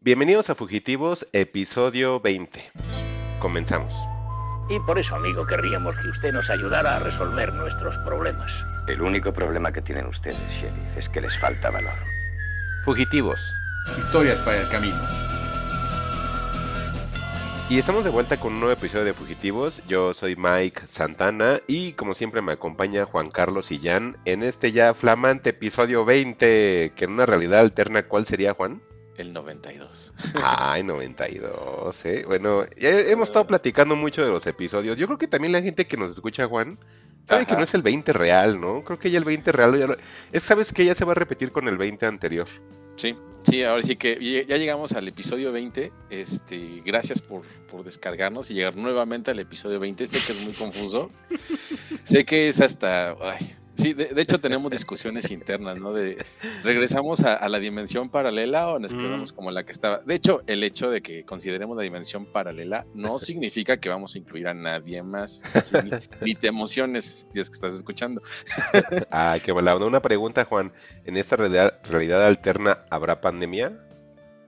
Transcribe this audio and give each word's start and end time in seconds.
Bienvenidos 0.00 0.48
a 0.48 0.54
Fugitivos, 0.54 1.26
episodio 1.32 2.20
20. 2.20 2.60
Comenzamos. 3.40 3.92
Y 4.70 4.78
por 4.86 4.96
eso, 4.96 5.16
amigo, 5.16 5.44
querríamos 5.44 5.96
que 5.96 6.08
usted 6.10 6.32
nos 6.32 6.48
ayudara 6.50 6.96
a 6.96 6.98
resolver 7.00 7.52
nuestros 7.52 7.96
problemas. 8.04 8.48
El 8.86 9.02
único 9.02 9.32
problema 9.32 9.72
que 9.72 9.82
tienen 9.82 10.06
ustedes, 10.06 10.38
sheriff, 10.52 10.96
es 10.96 11.08
que 11.08 11.20
les 11.20 11.36
falta 11.40 11.70
valor. 11.70 11.98
Fugitivos. 12.84 13.40
Historias 13.98 14.40
para 14.40 14.60
el 14.60 14.68
camino. 14.68 15.02
Y 17.68 17.80
estamos 17.80 18.04
de 18.04 18.10
vuelta 18.10 18.38
con 18.38 18.52
un 18.52 18.60
nuevo 18.60 18.74
episodio 18.74 19.04
de 19.04 19.14
Fugitivos. 19.14 19.82
Yo 19.88 20.14
soy 20.14 20.36
Mike 20.36 20.82
Santana 20.86 21.58
y 21.66 21.94
como 21.94 22.14
siempre 22.14 22.40
me 22.40 22.52
acompaña 22.52 23.04
Juan 23.04 23.30
Carlos 23.30 23.72
y 23.72 23.80
Jan 23.80 24.16
en 24.26 24.44
este 24.44 24.70
ya 24.70 24.94
flamante 24.94 25.50
episodio 25.50 26.04
20, 26.04 26.92
que 26.94 27.04
en 27.04 27.10
una 27.10 27.26
realidad 27.26 27.58
alterna, 27.58 28.04
¿cuál 28.04 28.26
sería, 28.26 28.54
Juan? 28.54 28.80
El 29.18 29.32
92. 29.32 30.12
Ay, 30.42 30.82
92, 30.84 32.04
¿eh? 32.06 32.22
Bueno, 32.26 32.62
ya 32.78 32.90
hemos 33.00 33.28
estado 33.28 33.46
platicando 33.46 33.96
mucho 33.96 34.22
de 34.24 34.30
los 34.30 34.46
episodios. 34.46 34.96
Yo 34.96 35.06
creo 35.06 35.18
que 35.18 35.26
también 35.26 35.52
la 35.52 35.60
gente 35.60 35.86
que 35.86 35.96
nos 35.96 36.12
escucha, 36.12 36.46
Juan, 36.46 36.78
sabe 37.28 37.44
que 37.44 37.54
no 37.56 37.64
es 37.64 37.74
el 37.74 37.82
20 37.82 38.12
real, 38.12 38.60
¿no? 38.60 38.82
Creo 38.84 38.98
que 38.98 39.10
ya 39.10 39.18
el 39.18 39.24
20 39.24 39.50
real, 39.52 39.78
ya 39.78 39.86
lo- 39.88 39.96
es, 40.32 40.42
¿sabes 40.42 40.72
que 40.72 40.84
Ya 40.84 40.94
se 40.94 41.04
va 41.04 41.12
a 41.12 41.16
repetir 41.16 41.50
con 41.52 41.66
el 41.68 41.76
20 41.76 42.06
anterior. 42.06 42.46
Sí, 42.96 43.16
sí, 43.48 43.62
ahora 43.64 43.82
sí 43.82 43.96
que 43.96 44.44
ya 44.48 44.56
llegamos 44.56 44.92
al 44.92 45.06
episodio 45.08 45.52
20. 45.52 45.92
Este, 46.10 46.82
gracias 46.84 47.20
por, 47.20 47.42
por 47.70 47.84
descargarnos 47.84 48.50
y 48.50 48.54
llegar 48.54 48.76
nuevamente 48.76 49.30
al 49.32 49.38
episodio 49.40 49.78
20. 49.80 50.06
Sé 50.06 50.24
que 50.26 50.38
es 50.38 50.44
muy 50.44 50.54
confuso. 50.54 51.10
sé 52.04 52.24
que 52.24 52.48
es 52.48 52.60
hasta. 52.60 53.16
ay, 53.20 53.54
sí, 53.78 53.94
de, 53.94 54.06
de 54.06 54.22
hecho 54.22 54.38
tenemos 54.40 54.70
discusiones 54.70 55.30
internas, 55.30 55.80
¿no? 55.80 55.92
De 55.92 56.18
regresamos 56.64 57.22
a, 57.22 57.34
a 57.34 57.48
la 57.48 57.58
dimensión 57.58 58.10
paralela 58.10 58.68
o 58.68 58.78
nos 58.78 58.92
Mm. 58.92 58.98
quedamos 58.98 59.32
como 59.32 59.50
la 59.50 59.64
que 59.64 59.72
estaba. 59.72 59.98
De 59.98 60.14
hecho, 60.14 60.42
el 60.46 60.62
hecho 60.64 60.90
de 60.90 61.00
que 61.00 61.24
consideremos 61.24 61.76
la 61.76 61.82
dimensión 61.82 62.26
paralela 62.26 62.84
no 62.94 63.18
significa 63.18 63.78
que 63.78 63.88
vamos 63.88 64.14
a 64.14 64.18
incluir 64.18 64.48
a 64.48 64.54
nadie 64.54 65.02
más. 65.02 65.42
Ni, 65.84 65.90
ni 66.26 66.34
te 66.34 66.48
emociones 66.48 67.26
si 67.32 67.40
es 67.40 67.48
que 67.48 67.54
estás 67.54 67.74
escuchando. 67.74 68.20
Ay, 69.10 69.40
qué 69.40 69.52
volada. 69.52 69.84
Una 69.86 70.02
pregunta, 70.02 70.44
Juan. 70.44 70.72
¿En 71.04 71.16
esta 71.16 71.36
realidad, 71.36 71.78
realidad 71.88 72.26
alterna 72.26 72.78
habrá 72.90 73.20
pandemia? 73.20 73.72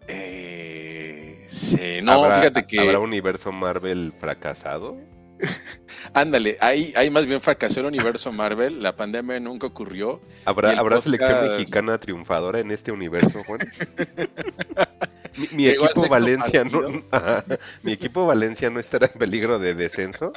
Eh, 0.08 1.45
sí, 1.47 2.01
no, 2.03 2.12
¿Habrá, 2.12 2.39
fíjate 2.39 2.67
que. 2.67 2.81
¿Habrá 2.81 2.98
universo 2.98 3.53
Marvel 3.53 4.12
fracasado? 4.19 4.97
Ándale, 6.14 6.56
ahí, 6.60 6.92
ahí 6.96 7.10
más 7.10 7.27
bien 7.27 7.41
fracasó 7.41 7.80
el 7.80 7.86
universo 7.86 8.33
Marvel, 8.33 8.83
la 8.83 8.96
pandemia 8.96 9.38
nunca 9.41 9.66
ocurrió. 9.66 10.20
¿Habrá, 10.44 10.78
¿habrá 10.78 11.00
selección 11.00 11.48
mexicana 11.48 11.98
triunfadora 11.98 12.58
en 12.60 12.70
este 12.70 12.92
universo, 12.92 13.42
Juan? 13.44 13.61
mi, 15.53 15.67
equipo 15.69 16.09
Valencia 16.09 16.64
no. 16.64 17.03
Ajá, 17.11 17.45
mi 17.83 17.92
equipo 17.92 18.27
Valencia 18.27 18.70
no 18.70 18.81
estará 18.81 19.06
en 19.12 19.19
peligro 19.19 19.59
de 19.59 19.75
descenso. 19.75 20.33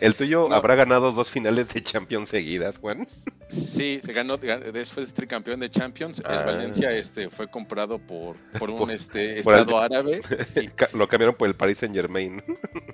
El 0.00 0.14
tuyo 0.14 0.46
No. 0.48 0.54
habrá 0.54 0.74
ganado 0.74 1.12
dos 1.12 1.28
finales 1.28 1.68
de 1.72 1.82
Champions 1.82 2.28
seguidas, 2.30 2.78
Juan. 2.78 3.06
Sí, 3.48 4.00
se 4.04 4.12
ganó, 4.12 4.38
gan- 4.38 4.70
después 4.72 5.12
tricampeón 5.12 5.60
de 5.60 5.70
Champions. 5.70 6.22
Ah. 6.24 6.40
El 6.40 6.46
Valencia 6.46 6.92
este, 6.96 7.28
fue 7.30 7.48
comprado 7.50 7.98
por, 7.98 8.36
por 8.58 8.70
un 8.70 8.78
Por- 8.78 8.92
este, 8.92 9.42
por 9.42 9.54
el- 9.54 9.60
estado 9.60 9.78
árabe. 9.80 10.20
Lo 10.92 11.08
cambiaron 11.08 11.34
por 11.34 11.48
el 11.48 11.54
Paris 11.54 11.78
Saint 11.78 11.94
Germain. 11.94 12.42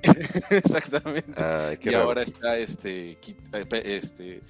Exactamente. 0.51 1.33
Ay, 1.37 1.79
y 1.83 1.91
raro. 1.91 2.05
ahora 2.05 2.23
está 2.23 2.57
este, 2.59 3.11
eh, 3.13 3.83
este, 3.85 4.41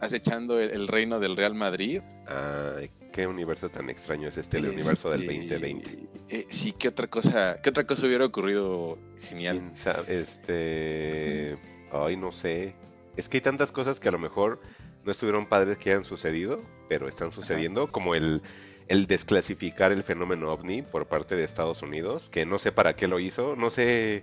acechando 0.00 0.58
el, 0.58 0.70
el 0.70 0.88
reino 0.88 1.20
del 1.20 1.36
Real 1.36 1.54
Madrid. 1.54 2.00
Ay, 2.26 2.90
qué 3.12 3.26
universo 3.26 3.68
tan 3.70 3.88
extraño 3.90 4.28
es 4.28 4.38
este, 4.38 4.58
el 4.58 4.64
Este, 4.64 4.76
universo 4.76 5.10
del 5.10 5.26
2020. 5.26 6.08
eh, 6.28 6.46
sí, 6.50 6.72
¿qué 6.72 6.88
otra 6.88 7.06
cosa, 7.08 7.60
qué 7.62 7.70
otra 7.70 7.86
cosa 7.86 8.06
hubiera 8.06 8.24
ocurrido 8.24 8.98
genial? 9.20 9.62
Este. 10.08 11.56
Ay, 11.92 12.16
no 12.16 12.32
sé. 12.32 12.74
Es 13.16 13.28
que 13.28 13.36
hay 13.38 13.40
tantas 13.42 13.70
cosas 13.72 14.00
que 14.00 14.08
a 14.08 14.12
lo 14.12 14.18
mejor 14.18 14.60
no 15.04 15.12
estuvieron 15.12 15.46
padres 15.46 15.76
que 15.78 15.90
hayan 15.90 16.04
sucedido, 16.04 16.62
pero 16.88 17.08
están 17.08 17.30
sucediendo, 17.30 17.90
como 17.90 18.14
el, 18.14 18.42
el 18.88 19.06
desclasificar 19.06 19.92
el 19.92 20.02
fenómeno 20.02 20.50
ovni 20.50 20.82
por 20.82 21.06
parte 21.06 21.36
de 21.36 21.44
Estados 21.44 21.82
Unidos, 21.82 22.28
que 22.30 22.46
no 22.46 22.58
sé 22.58 22.72
para 22.72 22.94
qué 22.96 23.08
lo 23.08 23.20
hizo, 23.20 23.54
no 23.56 23.68
sé, 23.68 24.22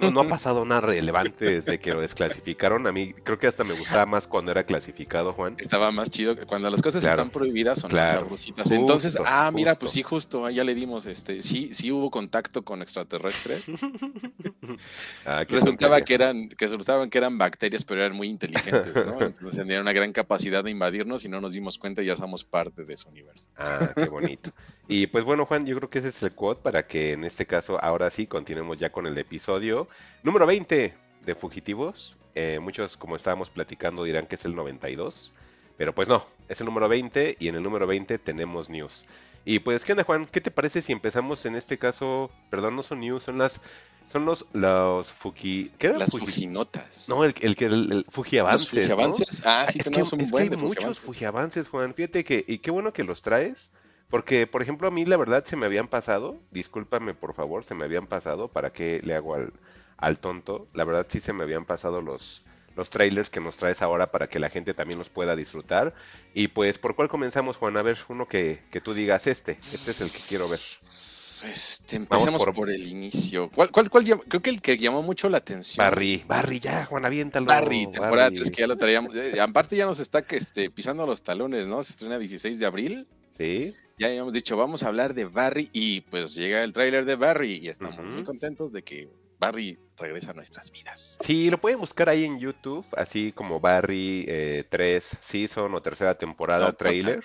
no, 0.00 0.10
no 0.10 0.20
ha 0.20 0.28
pasado 0.28 0.64
nada 0.64 0.82
relevante 0.82 1.44
desde 1.60 1.78
que 1.80 1.92
lo 1.92 2.00
desclasificaron. 2.00 2.86
A 2.86 2.92
mí 2.92 3.12
creo 3.24 3.38
que 3.38 3.46
hasta 3.46 3.64
me 3.64 3.74
gustaba 3.74 4.06
más 4.06 4.26
cuando 4.26 4.50
era 4.50 4.64
clasificado, 4.64 5.32
Juan. 5.32 5.56
Estaba 5.58 5.90
más 5.90 6.10
chido 6.10 6.36
que 6.36 6.46
cuando 6.46 6.70
las 6.70 6.80
cosas 6.82 7.00
Claro. 7.02 7.22
están 7.22 7.30
prohibidas 7.30 7.80
son 7.80 7.90
Claro. 7.90 8.20
sabrositas. 8.20 8.62
Justo, 8.64 8.74
Entonces, 8.74 9.16
ah, 9.24 9.50
mira, 9.52 9.72
justo. 9.72 9.80
pues 9.80 9.92
sí, 9.92 10.02
justo, 10.02 10.48
ya 10.50 10.64
le 10.64 10.74
dimos, 10.74 11.06
este, 11.06 11.42
sí, 11.42 11.70
sí 11.74 11.90
hubo 11.92 12.10
contacto 12.10 12.62
con 12.64 12.82
extraterrestres. 12.82 13.66
Ah, 15.26 15.44
Resultaba 15.48 16.00
que 16.02 16.14
eran, 16.14 16.48
que 16.48 16.64
resultaban 16.66 17.10
que 17.10 17.18
eran 17.18 17.38
bacterias, 17.38 17.84
pero 17.84 18.00
eran 18.04 18.16
muy 18.16 18.28
inteligentes, 18.28 18.94
¿no? 19.06 19.20
Entonces 19.20 19.56
tenían 19.60 19.80
una 19.82 19.92
gran 19.92 20.12
capacidad 20.12 20.64
de 20.64 20.70
invadirnos 20.70 21.24
y 21.24 21.28
no 21.28 21.40
nos 21.40 21.52
dimos 21.52 21.78
cuenta 21.78 22.02
y 22.02 22.06
ya 22.06 22.16
somos 22.16 22.44
parte 22.44 22.84
de 22.84 22.96
su 22.96 23.08
universo. 23.08 23.46
Ah, 23.56 23.90
qué 23.94 24.06
bonito. 24.08 24.50
Y 24.88 25.06
pues 25.06 25.24
bueno, 25.24 25.46
Juan, 25.46 25.66
yo 25.66 25.76
creo 25.76 25.88
que 25.88 25.98
ese 26.00 26.08
es 26.08 26.22
el 26.22 26.32
quote 26.32 26.62
para 26.62 26.86
que 26.86 27.12
en 27.12 27.24
este 27.24 27.46
caso, 27.46 27.82
ahora 27.82 28.10
sí, 28.10 28.26
continuemos 28.26 28.78
ya 28.78 28.90
con 28.90 29.06
el 29.06 29.16
episodio 29.16 29.63
número 30.22 30.46
20 30.46 30.94
de 31.24 31.34
Fugitivos. 31.34 32.16
Eh, 32.34 32.58
muchos, 32.60 32.96
como 32.96 33.14
estábamos 33.16 33.50
platicando, 33.50 34.02
dirán 34.04 34.26
que 34.26 34.34
es 34.34 34.44
el 34.44 34.54
92, 34.56 35.32
pero 35.78 35.94
pues 35.94 36.08
no, 36.08 36.24
es 36.48 36.60
el 36.60 36.66
número 36.66 36.88
20 36.88 37.36
y 37.38 37.48
en 37.48 37.54
el 37.54 37.62
número 37.62 37.86
20 37.86 38.18
tenemos 38.18 38.68
news. 38.68 39.04
Y 39.44 39.58
pues, 39.60 39.84
¿qué 39.84 39.92
onda, 39.92 40.04
Juan? 40.04 40.26
¿Qué 40.26 40.40
te 40.40 40.50
parece 40.50 40.80
si 40.82 40.92
empezamos 40.92 41.44
en 41.46 41.54
este 41.54 41.78
caso? 41.78 42.30
Perdón, 42.50 42.76
no 42.76 42.82
son 42.82 43.00
news, 43.00 43.24
son 43.24 43.38
las. 43.38 43.60
Son 44.12 44.26
los, 44.26 44.44
los 44.52 45.10
Fuji. 45.12 45.70
¿Qué? 45.78 45.88
Las 45.88 46.10
Fuji- 46.12 46.20
fujinotas. 46.20 47.08
No, 47.08 47.24
el, 47.24 47.34
el 47.40 47.56
que 47.56 47.64
el, 47.66 47.90
el 47.92 48.06
Fuji 48.08 48.36
Los 48.36 48.46
Avances. 48.46 48.74
¿no? 48.74 48.80
fujiavances. 48.96 49.42
Ah, 49.46 49.66
sí, 49.70 49.78
es 49.78 49.84
que, 49.88 50.00
es 50.00 50.10
que 50.10 50.16
hay 50.38 50.50
muchos 50.50 50.60
fujiavances. 50.60 50.98
fujiavances, 50.98 51.68
Juan. 51.68 51.94
Fíjate 51.94 52.22
que, 52.24 52.44
y 52.46 52.58
qué 52.58 52.70
bueno 52.70 52.92
que 52.92 53.02
los 53.02 53.22
traes, 53.22 53.70
porque, 54.10 54.46
por 54.46 54.62
ejemplo, 54.62 54.88
a 54.88 54.90
mí 54.90 55.04
la 55.04 55.16
verdad 55.16 55.44
se 55.44 55.56
me 55.56 55.66
habían 55.66 55.88
pasado, 55.88 56.40
discúlpame 56.50 57.14
por 57.14 57.34
favor, 57.34 57.64
se 57.64 57.74
me 57.74 57.84
habían 57.84 58.06
pasado, 58.06 58.48
¿para 58.48 58.72
qué 58.72 59.00
le 59.02 59.14
hago 59.14 59.34
al, 59.34 59.52
al 59.96 60.18
tonto? 60.18 60.68
La 60.72 60.84
verdad 60.84 61.06
sí 61.08 61.20
se 61.20 61.32
me 61.32 61.42
habían 61.42 61.64
pasado 61.64 62.00
los, 62.02 62.44
los 62.76 62.90
trailers 62.90 63.30
que 63.30 63.40
nos 63.40 63.56
traes 63.56 63.82
ahora 63.82 64.10
para 64.10 64.28
que 64.28 64.38
la 64.38 64.50
gente 64.50 64.74
también 64.74 64.98
los 64.98 65.08
pueda 65.08 65.34
disfrutar. 65.36 65.94
Y 66.32 66.48
pues, 66.48 66.78
¿por 66.78 66.94
cuál 66.94 67.08
comenzamos, 67.08 67.56
Juan? 67.56 67.76
A 67.76 67.82
ver, 67.82 67.98
uno 68.08 68.26
que, 68.28 68.60
que 68.70 68.80
tú 68.80 68.94
digas, 68.94 69.26
este, 69.26 69.58
este 69.72 69.90
es 69.92 70.00
el 70.00 70.10
que 70.10 70.20
quiero 70.28 70.48
ver. 70.48 70.60
Este, 71.42 71.96
empecemos 71.96 72.42
por- 72.42 72.54
por... 72.54 72.70
el 72.70 72.86
inicio. 72.86 73.50
¿Cuál, 73.54 73.70
cuál, 73.70 73.90
cuál 73.90 74.04
llam- 74.06 74.22
Creo 74.26 74.40
que 74.40 74.50
el 74.50 74.62
que 74.62 74.78
llamó 74.78 75.02
mucho 75.02 75.28
la 75.28 75.38
atención. 75.38 75.84
Barry, 75.84 76.24
Barry, 76.26 76.58
ya, 76.58 76.86
Juan, 76.86 77.04
aviéntalo. 77.04 77.46
Barry, 77.46 77.84
temporada 77.90 78.24
Barry. 78.28 78.36
3, 78.36 78.50
que 78.50 78.60
ya 78.62 78.66
lo 78.66 78.76
traíamos. 78.76 79.14
Eh, 79.14 79.38
aparte 79.40 79.76
ya 79.76 79.84
nos 79.84 79.98
está 79.98 80.22
que, 80.22 80.36
este, 80.36 80.70
pisando 80.70 81.06
los 81.06 81.22
talones, 81.22 81.66
¿no? 81.66 81.82
Se 81.84 81.92
estrena 81.92 82.18
16 82.18 82.58
de 82.58 82.66
abril. 82.66 83.06
Sí, 83.36 83.74
Ya 83.98 84.08
habíamos 84.08 84.32
dicho, 84.32 84.56
vamos 84.56 84.82
a 84.82 84.88
hablar 84.88 85.14
de 85.14 85.24
Barry 85.24 85.70
y 85.72 86.00
pues 86.02 86.34
llega 86.34 86.64
el 86.64 86.72
tráiler 86.72 87.04
de 87.04 87.14
Barry 87.14 87.58
y 87.58 87.68
estamos 87.68 87.96
muy 88.04 88.24
contentos 88.24 88.72
de 88.72 88.82
que 88.82 89.08
Barry 89.38 89.78
regresa 89.96 90.32
a 90.32 90.34
nuestras 90.34 90.72
vidas. 90.72 91.16
Sí, 91.20 91.48
lo 91.48 91.60
pueden 91.60 91.78
buscar 91.78 92.08
ahí 92.08 92.24
en 92.24 92.40
YouTube, 92.40 92.84
así 92.96 93.30
como 93.30 93.60
Barry 93.60 94.24
eh, 94.26 94.64
3 94.68 95.18
Season 95.20 95.72
o 95.72 95.80
tercera 95.82 96.16
temporada 96.16 96.60
No, 96.60 96.64
cuarta. 96.66 96.78
trailer. 96.78 97.24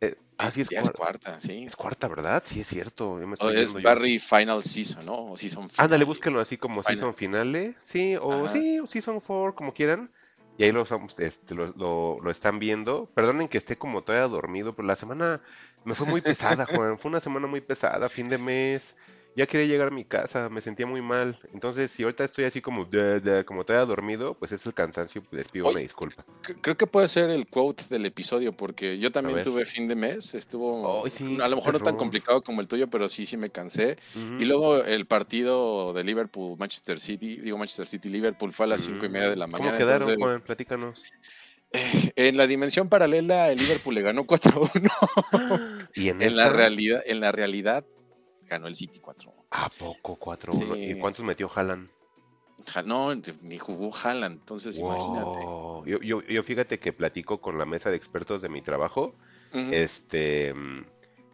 Eh, 0.00 0.16
ah, 0.38 0.50
sí, 0.50 0.62
es, 0.62 0.70
Ya 0.70 0.80
cuar- 0.82 0.92
cuarta, 0.94 1.38
sí. 1.38 1.62
es 1.64 1.76
cuarta, 1.76 2.08
¿verdad? 2.08 2.42
Sí, 2.44 2.60
es 2.62 2.66
cierto. 2.66 3.20
yo 3.20 3.26
me 3.28 3.34
O 3.34 3.34
estoy 3.34 3.56
es 3.58 3.72
yo. 3.72 3.80
Barry 3.80 4.18
Final 4.18 4.64
Season, 4.64 5.06
¿no? 5.06 5.14
O 5.32 5.36
Season 5.36 5.70
Ándale, 5.76 6.04
búsquenlo 6.04 6.40
así 6.40 6.56
como 6.56 6.82
Final. 6.82 6.96
Season 6.96 7.14
Finale. 7.14 7.74
Sí, 7.84 8.16
o 8.16 8.46
Ajá. 8.46 8.52
sí, 8.54 8.80
o 8.80 8.86
Season 8.86 9.20
4, 9.20 9.54
como 9.54 9.72
quieran. 9.72 10.10
Y 10.56 10.64
ahí 10.64 10.72
este, 11.18 11.54
lo, 11.54 11.68
lo- 11.76 12.18
lo 12.22 12.30
están 12.30 12.58
viendo. 12.58 13.10
Perdonen 13.14 13.48
que 13.48 13.58
esté 13.58 13.76
como 13.78 14.02
todavía 14.04 14.28
dormido, 14.28 14.74
pero 14.74 14.86
la 14.88 14.96
semana 14.96 15.40
me 15.84 15.94
fue 15.94 16.06
muy 16.06 16.20
pesada, 16.20 16.66
Juan. 16.70 16.98
Fue 16.98 17.10
una 17.10 17.20
semana 17.20 17.46
muy 17.46 17.60
pesada, 17.60 18.08
fin 18.08 18.28
de 18.28 18.38
mes. 18.38 18.96
Ya 19.34 19.46
quería 19.46 19.66
llegar 19.66 19.88
a 19.88 19.90
mi 19.90 20.04
casa, 20.04 20.48
me 20.50 20.60
sentía 20.60 20.86
muy 20.86 21.00
mal. 21.00 21.38
Entonces, 21.54 21.90
si 21.90 22.02
ahorita 22.02 22.24
estoy 22.24 22.44
así 22.44 22.60
como, 22.60 22.84
de- 22.84 23.20
de- 23.20 23.44
como 23.46 23.64
todavía 23.64 23.86
dormido, 23.86 24.34
pues 24.34 24.52
es 24.52 24.66
el 24.66 24.74
cansancio. 24.74 25.22
Les 25.30 25.48
pido 25.48 25.66
Oye, 25.66 25.74
una 25.76 25.80
disculpa. 25.80 26.24
Cre- 26.42 26.58
Creo 26.60 26.76
que 26.76 26.86
puede 26.86 27.08
ser 27.08 27.30
el 27.30 27.46
quote 27.46 27.84
del 27.88 28.04
episodio, 28.04 28.52
porque 28.52 28.98
yo 28.98 29.10
también 29.10 29.42
tuve 29.42 29.64
fin 29.64 29.88
de 29.88 29.94
mes, 29.94 30.34
estuvo 30.34 31.08
sí, 31.08 31.38
a 31.40 31.48
lo 31.48 31.56
mejor 31.56 31.72
no 31.72 31.80
tan 31.80 31.96
complicado 31.96 32.42
como 32.42 32.60
el 32.60 32.68
tuyo, 32.68 32.88
pero 32.88 33.08
sí, 33.08 33.24
sí 33.24 33.36
me 33.38 33.48
cansé. 33.48 33.96
Y 34.14 34.44
luego 34.44 34.84
el 34.84 35.06
partido 35.06 35.92
de 35.94 36.04
Liverpool, 36.04 36.58
Manchester 36.58 37.00
City, 37.00 37.36
digo 37.36 37.56
Manchester 37.56 37.88
City, 37.88 38.08
Liverpool 38.10 38.52
fue 38.52 38.64
a 38.66 38.68
las 38.68 38.82
cinco 38.82 39.06
y 39.06 39.08
media 39.08 39.30
de 39.30 39.36
la 39.36 39.46
mañana. 39.46 39.70
¿Cómo 39.70 39.78
quedaron, 39.78 40.10
entonces, 40.10 40.16
Juan? 40.18 40.42
Platícanos. 40.42 41.04
eh, 41.72 42.12
en 42.16 42.36
la 42.36 42.46
dimensión 42.46 42.90
paralela, 42.90 43.50
el 43.50 43.58
Liverpool 43.58 43.94
le 43.94 44.02
ganó 44.02 44.24
4-1. 44.24 44.90
Y 45.94 46.08
en, 46.10 46.20
en 46.22 46.36
la 46.36 46.50
realidad, 46.50 47.02
en 47.06 47.20
la 47.20 47.32
realidad, 47.32 47.84
ganó 48.52 48.66
el 48.68 48.74
City 48.76 49.00
4-1. 49.00 49.44
¿A 49.50 49.68
poco 49.68 50.16
4-1? 50.18 50.76
¿Y 50.80 50.94
cuántos 51.00 51.24
metió 51.24 51.50
Haaland? 51.54 51.90
No, 52.84 53.12
ni 53.42 53.58
jugó 53.58 53.90
Haaland, 53.94 54.40
entonces 54.40 54.78
imagínate. 54.78 55.40
Yo, 55.86 55.98
yo, 56.00 56.22
yo 56.22 56.42
fíjate 56.42 56.78
que 56.78 56.92
platico 56.92 57.40
con 57.40 57.58
la 57.58 57.64
mesa 57.66 57.90
de 57.90 57.96
expertos 57.96 58.40
de 58.40 58.48
mi 58.48 58.62
trabajo, 58.62 59.14
este, 59.72 60.54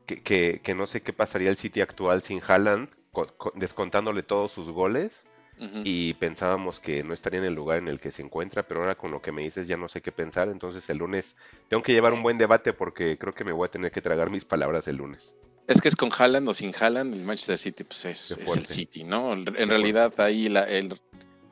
que, 0.07 0.23
que, 0.23 0.61
que 0.63 0.75
no 0.75 0.87
sé 0.87 1.03
qué 1.03 1.13
pasaría 1.13 1.51
el 1.51 1.57
City 1.57 1.81
actual 1.83 2.23
sin 2.23 2.41
Haaland, 2.47 2.89
co- 3.13 3.27
co- 3.37 3.53
descontándole 3.57 4.23
todos 4.23 4.53
sus 4.53 4.71
goles. 4.71 5.27
Y 5.85 6.15
pensábamos 6.15 6.81
que 6.81 7.05
no 7.05 7.15
estaría 7.15 7.39
en 7.39 7.45
el 7.47 7.55
lugar 7.55 7.79
en 7.79 7.89
el 7.89 8.01
que 8.01 8.11
se 8.11 8.23
encuentra, 8.23 8.67
pero 8.67 8.81
ahora 8.81 8.97
con 8.97 9.11
lo 9.13 9.23
que 9.23 9.31
me 9.33 9.43
dices 9.43 9.69
ya 9.69 9.77
no 9.77 9.89
sé 9.89 10.01
qué 10.03 10.11
pensar, 10.13 10.49
entonces 10.49 10.89
el 10.91 10.99
lunes 10.99 11.37
tengo 11.69 11.83
que 11.85 11.93
llevar 11.93 12.13
un 12.13 12.23
buen 12.23 12.37
debate 12.37 12.73
porque 12.73 13.17
creo 13.17 13.33
que 13.33 13.45
me 13.45 13.53
voy 13.53 13.67
a 13.67 13.71
tener 13.71 13.93
que 13.93 14.03
tragar 14.03 14.29
mis 14.29 14.45
palabras 14.45 14.89
el 14.89 14.97
lunes. 14.97 15.37
Es 15.69 15.81
que 15.81 15.89
es 15.89 15.95
con 15.97 16.11
Haaland 16.17 16.49
o 16.49 16.55
sin 16.55 16.75
Haaland, 16.75 17.15
el 17.15 17.23
Manchester 17.23 17.59
City 17.59 17.85
pues 17.85 18.05
es, 18.07 18.31
el. 18.57 18.67
City, 18.67 19.05
¿no? 19.05 19.33
En 19.35 19.45
realidad 19.69 20.19
ahí 20.19 20.49
la- 20.49 20.65
el, 20.65 20.99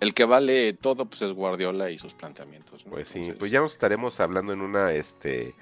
el 0.01 0.15
que 0.15 0.25
vale 0.25 0.73
todo 0.73 1.05
pues 1.07 1.23
es 1.23 1.33
Guardiola 1.33 1.91
y 1.91 1.99
sus 1.99 2.15
planteamientos. 2.15 2.85
¿no? 2.87 2.93
Pues 2.93 3.09
sí, 3.09 3.19
Entonces, 3.19 3.39
pues 3.39 3.51
ya 3.53 3.61
nos 3.61 3.73
estaremos 3.75 4.19
hablando 4.19 4.53
en 4.53 4.63
una, 4.63 4.93
este... 4.93 5.55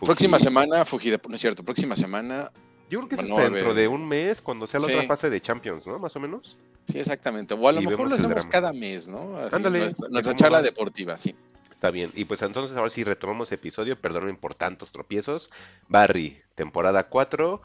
Fuji- 0.00 0.06
Próxima 0.06 0.38
semana, 0.40 0.84
Fujide, 0.84 1.20
no 1.28 1.34
es 1.36 1.40
cierto, 1.40 1.62
próxima 1.62 1.94
semana, 1.94 2.50
Yo 2.90 2.98
creo 2.98 3.08
que 3.08 3.14
es 3.14 3.20
bueno, 3.20 3.36
hasta 3.36 3.50
dentro 3.50 3.74
de 3.74 3.86
un 3.86 4.06
mes, 4.08 4.40
cuando 4.42 4.66
sea 4.66 4.80
la 4.80 4.86
Sí. 4.86 4.92
otra 4.94 5.06
fase 5.06 5.30
de 5.30 5.40
Champions, 5.40 5.86
¿no? 5.86 5.98
Más 6.00 6.14
o 6.16 6.20
menos. 6.20 6.58
sí, 6.90 6.98
exactamente. 6.98 7.54
O 7.54 7.68
a 7.68 7.72
lo 7.72 7.80
Y 7.80 7.86
mejor 7.86 8.08
lo 8.08 8.16
hacemos 8.16 8.44
cada 8.46 8.72
mes, 8.72 9.06
¿no? 9.06 9.36
Así, 9.38 9.54
Ándale, 9.54 9.78
Nuestra, 9.80 10.06
¿de 10.08 10.12
nuestra 10.12 10.32
cómo 10.32 10.38
charla 10.40 10.58
va? 10.58 10.62
deportiva, 10.62 11.16
sí. 11.16 11.36
Está 11.70 11.90
bien. 11.92 12.10
Y 12.16 12.24
pues 12.24 12.42
entonces 12.42 12.76
ahora 12.76 12.90
sí 12.90 13.04
retomamos 13.04 13.52
episodio, 13.52 13.96
perdonen 13.98 14.36
por 14.36 14.54
tantos 14.54 14.90
tropiezos. 14.92 15.50
Barry, 15.88 16.38
temporada 16.56 17.04
4. 17.08 17.62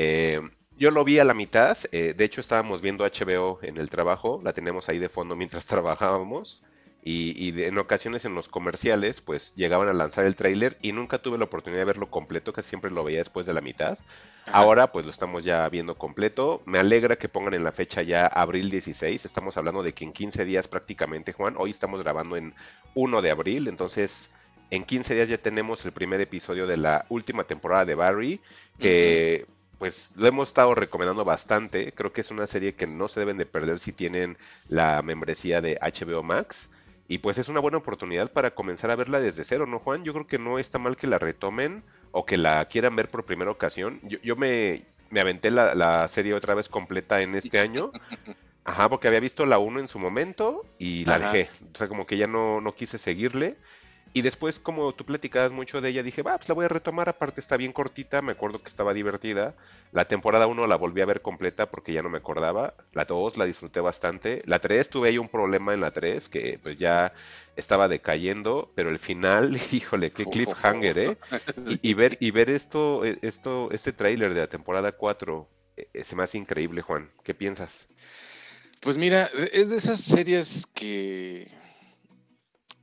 Eh, 0.00 0.40
yo 0.76 0.92
lo 0.92 1.02
vi 1.04 1.18
a 1.18 1.24
la 1.24 1.34
mitad. 1.34 1.76
eh, 1.90 2.14
de 2.16 2.24
hecho, 2.24 2.40
estábamos 2.40 2.80
viendo 2.82 3.04
HBO 3.04 3.58
en 3.62 3.78
el 3.78 3.90
trabajo. 3.90 4.40
La 4.44 4.52
teníamos 4.52 4.88
ahí 4.88 4.98
de 5.00 5.08
fondo 5.08 5.34
mientras 5.34 5.66
trabajábamos. 5.72 6.62
Y, 7.02 7.34
y 7.42 7.50
de- 7.52 7.66
en 7.68 7.78
ocasiones 7.78 8.24
en 8.24 8.34
los 8.34 8.48
comerciales, 8.48 9.20
pues 9.20 9.54
llegaban 9.56 9.88
a 9.88 9.92
lanzar 9.92 10.26
el 10.26 10.36
tráiler 10.36 10.76
y 10.82 10.92
nunca 10.92 11.18
tuve 11.22 11.38
la 11.38 11.44
oportunidad 11.44 11.80
de 11.80 11.86
verlo 11.86 12.10
completo, 12.10 12.52
que 12.52 12.62
siempre 12.62 12.90
lo 12.90 13.02
veía 13.02 13.18
después 13.18 13.46
de 13.46 13.54
la 13.54 13.60
mitad. 13.60 13.98
Ajá. 14.46 14.58
Ahora 14.58 14.92
pues 14.92 15.04
lo 15.04 15.10
estamos 15.10 15.44
ya 15.44 15.68
viendo 15.68 15.96
completo. 15.96 16.62
Me 16.66 16.78
alegra 16.78 17.16
que 17.16 17.28
pongan 17.28 17.54
en 17.54 17.64
la 17.64 17.72
fecha 17.72 18.02
ya 18.02 18.26
abril 18.26 18.70
16. 18.70 19.24
Estamos 19.24 19.56
hablando 19.56 19.82
de 19.82 19.92
que 19.94 20.04
en 20.04 20.12
15 20.12 20.44
días 20.44 20.68
prácticamente, 20.68 21.32
Juan. 21.32 21.54
Hoy 21.56 21.70
estamos 21.70 22.02
grabando 22.02 22.36
en 22.36 22.54
1 22.94 23.22
de 23.22 23.30
abril. 23.30 23.66
Entonces 23.68 24.30
en 24.70 24.84
15 24.84 25.14
días 25.14 25.28
ya 25.28 25.38
tenemos 25.38 25.84
el 25.86 25.92
primer 25.92 26.20
episodio 26.20 26.66
de 26.66 26.76
la 26.76 27.04
última 27.08 27.44
temporada 27.44 27.84
de 27.84 27.94
Barry. 27.94 28.40
Que 28.78 29.46
pues 29.78 30.10
lo 30.16 30.26
hemos 30.26 30.48
estado 30.48 30.74
recomendando 30.74 31.24
bastante. 31.24 31.92
Creo 31.92 32.12
que 32.12 32.20
es 32.20 32.30
una 32.30 32.46
serie 32.46 32.74
que 32.74 32.86
no 32.86 33.08
se 33.08 33.20
deben 33.20 33.38
de 33.38 33.46
perder 33.46 33.78
si 33.78 33.92
tienen 33.92 34.36
la 34.68 35.00
membresía 35.02 35.60
de 35.60 35.78
HBO 35.80 36.22
Max. 36.22 36.68
Y 37.06 37.18
pues 37.18 37.38
es 37.38 37.48
una 37.48 37.60
buena 37.60 37.78
oportunidad 37.78 38.30
para 38.32 38.50
comenzar 38.54 38.90
a 38.90 38.96
verla 38.96 39.20
desde 39.20 39.44
cero, 39.44 39.66
¿no, 39.66 39.78
Juan? 39.78 40.04
Yo 40.04 40.12
creo 40.12 40.26
que 40.26 40.38
no 40.38 40.58
está 40.58 40.78
mal 40.78 40.96
que 40.96 41.06
la 41.06 41.18
retomen 41.18 41.82
o 42.10 42.26
que 42.26 42.36
la 42.36 42.66
quieran 42.66 42.96
ver 42.96 43.08
por 43.10 43.24
primera 43.24 43.50
ocasión. 43.50 44.00
Yo, 44.02 44.18
yo 44.22 44.36
me, 44.36 44.84
me 45.08 45.20
aventé 45.20 45.50
la, 45.50 45.74
la 45.74 46.06
serie 46.08 46.34
otra 46.34 46.54
vez 46.54 46.68
completa 46.68 47.22
en 47.22 47.34
este 47.34 47.58
año. 47.58 47.92
Ajá, 48.64 48.90
porque 48.90 49.08
había 49.08 49.20
visto 49.20 49.46
la 49.46 49.58
1 49.58 49.80
en 49.80 49.88
su 49.88 49.98
momento 49.98 50.66
y 50.78 51.06
la 51.06 51.14
Ajá. 51.14 51.32
dejé. 51.32 51.50
O 51.72 51.78
sea, 51.78 51.88
como 51.88 52.06
que 52.06 52.18
ya 52.18 52.26
no, 52.26 52.60
no 52.60 52.74
quise 52.74 52.98
seguirle. 52.98 53.56
Y 54.12 54.22
después, 54.22 54.58
como 54.58 54.92
tú 54.94 55.04
platicabas 55.04 55.52
mucho 55.52 55.80
de 55.80 55.90
ella, 55.90 56.02
dije, 56.02 56.22
va, 56.22 56.36
pues 56.36 56.48
la 56.48 56.54
voy 56.54 56.64
a 56.64 56.68
retomar. 56.68 57.08
Aparte 57.08 57.40
está 57.40 57.56
bien 57.56 57.72
cortita, 57.72 58.22
me 58.22 58.32
acuerdo 58.32 58.62
que 58.62 58.68
estaba 58.68 58.94
divertida. 58.94 59.54
La 59.92 60.06
temporada 60.06 60.46
1 60.46 60.66
la 60.66 60.76
volví 60.76 61.00
a 61.00 61.06
ver 61.06 61.22
completa 61.22 61.70
porque 61.70 61.92
ya 61.92 62.02
no 62.02 62.08
me 62.08 62.18
acordaba. 62.18 62.74
La 62.92 63.04
2 63.04 63.36
la 63.36 63.44
disfruté 63.44 63.80
bastante. 63.80 64.42
La 64.46 64.58
3 64.58 64.88
tuve 64.88 65.08
ahí 65.10 65.18
un 65.18 65.28
problema 65.28 65.74
en 65.74 65.80
la 65.80 65.90
3 65.90 66.28
que 66.28 66.58
pues 66.62 66.78
ya 66.78 67.12
estaba 67.56 67.88
decayendo. 67.88 68.72
Pero 68.74 68.90
el 68.90 68.98
final, 68.98 69.56
híjole, 69.72 70.10
qué 70.10 70.24
cliffhanger, 70.24 70.98
¿eh? 70.98 71.16
Y, 71.66 71.90
y 71.90 71.94
ver, 71.94 72.16
y 72.20 72.30
ver 72.30 72.50
esto, 72.50 73.04
eh, 73.04 73.18
esto, 73.22 73.70
este 73.72 73.92
tráiler 73.92 74.34
de 74.34 74.40
la 74.40 74.48
temporada 74.48 74.92
4 74.92 75.48
eh, 75.76 76.04
se 76.04 76.16
me 76.16 76.22
hace 76.22 76.38
increíble, 76.38 76.82
Juan. 76.82 77.10
¿Qué 77.22 77.34
piensas? 77.34 77.86
Pues 78.80 78.96
mira, 78.96 79.30
es 79.52 79.70
de 79.70 79.76
esas 79.76 80.00
series 80.00 80.66
que, 80.72 81.48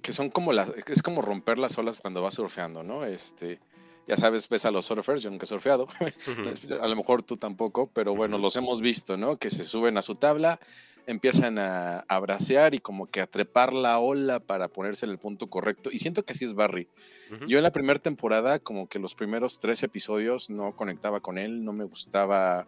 que 0.05 0.13
son 0.13 0.29
como 0.29 0.53
las, 0.53 0.69
es 0.69 1.01
como 1.01 1.23
romper 1.23 1.57
las 1.57 1.75
olas 1.79 1.97
cuando 1.97 2.21
vas 2.21 2.35
surfeando, 2.35 2.83
¿no? 2.83 3.05
Este, 3.05 3.59
ya 4.07 4.15
sabes, 4.15 4.47
ves 4.47 4.63
a 4.65 4.69
los 4.69 4.85
surfers, 4.85 5.23
yo 5.23 5.31
nunca 5.31 5.45
he 5.45 5.47
surfeado, 5.47 5.87
a 6.79 6.87
lo 6.87 6.95
mejor 6.95 7.23
tú 7.23 7.37
tampoco, 7.37 7.89
pero 7.91 8.15
bueno, 8.15 8.37
los 8.37 8.55
hemos 8.55 8.81
visto, 8.81 9.17
¿no? 9.17 9.37
Que 9.37 9.49
se 9.49 9.65
suben 9.65 9.97
a 9.97 10.03
su 10.03 10.13
tabla, 10.13 10.59
empiezan 11.07 11.57
a, 11.57 12.01
a 12.01 12.19
bracear 12.19 12.75
y 12.75 12.79
como 12.79 13.07
que 13.07 13.19
a 13.19 13.25
trepar 13.25 13.73
la 13.73 13.97
ola 13.97 14.39
para 14.39 14.67
ponerse 14.67 15.07
en 15.07 15.11
el 15.11 15.17
punto 15.17 15.47
correcto. 15.47 15.89
Y 15.91 15.97
siento 15.97 16.23
que 16.23 16.33
así 16.33 16.45
es 16.45 16.53
Barry. 16.53 16.87
Yo 17.47 17.57
en 17.57 17.63
la 17.63 17.71
primera 17.71 17.97
temporada, 17.97 18.59
como 18.59 18.87
que 18.87 18.99
los 18.99 19.15
primeros 19.15 19.57
tres 19.57 19.81
episodios 19.81 20.51
no 20.51 20.75
conectaba 20.75 21.19
con 21.19 21.39
él, 21.39 21.65
no 21.65 21.73
me 21.73 21.83
gustaba 21.83 22.67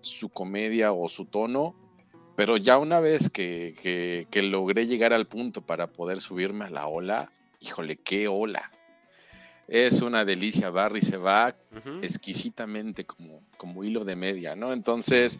su 0.00 0.30
comedia 0.30 0.90
o 0.90 1.08
su 1.08 1.26
tono, 1.26 1.76
pero 2.36 2.56
ya 2.56 2.78
una 2.78 3.00
vez 3.00 3.28
que, 3.30 3.74
que- 3.82 4.26
que 4.30 4.42
logré 4.42 4.86
llegar 4.86 5.12
al 5.12 5.26
punto 5.26 5.62
para 5.62 5.88
poder 5.88 6.20
subirme 6.20 6.64
a 6.66 6.70
la 6.70 6.86
ola, 6.86 7.30
híjole, 7.60 7.96
qué 7.96 8.28
ola. 8.28 8.70
Es 9.68 10.02
una 10.02 10.24
delicia, 10.24 10.70
Barry 10.70 11.00
se 11.02 11.16
va 11.16 11.56
exquisitamente 12.02 13.04
como, 13.04 13.40
como 13.56 13.84
hilo 13.84 14.04
de 14.04 14.16
media, 14.16 14.54
¿no? 14.54 14.72
Entonces, 14.72 15.38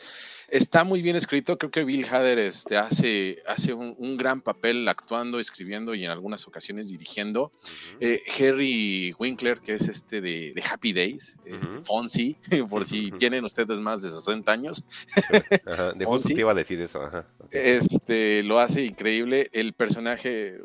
está 0.48 0.84
muy 0.84 1.02
bien 1.02 1.16
escrito, 1.16 1.58
creo 1.58 1.70
que 1.70 1.84
Bill 1.84 2.06
Hader 2.06 2.38
este, 2.38 2.76
hace, 2.78 3.42
hace 3.46 3.74
un, 3.74 3.94
un 3.98 4.16
gran 4.16 4.40
papel 4.40 4.88
actuando, 4.88 5.38
escribiendo 5.38 5.94
y 5.94 6.04
en 6.04 6.10
algunas 6.10 6.46
ocasiones 6.46 6.88
dirigiendo. 6.88 7.52
Eh, 8.00 8.22
Harry 8.38 9.14
Winkler, 9.18 9.60
que 9.60 9.74
es 9.74 9.88
este 9.88 10.20
de, 10.20 10.52
de 10.54 10.62
Happy 10.70 10.92
Days, 10.92 11.36
este, 11.44 11.68
Ujú. 11.68 11.82
Fonzie, 11.84 12.36
por 12.70 12.86
si 12.86 13.10
tienen 13.12 13.44
ustedes 13.44 13.78
más 13.80 14.00
de 14.02 14.08
60 14.10 14.50
años, 14.50 14.84
Ajá, 15.66 15.92
de 15.92 16.04
Fonzie. 16.04 16.34
te 16.34 16.40
iba 16.40 16.52
a 16.52 16.54
decir 16.54 16.80
eso, 16.80 17.02
ajá. 17.02 17.26
este, 17.50 18.42
lo 18.44 18.58
hace 18.60 18.84
increíble. 18.84 19.50
El 19.52 19.74
personaje, 19.74 20.58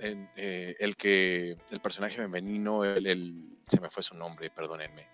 el, 0.00 0.28
eh, 0.36 0.76
el 0.78 0.96
que, 0.96 1.56
el 1.70 1.80
personaje 1.80 2.16
femenino, 2.16 2.84
el, 2.84 3.06
el- 3.06 3.34
se 3.68 3.80
me 3.80 3.90
fue 3.90 4.02
su 4.02 4.14
nombre, 4.14 4.48
perdónenme. 4.50 5.08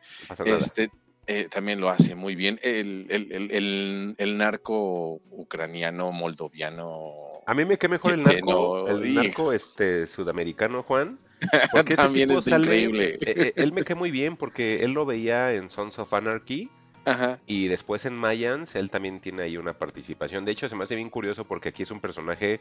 Este, 0.44 0.90
eh, 1.26 1.48
también 1.50 1.80
lo 1.80 1.88
hace 1.88 2.14
muy 2.14 2.34
bien. 2.34 2.58
El, 2.62 3.06
el, 3.10 3.32
el- 3.32 3.50
el- 3.50 4.14
el 4.18 4.36
narco 4.38 5.20
ucraniano, 5.30 6.12
moldoviano. 6.12 7.12
A 7.46 7.54
mí 7.54 7.64
me 7.64 7.76
queda 7.78 7.90
mejor 7.92 8.14
el 8.14 8.22
narco, 8.22 8.82
no, 8.86 8.88
el 8.88 9.14
narco 9.14 9.52
este 9.52 10.06
sudamericano, 10.06 10.82
Juan. 10.82 11.18
Porque 11.72 11.96
También 11.96 12.40
sale- 12.42 12.64
increíble. 12.64 13.18
eh, 13.20 13.52
él 13.56 13.72
me 13.72 13.82
cae 13.82 13.96
muy 13.96 14.10
bien 14.12 14.36
porque 14.36 14.84
él 14.84 14.92
lo 14.92 15.04
veía 15.06 15.52
en 15.54 15.70
Sons 15.70 15.98
of 15.98 16.12
Anarchy 16.12 16.70
Ajá. 17.04 17.40
y 17.46 17.66
después 17.68 18.04
en 18.06 18.14
Mayans 18.14 18.74
él 18.76 18.90
también 18.90 19.20
tiene 19.20 19.42
ahí 19.42 19.56
una 19.56 19.76
participación. 19.78 20.44
De 20.44 20.52
hecho, 20.52 20.68
se 20.68 20.76
me 20.76 20.84
hace 20.84 20.94
bien 20.96 21.10
curioso 21.10 21.44
porque 21.44 21.70
aquí 21.70 21.82
es 21.82 21.90
un 21.90 22.00
personaje 22.00 22.60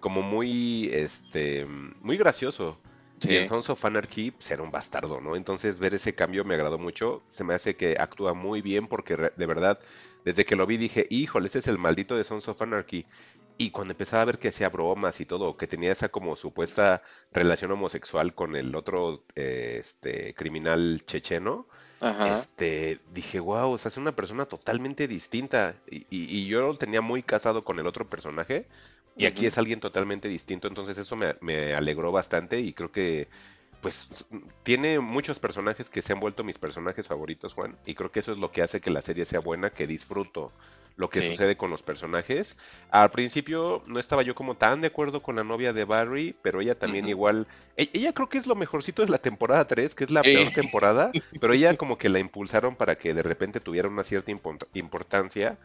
como 0.00 0.22
muy, 0.22 0.88
este, 0.92 1.66
muy 2.00 2.16
gracioso. 2.16 2.78
Y 3.24 3.28
Sí. 3.28 3.36
en 3.36 3.46
Sons 3.46 3.70
of 3.70 3.84
Anarchy 3.84 4.32
pues, 4.32 4.50
era 4.50 4.62
un 4.64 4.70
bastardo, 4.72 5.20
¿no? 5.20 5.36
Entonces 5.36 5.78
ver 5.78 5.94
ese 5.94 6.14
cambio 6.14 6.44
me 6.44 6.54
agradó 6.54 6.78
mucho. 6.78 7.22
Se 7.28 7.44
me 7.44 7.54
hace 7.54 7.76
que 7.76 7.96
actúa 7.98 8.34
muy 8.34 8.62
bien 8.62 8.88
porque 8.88 9.16
de 9.16 9.46
verdad, 9.46 9.78
desde 10.24 10.44
que 10.44 10.56
lo 10.56 10.66
vi 10.66 10.76
dije, 10.76 11.06
híjole, 11.10 11.46
ese 11.48 11.60
es 11.60 11.68
el 11.68 11.78
maldito 11.78 12.16
de 12.16 12.24
Sons 12.24 12.48
of 12.48 12.60
Anarchy. 12.62 13.06
Y 13.58 13.70
cuando 13.70 13.92
empezaba 13.92 14.22
a 14.22 14.24
ver 14.24 14.38
que 14.38 14.48
hacía 14.48 14.70
bromas 14.70 15.20
y 15.20 15.26
todo, 15.26 15.56
que 15.56 15.66
tenía 15.68 15.92
esa 15.92 16.08
como 16.08 16.34
supuesta 16.34 17.02
relación 17.30 17.70
homosexual 17.70 18.34
con 18.34 18.56
el 18.56 18.74
otro 18.74 19.24
eh, 19.36 19.76
este, 19.80 20.34
criminal 20.34 21.02
checheno, 21.06 21.68
Ajá. 22.02 22.34
este, 22.34 23.00
dije, 23.12 23.40
wow, 23.40 23.70
o 23.72 23.78
sea, 23.78 23.88
es 23.90 23.96
una 23.96 24.12
persona 24.14 24.46
totalmente 24.46 25.08
distinta. 25.08 25.76
Y, 25.90 25.98
y- 26.10 26.38
y 26.38 26.46
yo 26.46 26.62
lo 26.62 26.74
tenía 26.76 27.00
muy 27.00 27.22
casado 27.22 27.64
con 27.64 27.78
el 27.78 27.86
otro 27.86 28.08
personaje. 28.08 28.66
Y 29.16 29.26
aquí 29.26 29.46
es 29.46 29.58
alguien 29.58 29.80
totalmente 29.80 30.28
distinto. 30.28 30.68
Entonces 30.68 30.98
eso 30.98 31.16
me, 31.16 31.34
me 31.40 31.74
alegró 31.74 32.12
bastante. 32.12 32.60
Y 32.60 32.72
creo 32.72 32.90
que, 32.92 33.28
pues, 33.80 34.08
tiene 34.62 35.00
muchos 35.00 35.38
personajes 35.38 35.90
que 35.90 36.02
se 36.02 36.12
han 36.12 36.20
vuelto 36.20 36.44
mis 36.44 36.58
personajes 36.58 37.08
favoritos, 37.08 37.54
Juan. 37.54 37.78
Y 37.86 37.94
creo 37.94 38.10
que 38.12 38.20
eso 38.20 38.32
es 38.32 38.38
lo 38.38 38.50
que 38.52 38.62
hace 38.62 38.80
que 38.80 38.90
la 38.90 39.02
serie 39.02 39.24
sea 39.26 39.40
buena, 39.40 39.70
que 39.70 39.86
disfruto 39.86 40.52
lo 40.96 41.08
que 41.10 41.22
Sí. 41.22 41.28
sucede 41.30 41.56
con 41.56 41.70
los 41.70 41.82
personajes. 41.82 42.56
Al 42.90 43.10
principio 43.10 43.82
no 43.86 43.98
estaba 43.98 44.22
yo 44.22 44.34
como 44.34 44.56
tan 44.56 44.80
de 44.80 44.88
acuerdo 44.88 45.22
con 45.22 45.36
la 45.36 45.44
novia 45.44 45.72
de 45.72 45.84
Barry, 45.84 46.34
pero 46.42 46.60
ella 46.60 46.78
también 46.78 47.08
igual. 47.08 47.46
e- 47.76 47.90
Ella 47.92 48.12
creo 48.12 48.28
que 48.28 48.38
es 48.38 48.46
lo 48.46 48.54
mejorcito 48.54 49.02
de 49.04 49.10
la 49.10 49.18
temporada 49.18 49.66
3, 49.66 49.94
que 49.94 50.04
es 50.04 50.10
la 50.10 50.22
peor 50.22 50.50
temporada, 50.52 51.10
pero 51.40 51.52
ella 51.54 51.76
como 51.76 51.96
que 51.98 52.08
la 52.08 52.18
impulsaron 52.18 52.76
para 52.76 52.96
que 52.96 53.14
de 53.14 53.22
repente 53.22 53.60
tuviera 53.60 53.88
una 53.88 54.04
cierta 54.04 54.30
import- 54.32 54.66
importancia 54.74 55.58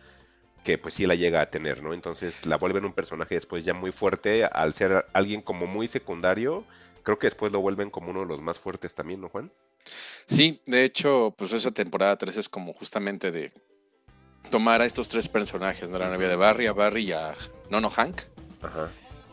que 0.63 0.77
pues 0.77 0.96
sí 0.96 1.05
la 1.05 1.15
llega 1.15 1.39
a 1.41 1.50
tener, 1.50 1.81
¿no? 1.81 1.93
Entonces 1.93 2.46
la 2.46 2.57
vuelven 2.57 2.84
un 2.86 2.93
personaje 2.93 3.36
después 3.36 3.63
ya 3.63 3.74
muy 3.74 3.91
fuerte, 3.91 4.43
al 4.46 4.74
ser 4.74 5.05
alguien 5.13 5.41
como 5.41 5.65
muy 5.65 5.88
secundario, 5.88 6.65
creo 7.03 7.17
que 7.19 7.27
después 7.27 7.51
lo 7.53 7.62
vuelven 7.62 7.89
como 7.89 8.10
uno 8.12 8.22
de 8.22 8.25
los 8.25 8.41
más 8.41 8.60
fuertes 8.60 8.93
también, 8.93 9.22
¿no, 9.22 9.29
Juan? 9.29 9.50
Sí, 10.25 10.60
de 10.65 10.84
hecho, 10.84 11.34
pues 11.38 11.53
esa 11.53 11.72
temporada 11.72 12.17
3 12.17 12.36
es 12.36 12.50
como 12.50 12.74
justamente 12.74 13.31
de 13.31 13.53
tomar 14.50 14.82
a 14.82 14.86
estos 14.86 15.10
tres 15.10 15.27
personajes, 15.27 15.89
¿no? 15.89 16.00
La 16.00 16.10
novia 16.10 16.27
de 16.29 16.36
Barry, 16.36 16.67
a 16.67 16.74
Barry 16.74 17.03
y 17.03 17.12
a 17.12 17.34
Nono 17.70 17.89
Hank, 17.89 18.22
Ajá. 18.62 18.89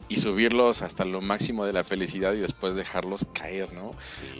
y 0.08 0.16
subirlos 0.18 0.82
hasta 0.82 1.04
lo 1.04 1.20
máximo 1.20 1.64
de 1.64 1.73
la 1.73 1.84
felicidad 1.84 2.32
y 2.34 2.40
después 2.40 2.75
dejarlos 2.75 3.25
caer, 3.32 3.73
¿no? 3.73 3.92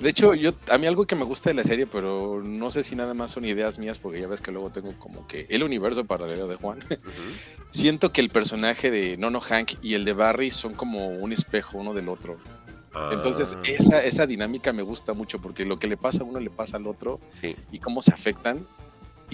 De 0.03 0.11
hecho, 0.11 0.35
yo 0.35 0.53
a 0.71 0.79
mí 0.79 0.87
algo 0.87 1.07
que 1.07 1.15
me 1.15 1.25
gusta 1.25 1.51
de 1.51 1.55
la 1.55 1.65
serie, 1.65 1.87
pero 1.87 2.43
no 2.43 2.71
sé 2.71 2.83
si 2.83 2.97
nada 2.97 3.15
más 3.15 3.31
son 3.31 3.45
ideas 3.45 3.79
mías, 3.79 3.99
porque 3.99 4.21
ya 4.21 4.27
ves 4.27 4.41
que 4.41 4.51
luego 4.53 4.71
tengo 4.71 4.93
como 4.99 5.27
que 5.29 5.47
el 5.49 5.63
universo 5.63 6.05
paralelo 6.05 6.49
de 6.49 6.57
Juan. 6.57 6.81
Siento 7.71 8.13
que 8.13 8.21
el 8.21 8.31
personaje 8.31 8.91
de 8.91 9.17
Nono 9.17 9.41
Hank 9.41 9.73
y 9.83 9.95
el 9.95 10.05
de 10.05 10.13
Barry 10.13 10.51
son 10.51 10.75
como 10.75 11.09
un 11.09 11.33
espejo 11.33 11.79
uno 11.79 11.95
del 11.95 12.09
otro. 12.09 12.37
Entonces, 13.11 13.55
Ah, 13.57 13.63
esa, 13.67 14.05
esa 14.05 14.25
dinámica 14.27 14.73
me 14.73 14.83
gusta 14.83 15.15
mucho 15.15 15.41
porque 15.41 15.65
lo 15.65 15.81
que 15.81 15.89
le 15.89 15.97
pasa 15.97 16.21
a 16.23 16.25
uno 16.25 16.39
le 16.39 16.51
pasa 16.51 16.77
al 16.77 16.87
otro 16.87 17.19
sí. 17.41 17.57
y 17.73 17.81
cómo 17.81 18.01
se 18.03 18.13
afectan. 18.13 18.65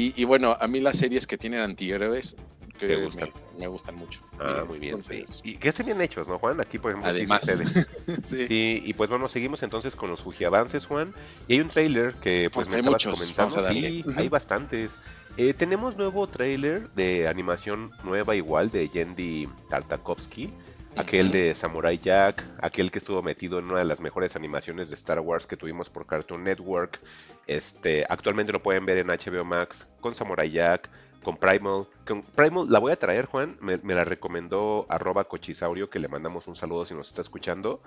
Y, 0.01 0.15
y 0.17 0.25
bueno, 0.25 0.57
a 0.59 0.67
mí 0.67 0.81
las 0.81 0.97
series 0.99 1.27
que 1.27 1.37
tienen 1.37 1.61
antihéroes 1.61 2.37
que 2.79 2.87
¿Te 2.87 2.97
me- 2.97 3.05
gustan? 3.05 3.31
Me, 3.59 3.67
gustan 3.67 3.95
mucho. 3.97 4.21
Ah, 4.39 4.63
Y 4.65 4.69
muy 4.69 4.79
bien. 4.79 5.03
sí. 5.03 5.23
Y 5.45 5.57
que 5.57 5.69
estén 5.69 5.85
bien 5.85 6.01
hechos, 6.01 6.27
¿no, 6.27 6.39
Juan? 6.39 6.59
Aquí, 6.61 6.79
por 6.79 6.93
ejemplo, 6.93 7.11
Además. 7.11 7.43
sí 7.43 7.53
sucede. 7.53 7.87
sí. 8.27 8.47
Sí, 8.47 8.83
y 8.87 8.95
pues 8.95 9.11
bueno, 9.11 9.29
seguimos 9.29 9.63
entonces 9.63 9.95
con 9.95 10.09
los 10.09 10.23
Fujiavances, 10.23 10.87
Juan. 10.87 11.13
Y 11.47 11.55
hay 11.55 11.61
un 11.61 11.69
tráiler 11.69 12.15
que 12.15 12.49
pues 12.51 12.67
Porque 12.67 12.77
me 12.77 12.79
estabas 12.81 13.05
muchos, 13.07 13.21
comentando. 13.35 13.61
Sí, 13.71 14.05
hay 14.17 14.29
bastantes. 14.31 14.99
Eh, 15.37 15.53
tenemos 15.53 15.97
nuevo 15.99 16.27
tráiler 16.27 16.89
de 16.93 17.29
animación 17.29 17.91
nueva 18.03 18.35
igual 18.35 18.71
de 18.71 18.89
Yendi 18.89 19.47
Tartakovsky. 19.69 20.51
Aquel 20.97 21.31
de 21.31 21.55
Samurai 21.55 21.99
Jack, 21.99 22.43
aquel 22.61 22.91
que 22.91 22.99
estuvo 22.99 23.23
metido 23.23 23.61
en 23.61 23.67
una 23.67 23.79
de 23.79 23.85
las 23.85 24.01
mejores 24.01 24.35
animaciones 24.35 24.89
de 24.89 24.97
Star 24.97 25.21
Wars 25.21 25.47
que 25.47 25.57
tuvimos 25.57 25.89
por 25.89 26.05
Cartoon 26.05 26.43
Network. 26.43 26.99
Este, 27.47 28.07
actualmente 28.09 28.53
lo 28.53 28.63
pueden 28.63 28.87
ver 28.87 28.99
en 28.99 29.09
HBO 29.09 29.45
Max 29.45 29.89
con 30.01 30.15
Samurai 30.15 30.51
Jack, 30.51 30.91
con 31.23 31.37
Primal. 31.37 31.87
Con 32.07 32.23
Primal 32.23 32.67
la 32.69 32.79
voy 32.79 32.93
a 32.93 32.97
traer, 32.97 33.27
Juan. 33.27 33.57
Me, 33.61 33.79
me 33.79 33.95
la 33.95 34.05
recomendó 34.05 34.87
arroba 34.89 35.25
cochisaurio, 35.25 35.91
que 35.91 35.99
le 35.99 36.09
mandamos 36.09 36.49
un 36.49 36.57
saludo 36.57 36.85
si 36.85 36.95
nos 36.95 37.09
está 37.09 37.23
escuchando. 37.23 37.83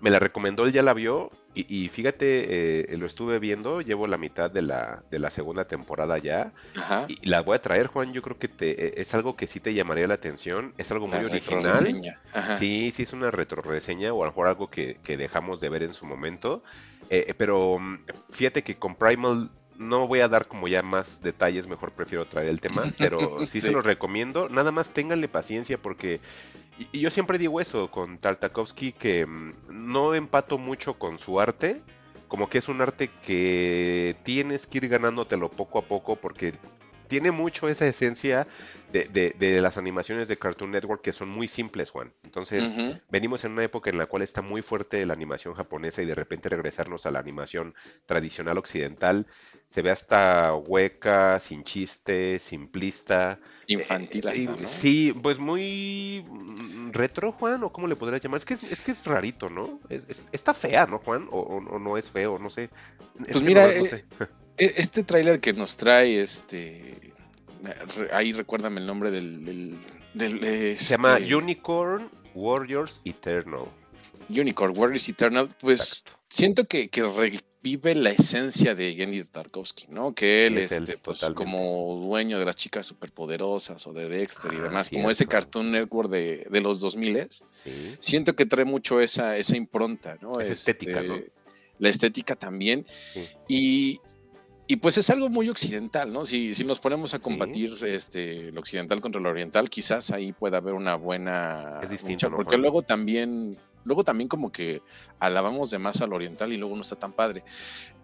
Me 0.00 0.10
la 0.10 0.20
recomendó, 0.20 0.64
él 0.64 0.72
ya 0.72 0.82
la 0.82 0.94
vio. 0.94 1.30
Y, 1.54 1.66
y 1.84 1.88
fíjate, 1.88 2.92
eh, 2.92 2.96
lo 2.96 3.06
estuve 3.06 3.40
viendo, 3.40 3.80
llevo 3.80 4.06
la 4.06 4.16
mitad 4.16 4.48
de 4.48 4.62
la, 4.62 5.02
de 5.10 5.18
la 5.18 5.30
segunda 5.30 5.66
temporada 5.66 6.16
ya. 6.18 6.52
Ajá. 6.76 7.06
Y 7.08 7.26
la 7.28 7.40
voy 7.40 7.56
a 7.56 7.62
traer, 7.62 7.88
Juan. 7.88 8.12
Yo 8.12 8.22
creo 8.22 8.38
que 8.38 8.46
te, 8.46 8.86
eh, 8.86 8.94
es 8.98 9.12
algo 9.14 9.36
que 9.36 9.48
sí 9.48 9.58
te 9.58 9.74
llamaría 9.74 10.06
la 10.06 10.14
atención. 10.14 10.72
Es 10.78 10.92
algo 10.92 11.08
muy 11.08 11.18
La 11.18 11.26
original. 11.26 12.16
Ajá. 12.32 12.56
Sí, 12.56 12.92
sí 12.94 13.02
es 13.02 13.12
una 13.12 13.32
retroreseña 13.32 14.12
o 14.12 14.22
a 14.22 14.26
lo 14.26 14.30
mejor 14.30 14.46
algo 14.46 14.70
que, 14.70 14.98
que 15.02 15.16
dejamos 15.16 15.60
de 15.60 15.68
ver 15.68 15.82
en 15.82 15.92
su 15.92 16.06
momento. 16.06 16.62
Eh, 17.10 17.34
pero 17.36 17.78
mm, 17.78 17.98
fíjate 18.30 18.62
que 18.62 18.76
con 18.76 18.94
Primal 18.94 19.50
no 19.76 20.06
voy 20.08 20.20
a 20.20 20.28
dar 20.28 20.46
como 20.48 20.66
ya 20.68 20.82
más 20.82 21.22
detalles, 21.22 21.68
mejor 21.68 21.92
prefiero 21.92 22.26
traer 22.26 22.48
el 22.48 22.60
tema, 22.60 22.84
pero 22.98 23.18
sí, 23.46 23.60
se 23.60 23.68
Sí. 23.68 23.72
los 23.72 23.84
recomiendo. 23.84 24.48
Nada 24.48 24.72
más 24.72 24.88
ténganle 24.90 25.28
paciencia 25.28 25.78
porque 25.78 26.20
y, 26.78 26.98
y 26.98 27.00
yo 27.00 27.10
siempre 27.10 27.38
digo 27.38 27.60
eso 27.60 27.90
con 27.90 28.18
Tartakovsky 28.18 28.92
que 28.92 29.26
mm, 29.26 29.52
no 29.70 30.14
empato 30.14 30.58
mucho 30.58 30.94
con 30.94 31.18
su 31.18 31.40
arte, 31.40 31.80
como 32.28 32.48
que 32.50 32.58
es 32.58 32.68
un 32.68 32.80
arte 32.82 33.08
que 33.26 34.16
tienes 34.24 34.66
que 34.66 34.78
ir 34.78 34.88
ganándotelo 34.88 35.48
poco 35.50 35.78
a 35.78 35.82
poco 35.82 36.16
porque 36.16 36.52
tiene 37.08 37.30
mucho 37.30 37.68
esa 37.68 37.86
esencia 37.86 38.46
de, 38.92 39.04
de- 39.06 39.34
de 39.38 39.60
las 39.60 39.76
animaciones 39.78 40.28
de 40.28 40.36
Cartoon 40.36 40.70
Network 40.70 41.02
que 41.02 41.12
son 41.12 41.28
muy 41.28 41.48
simples, 41.48 41.90
Juan. 41.90 42.12
Entonces, 42.22 42.74
venimos 43.10 43.44
en 43.44 43.52
una 43.52 43.64
época 43.64 43.90
en 43.90 43.98
la 43.98 44.06
cual 44.06 44.22
está 44.22 44.42
muy 44.42 44.62
fuerte 44.62 45.04
la 45.06 45.14
animación 45.14 45.54
japonesa 45.54 46.02
y 46.02 46.06
de 46.06 46.14
repente 46.14 46.48
regresarnos 46.48 47.06
a 47.06 47.10
la 47.10 47.18
animación 47.18 47.74
tradicional 48.06 48.58
occidental 48.58 49.26
se 49.68 49.82
ve 49.82 49.90
hasta 49.90 50.54
hueca, 50.54 51.38
sin 51.40 51.62
chiste, 51.62 52.38
simplista. 52.38 53.38
Infantil 53.66 54.24
Eh, 54.26 54.30
hasta, 54.30 54.40
y- 54.40 54.46
¿no? 54.62 54.66
Sí, 54.68 55.14
pues 55.22 55.38
muy 55.38 56.24
mm, 56.26 56.92
retro, 56.92 57.32
Juan, 57.32 57.62
o 57.64 57.70
cómo 57.72 57.86
le 57.86 57.96
podrías 57.96 58.22
llamar. 58.22 58.38
Es 58.38 58.46
que 58.46 58.54
es, 58.54 58.62
es 58.62 58.80
que 58.80 58.92
es 58.92 59.04
rarito, 59.04 59.50
¿no? 59.50 59.78
Es- 59.90 60.06
es- 60.08 60.24
está 60.32 60.54
fea, 60.54 60.86
¿no, 60.86 60.98
Juan? 61.00 61.28
O, 61.30 61.40
o- 61.40 61.56
o 61.74 61.78
no 61.78 61.98
es 61.98 62.08
feo, 62.08 62.38
no 62.38 62.48
sé. 62.48 62.70
Es 63.26 63.32
Pues 63.32 63.44
mira, 63.44 63.62
no- 63.66 63.68
no 63.68 63.84
eh, 63.84 63.88
sé. 63.90 64.04
Este 64.58 65.04
tráiler 65.04 65.40
que 65.40 65.52
nos 65.52 65.76
trae, 65.76 66.20
este, 66.20 67.12
ahí 68.12 68.32
recuérdame 68.32 68.80
el 68.80 68.86
nombre 68.86 69.10
del, 69.10 69.44
del, 69.44 69.78
del, 70.14 70.78
Se 70.78 70.90
llama 70.94 71.18
este, 71.18 71.34
Unicorn 71.34 72.10
Warriors 72.34 73.00
Eternal. 73.04 73.64
Unicorn 74.28 74.76
Warriors 74.76 75.08
Eternal. 75.08 75.54
Pues 75.60 75.80
Exacto. 75.80 76.12
siento 76.28 76.64
que, 76.64 76.88
que 76.88 77.02
revive 77.02 77.94
la 77.94 78.10
esencia 78.10 78.74
de 78.74 78.94
Gendy 78.94 79.24
Tarkovsky, 79.24 79.86
¿no? 79.88 80.14
Que 80.14 80.46
él, 80.46 80.58
Es 80.58 80.72
él, 80.72 80.82
este, 80.84 80.98
pues, 80.98 81.20
como 81.34 82.00
dueño 82.04 82.38
de 82.38 82.44
las 82.44 82.56
chicas 82.56 82.86
superpoderosas 82.86 83.86
o 83.86 83.92
de 83.92 84.08
Dexter 84.08 84.52
y 84.52 84.56
Ah, 84.58 84.62
demás, 84.64 84.90
como 84.90 85.10
ese. 85.10 85.26
Cartoon 85.26 85.70
Network 85.72 86.10
de, 86.10 86.46
de 86.50 86.60
los 86.60 86.80
2000 86.80 87.28
Sí. 87.30 87.96
siento 88.00 88.34
que 88.36 88.44
trae 88.46 88.64
mucho 88.64 89.00
esa, 89.00 89.36
esa 89.36 89.56
impronta, 89.56 90.16
¿no? 90.20 90.40
Esa 90.40 90.52
estética, 90.52 91.00
¿no? 91.02 91.16
La 91.78 91.88
estética 91.90 92.34
también. 92.36 92.86
Sí. 93.14 93.28
Y, 93.48 94.00
y 94.68 94.76
pues 94.76 94.98
es 94.98 95.08
algo 95.10 95.28
muy 95.30 95.48
occidental, 95.48 96.12
¿no? 96.12 96.24
Si, 96.24 96.54
si 96.54 96.62
nos 96.62 96.78
ponemos 96.78 97.14
a 97.14 97.16
Sí. 97.16 97.22
combatir 97.24 97.74
este, 97.86 98.52
lo 98.52 98.60
occidental 98.60 99.00
contra 99.00 99.20
lo 99.20 99.30
oriental, 99.30 99.68
quizás 99.70 100.10
ahí 100.10 100.32
pueda 100.32 100.58
haber 100.58 100.74
una 100.74 100.94
buena 100.94 101.80
Es 101.82 101.90
distinto, 101.90 102.26
lucha, 102.26 102.28
¿no, 102.28 102.36
porque 102.36 102.56
luego 102.58 102.82
también, 102.82 103.56
luego 103.84 104.04
también 104.04 104.28
como 104.28 104.52
que 104.52 104.82
alabamos 105.18 105.70
de 105.70 105.78
más 105.78 106.00
al 106.02 106.12
oriental 106.12 106.52
y 106.52 106.56
luego 106.58 106.76
no 106.76 106.82
está 106.82 106.96
tan 106.96 107.12
padre. 107.12 107.42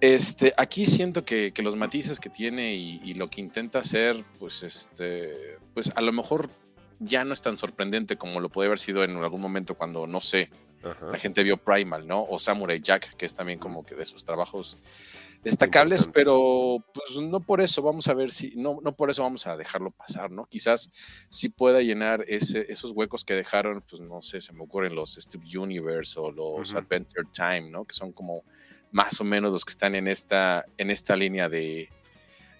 Este, 0.00 0.52
aquí 0.56 0.86
siento 0.86 1.24
que, 1.24 1.52
que 1.52 1.62
los 1.62 1.76
matices 1.76 2.18
que 2.18 2.30
tiene 2.30 2.74
y, 2.74 3.00
y 3.04 3.14
lo 3.14 3.28
que 3.28 3.40
intenta 3.40 3.78
hacer, 3.80 4.24
pues 4.38 4.62
este, 4.62 5.58
pues 5.74 5.90
a 5.94 6.00
lo 6.00 6.12
mejor 6.12 6.50
ya 6.98 7.24
no 7.24 7.34
es 7.34 7.42
tan 7.42 7.56
sorprendente 7.56 8.16
como 8.16 8.40
lo 8.40 8.48
puede 8.48 8.66
haber 8.68 8.78
sido 8.78 9.04
en 9.04 9.16
algún 9.16 9.40
momento 9.40 9.74
cuando, 9.74 10.06
no 10.06 10.20
sé, 10.20 10.48
Ajá. 10.82 11.06
la 11.12 11.18
gente 11.18 11.42
vio 11.42 11.56
Primal, 11.56 12.06
¿no? 12.06 12.22
O 12.24 12.38
Samurai 12.38 12.80
Jack, 12.80 13.16
que 13.16 13.26
es 13.26 13.34
también 13.34 13.58
como 13.58 13.84
que 13.84 13.94
de 13.94 14.04
sus 14.04 14.24
trabajos 14.24 14.78
destacables, 15.44 16.08
pero 16.12 16.78
pues 16.92 17.16
no 17.22 17.40
por 17.40 17.60
eso 17.60 17.82
vamos 17.82 18.08
a 18.08 18.14
ver 18.14 18.32
si, 18.32 18.54
no, 18.56 18.78
no 18.82 18.96
por 18.96 19.10
eso 19.10 19.22
vamos 19.22 19.46
a 19.46 19.56
dejarlo 19.56 19.90
pasar, 19.90 20.30
¿no? 20.30 20.46
Quizás 20.46 20.90
sí 21.28 21.50
pueda 21.50 21.82
llenar 21.82 22.24
ese, 22.26 22.72
esos 22.72 22.92
huecos 22.92 23.24
que 23.24 23.34
dejaron, 23.34 23.84
pues 23.88 24.00
no 24.00 24.22
sé, 24.22 24.40
se 24.40 24.52
me 24.52 24.62
ocurren 24.62 24.94
los 24.94 25.14
Steve 25.14 25.58
Universe 25.58 26.18
o 26.18 26.30
los. 26.30 26.74
Adventure 26.74 27.28
Time, 27.32 27.70
¿no? 27.70 27.84
Que 27.84 27.94
son 27.94 28.12
como 28.12 28.42
más 28.90 29.20
o 29.20 29.24
menos 29.24 29.52
los 29.52 29.64
que 29.64 29.72
están 29.72 29.94
en 29.94 30.08
esta, 30.08 30.64
en 30.78 30.90
esta 30.90 31.14
línea 31.16 31.48
de, 31.48 31.90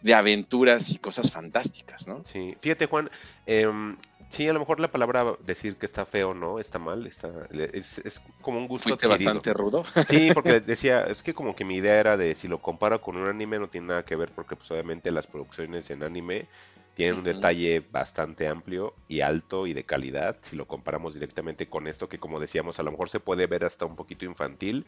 de 0.02 0.14
aventuras 0.14 0.90
y 0.90 0.98
cosas 0.98 1.32
fantásticas, 1.32 2.06
¿no? 2.06 2.22
Sí, 2.26 2.56
fíjate 2.60 2.86
Juan, 2.86 3.10
em, 3.46 3.96
sí, 4.34 4.48
a 4.48 4.52
lo 4.52 4.60
mejor 4.60 4.80
la 4.80 4.90
palabra 4.90 5.36
decir 5.40 5.76
que 5.78 5.86
está 5.86 6.04
feo 6.06 6.34
no, 6.34 6.58
está 6.58 6.78
mal, 6.78 7.06
está, 7.06 7.30
es, 7.50 7.98
es 7.98 8.20
como 8.40 8.58
un 8.58 8.68
gusto 8.68 8.94
Fuiste 8.94 8.94
adquirido. 8.94 9.46
bastante 9.46 9.52
rudo. 9.54 9.84
Sí, 10.02 10.30
porque 10.32 10.60
decía, 10.60 11.04
es 11.04 11.22
que 11.22 11.34
como 11.34 11.54
que 11.54 11.64
mi 11.64 11.76
idea 11.76 11.98
era 12.00 12.16
de 12.16 12.34
si 12.34 12.48
lo 12.48 12.60
comparo 12.62 13.00
con 13.00 13.16
un 13.16 13.26
anime 13.28 13.58
no 13.58 13.68
tiene 13.70 13.88
nada 13.88 14.04
que 14.04 14.16
ver 14.16 14.32
porque 14.34 14.56
pues 14.56 14.70
obviamente 14.70 15.10
las 15.12 15.26
producciones 15.26 15.90
en 15.90 16.02
anime 16.02 16.48
tienen 16.94 17.16
un 17.18 17.24
detalle 17.24 17.80
bastante 17.90 18.48
amplio 18.48 18.94
y 19.08 19.20
alto 19.22 19.66
y 19.66 19.72
de 19.74 19.84
calidad 19.86 20.38
si 20.42 20.56
lo 20.56 20.66
comparamos 20.68 21.14
directamente 21.14 21.68
con 21.68 21.86
esto 21.88 22.08
que 22.08 22.18
como 22.20 22.40
decíamos 22.40 22.78
a 22.80 22.82
lo 22.84 22.90
mejor 22.92 23.08
se 23.10 23.20
puede 23.20 23.46
ver 23.46 23.64
hasta 23.64 23.86
un 23.86 23.96
poquito 23.96 24.24
infantil, 24.26 24.86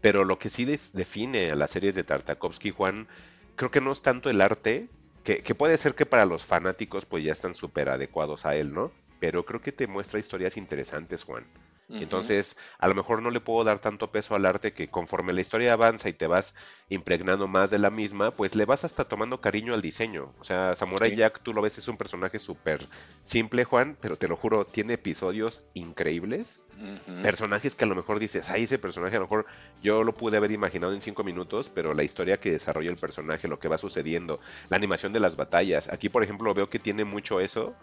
pero 0.00 0.24
lo 0.24 0.38
que 0.38 0.50
sí 0.50 0.64
def- 0.64 0.90
define 0.92 1.50
a 1.52 1.54
las 1.56 1.70
series 1.70 1.94
de 1.94 2.04
Tartakovsky, 2.04 2.70
Juan, 2.70 3.08
creo 3.56 3.70
que 3.70 3.80
no 3.80 3.92
es 3.92 4.02
tanto 4.02 4.30
el 4.30 4.40
arte, 4.40 4.88
que, 5.26 5.54
puede 5.56 5.76
ser 5.76 5.94
que 5.94 6.06
para 6.06 6.24
los 6.24 6.44
fanáticos 6.44 7.04
pues 7.04 7.24
ya 7.24 7.32
están 7.32 7.54
súper 7.54 7.88
adecuados 7.88 8.46
a 8.46 8.54
él, 8.54 8.72
¿no? 8.72 8.92
Pero 9.18 9.44
creo 9.44 9.60
que 9.60 9.72
te 9.72 9.88
muestra 9.88 10.20
historias 10.20 10.56
interesantes, 10.56 11.24
Juan. 11.24 11.44
Entonces, 11.88 12.56
a 12.78 12.88
lo 12.88 12.94
mejor 12.94 13.22
no 13.22 13.30
le 13.30 13.40
puedo 13.40 13.62
dar 13.62 13.78
tanto 13.78 14.10
peso 14.10 14.34
al 14.34 14.44
arte 14.44 14.72
que 14.72 14.88
conforme 14.88 15.32
la 15.32 15.40
historia 15.40 15.72
avanza 15.72 16.08
y 16.08 16.12
te 16.12 16.26
vas 16.26 16.54
impregnando 16.88 17.46
más 17.46 17.70
de 17.70 17.78
la 17.78 17.90
misma, 17.90 18.32
pues 18.32 18.54
le 18.54 18.64
vas 18.64 18.84
hasta 18.84 19.06
tomando 19.06 19.40
cariño 19.40 19.72
al 19.72 19.82
diseño. 19.82 20.34
O 20.40 20.44
sea, 20.44 20.74
Samurai. 20.74 21.14
Jack, 21.14 21.40
tú 21.42 21.52
lo 21.52 21.62
ves, 21.62 21.78
es 21.78 21.86
un 21.88 21.96
personaje 21.96 22.38
súper 22.38 22.86
simple, 23.22 23.64
Juan, 23.64 23.96
pero 24.00 24.16
te 24.16 24.28
lo 24.28 24.36
juro, 24.36 24.64
tiene 24.64 24.94
episodios 24.94 25.64
increíbles. 25.74 26.60
Personajes 27.22 27.74
que 27.74 27.84
a 27.84 27.88
lo 27.88 27.94
mejor 27.94 28.18
dices, 28.18 28.50
ay, 28.50 28.64
ese 28.64 28.78
personaje 28.78 29.16
a 29.16 29.18
lo 29.18 29.24
mejor 29.24 29.46
yo 29.82 30.04
lo 30.04 30.12
pude 30.12 30.36
haber 30.36 30.50
imaginado 30.50 30.92
en 30.92 31.00
cinco 31.00 31.24
minutos, 31.24 31.70
pero 31.74 31.94
la 31.94 32.02
historia 32.02 32.38
que 32.38 32.50
desarrolla 32.50 32.90
el 32.90 32.98
personaje, 32.98 33.48
lo 33.48 33.58
que 33.58 33.68
va 33.68 33.78
sucediendo, 33.78 34.40
la 34.68 34.76
animación 34.76 35.14
de 35.14 35.20
las 35.20 35.36
batallas. 35.36 35.90
Aquí, 35.90 36.10
por 36.10 36.22
ejemplo, 36.22 36.52
veo 36.52 36.68
que 36.68 36.78
tiene 36.78 37.04
mucho 37.04 37.40
eso. 37.40 37.74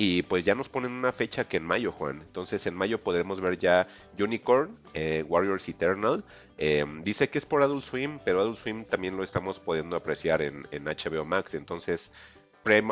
Y 0.00 0.22
pues 0.22 0.44
ya 0.44 0.54
nos 0.54 0.68
ponen 0.68 0.92
una 0.92 1.10
fecha 1.10 1.48
que 1.48 1.56
en 1.56 1.64
mayo, 1.64 1.90
Juan. 1.90 2.20
Entonces 2.20 2.64
en 2.68 2.74
mayo 2.76 3.02
podremos 3.02 3.40
ver 3.40 3.58
ya 3.58 3.88
Unicorn, 4.16 4.78
eh, 4.94 5.24
Warriors 5.26 5.68
Eternal. 5.68 6.24
Eh, 6.56 6.86
dice 7.02 7.28
que 7.28 7.38
es 7.38 7.44
por 7.44 7.64
Adult 7.64 7.84
Swim, 7.84 8.20
pero 8.24 8.40
Adult 8.40 8.58
Swim 8.58 8.84
también 8.84 9.16
lo 9.16 9.24
estamos 9.24 9.58
pudiendo 9.58 9.96
apreciar 9.96 10.40
en, 10.40 10.68
HBO 10.70 11.24
Max. 11.24 11.54
Entonces 11.54 12.12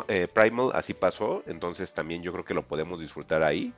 eh, 0.09 0.27
Primal 0.33 0.71
así 0.73 0.93
pasó. 0.93 1.43
Entonces 1.47 1.93
también 1.93 2.23
yo 2.23 2.33
creo 2.33 2.43
que 2.43 2.53
lo 2.53 2.67
podemos 2.67 2.99
disfrutar 2.99 3.41
ahí. 3.41 3.73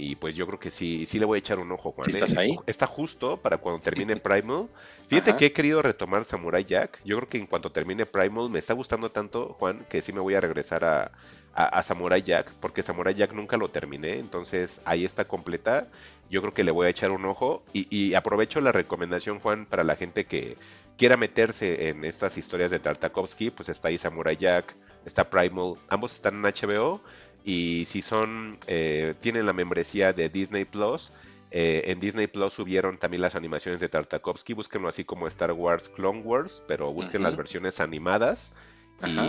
Y 0.00 0.16
pues 0.16 0.34
yo 0.34 0.46
creo 0.46 0.58
que 0.58 0.70
sí, 0.70 1.04
sí 1.06 1.18
le 1.18 1.26
voy 1.26 1.36
a 1.36 1.40
echar 1.40 1.58
un 1.58 1.70
ojo, 1.70 1.92
Juan. 1.92 2.06
¿Sí 2.06 2.16
estás 2.16 2.32
¿eh? 2.32 2.40
ahí? 2.40 2.56
Está 2.66 2.86
justo 2.86 3.36
para 3.36 3.58
cuando 3.58 3.82
termine 3.82 4.16
Primal. 4.16 4.68
Fíjate 5.08 5.30
Ajá. 5.30 5.38
que 5.38 5.46
he 5.46 5.52
querido 5.52 5.82
retomar 5.82 6.24
Samurai 6.24 6.64
Jack. 6.64 7.00
Yo 7.04 7.16
creo 7.18 7.28
que 7.28 7.38
en 7.38 7.46
cuanto 7.46 7.70
termine 7.70 8.06
Primal 8.06 8.48
me 8.48 8.58
está 8.58 8.72
gustando 8.72 9.10
tanto, 9.10 9.54
Juan, 9.58 9.84
que 9.90 10.00
sí 10.00 10.12
me 10.12 10.20
voy 10.20 10.34
a 10.34 10.40
regresar 10.40 10.84
a, 10.84 11.12
a, 11.52 11.64
a 11.64 11.82
Samurai 11.82 12.22
Jack, 12.22 12.52
porque 12.60 12.82
Samurai 12.82 13.14
Jack 13.14 13.32
nunca 13.32 13.56
lo 13.56 13.70
terminé, 13.70 14.18
entonces 14.18 14.80
ahí 14.84 15.04
está 15.04 15.26
completa. 15.26 15.88
Yo 16.30 16.40
creo 16.40 16.54
que 16.54 16.64
le 16.64 16.70
voy 16.70 16.86
a 16.86 16.90
echar 16.90 17.10
un 17.10 17.24
ojo 17.26 17.62
y, 17.72 17.86
y 17.94 18.14
aprovecho 18.14 18.60
la 18.60 18.72
recomendación, 18.72 19.40
Juan, 19.40 19.66
para 19.66 19.84
la 19.84 19.96
gente 19.96 20.24
que 20.24 20.56
quiera 20.96 21.16
meterse 21.16 21.88
en 21.88 22.04
estas 22.04 22.38
historias 22.38 22.70
de 22.70 22.78
Tartakovsky, 22.78 23.50
pues 23.50 23.68
está 23.68 23.88
ahí 23.88 23.98
Samurai 23.98 24.36
Jack, 24.36 24.74
está 25.04 25.28
Primal, 25.28 25.74
ambos 25.88 26.14
están 26.14 26.34
en 26.34 26.42
HBO 26.42 27.00
y 27.44 27.84
si 27.86 28.02
son, 28.02 28.58
eh, 28.66 29.14
tienen 29.20 29.46
la 29.46 29.52
membresía 29.52 30.12
de 30.12 30.28
Disney 30.28 30.64
Plus, 30.64 31.12
eh, 31.50 31.82
en 31.86 31.98
Disney 32.00 32.26
Plus 32.28 32.52
subieron 32.52 32.98
también 32.98 33.22
las 33.22 33.34
animaciones 33.34 33.80
de 33.80 33.88
Tartakovsky, 33.88 34.52
búsquenlo 34.52 34.88
así 34.88 35.04
como 35.04 35.26
Star 35.26 35.52
Wars 35.52 35.88
Clone 35.88 36.20
Wars, 36.22 36.62
pero 36.68 36.92
busquen 36.92 37.22
las 37.22 37.36
versiones 37.36 37.80
animadas. 37.80 38.52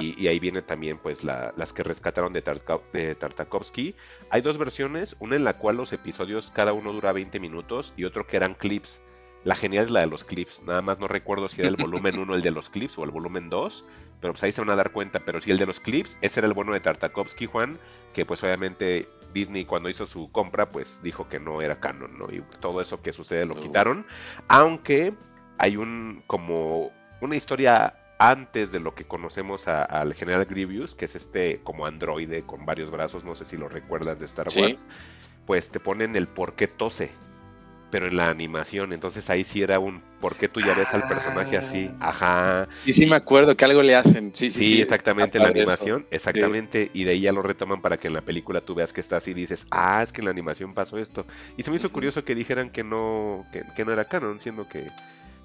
Y, 0.01 0.21
y 0.21 0.27
ahí 0.27 0.37
vienen 0.37 0.65
también 0.65 0.97
pues 0.97 1.23
la- 1.23 1.53
las 1.55 1.71
que 1.71 1.81
rescataron 1.81 2.33
de, 2.33 2.43
de 2.91 3.15
Tartakovsky. 3.15 3.95
Hay 4.29 4.41
dos 4.41 4.57
versiones, 4.57 5.15
una 5.19 5.37
en 5.37 5.45
la 5.45 5.57
cual 5.57 5.77
los 5.77 5.93
episodios 5.93 6.51
cada 6.51 6.73
uno 6.73 6.91
dura 6.91 7.13
20 7.13 7.39
minutos 7.39 7.93
y 7.95 8.03
otro 8.03 8.27
que 8.27 8.35
eran 8.35 8.53
clips. 8.53 8.99
La 9.45 9.55
genial 9.55 9.85
es 9.85 9.91
la 9.91 10.01
de 10.01 10.07
los 10.07 10.25
clips, 10.25 10.61
nada 10.63 10.81
más 10.81 10.99
no 10.99 11.07
recuerdo 11.07 11.47
si 11.47 11.61
era 11.61 11.69
el 11.69 11.75
volumen 11.77 12.19
1 12.19 12.35
el 12.35 12.41
de 12.41 12.51
los 12.51 12.69
clips 12.69 12.97
o 12.99 13.05
el 13.05 13.11
volumen 13.11 13.49
2, 13.49 13.85
pero 14.21 14.33
pues 14.33 14.43
ahí 14.43 14.51
se 14.51 14.61
van 14.61 14.69
a 14.69 14.75
dar 14.75 14.91
cuenta, 14.91 15.19
pero 15.19 15.41
si 15.41 15.51
el 15.51 15.57
de 15.57 15.65
los 15.65 15.79
clips, 15.79 16.17
ese 16.21 16.39
era 16.39 16.47
el 16.47 16.53
bueno 16.53 16.73
de 16.73 16.79
Tartakovsky, 16.79 17.47
Juan, 17.47 17.79
que 18.13 18.25
pues 18.25 18.43
obviamente 18.43 19.09
Disney 19.33 19.65
cuando 19.65 19.89
hizo 19.89 20.05
su 20.05 20.31
compra 20.31 20.71
pues 20.71 21.01
dijo 21.01 21.27
que 21.27 21.39
no 21.39 21.61
era 21.61 21.79
canon, 21.79 22.17
¿no? 22.17 22.31
Y 22.31 22.43
todo 22.59 22.81
eso 22.81 23.01
que 23.01 23.13
sucede 23.13 23.45
lo 23.45 23.55
quitaron, 23.55 24.05
aunque 24.47 25.13
hay 25.57 25.77
un 25.77 26.23
como 26.27 26.91
una 27.21 27.35
historia 27.35 27.95
antes 28.19 28.71
de 28.71 28.79
lo 28.79 28.93
que 28.93 29.05
conocemos 29.05 29.67
al 29.67 30.13
general 30.13 30.45
Grievous, 30.45 30.93
que 30.93 31.05
es 31.05 31.15
este 31.15 31.61
como 31.63 31.87
androide 31.87 32.43
con 32.43 32.65
varios 32.65 32.91
brazos, 32.91 33.23
no 33.23 33.35
sé 33.35 33.45
si 33.45 33.57
lo 33.57 33.67
recuerdas 33.67 34.19
de 34.19 34.27
Star 34.27 34.51
Sí. 34.51 34.61
Wars, 34.61 34.85
pues 35.47 35.69
te 35.71 35.79
ponen 35.79 36.15
el 36.15 36.27
por 36.27 36.53
qué 36.53 36.67
tose, 36.67 37.11
pero 37.91 38.07
en 38.07 38.15
la 38.17 38.29
animación, 38.29 38.93
entonces 38.93 39.29
ahí 39.29 39.43
sí 39.43 39.61
era 39.61 39.77
un 39.79 40.01
por 40.21 40.35
qué 40.35 40.47
tú 40.47 40.59
ya 40.61 40.73
ves 40.73 40.87
al 40.93 41.07
personaje 41.07 41.57
así, 41.57 41.89
Ah. 41.99 42.09
ajá, 42.09 42.67
Y 42.85 42.93
sí 42.93 43.05
me 43.05 43.15
acuerdo 43.15 43.55
que 43.57 43.65
algo 43.65 43.81
le 43.83 43.95
hacen. 43.95 44.31
Sí, 44.33 44.49
sí, 44.49 44.59
Sí, 44.59 44.75
sí, 44.75 44.81
exactamente, 44.81 45.37
la 45.39 45.49
eso. 45.49 45.57
animación, 45.57 46.05
exactamente, 46.11 46.89
y 46.93 47.03
de 47.03 47.11
ahí 47.11 47.21
ya 47.21 47.31
lo 47.33 47.41
retoman 47.41 47.81
para 47.81 47.97
que 47.97 48.07
en 48.07 48.13
la 48.13 48.21
película 48.21 48.61
tú 48.61 48.73
veas 48.75 48.93
que 48.93 49.01
está 49.01 49.17
así 49.17 49.31
y 49.31 49.33
dices, 49.33 49.65
ah, 49.71 50.01
es 50.03 50.11
que 50.13 50.21
en 50.21 50.25
la 50.25 50.31
animación 50.31 50.73
pasó 50.73 50.97
esto. 50.97 51.25
Y 51.57 51.63
se 51.63 51.69
me 51.71 51.75
hizo 51.77 51.91
curioso 51.91 52.23
que 52.23 52.33
dijeran 52.35 52.69
que 52.69 52.83
no, 52.83 53.45
que, 53.51 53.63
que 53.75 53.83
no 53.85 53.91
era 53.91 54.05
canon, 54.05 54.39
siendo 54.39 54.67
que... 54.69 54.87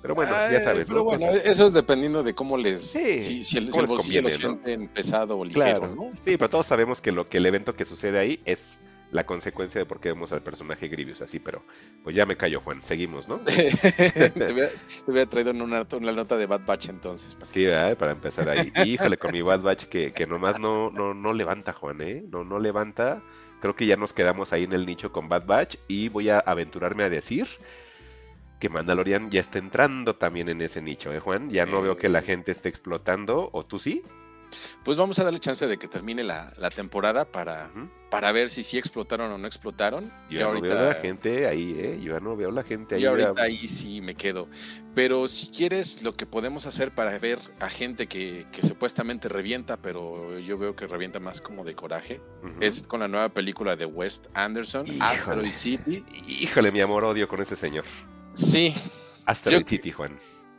Pero 0.03 0.15
bueno, 0.15 0.31
ya 0.53 0.61
sabes, 0.63 0.87
Pero 0.87 0.99
¿no? 1.01 1.05
bueno, 1.05 1.27
Cosas- 1.27 1.47
eso 1.47 1.67
es 1.67 1.73
dependiendo 1.73 2.23
de 2.23 2.33
cómo 2.33 2.57
les. 2.57 2.87
Sí, 2.87 3.19
si, 3.21 3.45
si 3.45 3.57
el, 3.59 3.65
si 3.65 3.71
cómo 3.71 3.81
el 3.81 3.83
les 3.83 3.89
bolsillo 3.91 4.23
lo 4.23 4.29
conviene, 4.29 4.45
¿no? 4.45 4.63
sienten 4.63 4.89
pesado 4.89 5.39
o 5.39 5.45
ligero, 5.45 5.65
Claro, 5.81 5.95
¿no? 5.97 6.11
sí, 6.25 6.37
pero 6.37 6.49
todos 6.49 6.67
sabemos 6.67 7.01
que 7.01 7.11
lo 7.11 7.29
que 7.29 7.39
el 7.39 7.47
evento 7.47 7.75
que 7.75 7.85
sucede 7.85 8.17
ahí 8.19 8.39
es 8.45 8.76
la 9.11 9.25
consecuencia 9.25 9.81
de 9.81 9.87
por 9.87 10.01
qué 10.01 10.09
vemos 10.09 10.33
al 10.33 10.43
personaje 10.43 10.89
Grievous 10.89 11.23
así, 11.23 11.39
pero 11.39 11.63
pues 12.03 12.15
ya 12.15 12.27
me 12.27 12.37
callo, 12.37 12.61
Juan, 12.61 12.83
seguimos, 12.83 13.29
¿no? 13.29 13.39
te, 13.39 13.53
hubiera, 14.53 14.69
te 14.69 15.11
hubiera 15.11 15.31
traído 15.31 15.53
una, 15.53 15.87
una 15.93 16.13
nota 16.13 16.37
de 16.37 16.47
Bad 16.47 16.67
Batch 16.67 16.89
entonces. 16.89 17.35
para 17.35 17.51
Sí, 17.53 17.65
¿verdad? 17.67 17.97
para 17.97 18.13
empezar 18.13 18.49
ahí. 18.49 18.73
Híjole, 18.85 19.17
con 19.17 19.33
mi 19.33 19.43
Bad 19.43 19.61
Batch 19.61 19.85
que, 19.85 20.13
que 20.13 20.27
nomás 20.27 20.59
no, 20.59 20.91
no, 20.91 21.15
no 21.15 21.33
levanta, 21.33 21.73
Juan, 21.73 22.01
¿eh? 22.01 22.25
No, 22.31 22.45
no 22.45 22.59
levanta. 22.59 23.23
Creo 23.61 23.75
que 23.75 23.87
ya 23.87 23.97
nos 23.97 24.13
quedamos 24.13 24.53
ahí 24.53 24.65
en 24.65 24.73
el 24.73 24.85
nicho 24.85 25.13
con 25.13 25.29
Bad 25.29 25.47
Batch 25.47 25.77
y 25.89 26.09
voy 26.09 26.29
a 26.29 26.39
aventurarme 26.39 27.05
a 27.05 27.09
decir 27.09 27.47
que 28.61 28.69
Mandalorian 28.69 29.31
ya 29.31 29.41
está 29.41 29.59
entrando 29.59 30.17
también 30.17 30.49
en 30.49 30.61
ese 30.63 30.81
nicho, 30.81 31.13
¿eh, 31.13 31.21
Juan? 31.21 31.51
Ya 31.51 31.67
no 31.67 31.83
veo 31.83 31.97
que 31.97 32.09
la 32.09 32.23
gente 32.23 32.53
esté 32.53 32.69
explotando, 32.69 33.51
¿o 33.53 33.67
tú 33.67 33.79
sí? 33.79 34.03
Pues 34.85 34.97
vamos 34.99 35.19
a 35.19 35.25
darle 35.25 35.39
chance 35.41 35.67
de 35.67 35.79
que 35.79 35.89
termine 35.89 36.23
la, 36.25 36.53
la 36.59 36.71
temporada 36.71 37.25
para, 37.25 37.71
para 38.11 38.33
ver 38.33 38.51
si 38.51 38.63
sí 38.63 38.79
explotaron 38.79 39.31
o 39.33 39.39
no 39.39 39.47
explotaron. 39.47 40.11
Yo 40.31 40.39
ya 40.39 40.45
no 40.45 40.49
ahorita, 40.49 40.67
veo 40.75 40.85
la 40.89 40.95
gente 40.95 41.47
ahí, 41.47 41.77
¿eh? 41.79 42.01
Yo 42.03 42.15
ya 42.15 42.21
no 42.21 42.37
veo 42.37 42.49
a 42.51 42.53
la 42.53 42.63
gente 42.63 42.95
ahí. 42.95 43.03
y 43.03 43.07
ahorita 43.07 43.35
ahí 43.43 43.69
sí 43.69 44.01
me 44.01 44.15
quedo. 44.15 44.49
Pero 44.95 45.29
si 45.29 45.49
quieres, 45.49 46.03
lo 46.03 46.15
que 46.15 46.25
podemos 46.27 46.65
hacer 46.67 46.95
para 46.95 47.19
ver 47.19 47.39
a 47.61 47.69
gente 47.69 48.07
que, 48.07 48.47
que 48.53 48.63
supuestamente 48.67 49.29
revienta, 49.29 49.77
pero 49.77 50.39
yo 50.39 50.57
veo 50.57 50.75
que 50.75 50.87
revienta 50.87 51.21
más 51.21 51.41
como 51.41 51.65
de 51.65 51.75
coraje, 51.75 52.21
es 52.61 52.83
con 52.87 53.01
la 53.01 53.09
nueva 53.09 53.29
película 53.29 53.77
de 53.77 53.85
West 53.87 54.27
Anderson, 54.35 54.87
Híjole. 54.87 55.05
Asteroid 55.05 55.53
City. 55.53 56.05
Híjole, 56.29 56.73
mi 56.73 56.81
amor, 56.81 57.05
odio 57.05 57.29
con 57.29 57.41
ese 57.43 57.57
señor. 57.57 57.85
Sí, 58.33 58.75
Asteroid 59.27 59.61
Yo- 59.63 59.67
City, 59.69 59.91
Juan. 59.93 60.17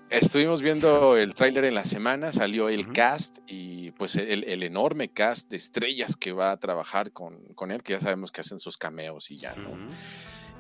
Estuvimos 0.10 0.62
viendo 0.62 1.18
el 1.18 1.36
tráiler 1.36 1.66
en 1.66 1.76
la 1.76 1.84
semana, 1.84 2.32
salió 2.32 2.70
el 2.70 2.94
cast 2.94 3.40
y 3.46 3.92
pues 3.92 4.16
el, 4.16 4.46
el 4.46 4.64
enorme 4.64 5.10
cast 5.10 5.50
de 5.50 5.58
estrellas 5.58 6.16
que 6.16 6.32
va 6.32 6.52
a 6.52 6.58
trabajar 6.58 7.12
con, 7.12 7.40
con 7.56 7.72
él, 7.72 7.84
que 7.84 7.94
ya 7.94 8.00
sabemos 8.00 8.32
que 8.32 8.40
hacen 8.40 8.58
sus 8.60 8.78
cameos 8.78 9.30
y 9.32 9.38
ya, 9.38 9.54
¿no? 9.56 9.72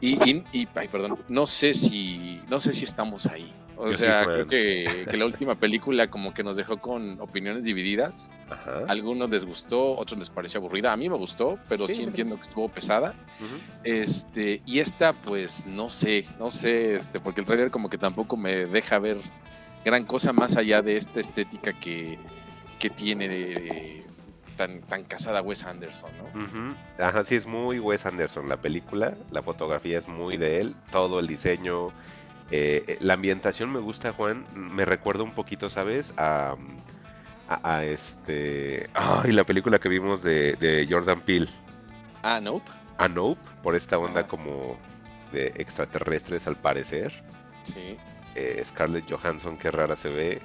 Y, 0.01 0.15
y- 0.29 0.43
y- 0.51 0.67
ay, 0.75 0.89
perdón, 0.89 1.17
no 1.29 1.47
sé 1.47 1.73
si, 1.75 2.41
no 2.49 2.59
sé 2.59 2.73
si 2.73 2.83
estamos 2.83 3.25
ahí. 3.25 3.53
O 3.77 3.89
Yo 3.91 3.97
sea, 3.97 4.25
creo 4.25 4.47
que, 4.47 5.05
que 5.09 5.17
la 5.17 5.25
última 5.25 5.55
película 5.55 6.09
como 6.09 6.33
que 6.33 6.43
nos 6.43 6.55
dejó 6.57 6.77
con 6.81 7.19
opiniones 7.21 7.63
divididas. 7.63 8.29
Ajá. 8.49 8.85
Algunos 8.87 9.29
les 9.29 9.45
gustó, 9.45 9.95
otros 9.97 10.19
les 10.19 10.29
pareció 10.29 10.59
aburrida. 10.59 10.93
A 10.93 10.97
mí 10.97 11.09
me 11.09 11.17
gustó, 11.17 11.59
pero 11.67 11.87
Sí, 11.87 12.03
entiendo 12.03 12.35
que 12.35 12.43
estuvo 12.43 12.69
pesada. 12.69 13.13
Este, 13.83 14.61
y 14.65 14.79
esta, 14.79 15.13
pues, 15.13 15.65
no 15.65 15.89
sé, 15.89 16.25
no 16.39 16.51
sé, 16.51 16.95
este, 16.95 17.19
porque 17.19 17.41
el 17.41 17.47
trailer 17.47 17.71
como 17.71 17.89
que 17.89 17.97
tampoco 17.97 18.37
me 18.37 18.65
deja 18.65 18.99
ver 18.99 19.17
gran 19.85 20.05
cosa 20.05 20.33
más 20.33 20.57
allá 20.57 20.81
de 20.81 20.97
esta 20.97 21.19
estética 21.19 21.73
que, 21.73 22.17
que 22.79 22.89
tiene 22.89 23.27
eh, 23.29 24.05
tan, 24.57 24.81
tan 24.81 25.03
casada 25.03 25.41
Wes 25.41 25.63
Anderson, 25.63 26.11
¿no? 26.17 26.75
Ajá, 26.99 27.23
sí, 27.23 27.35
es 27.35 27.45
muy 27.47 27.79
Wes 27.79 28.05
Anderson 28.05 28.49
la 28.49 28.57
película, 28.57 29.15
la 29.31 29.41
fotografía 29.41 29.97
es 29.97 30.07
muy 30.07 30.35
de 30.37 30.61
él, 30.61 30.75
todo 30.91 31.19
el 31.19 31.27
diseño, 31.27 31.89
eh, 32.51 32.83
eh, 32.87 32.97
la 33.01 33.13
ambientación 33.13 33.71
me 33.71 33.79
gusta, 33.79 34.13
Juan, 34.13 34.45
me 34.53 34.85
recuerda 34.85 35.23
un 35.23 35.33
poquito, 35.33 35.69
¿sabes? 35.69 36.13
A, 36.17 36.55
a, 37.47 37.75
a 37.77 37.85
este... 37.85 38.89
Ay, 38.93 39.31
la 39.31 39.43
película 39.43 39.79
que 39.79 39.89
vimos 39.89 40.21
de, 40.23 40.53
de 40.55 40.87
Jordan 40.89 41.21
Peele, 41.21 41.47
Ah, 42.23 42.39
nope. 42.41 42.69
a 42.97 43.07
Nope, 43.07 43.39
por 43.63 43.75
esta 43.75 43.97
onda 43.97 44.21
Ajá. 44.21 44.29
como 44.29 44.77
de 45.31 45.47
extraterrestres 45.55 46.47
al 46.47 46.55
parecer. 46.57 47.23
Sí. 47.63 47.97
Eh, 48.35 48.61
Scarlett 48.65 49.09
Johansson, 49.09 49.57
qué 49.57 49.71
rara 49.71 49.95
se 49.95 50.09
ve. 50.09 50.41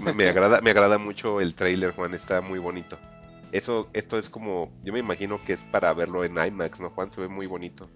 Me, 0.00 0.12
me 0.12 0.28
agrada, 0.28 0.60
me 0.60 0.70
agrada 0.70 0.98
mucho 0.98 1.40
el 1.40 1.54
trailer, 1.54 1.92
Juan, 1.94 2.14
está 2.14 2.40
muy 2.40 2.58
bonito. 2.58 2.98
Eso, 3.52 3.88
esto 3.92 4.18
es 4.18 4.30
como, 4.30 4.72
yo 4.82 4.92
me 4.94 4.98
imagino 5.00 5.42
que 5.44 5.52
es 5.52 5.64
para 5.64 5.92
verlo 5.92 6.24
en 6.24 6.38
IMAX, 6.38 6.80
¿no, 6.80 6.90
Juan? 6.90 7.10
Se 7.10 7.20
ve 7.20 7.28
muy 7.28 7.46
bonito. 7.46 7.88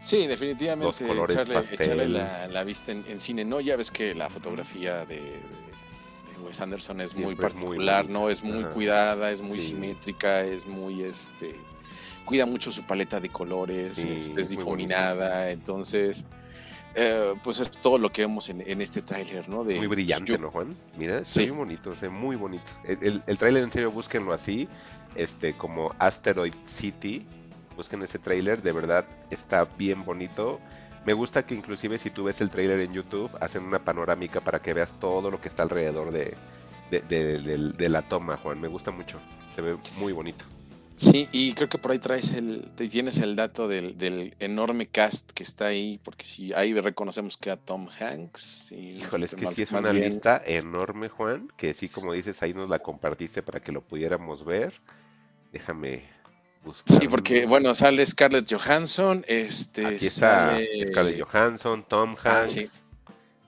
Sí, 0.00 0.26
definitivamente. 0.26 0.86
Los 1.04 1.10
colores 1.10 1.36
echarle, 1.36 1.54
pastel. 1.54 1.80
echarle 1.80 2.08
la, 2.08 2.46
la 2.48 2.64
vista 2.64 2.90
en, 2.92 3.04
en 3.06 3.20
cine. 3.20 3.44
No, 3.44 3.60
ya 3.60 3.76
ves 3.76 3.90
que 3.90 4.14
la 4.14 4.30
fotografía 4.30 5.04
de 5.04 5.20
Wes 6.50 6.60
Anderson 6.60 7.00
es 7.00 7.14
muy 7.14 7.26
Siempre 7.26 7.46
es 7.46 7.54
muy 7.54 7.62
particular. 7.62 8.08
¿no? 8.08 8.28
Es 8.28 8.42
muy 8.42 8.64
Ajá. 8.64 8.70
cuidada, 8.70 9.30
es 9.30 9.40
muy 9.40 9.60
Sí. 9.60 9.68
simétrica, 9.68 10.40
es 10.42 10.66
muy, 10.66 11.04
este, 11.04 11.54
cuida 12.24 12.44
mucho 12.44 12.72
su 12.72 12.82
paleta 12.82 13.20
de 13.20 13.28
colores, 13.28 13.92
Sí, 13.94 14.32
es 14.36 14.48
difuminada, 14.50 15.50
entonces, 15.52 16.24
eh, 16.96 17.34
pues 17.44 17.60
es 17.60 17.70
todo 17.70 17.98
lo 17.98 18.10
que 18.10 18.22
vemos 18.22 18.48
en, 18.48 18.62
en 18.68 18.80
este 18.82 19.00
tráiler, 19.00 19.48
¿no? 19.48 19.62
De, 19.62 19.76
Muy 19.76 19.86
brillante, 19.86 20.32
yo- 20.32 20.38
¿no, 20.38 20.50
Juan? 20.50 20.74
Mira, 20.98 21.24
Sí. 21.24 21.42
muy 21.42 21.50
bonito, 21.50 21.94
se 21.94 22.08
ve 22.08 22.10
muy 22.12 22.34
bonito. 22.34 22.64
El, 22.84 22.98
el, 23.00 23.22
el 23.28 23.38
tráiler, 23.38 23.62
en 23.62 23.70
serio, 23.70 23.92
búsquenlo 23.92 24.32
así, 24.32 24.68
este, 25.14 25.52
como 25.56 25.94
Asteroid 26.00 26.54
City. 26.64 27.24
Busquen 27.76 28.02
ese 28.02 28.18
tráiler, 28.18 28.60
de 28.60 28.72
verdad 28.72 29.06
está 29.30 29.64
bien 29.78 30.04
bonito. 30.04 30.58
Me 31.06 31.12
gusta 31.14 31.44
que 31.46 31.54
inclusive 31.54 31.98
si 31.98 32.10
tú 32.10 32.24
ves 32.24 32.40
el 32.40 32.50
tráiler 32.50 32.80
en 32.80 32.92
YouTube, 32.92 33.30
hacen 33.40 33.64
una 33.64 33.78
panorámica 33.84 34.40
para 34.40 34.60
que 34.60 34.74
veas 34.74 34.92
todo 34.98 35.30
lo 35.30 35.40
que 35.40 35.48
está 35.48 35.62
alrededor 35.62 36.10
de, 36.12 36.34
de, 36.90 37.00
de- 37.00 37.38
del- 37.38 37.72
de 37.72 37.88
la 37.88 38.02
toma, 38.02 38.36
Juan. 38.36 38.60
Me 38.60 38.68
gusta 38.68 38.90
mucho. 38.90 39.18
Se 39.54 39.62
ve 39.62 39.76
muy 39.96 40.12
bonito. 40.12 40.44
Sí, 40.96 41.26
y 41.32 41.54
creo 41.54 41.70
que 41.70 41.78
por 41.78 41.92
ahí 41.92 41.98
traes 41.98 42.30
el, 42.32 42.68
tienes 42.76 43.16
el 43.16 43.34
dato 43.34 43.66
del, 43.68 43.96
del 43.96 44.34
enorme 44.38 44.86
cast 44.86 45.30
que 45.30 45.42
está 45.42 45.68
ahí, 45.68 45.98
porque 46.04 46.26
si 46.26 46.52
ahí 46.52 46.78
reconocemos 46.78 47.38
que 47.38 47.50
a 47.50 47.56
Tom 47.56 47.88
Hanks. 47.98 48.70
Y 48.70 48.98
Híjole, 48.98 49.24
es 49.24 49.32
este, 49.32 49.46
que 49.46 49.52
sí 49.54 49.62
es 49.62 49.72
una 49.72 49.92
bien- 49.92 50.04
lista 50.10 50.42
enorme, 50.44 51.08
Juan, 51.08 51.48
que 51.56 51.72
sí, 51.72 51.88
como 51.88 52.12
dices, 52.12 52.42
ahí 52.42 52.52
nos 52.52 52.68
la 52.68 52.80
compartiste 52.80 53.42
para 53.42 53.60
que 53.60 53.72
lo 53.72 53.80
pudiéramos 53.80 54.44
ver. 54.44 54.74
Déjame 55.52 56.02
buscar. 56.64 57.00
Sí, 57.00 57.08
porque 57.08 57.46
bueno, 57.46 57.74
sale 57.74 58.04
Scarlett 58.06 58.52
Johansson, 58.52 59.24
este 59.28 59.86
Aquí 59.86 60.06
está 60.06 60.50
sale- 60.50 60.86
Scarlett 60.86 61.22
Johansson, 61.22 61.84
Tom 61.88 62.16
Ah, 62.24 62.40
Hanks, 62.42 62.52
sí. 62.52 62.66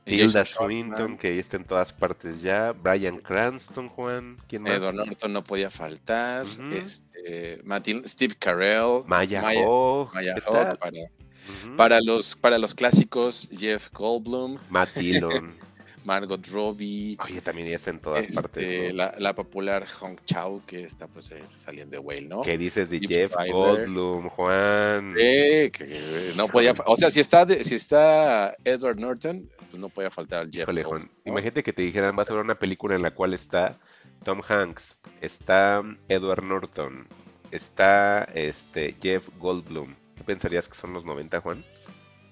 Tilda 0.04 0.44
Swinton, 0.44 1.16
que 1.16 1.28
ahí 1.28 1.38
está 1.38 1.56
en 1.56 1.64
todas 1.64 1.92
partes 1.92 2.42
ya, 2.42 2.72
Brian 2.72 3.18
Cranston, 3.18 3.88
Juan, 3.88 4.36
¿quién 4.48 4.62
más? 4.62 4.72
Edward 4.72 4.94
Norton 4.96 5.32
no 5.32 5.44
podía 5.44 5.70
faltar, 5.70 6.44
este, 6.72 6.78
Este, 7.22 7.62
Matil- 7.64 8.04
Steve 8.08 8.34
Carell, 8.36 9.02
Maya, 9.06 9.40
Maya- 9.42 9.60
Maya 10.12 10.34
para, 10.44 10.76
para 11.76 12.00
los, 12.00 12.34
para 12.34 12.58
los 12.58 12.74
clásicos, 12.74 13.48
Jeff 13.56 13.90
Goldblum, 13.92 14.58
Matt 14.70 14.92
Dillon. 14.96 15.54
Margot 16.04 16.44
Robbie, 16.48 17.16
Oye, 17.24 17.40
también 17.40 17.68
ya 17.68 17.76
está 17.76 17.90
en 17.90 18.00
todas 18.00 18.22
este, 18.24 18.34
partes. 18.34 18.90
¿no? 18.90 18.96
la, 18.96 19.14
la 19.18 19.34
popular 19.34 19.86
Hong 20.00 20.16
Chao, 20.26 20.62
que 20.66 20.84
está 20.84 21.06
pues 21.06 21.30
eh, 21.30 21.42
saliendo 21.58 21.92
de 21.92 21.98
Whale, 21.98 22.22
¿no? 22.28 22.42
¿Qué 22.42 22.58
dices 22.58 22.88
de 22.90 23.00
Jeff. 23.00 23.34
Goldblum, 23.50 24.28
Juan? 24.28 25.14
Eh, 25.18 25.70
que 25.72 26.32
no 26.36 26.48
podía, 26.48 26.74
o 26.86 26.96
sea, 26.96 27.10
si 27.10 27.20
está, 27.20 27.44
de- 27.46 27.64
si 27.64 27.74
está 27.76 28.54
Edward 28.64 28.98
Norton, 28.98 29.48
pues 29.70 29.80
no 29.80 29.88
podía 29.88 30.10
faltar 30.10 30.46
Jeff 30.50 30.62
Híjole, 30.64 30.84
Juan. 30.84 31.00
Goldblum, 31.00 31.16
¿no? 31.24 31.30
Imagínate 31.32 31.62
que 31.62 31.72
te 31.72 31.82
dijeran, 31.82 32.16
vas 32.16 32.30
a 32.30 32.34
ver 32.34 32.42
una 32.44 32.58
película 32.58 32.94
en 32.94 33.02
la 33.02 33.12
cual 33.12 33.32
está 33.34 33.78
Tom 34.24 34.40
Hanks, 34.46 34.96
está 35.20 35.82
Edward 36.08 36.42
Norton, 36.44 37.06
está 37.50 38.24
este 38.34 38.94
Jeff 39.02 39.28
Goldblum. 39.38 39.94
¿Qué 40.16 40.24
pensarías 40.24 40.68
que 40.68 40.76
son 40.76 40.92
los 40.92 41.04
90, 41.04 41.40
Juan? 41.40 41.64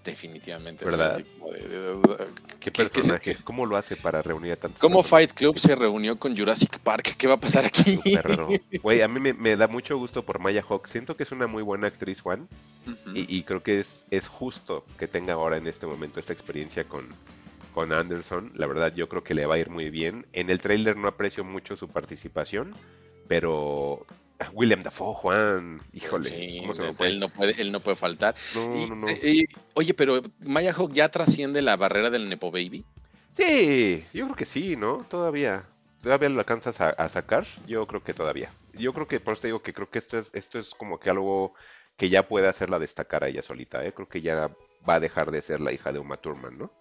Definitivamente. 0.05 0.85
¿Verdad? 0.85 1.17
así 1.17 1.25
como 1.39 1.53
de- 1.53 1.69
de- 1.69 1.95
de- 1.97 2.27
¿Qué 2.59 2.71
¿qué- 2.71 2.85
personajes? 2.85 3.43
¿Cómo 3.43 3.67
lo 3.67 3.77
hace 3.77 3.97
para 3.97 4.23
reunir 4.23 4.53
a 4.53 4.57
tantos 4.57 4.81
¿Cómo? 4.81 5.03
Fight 5.03 5.33
Club 5.33 5.59
se 5.59 5.75
reunió 5.75 6.19
con 6.19 6.37
Jurassic 6.37 6.79
Park? 6.79 7.17
¿Qué 7.19 7.27
va 7.27 7.35
a 7.35 7.41
pasar 7.41 7.67
aquí? 7.67 8.01
Güey, 8.83 9.03
a 9.03 9.09
mí 9.09 9.21
me, 9.21 9.35
me 9.35 9.57
da 9.57 9.69
mucho 9.69 9.99
gusto 9.99 10.25
por 10.25 10.39
Maya 10.39 10.65
Hawk. 10.67 10.87
Siento 10.87 11.17
que 11.17 11.23
es 11.25 11.33
una 11.33 11.47
muy 11.47 11.63
buena 11.63 11.87
actriz, 11.87 12.21
Juan. 12.23 12.49
Y, 13.15 13.37
y 13.37 13.43
creo 13.43 13.63
que 13.63 13.79
es, 13.81 14.07
es 14.11 14.27
justo 14.27 14.87
que 14.99 15.07
tenga 15.07 15.35
ahora 15.35 15.59
en 15.59 15.67
este 15.67 15.87
momento 15.87 16.19
esta 16.19 16.33
experiencia 16.33 16.85
con, 16.85 17.07
con 17.75 17.93
Anderson. 17.93 18.53
La 18.55 18.67
verdad, 18.67 18.95
yo 18.95 19.07
creo 19.09 19.23
que 19.23 19.35
le 19.35 19.45
va 19.45 19.57
a 19.57 19.59
ir 19.59 19.69
muy 19.69 19.91
bien. 19.91 20.27
En 20.33 20.49
el 20.49 20.61
tráiler 20.61 20.97
no 20.97 21.09
aprecio 21.09 21.45
mucho 21.45 21.77
su 21.77 21.89
participación, 21.89 22.75
pero 23.29 24.07
William 24.53 24.83
Dafoe, 24.83 25.14
Juan, 25.14 25.83
híjole, 25.92 26.31
Sí, 26.31 26.59
¿cómo 26.61 26.74
se 26.74 26.83
me 26.83 27.09
él, 27.09 27.20
no 27.20 27.29
puede, 27.29 27.61
él 27.61 27.72
no 27.72 27.81
puede 27.81 27.96
faltar. 27.96 28.35
No, 28.55 28.76
Y- 28.76 28.88
no, 28.88 28.94
no. 28.96 29.11
y- 29.11 29.46
oye, 29.74 29.94
pero 29.94 30.22
Maya 30.44 30.72
Hawk 30.72 30.92
ya 30.92 31.11
trasciende 31.11 31.62
la 31.62 31.76
barrera 31.76 32.11
del 32.11 32.29
Nepo 32.29 32.50
Baby. 32.50 32.85
Sí, 33.37 34.05
yo 34.12 34.24
creo 34.26 34.37
que 34.37 34.44
sí, 34.44 34.76
¿no? 34.76 35.05
Todavía. 35.09 35.64
¿Todavía 36.03 36.29
lo 36.31 36.38
alcanzas 36.40 36.81
a, 36.81 36.90
a 36.90 37.09
sacar? 37.09 37.46
Yo 37.66 37.87
creo 37.87 38.03
que 38.03 38.14
todavía. 38.14 38.50
Yo 38.72 38.92
creo 38.94 39.07
que, 39.07 39.20
por 39.20 39.33
eso 39.35 39.42
te 39.42 39.48
digo 39.48 39.62
que 39.62 39.74
creo 39.74 39.90
que 39.90 39.98
esto 39.98 40.18
es, 40.18 40.31
esto 40.35 40.59
es 40.59 40.70
como 40.70 40.98
que 40.98 41.11
algo 41.11 41.55
que 41.96 42.09
ya 42.09 42.26
puede 42.26 42.48
hacerla 42.48 42.79
destacar 42.79 43.24
a 43.24 43.29
ella 43.29 43.42
solita, 43.42 43.85
¿eh? 43.85 43.92
Creo 43.92 44.09
que 44.09 44.22
ya 44.22 44.50
va 44.88 44.94
a 44.94 45.00
dejar 45.00 45.31
de 45.31 45.42
ser 45.42 45.61
la 45.61 45.72
hija 45.72 45.92
de 45.92 45.98
Uma 45.98 46.16
Thurman, 46.16 46.57
¿no? 46.59 46.72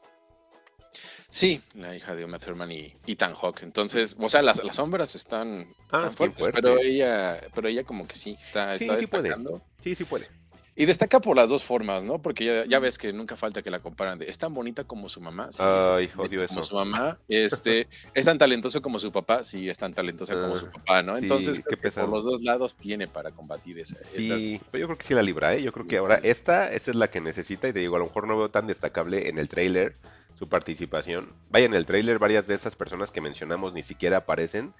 Sí, 1.31 1.61
la 1.75 1.95
hija 1.95 2.15
de 2.15 2.25
Uma 2.25 2.39
Thurman 2.39 2.71
y 2.71 2.95
Ethan 3.05 3.35
Hawke. 3.35 3.61
Entonces, 3.63 4.15
o 4.19 4.29
sea, 4.29 4.41
las, 4.41 4.63
las 4.63 4.75
sombras 4.77 5.13
están, 5.15 5.67
Ah, 5.91 5.97
están 6.09 6.13
fuertes, 6.13 6.39
fuerte. 6.39 6.61
pero 6.61 6.77
ella, 6.79 7.39
pero 7.53 7.67
ella 7.67 7.83
como 7.83 8.07
que 8.07 8.15
sí, 8.15 8.35
está, 8.39 8.77
Sí, 8.77 8.85
está 8.85 8.97
sí 8.97 9.05
puede. 9.07 9.23
destacando. 9.23 9.61
Sí, 9.83 9.95
sí 9.95 10.03
puede. 10.05 10.27
Y 10.75 10.85
destaca 10.85 11.19
por 11.19 11.35
las 11.35 11.49
dos 11.49 11.61
formas, 11.63 12.05
¿no? 12.05 12.21
Porque 12.21 12.45
ya, 12.45 12.65
ya 12.65 12.79
ves 12.79 12.97
que 12.97 13.11
nunca 13.11 13.35
falta 13.35 13.61
que 13.61 13.69
la 13.69 13.79
comparan 13.81 14.17
de 14.17 14.29
es 14.29 14.37
tan 14.37 14.53
bonita 14.53 14.85
como 14.85 15.09
su 15.09 15.19
mamá. 15.19 15.51
Sí, 15.51 15.57
Ay, 15.61 16.09
odio 16.15 16.47
como 16.47 16.61
eso. 16.61 16.63
su 16.63 16.75
mamá. 16.75 17.19
Este, 17.27 17.87
es 18.13 18.25
tan 18.25 18.37
talentoso 18.37 18.81
como 18.81 18.97
su 18.97 19.11
papá. 19.11 19.43
Sí, 19.43 19.69
es 19.69 19.77
tan 19.77 19.93
talentosa 19.93 20.33
como 20.35 20.57
su 20.57 20.67
Ah, 20.67 20.71
papá, 20.71 21.03
¿no? 21.03 21.17
sí, 21.17 21.23
Entonces, 21.23 21.61
qué 21.69 21.75
pesado. 21.75 22.07
por 22.07 22.15
los 22.15 22.25
dos 22.25 22.41
lados 22.43 22.77
tiene 22.77 23.09
para 23.09 23.31
combatir 23.31 23.77
esa, 23.77 23.97
Sí, 24.15 24.31
esas. 24.31 24.61
pero 24.71 24.81
yo 24.81 24.87
creo 24.87 24.97
que 24.97 25.05
sí 25.05 25.13
la 25.13 25.21
libra, 25.21 25.53
¿eh? 25.53 25.61
Yo 25.61 25.73
creo 25.73 25.85
que 25.85 25.97
ahora 25.97 26.15
esta, 26.23 26.71
esta 26.73 26.91
es 26.91 26.95
la 26.95 27.09
que 27.11 27.19
necesita 27.19 27.67
y 27.67 27.73
te 27.73 27.79
digo, 27.79 27.97
a 27.97 27.99
lo 27.99 28.05
mejor 28.05 28.25
no 28.25 28.37
veo 28.37 28.49
tan 28.49 28.65
destacable 28.65 29.27
en 29.27 29.37
el 29.37 29.49
tráiler 29.49 29.97
su 30.39 30.47
participación. 30.47 31.33
Vaya, 31.49 31.65
en 31.65 31.73
el 31.73 31.85
tráiler 31.85 32.17
varias 32.17 32.47
de 32.47 32.55
esas 32.55 32.77
personas 32.77 33.11
que 33.11 33.19
mencionamos 33.19 33.73
ni 33.73 33.83
siquiera 33.83 34.17
aparecen 34.17 34.73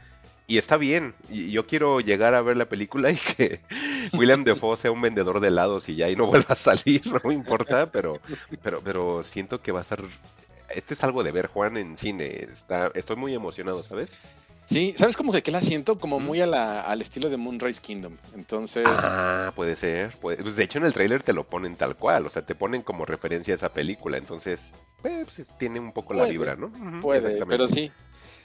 y 0.47 0.57
está 0.57 0.77
bien. 0.77 1.13
Y 1.29 1.51
yo 1.51 1.67
quiero 1.67 1.99
llegar 1.99 2.33
a 2.33 2.41
ver 2.41 2.55
la 2.55 2.69
película 2.69 3.11
y 3.11 3.17
que 3.17 3.59
William 4.13 4.45
Defoe 4.45 4.77
sea 4.77 4.91
un 4.91 5.01
vendedor 5.01 5.41
de 5.41 5.49
helados 5.49 5.89
y 5.89 5.97
ya 5.97 6.09
y 6.09 6.15
no 6.15 6.27
vuelva 6.27 6.53
a 6.53 6.55
salir, 6.55 7.05
no 7.05 7.19
me 7.25 7.33
importa, 7.33 7.91
pero, 7.91 8.19
pero, 8.63 8.81
pero 8.81 9.23
siento 9.23 9.61
que 9.61 9.73
va 9.73 9.79
a 9.79 9.81
estar... 9.81 10.01
Este 10.69 10.93
es 10.93 11.03
algo 11.03 11.23
de 11.23 11.31
ver, 11.31 11.47
Juan, 11.47 11.75
en 11.75 11.97
cine. 11.97 12.27
Está, 12.27 12.91
estoy 12.93 13.17
muy 13.17 13.35
emocionado, 13.35 13.83
¿sabes? 13.83 14.11
Sí, 14.69 14.93
¿sabes 14.97 15.17
cómo 15.17 15.31
que, 15.31 15.41
que 15.41 15.49
la 15.51 15.61
siento? 15.61 15.97
Como 15.97 16.19
muy 16.19 16.41
a 16.41 16.45
la, 16.45 16.81
al 16.81 17.01
estilo 17.01 17.27
de 17.29 17.37
Moonrise 17.37 17.81
Kingdom. 17.81 18.17
Entonces, 18.35 18.85
Ah, 18.87 19.51
puede 19.55 19.75
ser. 19.75 20.15
puede- 20.19 20.43
pues 20.43 20.55
de 20.55 20.63
hecho, 20.63 20.77
en 20.77 20.85
el 20.85 20.93
tráiler 20.93 21.23
te 21.23 21.33
lo 21.33 21.43
ponen 21.43 21.75
tal 21.75 21.95
cual, 21.95 22.27
o 22.27 22.29
sea, 22.29 22.45
te 22.45 22.53
ponen 22.53 22.83
como 22.83 23.03
referencia 23.05 23.53
a 23.53 23.57
esa 23.57 23.73
película, 23.73 24.17
entonces, 24.17 24.75
pues, 25.01 25.25
pues, 25.35 25.57
tiene 25.57 25.79
un 25.79 25.91
poco 25.91 26.13
la 26.13 26.25
vibra, 26.25 26.55
¿no? 26.55 26.71
Puede, 27.01 27.43
pero 27.47 27.67
sí, 27.67 27.91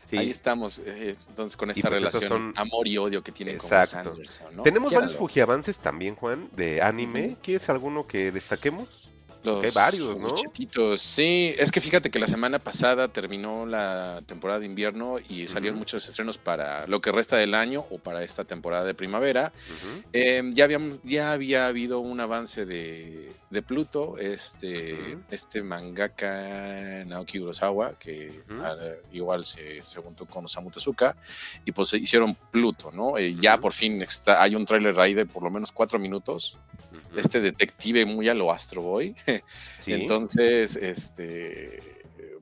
Sí. 0.07 0.17
ahí 0.19 0.31
estamos. 0.31 0.81
eh, 0.85 1.17
entonces, 1.29 1.57
con 1.59 1.71
esta 1.71 1.83
pues 1.89 1.93
relación 1.93 2.23
son- 2.29 2.53
amor 2.57 2.89
y 2.89 2.97
odio 2.99 3.23
que 3.23 3.33
tienen 3.33 3.57
Exacto. 3.57 4.03
con 4.05 4.13
Anderson, 4.13 4.57
¿no? 4.57 4.63
Tenemos 4.63 4.93
varios 4.95 5.15
fujiavances 5.15 5.79
también, 5.79 6.15
Juan, 6.15 6.49
de 6.57 6.81
anime. 6.83 7.37
¿Quieres 7.43 7.69
alguno 7.69 8.07
que 8.07 8.31
destaquemos? 8.33 9.11
Los 9.45 9.63
hay 9.65 9.71
varios, 9.73 10.19
¿no? 10.19 10.29
fuguchetitos. 10.31 11.03
Sí, 11.03 11.55
es 11.59 11.71
que 11.71 11.81
fíjate 11.81 12.11
que 12.11 12.19
la 12.19 12.27
semana 12.27 12.59
pasada 12.59 13.09
terminó 13.09 13.67
la 13.67 14.23
temporada 14.27 14.61
de 14.61 14.67
invierno 14.67 15.19
y 15.29 15.47
salieron 15.49 15.77
Ujú. 15.77 15.81
muchos 15.81 16.09
estrenos 16.09 16.39
para 16.39 16.87
lo 16.87 17.01
que 17.01 17.13
resta 17.13 17.37
del 17.37 17.55
año 17.55 17.85
o 17.91 17.99
para 17.99 18.25
esta 18.25 18.45
temporada 18.45 18.85
de 18.85 18.95
primavera. 18.95 19.53
Ujú, 19.69 20.03
Eh, 20.15 20.43
ya, 20.55 20.65
habíamos- 20.65 20.99
ya 21.05 21.33
había 21.33 21.67
habido 21.67 22.01
un 22.01 22.19
avance 22.21 22.65
de, 22.65 23.33
de 23.51 23.63
Pluto, 23.63 24.17
este, 24.19 24.95
Ujú. 24.95 25.21
este 25.31 25.63
mangaka 25.63 27.05
Naoki 27.07 27.39
Urasawa, 27.39 27.93
que 27.99 28.41
ah, 28.63 28.77
igual 29.13 29.45
se, 29.45 29.83
se 29.83 30.01
juntó 30.01 30.25
con 30.27 30.47
Osamu 30.47 30.71
Tezuka, 30.71 31.17
y 31.65 31.73
pues 31.73 31.93
hicieron 31.95 32.35
Pluto, 32.51 32.91
¿no? 32.93 33.19
Eh, 33.19 33.35
ya 33.35 33.59
por 33.59 33.73
fin 33.73 34.01
está, 34.03 34.43
hay 34.43 34.55
un 34.55 34.65
tráiler 34.65 34.99
ahí 34.99 35.15
de 35.15 35.27
por 35.27 35.43
lo 35.43 35.51
menos 35.51 35.71
cuatro 35.71 35.99
minutos, 35.99 36.57
este 37.17 37.41
detective 37.41 38.07
muy 38.07 38.29
a 38.29 38.35
lo 38.35 38.53
Astro 38.53 38.83
Boy. 38.83 39.15
Sí. 39.81 39.93
Entonces, 39.93 40.77
este, 40.77 41.79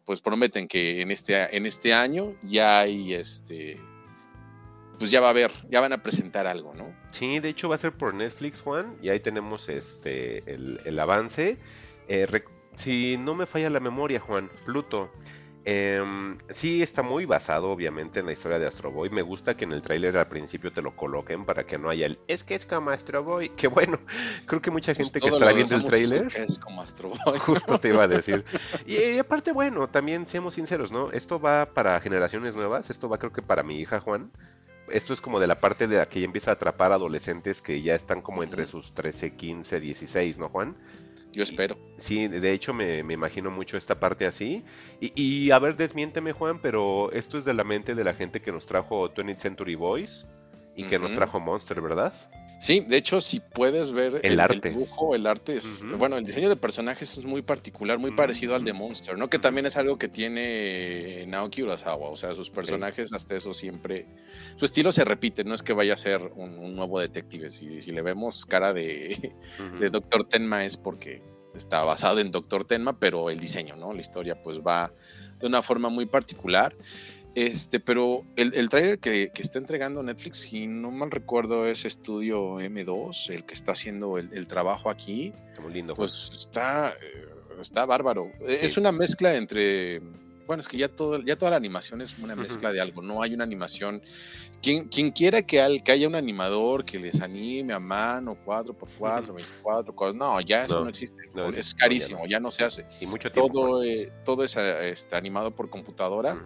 pues 0.05 0.21
prometen 0.21 0.69
que 0.69 1.01
en 1.01 1.11
este, 1.11 1.57
en 1.57 1.67
este 1.67 1.93
año 1.93 2.35
ya 2.43 2.81
hay, 2.81 3.15
este, 3.15 3.81
pues 4.99 5.11
ya 5.11 5.21
va 5.21 5.29
a 5.29 5.31
haber, 5.31 5.51
ya 5.71 5.81
van 5.81 5.93
a 5.93 6.03
presentar 6.03 6.47
algo, 6.47 6.75
¿no? 6.75 6.95
Sí, 7.11 7.41
de 7.41 7.49
hecho 7.49 7.69
va 7.69 7.75
a 7.75 7.79
ser 7.79 7.93
por 7.93 8.15
Netflix, 8.15 8.63
Juan, 8.63 8.95
y 9.03 9.09
ahí 9.09 9.21
tenemos 9.21 9.69
este 9.69 10.43
el, 10.53 10.81
el 10.85 10.99
avance. 10.99 11.59
Eh, 12.09 12.27
si 12.77 13.17
no 13.19 13.35
me 13.35 13.47
falla 13.47 13.71
la 13.71 13.81
memoria, 13.81 14.21
Juan, 14.21 14.51
Pluto. 14.65 15.13
Em, 15.65 16.37
sí 16.51 16.83
está 16.83 17.03
muy 17.03 17.25
basado, 17.25 17.71
obviamente, 17.71 18.21
en 18.21 18.27
la 18.27 18.33
historia 18.33 18.59
de 18.59 18.67
Astro 18.67 18.91
Boy. 18.91 19.11
Me 19.11 19.23
gusta 19.23 19.57
que 19.57 19.65
en 19.65 19.73
el 19.73 19.83
tráiler 19.83 20.17
al 20.17 20.29
principio 20.29 20.73
te 20.73 20.83
lo 20.83 20.95
coloquen 20.97 21.45
para 21.45 21.65
que 21.65 21.79
no 21.79 21.89
haya 21.89 22.07
el 22.07 22.19
es 22.29 22.45
que 22.45 22.55
es 22.55 22.67
como 22.67 22.91
Astro 22.91 23.23
Boy. 23.23 23.51
Que 23.51 23.69
bueno, 23.69 23.99
creo 24.47 24.61
que 24.61 24.71
mucha 24.71 24.95
gente 24.95 25.15
que 25.15 25.21
Pues 25.21 25.33
estará 25.35 25.53
viendo 25.53 25.75
el 25.75 25.85
tráiler 25.85 26.33
Es 26.35 26.59
como 26.59 26.83
Astro 26.83 27.11
Boy. 27.11 27.39
Justo 27.39 27.79
te 27.79 27.89
iba 27.89 28.05
a 28.05 28.09
decir. 28.09 28.45
Y, 28.87 28.97
y 28.97 29.19
aparte, 29.19 29.53
bueno, 29.53 29.89
también 29.89 30.27
seamos 30.27 30.55
sinceros, 30.55 30.91
¿no? 30.91 31.11
Esto 31.13 31.41
va 31.41 31.67
para 31.67 32.01
generaciones 32.01 32.55
nuevas, 32.55 32.91
esto 32.91 33.09
va 33.09 33.19
creo 33.19 33.33
que 33.33 33.43
para 33.43 33.63
mi 33.63 33.79
hija 33.79 34.01
Juan. 34.01 34.31
Esto 34.89 35.13
es 35.13 35.21
como 35.21 35.41
de 35.41 35.47
la 35.47 35.61
parte 35.61 35.87
de 35.87 35.97
la 35.97 36.07
que 36.07 36.21
ya 36.21 36.27
empieza 36.27 36.51
a 36.51 36.55
atrapar 36.55 36.93
adolescentes 36.93 37.63
que 37.63 37.81
ya 37.83 37.95
están 37.95 38.21
como 38.21 38.43
entre 38.43 38.67
sus 38.67 38.93
13, 38.93 39.37
15, 39.37 39.81
16, 39.81 40.39
¿no, 40.39 40.49
Juan? 40.49 40.77
Yo 41.33 41.43
espero. 41.43 41.79
Sí, 41.97 42.29
de 42.29 42.53
hecho 42.53 42.75
me, 42.75 43.03
me 43.03 43.15
imagino 43.15 43.51
mucho 43.51 43.77
esta 43.77 43.99
parte 43.99 44.27
así. 44.27 44.63
Y, 45.01 45.13
y, 45.15 45.51
a 45.51 45.59
ver, 45.59 45.77
desmiénteme, 45.77 46.33
Juan, 46.33 46.61
pero 46.61 47.11
esto 47.13 47.39
es 47.39 47.45
de 47.45 47.55
la 47.55 47.65
mente 47.65 47.95
de 47.95 48.05
la 48.05 48.13
gente 48.13 48.41
que 48.41 48.53
nos 48.53 48.67
trajo 48.67 49.09
20th 49.13 49.39
Century 49.39 49.75
Boys 49.75 50.27
y 50.77 50.85
que 50.85 50.99
nos 50.99 51.13
trajo 51.13 51.41
Monster, 51.41 51.81
¿verdad? 51.81 52.15
Sí, 52.63 52.79
de 52.79 52.97
hecho, 52.97 53.21
si 53.21 53.41
puedes 53.41 53.91
ver 53.91 54.21
El 54.23 54.39
arte. 54.39 54.71
dibujo, 54.71 55.17
el 55.17 55.27
arte 55.27 55.57
es, 55.57 55.85
bueno, 55.99 56.17
el 56.17 56.23
diseño 56.23 56.49
de 56.49 56.55
personajes 56.55 57.19
es 57.19 57.25
muy 57.25 57.43
particular, 57.43 57.99
muy 57.99 58.13
parecido 58.13 58.55
al 58.55 58.65
de 58.65 58.73
Monster, 58.73 59.19
¿no? 59.19 59.29
Que 59.29 59.41
también 59.41 59.67
es 59.67 59.77
algo 59.77 59.99
que 59.99 60.07
tiene 60.07 61.25
Naoki 61.27 61.65
Urasawa, 61.65 62.09
o 62.09 62.15
sea, 62.15 62.35
sus 62.35 62.51
personajes 62.51 63.13
hasta 63.13 63.35
eso 63.35 63.53
siempre, 63.53 64.07
su 64.55 64.65
estilo 64.65 64.93
se 64.93 65.05
repite, 65.05 65.43
no 65.43 65.57
es 65.57 65.65
que 65.65 65.73
vaya 65.73 65.95
a 65.95 65.97
ser 65.97 66.21
un, 66.37 66.57
un 66.57 66.77
nuevo 66.77 67.01
detective, 67.01 67.51
si, 67.51 67.83
si 67.83 67.91
le 67.91 68.01
vemos 68.01 68.47
cara 68.47 68.73
de, 68.73 69.35
de 69.81 69.91
Doctor 69.91 70.23
Tenma 70.29 70.65
es 70.65 70.77
porque 70.77 71.21
está 71.57 71.83
basado 71.83 72.21
en 72.21 72.31
Doctor 72.31 72.65
Tenma, 72.65 72.97
pero 72.97 73.29
el 73.29 73.41
diseño, 73.41 73.75
¿no? 73.75 73.93
La 73.93 74.01
historia 74.01 74.41
pues 74.41 74.61
va 74.61 74.93
de 75.41 75.49
una 75.49 75.63
forma 75.63 75.89
muy 75.89 76.07
particular. 76.07 76.77
Este, 77.35 77.81
pero 77.81 78.25
el, 78.37 78.53
el 78.55 78.69
trailer 78.69 78.99
que, 78.99 79.31
que 79.35 79.41
está 79.43 79.59
entregando 79.59 80.03
Netflix, 80.03 80.39
si 80.39 80.67
no 80.67 80.91
mal 80.91 81.11
recuerdo, 81.11 81.67
es 81.67 81.85
Estudio 81.87 82.61
M2, 82.61 83.31
el 83.31 83.45
que 83.45 83.55
está 83.55 83.73
haciendo 83.73 84.19
el, 84.19 84.31
el 84.35 84.47
trabajo 84.47 84.91
aquí, 84.91 85.33
Está 85.49 85.63
muy 85.63 85.73
lindo, 85.73 85.95
pues 85.95 86.31
está, 86.37 86.91
eh, 86.91 87.29
está 87.61 87.87
bárbaro. 87.87 88.27
Eh, 88.41 88.59
Es 88.63 88.77
una 88.77 88.93
mezcla 88.93 89.35
entre, 89.35 90.01
bueno, 90.47 90.61
es 90.61 90.69
que 90.69 90.77
ya, 90.77 90.89
todo, 90.89 91.21
ya 91.23 91.37
toda 91.37 91.53
la 91.53 91.57
animación 91.57 92.03
es 92.03 92.19
una 92.19 92.37
mezcla 92.37 92.71
de 92.71 92.81
algo, 92.83 93.01
no 93.01 93.23
hay 93.23 93.33
una 93.33 93.45
animación. 93.45 94.03
Quien, 94.61 94.89
quien 94.89 95.11
quiera 95.11 95.43
que, 95.43 95.61
al- 95.61 95.83
que 95.83 95.91
haya 95.91 96.07
un 96.07 96.15
animador 96.15 96.85
que 96.85 96.99
les 96.99 97.21
anime 97.21 97.73
a 97.73 97.81
mano, 97.81 98.37
4x4, 98.47 99.35
24 99.35 99.93
cosas, 99.97 100.15
no, 100.15 100.39
ya 100.41 100.67
eso 100.67 100.75
No, 100.77 100.81
no, 100.85 100.89
existe. 100.91 101.17
no, 101.35 101.49
es 101.49 101.73
ya 101.73 101.79
carísimo, 101.79 102.19
no. 102.21 102.27
ya 102.27 102.39
no 102.39 102.51
se 102.51 102.63
hace 102.63 102.85
y 103.01 103.07
mucho 103.07 103.33
tiempo. 103.33 103.51
Todo, 103.51 103.83
eh, 103.83 104.13
todo 104.25 104.45
es 104.45 104.55
eh, 104.57 104.91
este, 104.91 105.17
animado 105.17 105.51
por 105.57 105.69
computadora. 105.71 106.37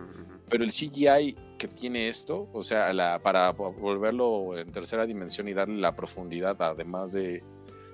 Pero 0.48 0.64
el 0.64 0.70
CGI 0.70 1.36
que 1.58 1.68
tiene 1.68 2.08
esto, 2.08 2.48
o 2.52 2.62
sea, 2.62 2.92
la, 2.92 3.20
para 3.20 3.50
volverlo 3.52 4.58
en 4.58 4.70
tercera 4.72 5.06
dimensión 5.06 5.48
y 5.48 5.54
darle 5.54 5.76
la 5.76 5.96
profundidad, 5.96 6.60
además 6.60 7.12
de, 7.12 7.42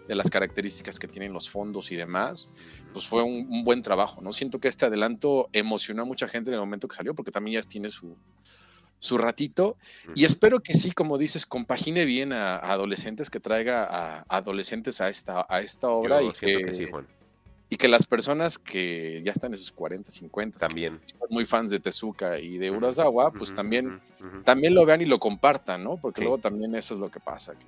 de 0.08 0.14
las 0.14 0.30
características 0.30 0.98
que 0.98 1.08
tienen 1.08 1.32
los 1.32 1.48
fondos 1.48 1.92
y 1.92 1.96
demás, 1.96 2.50
pues 2.92 3.06
fue 3.06 3.22
un, 3.22 3.46
un, 3.48 3.64
buen 3.64 3.82
trabajo, 3.82 4.20
¿no? 4.20 4.32
Siento 4.32 4.58
que 4.58 4.68
este 4.68 4.86
adelanto 4.86 5.48
emocionó 5.52 6.02
a 6.02 6.04
mucha 6.06 6.28
gente 6.28 6.50
en 6.50 6.54
el 6.54 6.60
momento 6.60 6.88
que 6.88 6.96
salió, 6.96 7.14
porque 7.14 7.30
también 7.30 7.62
ya 7.62 7.68
tiene 7.68 7.90
su, 7.90 8.16
su 8.98 9.18
ratito. 9.18 9.76
Y 10.14 10.24
espero 10.24 10.60
que 10.60 10.74
sí, 10.74 10.92
como 10.92 11.18
dices, 11.18 11.46
compagine 11.46 12.04
bien 12.04 12.32
a, 12.32 12.56
a 12.56 12.72
adolescentes, 12.72 13.30
que 13.30 13.40
traiga 13.40 13.84
a, 13.84 14.24
adolescentes 14.28 15.00
a 15.00 15.08
esta, 15.08 15.46
a 15.48 15.60
esta 15.60 15.88
obra 15.88 16.20
Yo 16.20 16.30
y 16.30 16.34
siento 16.34 16.58
que, 16.58 16.64
que 16.66 16.74
sí, 16.74 16.86
Juan. 16.90 17.06
Y 17.72 17.76
que 17.78 17.88
las 17.88 18.06
personas 18.06 18.58
que 18.58 19.22
ya 19.24 19.32
están 19.32 19.52
en 19.52 19.58
sus 19.58 19.72
40, 19.72 20.10
50, 20.10 20.58
También. 20.58 21.00
son 21.06 21.20
muy 21.30 21.46
fans 21.46 21.70
de 21.70 21.80
Tezuka 21.80 22.38
y 22.38 22.58
de 22.58 22.70
Urasawa, 22.70 23.32
pues 23.32 23.54
también, 23.54 23.98
también 24.44 24.74
lo 24.74 24.84
vean 24.84 25.00
y 25.00 25.06
lo 25.06 25.18
compartan, 25.18 25.82
¿no? 25.82 25.96
Porque 25.96 26.18
Sí. 26.20 26.24
luego 26.24 26.36
también 26.36 26.74
eso 26.74 26.92
es 26.92 27.00
lo 27.00 27.10
que 27.10 27.18
pasa, 27.18 27.54
que, 27.54 27.64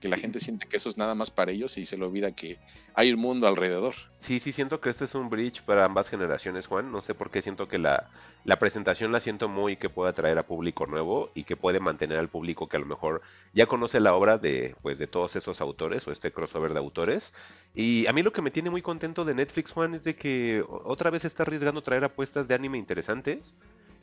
que 0.00 0.08
la 0.08 0.16
gente 0.16 0.40
siente 0.40 0.66
que 0.66 0.76
eso 0.76 0.88
es 0.88 0.96
nada 0.96 1.14
más 1.14 1.30
para 1.30 1.50
ellos 1.50 1.76
y 1.78 1.86
se 1.86 1.96
le 1.96 2.04
olvida 2.04 2.32
que 2.32 2.58
hay 2.94 3.12
un 3.12 3.20
mundo 3.20 3.48
alrededor. 3.48 3.94
Sí, 4.18 4.38
sí, 4.38 4.52
siento 4.52 4.80
que 4.80 4.90
este 4.90 5.04
es 5.04 5.14
un 5.14 5.28
bridge 5.28 5.62
para 5.62 5.84
ambas 5.84 6.08
generaciones, 6.08 6.66
Juan. 6.66 6.92
No 6.92 7.02
sé 7.02 7.14
por 7.14 7.30
qué 7.30 7.42
siento 7.42 7.68
que 7.68 7.78
la, 7.78 8.10
la 8.44 8.58
presentación 8.58 9.12
la 9.12 9.20
siento 9.20 9.48
muy 9.48 9.76
que 9.76 9.90
puede 9.90 10.10
atraer 10.10 10.38
a 10.38 10.46
público 10.46 10.86
nuevo 10.86 11.30
y 11.34 11.44
que 11.44 11.56
puede 11.56 11.80
mantener 11.80 12.18
al 12.18 12.28
público 12.28 12.68
que 12.68 12.76
a 12.76 12.80
lo 12.80 12.86
mejor 12.86 13.22
ya 13.52 13.66
conoce 13.66 14.00
la 14.00 14.14
obra 14.14 14.38
de, 14.38 14.74
pues, 14.82 14.98
de 14.98 15.06
todos 15.06 15.36
esos 15.36 15.60
autores 15.60 16.06
o 16.06 16.12
este 16.12 16.32
crossover 16.32 16.72
de 16.72 16.78
autores. 16.78 17.32
Y 17.74 18.06
a 18.06 18.12
mí 18.12 18.22
lo 18.22 18.32
que 18.32 18.42
me 18.42 18.50
tiene 18.50 18.70
muy 18.70 18.82
contento 18.82 19.24
de 19.24 19.34
Netflix, 19.34 19.72
Juan, 19.72 19.94
es 19.94 20.04
de 20.04 20.16
que 20.16 20.64
otra 20.68 21.10
vez 21.10 21.24
está 21.24 21.42
arriesgando 21.42 21.82
traer 21.82 22.04
apuestas 22.04 22.48
de 22.48 22.54
anime 22.54 22.78
interesantes. 22.78 23.54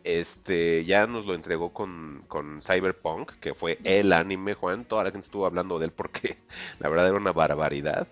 Este, 0.05 0.85
ya 0.85 1.07
nos 1.07 1.25
lo 1.25 1.33
entregó 1.33 1.73
con, 1.73 2.23
con 2.27 2.61
Cyberpunk, 2.61 3.31
que 3.39 3.55
fue 3.55 3.79
el 3.83 4.13
anime, 4.13 4.53
Juan. 4.53 4.85
Toda 4.85 5.03
la 5.03 5.09
gente 5.09 5.25
estuvo 5.25 5.47
hablando 5.47 5.79
de 5.79 5.87
él 5.87 5.91
porque 5.91 6.37
la 6.79 6.89
verdad 6.89 7.07
era 7.07 7.17
una 7.17 7.33
barbaridad. 7.33 8.07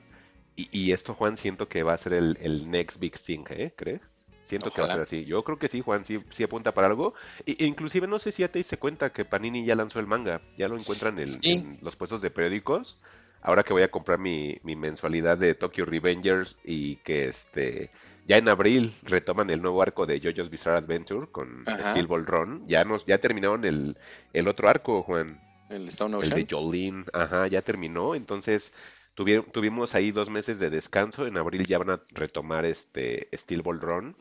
Y, 0.56 0.68
y 0.72 0.92
esto, 0.92 1.14
Juan, 1.14 1.38
siento 1.38 1.70
que 1.70 1.84
va 1.84 1.94
a 1.94 1.98
ser 1.98 2.14
el, 2.14 2.36
el 2.42 2.70
next 2.70 3.00
big 3.00 3.18
thing, 3.20 3.44
¿eh? 3.52 3.74
¿Crees? 3.76 4.02
Siento 4.46 4.72
que 4.72 4.82
va 4.82 4.88
a 4.88 4.92
ser 4.92 5.02
así. 5.02 5.24
Yo 5.26 5.44
creo 5.44 5.60
que 5.60 5.68
sí, 5.68 5.82
Juan, 5.82 6.04
sí, 6.04 6.20
sí 6.32 6.44
apunta 6.44 6.74
para 6.74 6.88
algo. 6.88 7.14
E 7.46 7.64
inclusive 7.66 8.08
no 8.08 8.18
sé 8.18 8.32
si 8.32 8.42
ya 8.42 8.52
te 8.52 8.58
diste 8.60 8.78
cuenta 8.78 9.14
que 9.14 9.24
Panini 9.24 9.64
ya 9.64 9.76
lanzó 9.76 10.00
el 10.00 10.08
manga. 10.08 10.42
Ya 10.58 10.68
lo 10.68 10.78
encuentran 10.78 11.20
en, 11.20 11.30
Sí. 11.30 11.52
en 11.52 11.78
los 11.82 11.96
puestos 11.96 12.22
de 12.22 12.32
periódicos. 12.32 13.00
Ahora 13.42 13.64
que 13.64 13.74
voy 13.74 13.84
a 13.84 13.92
comprar 13.92 14.18
mi, 14.18 14.58
mi 14.64 14.76
mensualidad 14.76 15.38
de 15.38 15.54
Tokyo 15.54 15.86
Revengers 15.86 16.58
y 16.64 16.96
que 16.98 17.26
este 17.26 17.92
ya 18.26 18.38
en 18.38 18.48
abril 18.48 18.94
retoman 19.04 19.50
el 19.50 19.62
nuevo 19.62 19.82
arco 19.82 20.06
de 20.06 20.20
JoJo's 20.20 20.50
Bizarre 20.50 20.78
Adventure 20.78 21.28
con 21.28 21.64
Ajá. 21.68 21.92
Steel 21.92 22.08
Ball 22.08 22.26
Run. 22.26 22.68
Ya 22.68 22.86
nos, 22.86 23.06
ya 23.06 23.18
terminaron 23.20 23.66
el, 23.66 23.98
el 24.32 24.48
otro 24.48 24.70
arco, 24.70 25.04
Juan. 25.04 25.42
El 25.70 25.88
Stone 25.90 26.16
El 26.18 26.24
Ocean. 26.24 26.36
de 26.36 26.48
Jolene, 26.50 27.06
ajá, 27.14 27.48
ya 27.48 27.62
terminó. 27.62 28.16
Entonces 28.16 28.74
tuvieron, 29.16 29.46
tuvimos 29.52 29.96
ahí 29.96 30.12
dos 30.12 30.30
meses 30.30 30.60
de 30.60 30.70
descanso. 30.70 31.26
En 31.26 31.38
abril 31.38 31.66
ya 31.66 31.80
van 31.80 31.90
a 31.90 32.02
retomar 32.12 32.66
este 32.66 33.28
Steel 33.34 33.62
Ball 33.62 33.82
Run. 33.82 34.16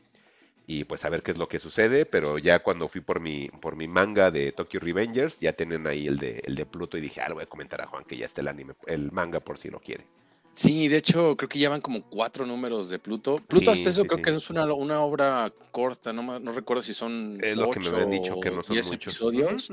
Y 0.66 0.84
pues 0.84 1.04
a 1.04 1.08
ver 1.08 1.22
qué 1.22 1.32
es 1.32 1.38
lo 1.38 1.48
que 1.48 1.58
sucede. 1.58 2.06
Pero 2.06 2.38
ya 2.38 2.60
cuando 2.62 2.88
fui 2.88 3.00
por 3.02 3.20
mi, 3.20 3.48
por 3.60 3.76
mi 3.76 3.86
manga 3.88 4.30
de 4.30 4.52
Tokyo 4.52 4.80
Revengers, 4.80 5.40
ya 5.40 5.52
tienen 5.52 5.86
ahí 5.86 6.06
el 6.06 6.18
de, 6.18 6.40
el 6.44 6.54
de 6.54 6.66
Pluto. 6.66 6.96
Y 6.96 7.00
dije, 7.00 7.20
ah, 7.20 7.28
le 7.28 7.34
voy 7.34 7.42
a 7.44 7.48
comentar 7.48 7.80
a 7.82 7.86
Juan 7.86 8.04
que 8.04 8.16
ya 8.16 8.26
está 8.26 8.40
el 8.40 8.48
anime, 8.48 8.74
el 8.86 9.12
manga 9.12 9.40
por 9.40 9.58
si 9.58 9.68
lo 9.70 9.80
quiere. 9.80 10.06
Sí, 10.54 10.86
de 10.88 10.98
hecho, 10.98 11.34
creo 11.36 11.48
que 11.48 11.58
llevan 11.58 11.80
como 11.80 12.02
cuatro 12.02 12.44
números 12.44 12.90
de 12.90 12.98
Pluto. 12.98 13.36
Pluto 13.48 13.72
Sí, 13.74 13.78
hasta 13.78 13.88
eso 13.90 14.02
sí, 14.02 14.06
creo 14.08 14.18
sí. 14.18 14.22
que 14.24 14.30
es 14.36 14.50
una, 14.50 14.70
una 14.74 15.00
obra 15.00 15.50
corta, 15.70 16.12
no, 16.12 16.38
no 16.38 16.52
recuerdo 16.52 16.82
si 16.82 16.92
son 16.92 17.38
Es 17.42 17.56
lo 17.56 17.70
que 17.70 17.80
me 17.80 17.88
habían 17.88 18.10
dicho, 18.10 18.38
que 18.38 18.50
no 18.50 18.62
son 18.62 18.74
diez 18.74 18.86
muchos. 18.90 19.14
episodios. 19.14 19.70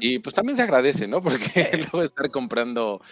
Y 0.00 0.20
pues 0.20 0.34
también 0.34 0.56
se 0.56 0.62
agradece, 0.62 1.06
¿no? 1.06 1.22
Porque 1.22 1.70
luego 1.92 2.02
estar 2.02 2.30
comprando 2.30 3.02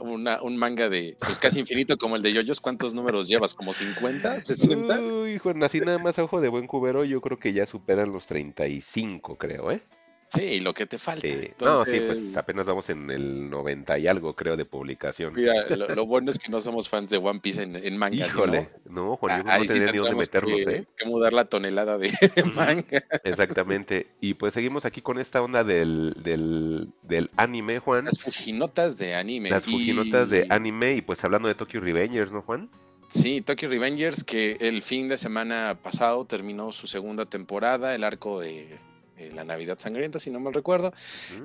una- 0.00 0.42
un 0.42 0.56
manga 0.56 0.88
de 0.88 1.16
pues 1.24 1.38
casi 1.38 1.60
infinito 1.60 1.96
como 1.96 2.16
el 2.16 2.22
de 2.22 2.32
Yoyos, 2.32 2.60
¿cuántos 2.60 2.92
números 2.92 3.28
llevas? 3.28 3.54
¿Como 3.54 3.72
50? 3.72 4.38
¿60? 4.38 5.22
Uy, 5.22 5.38
Juan, 5.38 5.62
así 5.62 5.78
nada 5.80 5.98
más 6.00 6.18
a 6.18 6.24
ojo 6.24 6.40
de 6.40 6.48
buen 6.48 6.66
cubero, 6.66 7.04
yo 7.04 7.20
creo 7.20 7.38
que 7.38 7.52
ya 7.52 7.66
superan 7.66 8.10
los 8.12 8.26
35, 8.26 9.36
creo, 9.38 9.70
¿eh? 9.70 9.80
Sí, 10.30 10.60
lo 10.60 10.74
que 10.74 10.86
te 10.86 10.98
falta. 10.98 11.26
Sí. 11.26 11.50
No, 11.60 11.84
sí, 11.84 12.00
pues 12.00 12.36
apenas 12.36 12.66
vamos 12.66 12.90
en 12.90 13.10
el 13.10 13.48
90 13.48 13.98
y 13.98 14.06
algo, 14.06 14.34
creo, 14.34 14.56
de 14.56 14.66
publicación. 14.66 15.32
Mira, 15.34 15.54
lo, 15.74 15.88
lo 15.88 16.06
bueno 16.06 16.30
es 16.30 16.38
que 16.38 16.50
no 16.50 16.60
somos 16.60 16.88
fans 16.88 17.08
de 17.08 17.16
One 17.16 17.40
Piece 17.40 17.62
en, 17.62 17.76
en 17.76 17.96
manga. 17.96 18.26
Híjole, 18.26 18.68
no, 18.90 19.16
Juan, 19.16 19.42
yo 19.42 19.44
no 19.44 19.62
sí 19.62 19.68
tenía 19.68 19.92
ni 19.92 19.98
dónde 19.98 20.26
que, 20.26 20.62
¿eh? 20.76 20.84
que 20.96 21.06
mudar 21.06 21.32
la 21.32 21.46
tonelada 21.46 21.96
de, 21.96 22.12
manga. 22.54 23.04
Exactamente. 23.24 24.08
Y 24.20 24.34
pues 24.34 24.52
seguimos 24.52 24.84
aquí 24.84 25.00
con 25.00 25.18
esta 25.18 25.42
onda 25.42 25.64
del, 25.64 26.12
del, 26.22 26.88
del 27.02 27.30
anime, 27.36 27.78
Juan. 27.78 28.04
Las 28.04 28.20
fujinotas 28.20 28.98
de 28.98 29.14
anime. 29.14 29.48
Las 29.48 29.64
fujinotas 29.64 30.28
de 30.28 30.46
anime 30.50 30.94
y 30.94 31.00
pues 31.00 31.24
hablando 31.24 31.48
de 31.48 31.54
Tokyo 31.54 31.80
Revengers, 31.80 32.32
¿no, 32.32 32.42
Juan? 32.42 32.68
Sí, 33.08 33.40
Tokyo 33.40 33.70
Revengers, 33.70 34.22
que 34.22 34.58
el 34.60 34.82
fin 34.82 35.08
de 35.08 35.16
semana 35.16 35.78
pasado 35.82 36.26
terminó 36.26 36.72
su 36.72 36.86
segunda 36.86 37.24
temporada, 37.24 37.94
el 37.94 38.04
arco 38.04 38.40
de, 38.40 38.78
de 39.18 39.32
la 39.32 39.44
Navidad 39.44 39.78
Sangrienta, 39.78 40.18
si 40.18 40.30
no 40.30 40.40
mal 40.40 40.54
recuerdo. 40.54 40.92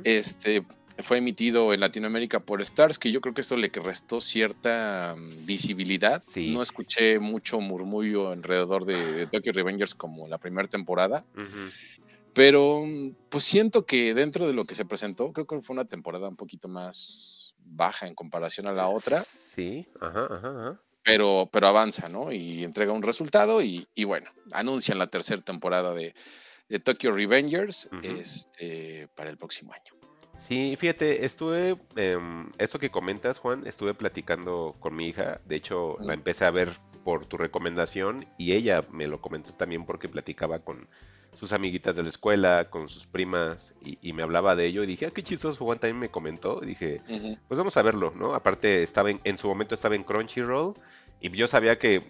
Este 0.04 0.64
fue 1.00 1.18
emitido 1.18 1.74
en 1.74 1.80
Latinoamérica 1.80 2.40
por 2.40 2.62
Stars, 2.62 3.00
que 3.00 3.12
yo 3.12 3.20
creo 3.22 3.34
que 3.34 3.42
esto 3.42 3.58
le 3.58 3.70
restó 3.70 4.22
cierta 4.22 5.16
mm, 5.18 5.46
visibilidad. 5.46 6.22
Sí. 6.22 6.54
No 6.54 6.62
escuché 6.62 7.20
mucho 7.20 7.60
murmullo 7.60 8.30
alrededor 8.30 8.86
de, 8.86 9.14
de 9.14 9.28
Tokyo 9.28 9.52
Revengers 9.54 9.96
como 9.96 10.28
la 10.28 10.38
primera 10.38 10.68
temporada, 10.68 11.26
pero 12.34 12.84
mm, 12.86 13.16
pues 13.30 13.44
siento 13.44 13.86
que 13.86 14.14
dentro 14.14 14.46
de 14.48 14.54
lo 14.54 14.66
que 14.66 14.76
se 14.76 14.86
presentó, 14.86 15.34
creo 15.34 15.48
que 15.48 15.62
fue 15.62 15.74
una 15.74 15.86
temporada 15.86 16.28
un 16.28 16.36
poquito 16.36 16.68
más 16.68 17.56
baja 17.66 18.08
en 18.08 18.14
comparación 18.14 18.68
a 18.68 18.74
la 18.74 18.88
otra 18.88 19.24
Sí, 19.24 19.88
ajá, 20.00 20.28
ajá, 20.30 20.50
ajá. 20.50 20.82
pero, 21.04 21.50
pero 21.52 21.68
avanza, 21.68 22.10
¿no? 22.10 22.32
Y 22.32 22.64
entrega 22.64 22.92
un 22.92 23.02
resultado 23.02 23.64
y, 23.64 23.88
y 23.96 24.04
bueno, 24.04 24.30
anuncian 24.52 25.00
la 25.00 25.08
tercera 25.08 25.42
temporada 25.42 25.94
de, 25.94 26.14
de 26.70 26.80
Tokyo 26.80 27.12
Revengers 27.12 27.90
este, 28.02 29.08
para 29.16 29.30
el 29.30 29.38
próximo 29.38 29.74
año. 29.74 29.94
Sí, 30.40 30.76
fíjate, 30.78 31.26
estuve, 31.26 31.78
em, 31.96 32.52
eso 32.58 32.78
que 32.78 32.90
comentas, 32.90 33.40
Juan, 33.40 33.66
estuve 33.66 33.94
platicando 33.94 34.76
con 34.80 34.96
mi 34.96 35.08
hija, 35.08 35.40
de 35.46 35.56
hecho 35.56 35.98
la 36.02 36.14
empecé 36.14 36.44
a 36.46 36.52
ver 36.52 36.70
por 37.06 37.26
tu 37.26 37.38
recomendación 37.38 38.26
y 38.38 38.54
ella 38.54 38.84
me 38.92 39.08
lo 39.08 39.22
comentó 39.22 39.54
también 39.54 39.86
porque 39.86 40.10
platicaba 40.10 40.60
con 40.60 40.90
sus 41.38 41.54
amiguitas 41.54 41.96
de 41.96 42.04
la 42.04 42.10
escuela, 42.10 42.70
con 42.70 42.90
sus 42.90 43.08
primas 43.08 43.74
y, 43.82 43.98
y 44.02 44.14
me 44.14 44.24
hablaba 44.24 44.56
de 44.56 44.66
ello 44.66 44.84
y 44.84 44.88
dije, 44.88 45.06
ah, 45.06 45.12
qué 45.14 45.24
chistoso, 45.24 45.64
Juan 45.64 45.80
también 45.80 46.00
me 46.00 46.10
comentó, 46.10 46.60
y 46.62 46.68
dije, 46.68 47.02
pues 47.48 47.58
vamos 47.58 47.78
a 47.78 47.82
verlo, 47.82 48.14
¿no? 48.16 48.36
Aparte 48.36 48.84
estaba 48.84 49.12
en, 49.12 49.22
en 49.24 49.38
su 49.38 49.48
momento 49.48 49.76
estaba 49.76 49.96
en 49.96 50.04
Crunchyroll 50.04 50.74
y 51.22 51.30
yo 51.32 51.48
sabía 51.48 51.80
que, 51.80 52.02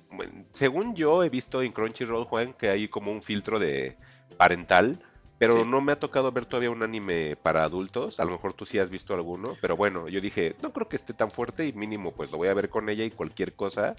según 0.54 0.96
yo 0.96 1.24
he 1.24 1.30
visto 1.30 1.62
en 1.62 1.72
Crunchyroll, 1.72 2.26
Juan, 2.26 2.54
que 2.54 2.70
hay 2.70 2.88
como 2.88 3.12
un 3.12 3.22
filtro 3.22 3.60
de 3.60 3.96
parental, 4.34 5.00
pero 5.40 5.64
Sí. 5.64 5.68
no 5.70 5.82
me 5.82 5.92
ha 5.92 6.00
tocado 6.00 6.32
ver 6.32 6.46
todavía 6.46 6.70
un 6.70 6.84
anime 6.84 7.36
para 7.42 7.64
adultos. 7.64 8.20
A 8.20 8.26
lo 8.26 8.32
mejor 8.32 8.54
tú 8.54 8.66
sí 8.66 8.80
has 8.80 8.90
visto 8.90 9.14
alguno, 9.14 9.58
pero 9.62 9.76
bueno, 9.78 10.08
yo 10.10 10.22
dije, 10.22 10.56
no 10.62 10.72
creo 10.74 10.88
que 10.90 10.96
esté 10.96 11.14
tan 11.14 11.32
fuerte 11.32 11.66
y 11.68 11.74
mínimo 11.74 12.12
pues 12.14 12.32
lo 12.32 12.38
voy 12.38 12.48
a 12.50 12.54
ver 12.54 12.70
con 12.70 12.90
ella 12.90 13.04
y 13.04 13.12
cualquier 13.12 13.54
cosa. 13.54 13.96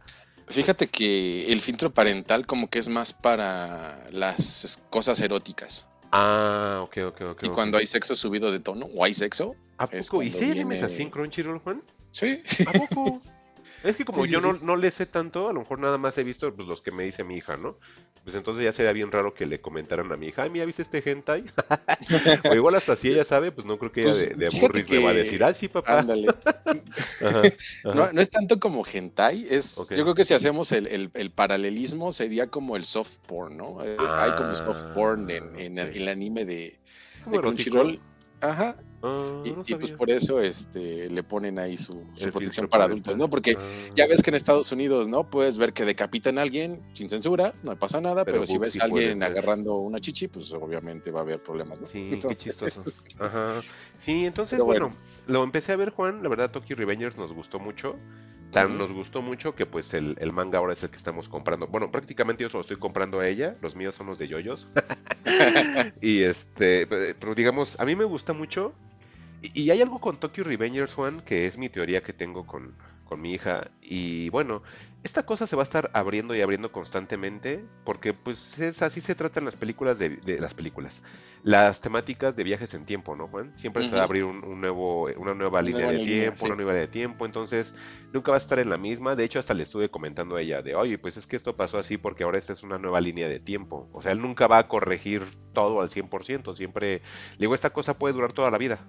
Fíjate 0.49 0.89
que 0.89 1.51
el 1.53 1.61
filtro 1.61 1.93
parental 1.93 2.47
como 2.47 2.69
que 2.69 2.79
es 2.79 2.89
más 2.89 3.13
para 3.13 4.09
las 4.11 4.83
cosas 4.91 5.19
eróticas. 5.21 5.87
Ah, 6.13 6.81
ok, 6.83 6.99
ok, 7.09 7.21
ok. 7.33 7.43
Y 7.45 7.49
cuando 7.49 7.79
hay 7.79 7.87
sexo 7.87 8.15
subido 8.15 8.53
de 8.53 8.61
tono 8.61 8.87
o 8.95 9.05
hay 9.05 9.15
sexo, 9.15 9.57
¿A 9.79 9.89
poco? 9.89 10.23
¿Y 10.23 10.31
si 10.31 10.45
hay 10.45 10.51
animes 10.53 10.81
viene- 10.81 10.87
así 10.87 11.03
en 11.03 11.11
Crunchyroll, 11.11 11.59
Juan? 11.59 11.83
sí. 12.13 12.41
¿A 12.67 12.73
poco? 12.73 13.21
Es 13.85 13.97
que 13.97 14.05
como 14.05 14.25
Sí, 14.25 14.33
yo 14.33 14.41
sí. 14.41 14.47
no, 14.47 14.53
no 14.55 14.77
le 14.77 14.91
sé 14.91 15.07
tanto, 15.07 15.49
a 15.49 15.53
lo 15.53 15.61
mejor 15.61 15.79
nada 15.79 15.99
más 15.99 16.17
he 16.19 16.25
visto 16.25 16.53
pues, 16.55 16.67
los 16.67 16.83
que 16.83 16.91
me 16.91 17.05
dice 17.05 17.23
mi 17.23 17.37
hija, 17.37 17.57
¿no? 17.57 17.77
Pues 18.25 18.35
entonces 18.37 18.65
ya 18.65 18.73
sería 18.73 18.93
bien 18.93 19.13
raro 19.13 19.35
que 19.35 19.45
le 19.45 19.61
comentaran 19.61 20.11
a 20.11 20.17
mi 20.17 20.29
hija, 20.29 20.45
ay, 20.45 20.51
mira, 20.51 20.65
¿viste 20.65 20.81
este 20.81 21.03
hentai? 21.11 21.45
o 22.51 22.55
igual 22.55 22.75
hasta 22.75 22.97
si 22.97 23.11
ella 23.11 23.23
sabe, 23.23 23.53
pues 23.53 23.67
no 23.67 23.79
creo 23.79 23.93
que 23.93 24.01
ella 24.01 24.11
Pues, 24.13 24.39
de, 24.39 24.51
de 24.51 24.85
le 24.89 25.05
va 25.05 25.11
a 25.11 25.13
decir, 25.13 25.45
ah, 25.45 25.53
sí, 25.53 25.69
papá. 25.69 25.99
Ándale. 25.99 26.29
Ajá, 27.21 27.43
ajá. 27.85 27.95
No, 27.95 28.13
no 28.13 28.21
es 28.23 28.31
tanto 28.31 28.59
como 28.59 28.83
hentai, 28.91 29.47
es, 29.51 29.77
yo 29.77 29.85
creo 30.05 30.15
que 30.15 30.25
si 30.25 30.33
hacemos 30.33 30.73
el, 30.73 30.87
el- 30.87 31.11
el 31.13 31.31
paralelismo 31.33 32.13
sería 32.13 32.47
como 32.47 32.77
el 32.77 32.87
soft 32.87 33.19
porn, 33.27 33.59
¿no? 33.59 33.85
Eh, 33.85 33.97
hay 33.99 34.33
como 34.39 34.57
soft 34.57 34.83
porn 34.95 35.31
en, 35.31 35.59
en 35.59 35.79
el- 35.79 35.89
Ah, 35.89 35.91
ok. 35.91 35.97
el 35.97 36.09
anime 36.09 36.45
de, 36.47 36.79
de. 37.27 37.39
Crunchyroll. 37.39 38.01
Ajá. 38.41 38.77
Ah, 39.07 39.43
Y, 39.45 39.51
no 39.51 39.63
y, 39.67 39.75
pues 39.75 39.91
por 39.93 40.11
eso 40.11 40.41
este, 40.41 41.11
le 41.11 41.23
ponen 41.23 41.59
ahí 41.59 41.77
su, 41.77 41.93
su 42.17 42.31
protección 42.31 42.69
para 42.69 42.85
adultos, 42.85 43.19
¿no? 43.19 43.29
Porque 43.29 43.55
Ah. 43.59 43.91
ya 43.95 44.07
ves 44.07 44.23
que 44.23 44.31
en 44.31 44.37
Estados 44.37 44.73
Unidos, 44.73 45.09
¿no? 45.09 45.25
Puedes 45.29 45.59
ver 45.59 45.75
que 45.75 45.85
decapitan 45.85 46.39
a 46.39 46.43
alguien 46.43 46.81
sin 46.95 47.11
censura, 47.11 47.53
no 47.63 47.77
pasa 47.77 48.01
nada, 48.01 48.25
Pero 48.25 48.39
pero, 48.39 48.47
si 48.47 48.57
ves 48.57 48.73
sí 48.73 48.81
a 48.81 48.85
alguien 48.85 49.23
agarrando 49.23 49.77
una 49.77 50.01
chichi, 50.01 50.27
pues 50.29 50.51
obviamente 50.53 51.11
va 51.11 51.21
a 51.21 51.23
haber 51.23 51.43
problemas, 51.43 51.81
¿no? 51.83 51.87
Sí, 51.87 52.07
qué 52.09 52.15
Entonces, 52.15 52.43
chistoso. 52.43 52.83
Ajá. 53.19 53.61
Sí, 54.01 54.25
entonces, 54.25 54.59
bueno, 54.61 54.89
bueno. 54.89 54.97
lo 55.27 55.45
empecé 55.45 55.73
a 55.73 55.77
ver, 55.77 55.91
Juan. 55.91 56.23
La 56.23 56.31
verdad, 56.31 56.51
Tokyo 56.51 56.75
Revengers 56.75 57.17
nos 57.19 57.33
gustó 57.35 57.59
mucho. 57.61 57.97
Tan 58.53 58.79
nos 58.79 58.93
gustó 58.93 59.21
mucho 59.21 59.57
que 59.57 59.67
pues 59.67 59.95
el, 59.95 60.17
el 60.21 60.33
manga 60.33 60.59
ahora 60.59 60.75
es 60.75 60.83
el 60.85 60.89
que 60.91 60.97
estamos 60.97 61.29
comprando. 61.29 61.67
Bueno, 61.67 61.91
prácticamente 61.91 62.45
yo 62.45 62.49
se 62.49 62.57
lo 62.57 62.61
estoy 62.61 62.77
comprando 62.77 63.19
a 63.19 63.27
ella. 63.29 63.57
Los 63.61 63.75
míos 63.75 63.97
son 63.97 64.07
los 64.07 64.17
de 64.19 64.29
yoyos. 64.29 64.69
y 66.01 66.23
este, 66.23 66.87
pero 66.87 67.35
digamos, 67.35 67.79
a 67.81 67.85
mí 67.85 67.97
me 67.97 68.05
gusta 68.05 68.33
mucho. 68.33 68.73
Y, 69.53 69.63
y 69.65 69.71
hay 69.71 69.83
algo 69.83 70.01
con 70.01 70.19
Tokyo 70.19 70.45
Revengers, 70.45 70.95
Juan, 70.95 71.21
que 71.21 71.47
es 71.47 71.59
mi 71.59 71.69
teoría 71.69 72.03
que 72.03 72.13
tengo 72.13 72.47
con, 72.47 72.75
con 73.05 73.21
mi 73.21 73.33
hija. 73.33 73.71
Y 73.83 74.31
bueno, 74.31 74.63
esta 75.05 75.27
cosa 75.27 75.47
se 75.47 75.55
va 75.55 75.63
a 75.63 75.65
estar 75.65 75.91
abriendo 75.93 76.35
y 76.35 76.41
abriendo 76.41 76.73
constantemente 76.73 77.63
porque 77.85 78.15
pues 78.15 78.59
es 78.59 78.81
así 78.81 79.03
se 79.03 79.15
tratan 79.15 79.45
las 79.45 79.55
películas 79.55 79.99
de, 79.99 80.17
de 80.17 80.41
las 80.41 80.55
películas 80.55 81.03
las 81.43 81.83
temáticas 81.83 82.35
de 82.37 82.43
viajes 82.43 82.73
en 82.73 82.87
tiempo 82.87 83.15
no 83.15 83.29
Juan 83.29 83.53
siempre 83.55 83.87
se 83.87 83.95
va 83.95 84.01
a 84.01 84.05
abrir 84.05 84.25
un, 84.25 84.43
un 84.43 84.63
nuevo 84.63 85.11
una 85.19 85.35
nueva 85.35 85.61
línea 85.61 85.91
de 85.91 85.99
tiempo 85.99 86.47
una 86.47 86.57
nueva 86.57 86.73
línea 86.73 86.87
de 86.87 86.91
tiempo 86.91 87.27
entonces 87.27 87.75
nunca 88.15 88.31
va 88.31 88.39
a 88.39 88.41
estar 88.41 88.59
en 88.59 88.71
la 88.71 88.79
misma. 88.79 89.15
De 89.15 89.25
hecho 89.25 89.39
hasta 89.39 89.53
le 89.53 89.65
estuve 89.65 89.91
comentando 89.91 90.37
a 90.37 90.41
ella 90.41 90.63
de 90.63 90.75
oye 90.75 90.97
pues 90.97 91.19
es 91.19 91.27
que 91.27 91.37
esto 91.37 91.55
pasó 91.55 91.79
así 91.79 91.99
porque 91.99 92.25
ahora 92.25 92.39
esta 92.39 92.55
es 92.55 92.63
una 92.63 92.79
nueva 92.79 93.03
línea 93.03 93.29
de 93.29 93.41
tiempo 93.41 93.91
o 93.93 94.01
sea 94.01 94.13
él 94.13 94.23
nunca 94.23 94.47
va 94.47 94.57
a 94.57 94.69
corregir 94.69 95.23
todo 95.53 95.83
al 95.83 95.91
100% 95.91 96.57
siempre 96.57 97.03
digo 97.39 97.55
esta 97.55 97.71
cosa 97.71 97.99
puede 97.99 98.15
durar 98.15 98.33
toda 98.33 98.51
la 98.51 98.57
vida 98.57 98.81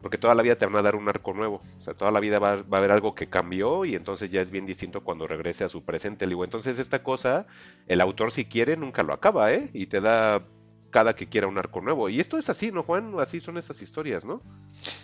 porque 0.00 0.18
toda 0.18 0.34
la 0.34 0.42
vida 0.42 0.56
te 0.56 0.66
van 0.66 0.76
a 0.76 0.82
dar 0.82 0.96
un 0.96 1.08
arco 1.08 1.32
nuevo. 1.32 1.60
O 1.78 1.80
sea, 1.80 1.94
toda 1.94 2.10
la 2.10 2.20
vida 2.20 2.38
va, 2.38 2.56
va, 2.56 2.76
a 2.76 2.78
haber 2.78 2.90
algo 2.90 3.14
que 3.14 3.28
cambió 3.28 3.84
y 3.84 3.94
entonces 3.94 4.30
ya 4.30 4.40
es 4.40 4.50
bien 4.50 4.66
distinto 4.66 5.02
cuando 5.02 5.26
regrese 5.26 5.64
a 5.64 5.68
su 5.68 5.82
presente. 5.84 6.26
Le 6.26 6.30
digo, 6.30 6.44
entonces 6.44 6.78
esta 6.78 7.02
cosa, 7.02 7.46
el 7.86 8.00
autor 8.00 8.32
si 8.32 8.44
quiere 8.44 8.76
nunca 8.76 9.02
lo 9.02 9.12
acaba, 9.12 9.52
¿eh? 9.52 9.70
Y 9.72 9.86
te 9.86 10.00
da 10.00 10.42
cada 10.90 11.14
que 11.14 11.28
quiera 11.28 11.46
un 11.46 11.58
arco 11.58 11.80
nuevo. 11.80 12.08
Y 12.08 12.20
esto 12.20 12.38
es 12.38 12.48
así, 12.48 12.72
¿no, 12.72 12.82
Juan? 12.82 13.14
Así 13.18 13.40
son 13.40 13.58
estas 13.58 13.80
historias, 13.82 14.24
¿no? 14.24 14.42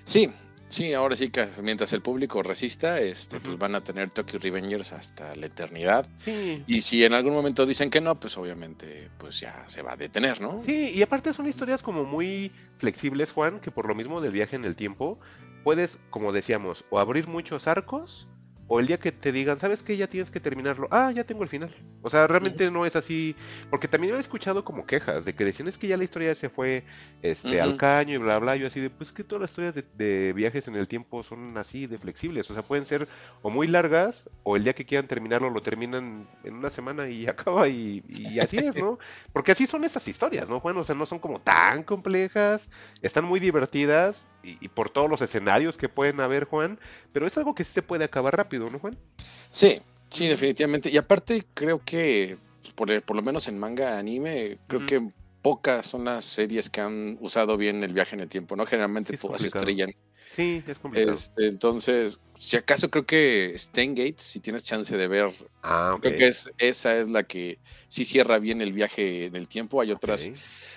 Sí, 0.05 0.33
Sí, 0.69 0.93
ahora 0.95 1.15
sí 1.15 1.31
que 1.31 1.47
mientras 1.63 1.93
el 1.93 2.03
público 2.03 2.43
resista, 2.43 3.01
este, 3.01 3.37
uh 3.37 3.39
-huh. 3.39 3.43
pues 3.43 3.59
van 3.59 3.75
a 3.75 3.85
tener 3.85 4.11
Tokyo 4.11 4.39
Revengers 4.39 4.93
hasta 4.93 5.35
la 5.37 5.47
eternidad. 5.47 6.09
Sí. 6.17 6.65
Y 6.67 6.81
si 6.83 7.05
en 7.05 7.13
algún 7.13 7.35
momento 7.35 7.67
dicen 7.67 7.89
que 7.89 8.01
no, 8.01 8.19
pues 8.19 8.37
obviamente 8.37 9.11
pues 9.19 9.39
ya 9.41 9.65
se 9.69 9.83
va 9.83 9.93
a 9.93 9.97
detener, 9.97 10.41
¿no? 10.41 10.59
Sí, 10.59 10.91
y 10.95 11.03
aparte 11.03 11.33
son 11.33 11.47
historias 11.47 11.83
como 11.83 12.05
muy 12.05 12.51
flexibles, 12.79 13.31
Juan, 13.33 13.61
que 13.61 13.71
por 13.71 13.87
lo 13.87 13.95
mismo 13.95 14.21
del 14.21 14.33
viaje 14.33 14.57
en 14.57 14.65
el 14.65 14.75
tiempo, 14.75 15.21
puedes, 15.63 15.99
como 16.11 16.33
decíamos, 16.33 16.85
o 16.91 16.99
abrir 16.99 17.29
muchos 17.29 17.67
arcos, 17.67 18.29
o 18.69 18.81
el 18.81 18.87
día 18.87 18.99
que 18.99 19.13
te 19.13 19.31
digan, 19.31 19.59
¿sabes 19.59 19.83
qué? 19.83 19.97
Ya 19.97 20.09
tienes 20.09 20.31
que 20.31 20.41
terminarlo. 20.41 20.89
Ah, 20.91 21.13
ya 21.13 21.25
tengo 21.25 21.45
el 21.45 21.49
final. 21.49 21.71
O 22.03 22.11
sea, 22.11 22.27
realmente 22.27 22.67
uh 22.67 22.71
-huh. 22.71 22.73
no 22.73 22.87
es 22.87 22.97
así. 22.97 23.37
Porque 23.71 23.87
también 23.87 24.15
he 24.17 24.19
escuchado 24.19 24.65
como 24.65 24.87
quejas 24.87 25.25
de 25.25 25.35
que 25.35 25.45
decían, 25.45 25.69
es 25.69 25.79
que 25.79 25.87
ya 25.87 25.97
la 25.97 26.05
historia 26.05 26.35
se 26.35 26.49
fue 26.49 26.85
este, 27.23 27.49
uh 27.49 27.53
-huh. 27.53 27.63
al 27.63 27.77
caño 27.77 28.15
y 28.15 28.19
bla, 28.19 28.39
bla. 28.39 28.57
Yo 28.57 28.67
así 28.67 28.81
de, 28.81 28.91
pues 28.91 29.13
que 29.13 29.23
todas 29.23 29.43
las 29.43 29.51
historias 29.51 29.75
de, 29.75 29.85
de, 29.97 30.33
viajes 30.33 30.67
en 30.67 30.75
el 30.75 30.89
tiempo 30.89 31.23
son 31.23 31.57
así 31.57 31.87
de 31.87 31.99
flexibles. 31.99 32.51
O 32.51 32.55
sea, 32.55 32.65
pueden 32.65 32.87
ser 32.87 33.07
o 33.43 33.51
muy 33.51 33.69
largas, 33.69 34.29
o 34.43 34.57
el 34.57 34.65
día 34.65 34.75
que 34.75 34.85
quieran 34.85 35.07
terminarlo 35.07 35.51
lo 35.51 35.63
terminan 35.63 36.29
en 36.43 36.55
una 36.55 36.71
semana 36.71 37.09
y 37.09 37.27
acaba 37.29 37.69
y, 37.69 38.03
y 38.09 38.41
así 38.41 38.59
es, 38.59 38.77
¿no? 38.77 38.99
Porque 39.33 39.53
así 39.53 39.67
son 39.67 39.85
estas 39.85 40.09
historias, 40.09 40.49
¿no, 40.49 40.59
Juan? 40.59 40.77
O 40.77 40.83
sea, 40.83 40.97
no 40.97 41.07
son 41.07 41.21
como 41.21 41.41
tan 41.41 41.85
complejas, 41.85 42.69
están 43.01 43.25
muy 43.25 43.39
divertidas 43.39 44.27
y, 44.47 44.59
y 44.61 44.69
por 44.69 44.91
todos 44.91 45.11
los 45.11 45.21
escenarios 45.21 45.77
que 45.77 45.89
pueden 45.89 46.21
haber, 46.21 46.45
Juan. 46.45 46.79
Pero 47.13 47.27
es 47.27 47.37
algo 47.37 47.55
que 47.55 47.65
sí 47.65 47.73
se 47.73 47.83
puede 47.83 48.05
acabar 48.05 48.37
rápido 48.37 48.71
¿no, 48.71 48.79
Juan? 48.79 48.97
Sí, 49.51 49.81
sí, 50.09 50.29
definitivamente. 50.29 50.91
Y 50.91 50.97
aparte, 50.97 51.45
creo 51.55 51.83
que, 51.85 52.39
por, 52.75 53.03
por 53.03 53.17
lo 53.17 53.23
menos 53.23 53.49
en 53.49 53.59
manga 53.59 53.99
anime, 53.99 54.59
creo 54.69 54.81
uh 54.81 54.85
-huh. 54.85 54.87
que 54.87 55.11
pocas 55.43 55.87
son 55.87 56.05
las 56.05 56.25
series 56.25 56.71
que 56.71 56.81
han 56.81 57.19
usado 57.21 57.57
bien 57.57 57.85
el 57.85 57.93
viaje 57.93 58.17
en 58.17 58.21
el 58.21 58.29
tiempo, 58.29 58.57
¿no? 58.57 58.67
Generalmente 58.67 59.17
sí, 59.17 59.27
todas 59.27 59.45
estrellan. 59.45 59.95
Sí, 60.35 60.63
es 60.67 60.79
complicado. 60.79 61.13
Este, 61.13 61.47
entonces, 61.47 62.19
si 62.39 62.57
acaso 62.57 62.91
creo 62.91 63.07
que 63.07 63.55
Steingate, 63.57 64.17
si 64.19 64.41
tienes 64.41 64.65
chance 64.65 64.97
de 64.97 65.09
ver, 65.09 65.33
ah, 65.63 65.95
okay. 65.97 66.11
creo 66.11 66.19
que 66.19 66.29
es, 66.29 66.51
esa 66.59 66.99
es 66.99 67.09
la 67.09 67.23
que 67.23 67.59
sí 67.89 68.05
cierra 68.05 68.39
bien 68.39 68.61
el 68.61 68.73
viaje 68.73 69.27
en 69.27 69.37
el 69.37 69.49
tiempo. 69.49 69.81
Hay 69.81 69.93
otras, 69.93 70.23
okay. 70.23 70.35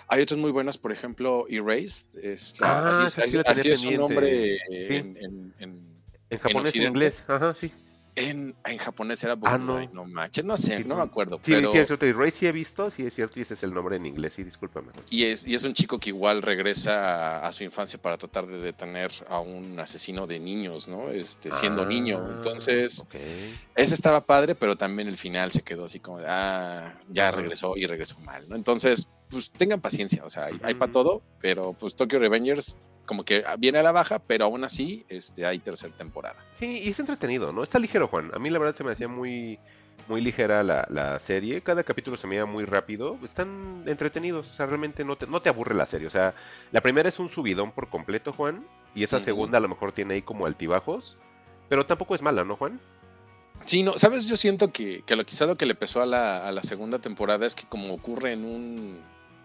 hay 0.07 0.21
otras 0.21 0.39
muy 0.39 0.51
buenas, 0.51 0.77
por 0.77 0.91
ejemplo, 0.91 1.45
Erased. 1.49 2.07
Es 2.21 2.59
la, 2.59 2.67
ah, 2.67 3.05
así, 3.07 3.21
sí, 3.21 3.37
así, 3.37 3.37
así 3.45 3.71
es 3.71 3.79
su 3.79 3.91
nombre 3.91 4.59
sí. 4.69 4.95
en, 4.95 5.17
en, 5.17 5.53
en 5.59 5.99
en 6.29 6.39
japonés 6.39 6.75
y 6.75 6.79
en 6.79 6.89
inglés, 6.89 7.23
ajá, 7.27 7.55
sí. 7.55 7.71
En, 8.19 8.53
en 8.65 8.77
japonés 8.77 9.23
era 9.23 9.37
ah, 9.43 9.57
no. 9.57 9.79
no 9.93 10.03
manches, 10.03 10.43
no 10.43 10.57
sé, 10.57 10.79
sí, 10.79 10.83
no 10.85 10.97
me 10.97 11.03
acuerdo. 11.03 11.39
Sí, 11.41 11.53
pero... 11.53 11.71
sí, 11.71 11.77
es 11.77 11.87
cierto. 11.87 12.05
Y 12.05 12.11
Ray 12.11 12.31
sí 12.31 12.47
he 12.47 12.51
visto, 12.51 12.91
sí 12.91 13.05
es 13.05 13.13
cierto, 13.13 13.39
y 13.39 13.43
ese 13.43 13.53
es 13.53 13.63
el 13.63 13.73
nombre 13.73 13.95
en 13.95 14.05
inglés, 14.05 14.33
sí, 14.33 14.43
discúlpame. 14.43 14.89
Y 15.09 15.23
es, 15.23 15.47
y 15.47 15.55
es 15.55 15.63
un 15.63 15.73
chico 15.73 15.97
que 15.99 16.09
igual 16.09 16.41
regresa 16.41 17.37
a, 17.37 17.47
a, 17.47 17.53
su 17.53 17.63
infancia 17.63 18.01
para 18.01 18.17
tratar 18.17 18.45
de 18.45 18.59
detener 18.59 19.11
a 19.29 19.39
un 19.39 19.79
asesino 19.79 20.27
de 20.27 20.37
niños, 20.37 20.89
¿no? 20.89 21.09
Este, 21.09 21.49
siendo 21.53 21.83
ah, 21.83 21.85
niño. 21.85 22.19
Entonces, 22.29 22.99
okay. 22.99 23.57
ese 23.75 23.93
estaba 23.93 24.25
padre, 24.25 24.53
pero 24.53 24.75
también 24.75 25.07
el 25.07 25.17
final 25.17 25.51
se 25.51 25.61
quedó 25.61 25.85
así 25.85 26.01
como 26.01 26.19
de, 26.19 26.25
ah, 26.27 26.99
ya 27.07 27.31
regresó 27.31 27.77
y 27.77 27.85
regresó 27.85 28.19
mal, 28.19 28.49
¿no? 28.49 28.57
Entonces, 28.57 29.07
pues 29.29 29.49
tengan 29.49 29.79
paciencia, 29.79 30.25
o 30.25 30.29
sea, 30.29 30.45
hay, 30.45 30.59
hay 30.63 30.73
para 30.73 30.91
todo, 30.91 31.21
pero 31.39 31.71
pues 31.71 31.95
Tokyo 31.95 32.19
Revengers 32.19 32.75
como 33.09 33.25
que 33.25 33.43
viene 33.57 33.79
a 33.79 33.83
la 33.83 33.91
baja, 33.91 34.19
pero 34.19 34.45
aún 34.45 34.63
así 34.63 35.03
este, 35.09 35.43
hay 35.43 35.57
tercera 35.57 35.91
temporada. 35.97 36.35
Sí, 36.53 36.83
y 36.83 36.89
es 36.89 36.99
entretenido, 36.99 37.51
¿no? 37.51 37.63
Está 37.63 37.79
ligero, 37.79 38.07
Juan. 38.07 38.29
A 38.35 38.37
mí 38.37 38.51
la 38.51 38.59
verdad 38.59 38.75
se 38.75 38.83
me 38.83 38.91
hacía 38.91 39.07
muy, 39.07 39.57
muy 40.07 40.21
ligera 40.21 40.61
la, 40.61 40.85
la 40.91 41.17
serie. 41.17 41.61
Cada 41.61 41.83
capítulo 41.83 42.17
se 42.17 42.27
me 42.27 42.35
iba 42.35 42.45
muy 42.45 42.65
rápido. 42.65 43.17
Están 43.23 43.81
entretenidos, 43.87 44.51
o 44.51 44.53
sea, 44.53 44.67
realmente 44.67 45.03
no 45.03 45.15
te, 45.15 45.25
no 45.25 45.41
te 45.41 45.49
aburre 45.49 45.73
la 45.73 45.87
serie. 45.87 46.05
O 46.05 46.11
sea, 46.11 46.35
la 46.71 46.81
primera 46.81 47.09
es 47.09 47.17
un 47.17 47.29
subidón 47.29 47.71
por 47.71 47.89
completo, 47.89 48.31
Juan, 48.31 48.63
y 48.93 49.03
esa 49.03 49.17
uh 49.17 49.19
-huh. 49.19 49.23
segunda 49.23 49.57
a 49.57 49.61
lo 49.61 49.69
mejor 49.69 49.91
tiene 49.91 50.13
ahí 50.13 50.21
como 50.21 50.45
altibajos, 50.45 51.17
pero 51.67 51.87
tampoco 51.87 52.13
es 52.13 52.21
mala, 52.21 52.43
¿no, 52.43 52.57
Juan? 52.57 52.79
Sí, 53.65 53.81
no, 53.81 53.97
sabes, 53.97 54.25
yo 54.25 54.37
siento 54.37 54.71
que, 54.71 55.01
que 55.03 55.15
lo 55.15 55.25
quizá 55.25 55.47
lo 55.47 55.55
que 55.55 55.65
le 55.65 55.73
pesó 55.73 56.03
a 56.03 56.05
la, 56.05 56.47
a 56.47 56.51
la 56.51 56.61
segunda 56.61 56.99
temporada 56.99 57.47
es 57.47 57.55
que 57.55 57.63
como 57.65 57.91
ocurre 57.91 58.33
en 58.33 58.45
un, 58.45 58.99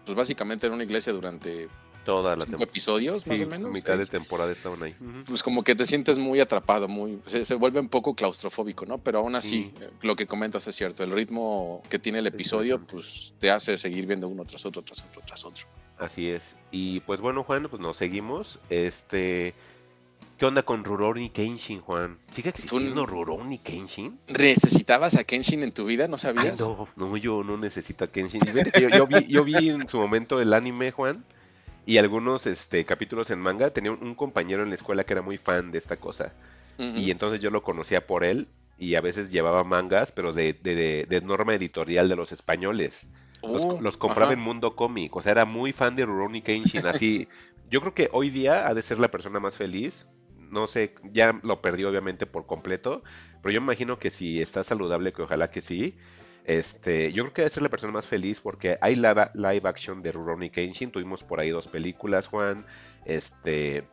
pues 0.05 0.15
básicamente 0.15 0.67
en 0.67 0.73
una 0.73 0.83
iglesia 0.83 1.11
durante 1.11 1.67
toda 2.05 2.35
la 2.35 2.45
cinco 2.45 2.63
episodios 2.63 3.23
sí, 3.23 3.29
más 3.31 3.41
o 3.41 3.47
menos. 3.47 3.71
mitad 3.71 3.97
de 3.97 4.05
temporada 4.05 4.51
estaban 4.51 4.81
ahí. 4.83 4.95
Pues 5.25 5.43
como 5.43 5.63
que 5.63 5.75
te 5.75 5.85
sientes 5.85 6.17
muy 6.17 6.39
atrapado, 6.39 6.87
muy 6.87 7.19
se, 7.25 7.43
se 7.43 7.55
vuelve 7.55 7.79
un 7.79 7.89
poco 7.89 8.15
claustrofóbico, 8.15 8.85
¿no? 8.85 8.99
Pero 8.99 9.19
aún 9.19 9.35
así, 9.35 9.73
sí. 9.77 9.85
lo 10.01 10.15
que 10.15 10.27
comentas 10.27 10.65
es 10.67 10.75
cierto. 10.75 11.03
El 11.03 11.11
ritmo 11.11 11.81
que 11.89 11.99
tiene 11.99 12.19
el 12.19 12.27
episodio, 12.27 12.79
pues 12.79 13.33
te 13.39 13.51
hace 13.51 13.77
seguir 13.77 14.05
viendo 14.05 14.29
uno 14.29 14.45
tras 14.45 14.65
otro, 14.65 14.83
tras 14.83 15.03
otro, 15.03 15.21
tras 15.25 15.43
otro. 15.43 15.65
Así 15.97 16.29
es. 16.29 16.55
Y 16.71 17.01
pues 17.01 17.19
bueno, 17.19 17.43
Juan, 17.43 17.67
pues 17.69 17.81
nos 17.81 17.97
seguimos. 17.97 18.59
Este. 18.69 19.53
¿Qué 20.37 20.45
onda 20.45 20.63
con 20.63 20.83
Rurouni 20.83 21.29
Kenshin, 21.29 21.79
Juan? 21.79 22.17
¿Sigue 22.29 22.49
existiendo 22.49 23.05
Rurouni 23.05 23.57
Kenshin? 23.57 24.19
¿Necesitabas 24.27 25.15
a 25.15 25.23
Kenshin 25.23 25.63
en 25.63 25.71
tu 25.71 25.85
vida? 25.85 26.09
¿No 26.09 26.17
sabías? 26.17 26.47
Ay, 26.47 26.55
no, 26.59 26.89
no, 26.97 27.15
yo 27.15 27.41
no 27.41 27.55
necesito 27.55 28.03
a 28.03 28.07
Kenshin. 28.07 28.41
Yo, 28.43 28.89
yo, 28.89 29.07
vi, 29.07 29.27
yo 29.27 29.45
vi 29.45 29.69
en 29.69 29.87
su 29.87 29.97
momento 29.97 30.41
el 30.41 30.53
anime, 30.53 30.91
Juan 30.91 31.23
y 31.85 31.97
algunos 31.97 32.47
este, 32.47 32.85
capítulos 32.85 33.29
en 33.29 33.39
manga. 33.39 33.69
Tenía 33.69 33.91
un, 33.91 34.01
un, 34.01 34.15
compañero 34.15 34.63
en 34.63 34.69
la 34.69 34.75
escuela 34.75 35.03
que 35.03 35.13
era 35.13 35.21
muy 35.21 35.37
fan 35.37 35.71
de 35.71 35.77
esta 35.77 35.97
cosa. 35.97 36.33
Uh 36.77 36.83
-huh. 36.83 36.97
Y 36.99 37.11
entonces 37.11 37.41
yo 37.41 37.51
lo 37.51 37.63
conocía 37.63 38.07
por 38.07 38.23
él 38.23 38.47
y 38.77 38.95
a 38.95 39.01
veces 39.01 39.31
llevaba 39.31 39.63
mangas, 39.63 40.11
pero 40.11 40.33
de, 40.33 40.53
de, 40.53 40.75
de, 40.75 41.05
de 41.07 41.21
norma 41.21 41.55
editorial 41.55 42.09
de 42.09 42.15
los 42.15 42.31
españoles. 42.31 43.09
Los, 43.43 43.63
uh, 43.63 43.81
los 43.81 43.97
compraba 43.97 44.31
ajá. 44.31 44.33
en 44.33 44.39
Mundo 44.39 44.75
Cómic. 44.75 45.15
O 45.15 45.21
sea, 45.21 45.33
era 45.33 45.45
muy 45.45 45.71
fan 45.71 45.95
de 45.95 46.05
Rurouni 46.05 46.41
Kenshin. 46.41 46.85
Así, 46.87 47.27
yo 47.69 47.81
creo 47.81 47.93
que 47.93 48.09
hoy 48.11 48.29
día 48.29 48.67
ha 48.67 48.73
de 48.73 48.81
ser 48.81 48.99
la 48.99 49.11
persona 49.11 49.39
más 49.39 49.55
feliz. 49.55 50.07
No 50.49 50.67
sé, 50.67 50.95
ya 51.11 51.39
lo 51.43 51.61
perdió 51.61 51.89
obviamente 51.89 52.25
por 52.25 52.45
completo. 52.47 53.03
Pero 53.41 53.53
yo 53.53 53.61
imagino 53.61 53.99
que 53.99 54.09
si 54.09 54.41
está 54.41 54.63
saludable, 54.63 55.13
que 55.13 55.21
ojalá 55.21 55.51
que 55.51 55.61
sí 55.61 55.95
este, 56.45 57.11
yo 57.11 57.23
creo 57.23 57.33
que 57.33 57.41
debe 57.41 57.49
ser 57.49 57.63
la 57.63 57.69
persona 57.69 57.93
más 57.93 58.05
feliz 58.05 58.39
porque 58.39 58.77
hay 58.81 58.95
live, 58.95 59.31
live 59.33 59.61
action 59.63 60.01
de 60.01 60.11
Rurouni 60.11 60.49
Kenshin. 60.49 60.91
Tuvimos 60.91 61.23
por 61.23 61.39
ahí 61.39 61.49
dos 61.49 61.67
películas, 61.67 62.27
Juan. 62.27 62.65
Este, 63.05 63.87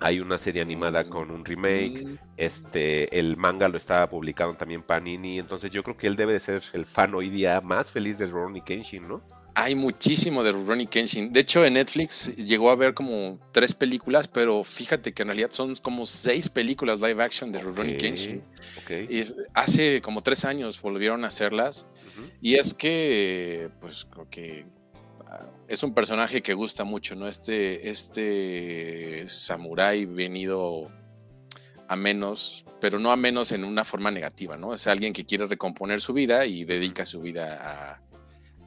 hay 0.00 0.20
una 0.20 0.38
serie 0.38 0.62
animada 0.62 1.08
con 1.08 1.30
un 1.30 1.44
remake. 1.44 2.04
Mm. 2.04 2.18
Este, 2.36 3.18
el 3.18 3.36
manga 3.36 3.68
lo 3.68 3.76
estaba 3.76 4.08
publicando 4.08 4.54
también 4.54 4.82
Panini. 4.82 5.38
Entonces 5.38 5.70
yo 5.70 5.82
creo 5.82 5.96
que 5.96 6.06
él 6.06 6.16
debe 6.16 6.32
de 6.32 6.40
ser 6.40 6.62
el 6.72 6.86
fan 6.86 7.14
hoy 7.14 7.28
día 7.28 7.60
más 7.60 7.90
feliz 7.90 8.18
de 8.18 8.26
Rurouni 8.26 8.62
Kenshin, 8.62 9.06
¿no? 9.06 9.22
Hay 9.54 9.74
muchísimo 9.74 10.42
de 10.42 10.52
Rurouni 10.52 10.86
Kenshin. 10.86 11.32
De 11.32 11.40
hecho, 11.40 11.64
en 11.64 11.74
Netflix 11.74 12.34
llegó 12.36 12.70
a 12.70 12.76
ver 12.76 12.94
como 12.94 13.38
tres 13.52 13.74
películas, 13.74 14.28
pero 14.28 14.64
fíjate 14.64 15.12
que 15.12 15.22
en 15.22 15.28
realidad 15.28 15.50
son 15.50 15.74
como 15.76 16.06
seis 16.06 16.48
películas 16.48 17.00
live 17.00 17.22
action 17.22 17.50
de 17.52 17.58
okay, 17.58 17.96
Kenshin. 17.96 18.42
Okay. 18.82 19.06
Y 19.10 19.24
hace 19.54 20.00
como 20.02 20.22
tres 20.22 20.44
años 20.44 20.80
volvieron 20.80 21.24
a 21.24 21.28
hacerlas. 21.28 21.86
Uh 21.94 22.20
-huh. 22.20 22.30
Y 22.40 22.54
es 22.54 22.74
que, 22.74 23.70
pues, 23.80 24.06
creo 24.10 24.28
que 24.30 24.66
uh, 25.20 25.46
es 25.68 25.82
un 25.82 25.94
personaje 25.94 26.42
que 26.42 26.54
gusta 26.54 26.84
mucho, 26.84 27.14
¿no? 27.14 27.26
Este, 27.28 27.90
este 27.90 29.24
samurái 29.28 30.06
venido 30.06 30.84
a 31.88 31.96
menos, 31.96 32.64
pero 32.80 33.00
no 33.00 33.10
a 33.10 33.16
menos 33.16 33.50
en 33.50 33.64
una 33.64 33.84
forma 33.84 34.12
negativa, 34.12 34.56
¿no? 34.56 34.74
Es 34.74 34.86
alguien 34.86 35.12
que 35.12 35.24
quiere 35.24 35.46
recomponer 35.48 36.00
su 36.00 36.12
vida 36.12 36.46
y 36.46 36.64
dedica 36.64 37.04
su 37.04 37.20
vida 37.20 37.58
a 37.60 38.09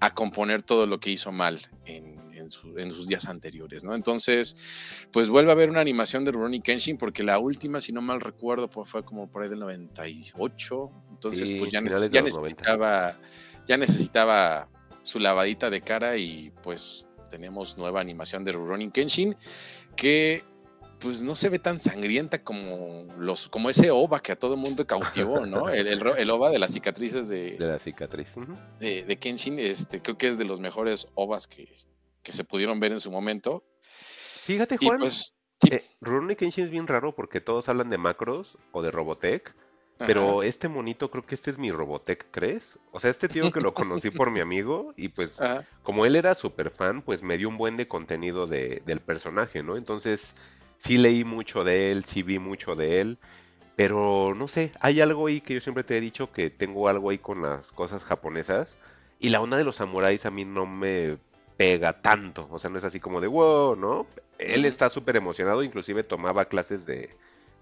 a 0.03 0.11
componer 0.11 0.63
todo 0.63 0.85
lo 0.85 0.99
que 0.99 1.11
hizo 1.11 1.31
mal 1.31 1.61
en, 1.85 2.15
en, 2.33 2.49
su, 2.49 2.77
en, 2.77 2.91
sus 2.91 3.07
días 3.07 3.25
anteriores, 3.25 3.85
¿no? 3.85 3.95
Entonces, 3.95 4.57
pues 5.13 5.29
vuelve 5.29 5.51
a 5.51 5.53
haber 5.53 5.69
una 5.69 5.79
animación 5.79 6.25
de 6.25 6.33
Rurouni 6.33 6.59
Kenshin, 6.59 6.97
porque 6.97 7.23
la 7.23 7.39
última, 7.39 7.79
si 7.79 7.93
no 7.93 8.01
mal 8.01 8.19
recuerdo, 8.19 8.69
pues 8.69 8.89
fue 8.89 9.05
como 9.05 9.31
por 9.31 9.43
ahí 9.43 9.49
del 9.49 9.59
98, 9.59 10.91
entonces 11.09 11.47
sí, 11.47 11.55
pues 11.57 11.71
ya, 11.71 11.79
neces 11.79 12.09
ya 12.09 12.21
necesitaba, 12.21 13.17
ya 13.65 13.77
necesitaba 13.77 14.67
su 15.03 15.19
lavadita 15.19 15.69
de 15.69 15.79
cara 15.79 16.17
y 16.17 16.51
pues 16.61 17.07
tenemos 17.31 17.77
nueva 17.77 18.01
animación 18.01 18.43
de 18.43 18.51
Rurouni 18.51 18.91
Kenshin, 18.91 19.37
que 19.95 20.43
pues 21.03 21.21
no 21.21 21.35
se 21.35 21.49
ve 21.49 21.59
tan 21.59 21.79
sangrienta 21.79 22.41
como 22.43 23.05
los 23.19 23.47
como 23.49 23.69
ese 23.69 23.91
OVA 23.91 24.21
que 24.21 24.31
a 24.31 24.39
todo 24.39 24.55
el 24.55 24.59
mundo 24.61 24.87
cautivó, 24.87 25.45
¿no? 25.45 25.69
El, 25.69 25.85
el, 25.87 26.01
el 26.17 26.29
OVA 26.31 26.49
de 26.49 26.57
las 26.59 26.71
cicatrices 26.71 27.27
de, 27.27 27.57
De 27.57 27.67
la 27.67 27.77
cicatriz. 27.77 28.33
de, 28.79 29.03
de 29.03 29.19
Kenshin, 29.19 29.59
este, 29.59 30.01
creo 30.01 30.17
que 30.17 30.27
es 30.29 30.37
de 30.37 30.45
los 30.45 30.59
mejores 30.59 31.07
OVAs 31.15 31.45
que, 31.47 31.67
que 32.23 32.31
se 32.33 32.43
pudieron 32.43 32.79
ver 32.79 32.93
en 32.93 32.99
su 32.99 33.11
momento. 33.11 33.63
Fíjate, 34.45 34.77
Y 34.79 34.85
Juan, 34.87 34.99
pues, 34.99 35.35
eh, 35.69 35.83
Rurouni 36.01 36.35
Kenshin 36.35 36.63
es 36.65 36.69
bien 36.71 36.87
raro 36.87 37.13
porque 37.13 37.41
todos 37.41 37.69
hablan 37.69 37.89
de 37.89 37.97
macros 37.97 38.57
o 38.71 38.81
de 38.81 38.91
Robotech, 38.91 39.49
ajá. 39.49 40.07
pero 40.07 40.43
este 40.43 40.67
monito 40.67 41.09
creo 41.11 41.25
que 41.25 41.35
este 41.35 41.49
es 41.51 41.57
mi 41.57 41.71
Robotech 41.71 42.27
3. 42.31 42.79
O 42.91 42.99
sea, 42.99 43.09
este 43.09 43.29
tío 43.29 43.51
que 43.51 43.61
lo 43.61 43.73
conocí 43.73 44.09
por 44.09 44.31
mi 44.31 44.39
amigo 44.41 44.93
y 44.97 45.09
pues 45.09 45.39
Ajá. 45.41 45.65
como 45.83 46.05
él 46.05 46.15
era 46.15 46.35
súper 46.35 46.71
fan, 46.71 47.01
pues 47.01 47.23
me 47.23 47.37
dio 47.37 47.47
un 47.49 47.57
buen 47.57 47.77
de 47.77 47.87
contenido 47.87 48.47
de- 48.47 48.81
del 48.85 48.99
personaje, 48.99 49.63
¿no? 49.63 49.77
Entonces, 49.77 50.35
sí 50.77 50.97
leí 50.97 51.23
mucho 51.23 51.63
de 51.63 51.91
él, 51.91 52.03
sí 52.05 52.23
vi 52.23 52.39
mucho 52.39 52.75
de 52.75 53.01
él, 53.01 53.17
pero 53.75 54.33
no 54.35 54.47
sé, 54.47 54.71
hay 54.79 55.01
algo 55.01 55.27
ahí 55.27 55.41
que 55.41 55.55
yo 55.55 55.61
siempre 55.61 55.83
te 55.83 55.97
he 55.97 56.01
dicho 56.01 56.31
que 56.31 56.49
tengo 56.49 56.87
algo 56.87 57.09
ahí 57.09 57.17
con 57.17 57.41
las 57.41 57.71
cosas 57.71 58.03
japonesas 58.03 58.77
y 59.19 59.29
la 59.29 59.41
onda 59.41 59.57
de 59.57 59.63
los 59.63 59.77
samuráis 59.77 60.25
a 60.25 60.31
mí 60.31 60.45
no 60.45 60.65
me 60.65 61.17
pega 61.57 62.01
tanto, 62.01 62.47
o 62.51 62.59
sea, 62.59 62.69
no 62.69 62.77
es 62.77 62.83
así 62.83 62.99
como 62.99 63.21
de 63.21 63.27
wow, 63.27 63.75
¿no? 63.75 64.07
Él 64.39 64.65
está 64.65 64.89
súper 64.89 65.15
emocionado, 65.15 65.63
inclusive 65.63 66.03
tomaba 66.03 66.45
clases 66.45 66.85
de 66.85 67.09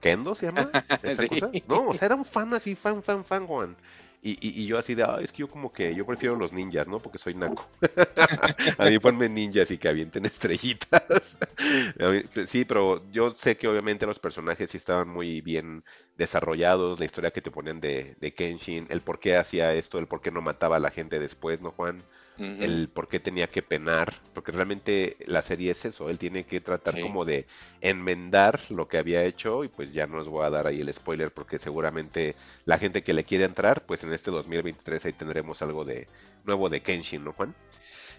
Kendo, 0.01 0.35
¿se 0.35 0.47
llama? 0.47 0.69
¿Esa 1.03 1.23
Sí. 1.23 1.29
cosa? 1.29 1.51
No, 1.67 1.87
o 1.89 1.93
sea, 1.93 2.07
era 2.07 2.15
un 2.15 2.25
fan 2.25 2.53
así, 2.53 2.75
fan, 2.75 3.03
fan, 3.03 3.23
fan, 3.23 3.45
Juan. 3.47 3.75
Y, 4.23 4.37
y- 4.47 4.67
yo 4.67 4.77
así 4.77 4.93
de, 4.93 5.03
ah, 5.03 5.17
es 5.21 5.31
que 5.31 5.39
yo 5.39 5.47
como 5.49 5.71
que 5.73 5.95
yo 5.95 6.05
prefiero 6.05 6.35
los 6.35 6.53
ninjas, 6.53 6.87
¿no? 6.87 6.99
Porque 7.01 7.17
soy 7.17 7.33
naco. 7.33 7.67
A 8.77 8.85
mí 8.85 8.99
ponme 8.99 9.27
ninjas 9.29 9.71
y 9.71 9.77
que 9.77 9.87
avienten 9.89 10.25
estrellitas. 10.25 11.03
Sí, 12.47 12.65
pero 12.65 13.09
yo 13.11 13.35
sé 13.37 13.57
que 13.57 13.67
obviamente 13.67 14.05
los 14.05 14.19
personajes 14.19 14.71
sí 14.71 14.77
estaban 14.77 15.07
muy 15.09 15.41
bien 15.41 15.83
desarrollados, 16.15 16.99
la 16.99 17.05
historia 17.05 17.31
que 17.31 17.41
te 17.41 17.51
ponían 17.51 17.79
de, 17.79 18.15
de 18.19 18.33
Kenshin, 18.33 18.87
el 18.89 19.01
por 19.01 19.19
qué 19.19 19.37
hacía 19.37 19.73
esto, 19.73 19.97
el 19.99 20.07
por 20.07 20.21
qué 20.21 20.31
no 20.31 20.41
mataba 20.41 20.77
a 20.77 20.79
la 20.79 20.91
gente 20.91 21.19
después, 21.19 21.61
¿no, 21.61 21.71
Juan? 21.71 22.03
El 22.37 22.89
por 22.89 23.07
qué 23.07 23.19
tenía 23.19 23.47
que 23.47 23.61
penar, 23.61 24.13
porque 24.33 24.51
realmente 24.51 25.15
la 25.27 25.41
serie 25.43 25.71
es 25.71 25.85
eso, 25.85 26.09
él 26.09 26.17
tiene 26.17 26.43
que 26.45 26.59
tratar 26.59 26.95
Sí. 26.95 27.01
como 27.01 27.23
de 27.23 27.45
enmendar 27.81 28.59
lo 28.69 28.87
que 28.87 28.97
había 28.97 29.23
hecho 29.23 29.63
y 29.63 29.67
pues 29.67 29.93
ya 29.93 30.07
no 30.07 30.17
os 30.19 30.27
voy 30.29 30.45
a 30.45 30.49
dar 30.49 30.65
ahí 30.65 30.81
el 30.81 30.91
spoiler 30.91 31.31
porque 31.31 31.59
seguramente 31.59 32.35
la 32.65 32.77
gente 32.79 33.03
que 33.03 33.13
le 33.13 33.23
quiere 33.25 33.45
entrar, 33.45 33.85
pues 33.85 34.03
en 34.03 34.13
este 34.13 34.31
2023 34.31 35.05
ahí 35.05 35.13
tendremos 35.13 35.61
algo 35.61 35.85
de 35.85 36.07
nuevo 36.43 36.69
de 36.69 36.81
Kenshin, 36.81 37.23
¿no, 37.23 37.33
Juan? 37.33 37.53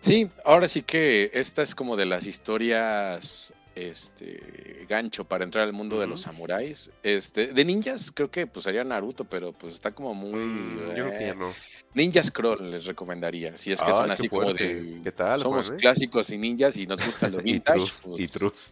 Sí, 0.00 0.28
ahora 0.44 0.68
sí 0.68 0.82
que 0.82 1.30
esta 1.34 1.62
es 1.62 1.74
como 1.74 1.96
de 1.96 2.06
las 2.06 2.24
historias 2.26 3.52
este 3.74 4.86
gancho 4.88 5.24
para 5.24 5.44
entrar 5.44 5.64
al 5.64 5.72
mundo 5.72 5.98
de 5.98 6.06
los 6.06 6.22
samuráis. 6.22 6.90
Este, 7.02 7.48
de 7.48 7.64
ninjas, 7.64 8.12
creo 8.12 8.30
que 8.30 8.46
pues 8.46 8.64
sería 8.64 8.84
Naruto, 8.84 9.24
pero 9.24 9.52
pues 9.52 9.74
está 9.74 9.92
como 9.92 10.14
muy. 10.14 10.40
Mm, 10.40 10.78
yo 10.78 10.92
creo 10.92 11.10
que 11.10 11.24
eh, 11.24 11.26
ya 11.26 11.34
no. 11.34 11.52
Ninja 11.94 12.22
Scroll 12.22 12.70
les 12.70 12.86
recomendaría. 12.86 13.56
Si 13.56 13.72
es 13.72 13.80
que 13.80 13.86
Ay, 13.86 13.92
son 13.92 14.10
así 14.10 14.28
como 14.28 14.52
de. 14.52 15.00
¿Qué 15.02 15.12
tal, 15.12 15.42
somos 15.42 15.66
Juan, 15.66 15.78
eh? 15.78 15.80
clásicos 15.80 16.30
y 16.30 16.38
ninjas 16.38 16.76
y 16.76 16.86
nos 16.86 17.04
gusta 17.04 17.28
lo 17.28 17.40
Y 17.40 17.44
vintage. 17.44 17.78
trus, 17.78 18.02
pues, 18.04 18.20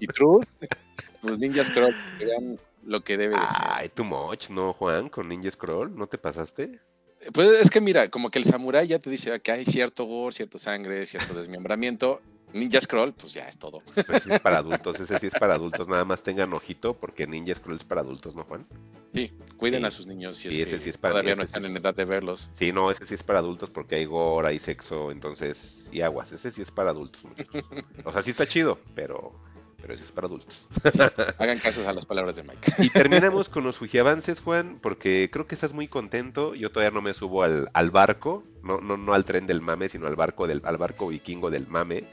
y 0.00 0.04
y 0.04 0.06
true, 0.06 0.46
pues 1.20 1.38
Ninja 1.38 1.64
Scroll 1.64 1.94
lo 2.84 3.04
que 3.04 3.16
debe 3.16 3.34
de 3.34 3.42
ser. 3.42 3.62
Ay, 3.62 3.88
too 3.90 4.04
much, 4.04 4.48
¿no, 4.48 4.72
Juan? 4.72 5.08
Con 5.08 5.28
Ninja 5.28 5.50
Scroll, 5.50 5.94
¿no 5.94 6.06
te 6.06 6.18
pasaste? 6.18 6.80
Pues 7.32 7.60
es 7.60 7.70
que 7.70 7.80
mira, 7.80 8.08
como 8.08 8.30
que 8.30 8.38
el 8.38 8.46
samurái 8.46 8.88
ya 8.88 8.98
te 8.98 9.10
dice 9.10 9.38
que 9.40 9.52
hay 9.52 9.66
cierto 9.66 10.04
gore, 10.04 10.34
cierta 10.34 10.56
sangre, 10.58 11.06
cierto 11.06 11.34
desmembramiento. 11.34 12.22
Ninja 12.52 12.80
Scroll, 12.80 13.12
pues 13.14 13.32
ya 13.34 13.48
es 13.48 13.56
todo. 13.58 13.82
Pues 14.06 14.22
sí 14.24 14.32
es 14.32 14.40
para 14.40 14.58
adultos, 14.58 14.98
ese 15.00 15.18
sí 15.18 15.26
es 15.28 15.34
para 15.34 15.54
adultos, 15.54 15.88
nada 15.88 16.04
más 16.04 16.22
tengan 16.22 16.52
ojito 16.52 16.94
porque 16.94 17.26
Ninja 17.26 17.54
Scroll 17.54 17.76
es 17.76 17.84
para 17.84 18.00
adultos, 18.00 18.34
¿no, 18.34 18.44
Juan? 18.44 18.66
Sí, 19.14 19.32
cuiden 19.56 19.80
Sí. 19.82 19.86
a 19.86 19.90
sus 19.90 20.06
niños 20.06 20.36
si 20.36 20.48
Sí, 20.50 20.60
es 20.62 20.68
ese 20.68 20.76
que 20.76 20.82
sí 20.84 20.90
es 20.90 20.98
para- 20.98 21.12
todavía 21.14 21.34
no 21.34 21.42
sí 21.44 21.46
están 21.48 21.64
en 21.64 21.72
es- 21.76 21.82
edad 21.82 21.94
de 21.94 22.04
verlos. 22.04 22.50
Sí, 22.52 22.72
no, 22.72 22.90
ese 22.90 23.04
sí 23.06 23.14
es 23.14 23.22
para 23.22 23.38
adultos 23.40 23.70
porque 23.70 23.96
hay 23.96 24.04
gore, 24.04 24.48
hay 24.48 24.58
sexo, 24.58 25.10
entonces, 25.10 25.88
y 25.92 26.00
aguas, 26.02 26.32
ese 26.32 26.50
sí 26.50 26.62
es 26.62 26.70
para 26.70 26.90
adultos, 26.90 27.24
muchachos. 27.24 27.64
O 28.04 28.12
sea, 28.12 28.22
sí 28.22 28.30
está 28.30 28.46
chido, 28.46 28.78
pero, 28.94 29.32
pero 29.80 29.94
ese 29.94 30.04
es 30.04 30.12
para 30.12 30.26
adultos. 30.28 30.68
Hagan 31.38 31.58
caso 31.58 31.88
a 31.88 31.92
las 31.92 32.06
palabras 32.06 32.36
de 32.36 32.42
Mike. 32.44 32.72
Y 32.78 32.90
terminamos 32.90 33.48
con 33.48 33.64
los 33.64 33.78
Fujiavances, 33.78 34.40
Juan, 34.40 34.78
porque 34.80 35.28
creo 35.32 35.46
que 35.48 35.54
estás 35.56 35.72
muy 35.72 35.88
contento. 35.88 36.54
Yo 36.54 36.70
todavía 36.70 36.92
no 36.94 37.02
me 37.02 37.12
subo 37.14 37.42
al, 37.42 37.68
al 37.72 37.90
barco, 37.90 38.44
no, 38.62 38.78
no, 38.80 38.96
no 38.96 39.12
al 39.14 39.24
tren 39.24 39.46
del 39.48 39.60
mame, 39.60 39.88
sino 39.88 40.06
al 40.06 40.14
barco 40.16 40.46
del, 40.46 40.60
al 40.64 40.76
barco 40.78 41.08
vikingo 41.08 41.50
del 41.50 41.66
mame. 41.66 42.04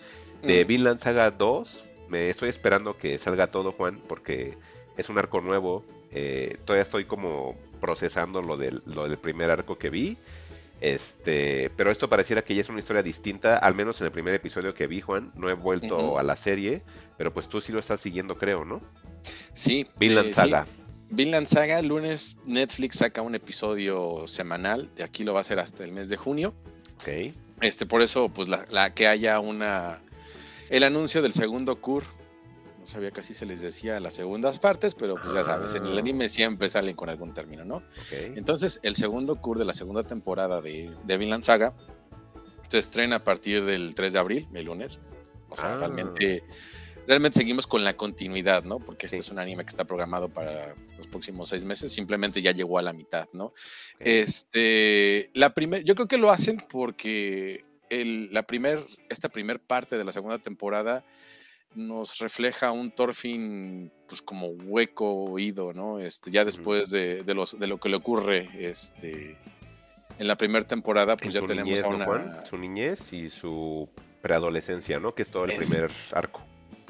De 0.43 0.63
Mm. 0.63 0.67
Vinland 0.67 0.99
Saga 0.99 1.31
2, 1.31 1.85
me 2.09 2.29
estoy 2.29 2.49
esperando 2.49 2.97
que 2.97 3.17
salga 3.17 3.47
todo, 3.47 3.71
Juan, 3.71 3.99
porque 4.07 4.57
es 4.97 5.09
un 5.09 5.17
arco 5.17 5.41
nuevo. 5.41 5.83
eh, 6.11 6.57
todavía 6.63 6.83
estoy 6.83 7.03
como 7.03 7.55
procesando 7.81 8.41
lo 8.41 8.55
del, 8.55 8.81
lo 8.85 9.07
del 9.09 9.17
primer 9.17 9.51
arco 9.51 9.77
que 9.77 9.89
vi. 9.89 10.17
Este, 10.79 11.69
pero 11.75 11.91
esto 11.91 12.07
pareciera 12.09 12.43
que 12.43 12.55
ya 12.55 12.61
es 12.61 12.69
una 12.69 12.79
historia 12.79 13.03
distinta, 13.03 13.57
al 13.57 13.75
menos 13.75 13.99
en 13.99 14.05
el 14.07 14.11
primer 14.11 14.33
episodio 14.33 14.73
que 14.73 14.87
vi, 14.87 15.01
Juan. 15.01 15.31
No 15.35 15.49
he 15.49 15.53
vuelto 15.53 16.17
a 16.17 16.23
la 16.23 16.37
serie, 16.37 16.81
pero 17.17 17.33
pues 17.33 17.49
tú 17.49 17.59
sí 17.61 17.71
lo 17.73 17.79
estás 17.79 17.99
siguiendo, 17.99 18.37
creo, 18.37 18.63
¿no? 18.63 18.81
Sí. 19.53 19.85
Vinland 19.99 20.29
eh, 20.29 20.33
sí. 20.33 20.35
Saga. 20.35 20.65
Vinland 21.09 21.47
Saga, 21.47 21.81
lunes 21.81 22.37
Netflix 22.45 22.97
saca 22.99 23.21
un 23.21 23.35
episodio 23.35 24.27
semanal, 24.27 24.89
de 24.95 25.03
aquí 25.03 25.23
lo 25.23 25.33
va 25.33 25.39
a 25.39 25.41
hacer 25.41 25.59
hasta 25.59 25.83
el 25.83 25.91
mes 25.91 26.09
de 26.09 26.17
junio. 26.17 26.53
Ok. 26.95 27.33
Este, 27.61 27.85
por 27.85 28.01
eso, 28.01 28.29
pues 28.29 28.47
la, 28.49 28.65
la- 28.69 28.93
que 28.93 29.07
haya 29.07 29.39
una. 29.39 29.99
El 30.69 30.83
anuncio 30.83 31.21
del 31.21 31.33
segundo 31.33 31.79
CUR. 31.81 32.03
No 32.79 32.87
sabía 32.87 33.11
que 33.11 33.19
así 33.19 33.33
se 33.33 33.45
les 33.45 33.59
decía 33.61 33.99
las 33.99 34.13
segundas 34.13 34.59
partes, 34.59 34.95
pero 34.95 35.15
pues 35.15 35.33
ya 35.33 35.43
sabes, 35.43 35.73
en 35.75 35.85
el 35.85 35.97
Ah. 35.97 35.99
anime 35.99 36.29
siempre 36.29 36.69
salen 36.69 36.95
con 36.95 37.09
algún 37.09 37.33
término, 37.33 37.65
¿no? 37.65 37.83
Entonces, 38.35 38.79
el 38.83 38.95
segundo 38.95 39.35
CUR 39.41 39.57
de 39.59 39.65
la 39.65 39.73
segunda 39.73 40.03
temporada 40.03 40.61
de, 40.61 40.93
de 41.03 41.17
Vinland 41.17 41.43
Saga 41.43 41.73
se 42.69 42.77
estrena 42.77 43.17
a 43.17 43.23
partir 43.23 43.63
del 43.65 43.93
3 43.93 44.13
de 44.13 44.19
abril, 44.19 44.47
el 44.53 44.65
lunes. 44.65 44.99
O 45.49 45.55
sea, 45.57 45.75
Ah. 45.75 45.79
realmente, 45.79 46.43
realmente 47.07 47.39
seguimos 47.39 47.67
con 47.67 47.83
la 47.83 47.95
continuidad, 47.97 48.63
¿no? 48.63 48.79
Porque 48.79 49.07
este 49.07 49.17
Sí. 49.17 49.21
es 49.21 49.29
un 49.31 49.39
anime 49.39 49.63
que 49.65 49.69
está 49.69 49.83
programado 49.85 50.29
para 50.29 50.73
los 50.97 51.07
próximos 51.07 51.49
seis 51.49 51.65
meses, 51.65 51.91
simplemente 51.91 52.41
ya 52.41 52.51
llegó 52.53 52.79
a 52.79 52.81
la 52.81 52.93
mitad, 52.93 53.27
¿no? 53.33 53.53
Este, 53.99 55.29
la 55.33 55.53
primer, 55.53 55.83
yo 55.83 55.93
creo 55.95 56.07
que 56.07 56.17
lo 56.17 56.31
hacen 56.31 56.61
porque 56.69 57.63
el, 57.89 58.33
la 58.33 58.43
primer, 58.43 58.85
esta 59.09 59.29
primer 59.29 59.59
parte 59.59 59.97
de 59.97 60.03
la 60.03 60.11
segunda 60.11 60.39
temporada 60.39 61.03
nos 61.75 62.17
refleja 62.19 62.71
un 62.71 62.91
Thorfinn 62.91 63.91
pues 64.07 64.21
como 64.21 64.47
hueco 64.47 65.25
oído, 65.25 65.73
¿no? 65.73 65.99
Este, 65.99 66.31
ya 66.31 66.45
después 66.45 66.89
de, 66.89 67.23
de 67.23 67.33
los, 67.33 67.59
de 67.59 67.67
lo 67.67 67.79
que 67.79 67.89
le 67.89 67.97
ocurre 67.97 68.49
este, 68.57 69.37
en 70.17 70.27
la 70.27 70.37
primera 70.37 70.65
temporada, 70.65 71.17
pues 71.17 71.35
En 71.35 71.41
ya 71.41 71.47
tenemos 71.47 71.69
niñez, 71.69 71.83
a 71.85 71.89
¿no, 71.89 71.95
una... 71.97 72.05
Juan? 72.05 72.45
Su 72.45 72.57
niñez 72.57 73.13
y 73.13 73.29
su 73.29 73.89
preadolescencia, 74.21 74.99
¿no? 74.99 75.13
Que 75.13 75.23
es 75.23 75.29
todo 75.29 75.45
el 75.45 75.51
Es- 75.51 75.57
primer 75.57 75.91
arco. 76.13 76.41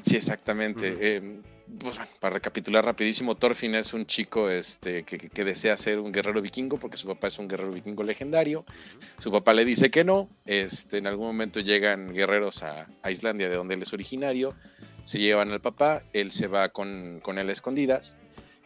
Sí, 0.04 0.16
exactamente. 0.16 0.92
Ujú. 0.92 0.98
Eh, 1.02 1.40
pues 1.80 1.96
bueno, 1.96 2.10
para 2.20 2.34
recapitular 2.34 2.84
rapidísimo, 2.84 3.34
Thorfinn 3.34 3.74
es 3.74 3.92
un 3.92 4.06
chico 4.06 4.50
este, 4.50 5.04
que, 5.04 5.44
desea 5.44 5.76
ser 5.76 5.98
un 5.98 6.12
guerrero 6.12 6.40
vikingo 6.40 6.76
porque 6.78 6.96
su 6.96 7.06
papá 7.06 7.28
es 7.28 7.38
un 7.38 7.48
guerrero 7.48 7.72
vikingo 7.72 8.02
legendario. 8.02 8.64
Su 9.18 9.30
papá 9.30 9.54
le 9.54 9.64
dice 9.64 9.90
que 9.90 10.04
no. 10.04 10.28
Este, 10.46 10.98
en 10.98 11.06
algún 11.06 11.26
momento 11.26 11.60
llegan 11.60 12.12
guerreros 12.14 12.62
a, 12.62 12.88
a 13.02 13.10
Islandia, 13.10 13.48
de 13.48 13.56
donde 13.56 13.74
él 13.74 13.82
es 13.82 13.92
originario. 13.92 14.54
Se 15.04 15.18
llevan 15.18 15.52
al 15.52 15.60
papá, 15.60 16.02
él 16.12 16.30
se 16.30 16.46
va 16.46 16.70
con, 16.70 17.20
con 17.22 17.38
él 17.38 17.48
a 17.48 17.52
escondidas. 17.52 18.16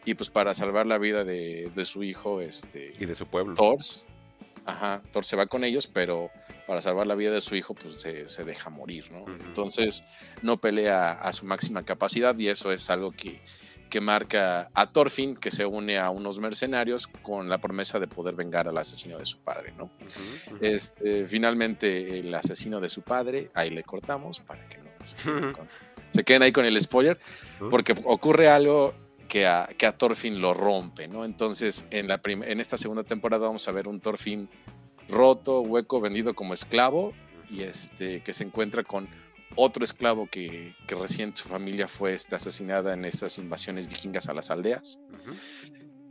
Y 0.05 0.15
pues 0.15 0.29
para 0.29 0.53
salvar 0.53 0.85
la 0.85 0.97
vida 0.97 1.23
de, 1.23 1.71
de 1.75 1.85
su 1.85 2.03
hijo, 2.03 2.41
este, 2.41 2.91
Y 2.99 3.05
de 3.05 3.15
su 3.15 3.25
pueblo. 3.27 3.55
Thors, 3.55 4.05
ajá, 4.65 5.01
Thor 5.11 5.25
se 5.25 5.35
va 5.35 5.45
con 5.45 5.63
ellos, 5.63 5.87
pero 5.87 6.29
para 6.67 6.81
salvar 6.81 7.07
la 7.07 7.15
vida 7.15 7.31
de 7.31 7.41
su 7.41 7.55
hijo, 7.55 7.73
pues 7.75 7.99
se, 7.99 8.29
se 8.29 8.43
deja 8.43 8.69
morir, 8.69 9.11
¿no? 9.11 9.25
Entonces 9.45 10.03
no 10.41 10.57
pelea 10.57 11.11
a 11.11 11.33
su 11.33 11.45
máxima 11.45 11.83
capacidad 11.83 12.37
y 12.37 12.47
eso 12.47 12.71
es 12.71 12.89
algo 12.89 13.11
que, 13.11 13.41
que 13.93 14.01
marca 14.01 14.71
a 14.73 14.91
Thorfinn, 14.91 15.35
que 15.35 15.51
se 15.51 15.67
une 15.67 15.99
a 15.99 16.09
unos 16.09 16.39
mercenarios 16.39 17.05
con 17.05 17.47
la 17.47 17.59
promesa 17.59 17.99
de 17.99 18.07
poder 18.07 18.33
vengar 18.33 18.67
al 18.67 18.75
asesino 18.79 19.19
de 19.19 19.25
su 19.27 19.37
padre, 19.37 19.71
¿no? 19.77 19.91
Este, 20.61 21.27
finalmente 21.27 22.17
el 22.17 22.33
asesino 22.33 22.81
de 22.81 22.89
su 22.89 23.03
padre, 23.03 23.51
ahí 23.53 23.69
le 23.69 23.83
cortamos 23.83 24.39
para 24.39 24.67
que 24.67 24.79
no 24.79 24.89
se, 26.11 26.23
queden 26.23 26.41
ahí 26.41 26.51
con 26.51 26.65
el 26.65 26.81
spoiler, 26.81 27.19
porque 27.69 27.95
ocurre 28.03 28.49
algo 28.49 28.95
que 29.27 29.45
a, 29.45 29.69
que 29.77 29.85
a 29.85 29.91
Thorfinn 29.91 30.41
lo 30.41 30.55
rompe, 30.55 31.07
¿no? 31.07 31.23
Entonces, 31.23 31.85
en, 31.91 32.07
la 32.07 32.19
en 32.25 32.59
esta 32.59 32.79
segunda 32.79 33.03
temporada 33.03 33.45
vamos 33.45 33.67
a 33.67 33.71
ver 33.71 33.87
un 33.87 33.99
Thorfinn 33.99 34.49
roto, 35.09 35.61
hueco, 35.61 36.01
vendido 36.01 36.33
como 36.33 36.53
esclavo, 36.53 37.13
y 37.49 37.61
este, 37.61 38.21
que 38.21 38.33
se 38.33 38.43
encuentra 38.43 38.83
con 38.83 39.07
otro 39.55 39.83
esclavo 39.83 40.27
que, 40.27 40.75
que 40.87 40.95
recién 40.95 41.35
su 41.35 41.47
familia 41.47 41.87
fue 41.87 42.13
este, 42.13 42.35
asesinada 42.35 42.93
en 42.93 43.05
esas 43.05 43.37
invasiones 43.37 43.87
vikingas 43.87 44.27
a 44.29 44.33
las 44.33 44.49
aldeas. 44.49 44.99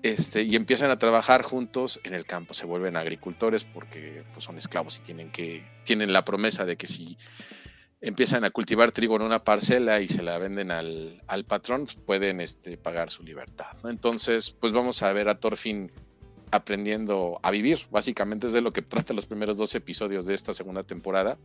Este, 0.03 0.43
y 0.43 0.57
empiezan 0.57 0.91
a 0.91 0.99
trabajar 0.99 1.43
juntos 1.43 2.01
en 2.03 2.15
el 2.15 2.27
campo, 2.27 2.55
se 2.55 2.67
vuelven 2.67 2.97
agricultores 2.97 3.63
porque 3.63 4.25
pues, 4.33 4.45
son 4.45 4.59
esclavos 4.59 4.99
y 4.99 5.01
tienen, 5.01 5.31
que, 5.31 5.65
tienen 5.85 6.13
la 6.13 6.25
promesa 6.25 6.65
de 6.65 6.77
que 6.77 6.89
si 6.89 7.17
empiezan 8.01 8.43
a 8.43 8.51
cultivar 8.51 8.91
trigo 8.91 9.15
en 9.15 9.23
una 9.23 9.45
parcela 9.45 10.01
y 10.01 10.09
se 10.09 10.25
la 10.25 10.39
venden 10.39 10.73
al, 10.73 11.23
al 11.29 11.45
patrón, 11.45 11.85
pues 11.85 11.97
pueden 11.97 12.41
este, 12.41 12.77
pagar 12.77 13.11
su 13.11 13.23
libertad. 13.23 13.69
¿no? 13.85 13.91
Entonces, 13.91 14.51
pues 14.51 14.73
vamos 14.73 15.03
a 15.05 15.13
ver 15.13 15.29
a 15.29 15.39
Thorfinn 15.39 15.93
aprendiendo 16.53 17.41
a 17.43 17.51
vivir. 17.51 17.81
Básicamente 17.91 18.47
es 18.47 18.53
de 18.53 18.61
lo 18.61 18.73
que 18.73 18.83
trata 18.83 19.13
los 19.13 19.27
primeros 19.27 19.57
dos 19.57 19.75
episodios 19.75 20.27
de 20.27 20.35
esta 20.35 20.55
segunda 20.55 20.85
temporada. 20.85 21.39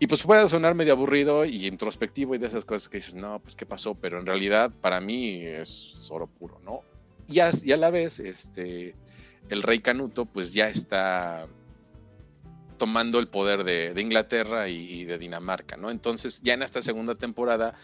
Y 0.00 0.08
pues 0.08 0.24
puede 0.24 0.48
sonar 0.48 0.74
medio 0.74 0.94
aburrido 0.94 1.44
y 1.44 1.68
introspectivo 1.68 2.34
y 2.34 2.38
de 2.38 2.48
esas 2.48 2.64
cosas 2.64 2.88
que 2.88 2.98
dices, 2.98 3.14
no, 3.14 3.38
pues 3.38 3.54
qué 3.54 3.64
pasó, 3.64 3.94
pero 3.94 4.18
en 4.18 4.26
realidad 4.26 4.72
para 4.80 5.00
mí 5.00 5.36
es 5.44 6.08
oro 6.10 6.26
puro, 6.26 6.58
¿no? 6.64 6.80
Y 7.28 7.38
a, 7.38 7.50
y 7.62 7.70
a 7.70 7.76
la 7.76 7.90
vez, 7.90 8.18
este, 8.18 8.96
el 9.48 9.62
rey 9.62 9.78
Canuto 9.78 10.26
pues 10.26 10.52
ya 10.52 10.68
está 10.68 11.46
tomando 12.76 13.20
el 13.20 13.28
poder 13.28 13.62
de, 13.62 13.94
Inglaterra 14.00 14.68
y, 14.68 14.74
y, 14.74 15.04
de 15.04 15.16
Dinamarca, 15.16 15.76
¿no? 15.76 15.90
Entonces 15.90 16.40
ya 16.42 16.54
en 16.54 16.62
esta 16.62 16.82
segunda 16.82 17.14
temporada 17.14 17.74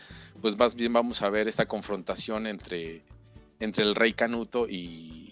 pues 0.41 0.59
más 0.59 0.75
bien 0.75 0.93
vamos 0.93 1.23
a 1.23 1.31
ver 1.31 1.47
esta 1.47 1.67
confrontación 1.67 2.47
entre, 2.49 3.05
entre 3.61 3.85
el 3.85 3.95
rey 3.95 4.15
Canuto 4.15 4.67
y, 4.69 5.30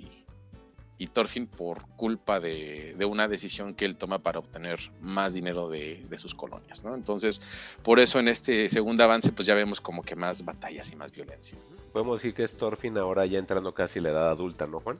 y 0.99 1.07
Thorfinn 1.07 1.47
por 1.47 1.87
culpa 1.97 2.41
de, 2.41 2.95
de, 2.99 3.05
una 3.05 3.29
decisión 3.29 3.75
que 3.75 3.85
él 3.85 3.97
toma 3.97 4.19
para 4.19 4.41
obtener 4.41 4.81
más 5.01 5.33
dinero 5.33 5.69
de, 5.69 6.05
de, 6.09 6.19
sus 6.19 6.35
colonias, 6.35 6.83
¿no? 6.83 6.95
Entonces, 6.97 7.41
por 7.85 8.01
eso 8.01 8.19
en 8.19 8.27
este 8.27 8.69
segundo 8.69 9.05
avance, 9.05 9.31
pues 9.31 9.47
ya 9.47 9.55
vemos 9.55 9.81
como 9.81 10.03
que 10.03 10.17
más 10.17 10.45
batallas 10.45 10.91
y 10.91 10.97
más 10.97 11.13
violencia. 11.13 11.57
Podemos 11.93 12.21
decir 12.21 12.35
que 12.35 12.43
es 12.43 12.57
Thorfinn 12.57 12.99
ahora 12.99 13.25
ya 13.27 13.39
entrando 13.39 13.73
casi 13.73 14.01
en 14.01 14.05
la 14.05 14.11
edad 14.11 14.31
adulta, 14.31 14.67
¿no, 14.67 14.81
Juan? 14.81 14.99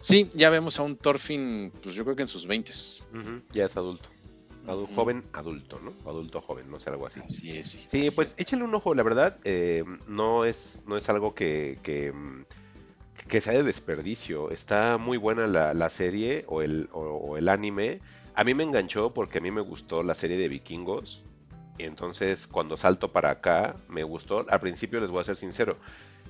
Sí, 0.00 0.30
ya 0.34 0.48
vemos 0.48 0.78
a 0.78 0.82
un 0.82 0.96
Thorfinn, 0.96 1.70
pues 1.82 1.94
yo 1.94 2.04
creo 2.04 2.16
que 2.16 2.22
en 2.22 2.28
sus 2.28 2.46
20 2.46 2.72
uh 2.72 3.16
-huh, 3.16 3.42
Ya 3.52 3.66
es 3.66 3.76
adulto. 3.76 4.08
Uh 4.66 4.70
-huh. 4.70 4.94
Joven 4.94 5.24
adulto, 5.32 5.80
¿no? 5.80 5.94
Adulto 6.08 6.40
joven, 6.40 6.70
no 6.70 6.80
sé, 6.80 6.90
algo 6.90 7.06
así. 7.06 7.20
Así 7.20 7.50
es. 7.56 7.70
Sí, 7.70 7.86
sí 7.90 8.10
pues 8.10 8.34
échale 8.38 8.64
un 8.64 8.74
ojo, 8.74 8.94
la 8.94 9.02
verdad, 9.02 9.38
eh, 9.44 9.84
no, 10.08 10.44
es, 10.44 10.82
no 10.86 10.96
es 10.96 11.08
algo 11.08 11.34
que, 11.34 11.78
que 11.82 12.12
que 13.28 13.40
sea 13.40 13.52
de 13.52 13.62
desperdicio. 13.62 14.50
Está 14.50 14.98
muy 14.98 15.16
buena 15.16 15.46
la, 15.46 15.74
la 15.74 15.90
serie 15.90 16.44
o 16.48 16.62
el, 16.62 16.88
o, 16.92 17.00
o 17.00 17.36
el, 17.36 17.48
anime. 17.48 18.00
A 18.34 18.44
mí 18.44 18.54
me 18.54 18.64
enganchó 18.64 19.12
porque 19.12 19.38
a 19.38 19.40
mí 19.40 19.50
me 19.50 19.60
gustó 19.60 20.02
la 20.02 20.14
serie 20.14 20.36
de 20.36 20.48
vikingos. 20.48 21.24
Entonces 21.78 22.46
cuando 22.46 22.76
salto 22.76 23.12
para 23.12 23.30
acá 23.30 23.76
me 23.88 24.02
gustó. 24.02 24.46
Al 24.48 24.60
principio 24.60 25.00
les 25.00 25.10
voy 25.10 25.20
a 25.20 25.24
ser 25.24 25.36
sincero. 25.36 25.76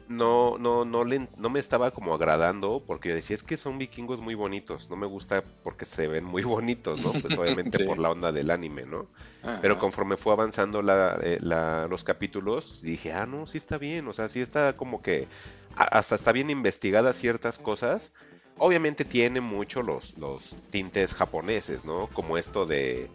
No, 0.09 0.59
no, 0.59 0.84
no, 0.84 1.05
le, 1.05 1.28
no 1.36 1.51
me 1.51 1.61
estaba 1.61 1.93
como 1.93 2.12
agradando 2.14 2.82
porque 2.84 3.14
decía 3.14 3.36
es 3.36 3.45
que 3.45 3.57
son 3.57 3.78
vikingos 3.78 4.20
muy 4.20 4.34
bonitos. 4.34 4.91
No 4.91 4.97
me 4.97 5.07
gusta 5.07 5.45
porque 5.62 5.84
se 5.84 6.09
ven 6.09 6.24
muy 6.24 6.43
bonitos, 6.43 7.01
¿no? 7.01 7.12
Pues 7.12 7.38
obviamente 7.38 7.78
sí. 7.78 7.84
por 7.84 7.99
la 7.99 8.11
onda 8.11 8.32
del 8.32 8.51
anime, 8.51 8.84
¿no? 8.86 9.07
Ajá. 9.45 9.59
Pero 9.62 9.78
conforme 9.78 10.16
fue 10.16 10.32
avanzando 10.32 10.82
la, 10.82 11.16
eh, 11.22 11.38
la, 11.41 11.86
los 11.86 12.03
capítulos, 12.03 12.82
dije, 12.82 13.12
ah, 13.12 13.24
no, 13.26 13.47
sí 13.47 13.59
está 13.59 13.78
bien. 13.78 14.09
O 14.09 14.12
sea, 14.12 14.28
sí 14.28 14.41
está 14.41 14.76
como 14.76 15.01
que 15.01 15.28
hasta 15.77 16.14
está 16.14 16.33
bien 16.33 16.51
investigadas 16.51 17.16
ciertas 17.16 17.59
cosas. 17.59 18.12
Obviamente 18.59 19.05
tiene 19.05 19.41
mucho 19.41 19.83
los, 19.83 20.16
los 20.18 20.55
tintes 20.71 21.14
japoneses, 21.14 21.85
¿no? 21.85 22.09
Como 22.09 22.37
esto 22.37 22.66
de, 22.66 23.11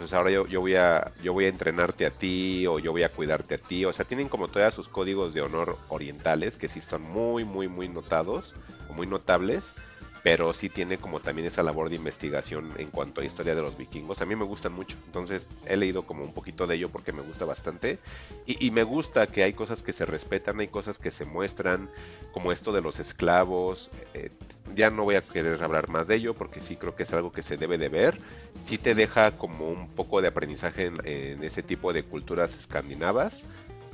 pues 0.00 0.12
ahora 0.12 0.30
yo, 0.30 0.46
yo, 0.46 0.60
voy 0.60 0.74
a, 0.76 1.12
yo 1.22 1.32
voy 1.32 1.44
a 1.44 1.48
entrenarte 1.48 2.06
a 2.06 2.10
ti 2.10 2.66
o 2.66 2.78
yo 2.78 2.92
voy 2.92 3.02
a 3.02 3.10
cuidarte 3.10 3.56
a 3.56 3.58
ti. 3.58 3.84
O 3.84 3.92
sea, 3.92 4.06
tienen 4.06 4.28
como 4.28 4.48
todos 4.48 4.74
sus 4.74 4.88
códigos 4.88 5.34
de 5.34 5.42
honor 5.42 5.78
orientales 5.88 6.56
que 6.56 6.68
sí 6.68 6.78
están 6.78 7.02
muy, 7.02 7.44
muy, 7.44 7.68
muy 7.68 7.88
notados 7.88 8.54
o 8.88 8.94
muy 8.94 9.06
notables. 9.06 9.74
Pero 10.22 10.52
sí 10.52 10.68
tiene 10.68 10.98
como 10.98 11.20
también 11.20 11.46
esa 11.46 11.62
labor 11.62 11.88
de 11.88 11.96
investigación 11.96 12.72
en 12.76 12.90
cuanto 12.90 13.20
a 13.20 13.24
historia 13.24 13.54
de 13.54 13.62
los 13.62 13.76
vikingos. 13.76 14.20
A 14.20 14.26
mí 14.26 14.36
me 14.36 14.44
gustan 14.44 14.72
mucho. 14.72 14.96
Entonces 15.06 15.48
he 15.66 15.76
leído 15.76 16.06
como 16.06 16.24
un 16.24 16.32
poquito 16.32 16.66
de 16.66 16.76
ello 16.76 16.90
porque 16.90 17.12
me 17.12 17.22
gusta 17.22 17.44
bastante. 17.44 17.98
Y, 18.46 18.70
me 18.70 18.82
gusta 18.82 19.26
que 19.26 19.42
hay 19.42 19.52
cosas 19.52 19.82
que 19.82 19.92
se 19.92 20.06
respetan, 20.06 20.60
hay 20.60 20.68
cosas 20.68 20.98
que 20.98 21.10
se 21.10 21.24
muestran, 21.24 21.88
como 22.32 22.52
esto 22.52 22.72
de 22.72 22.82
los 22.82 22.98
esclavos. 22.98 23.90
Eh, 24.14 24.30
ya 24.74 24.90
no 24.90 25.04
voy 25.04 25.16
a 25.16 25.22
querer 25.22 25.62
hablar 25.62 25.88
más 25.88 26.06
de 26.06 26.16
ello 26.16 26.34
porque 26.34 26.60
sí 26.60 26.76
creo 26.76 26.94
que 26.94 27.02
es 27.02 27.12
algo 27.12 27.32
que 27.32 27.42
se 27.42 27.56
debe 27.56 27.78
de 27.78 27.88
ver. 27.88 28.18
Sí 28.64 28.78
te 28.78 28.94
deja 28.94 29.32
como 29.38 29.68
un 29.68 29.88
poco 29.88 30.20
de 30.20 30.28
aprendizaje 30.28 30.86
en, 30.86 30.98
en 31.04 31.42
ese 31.42 31.62
tipo 31.62 31.92
de 31.92 32.02
culturas 32.02 32.54
escandinavas. 32.54 33.44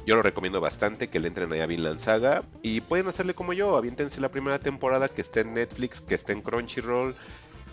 Yo 0.06 0.14
lo 0.14 0.22
recomiendo 0.22 0.60
bastante 0.60 1.08
que 1.08 1.18
le 1.18 1.28
entren 1.28 1.52
a 1.52 1.66
Vinland 1.66 2.00
Saga 2.00 2.44
y 2.62 2.80
pueden 2.80 3.08
hacerle 3.08 3.34
como 3.34 3.52
yo, 3.52 3.76
aviéntense 3.76 4.20
la 4.20 4.30
primera 4.30 4.60
temporada 4.60 5.08
que 5.08 5.20
esté 5.20 5.40
en 5.40 5.54
Netflix, 5.54 6.00
que 6.00 6.14
esté 6.14 6.32
en 6.32 6.42
Crunchyroll 6.42 7.16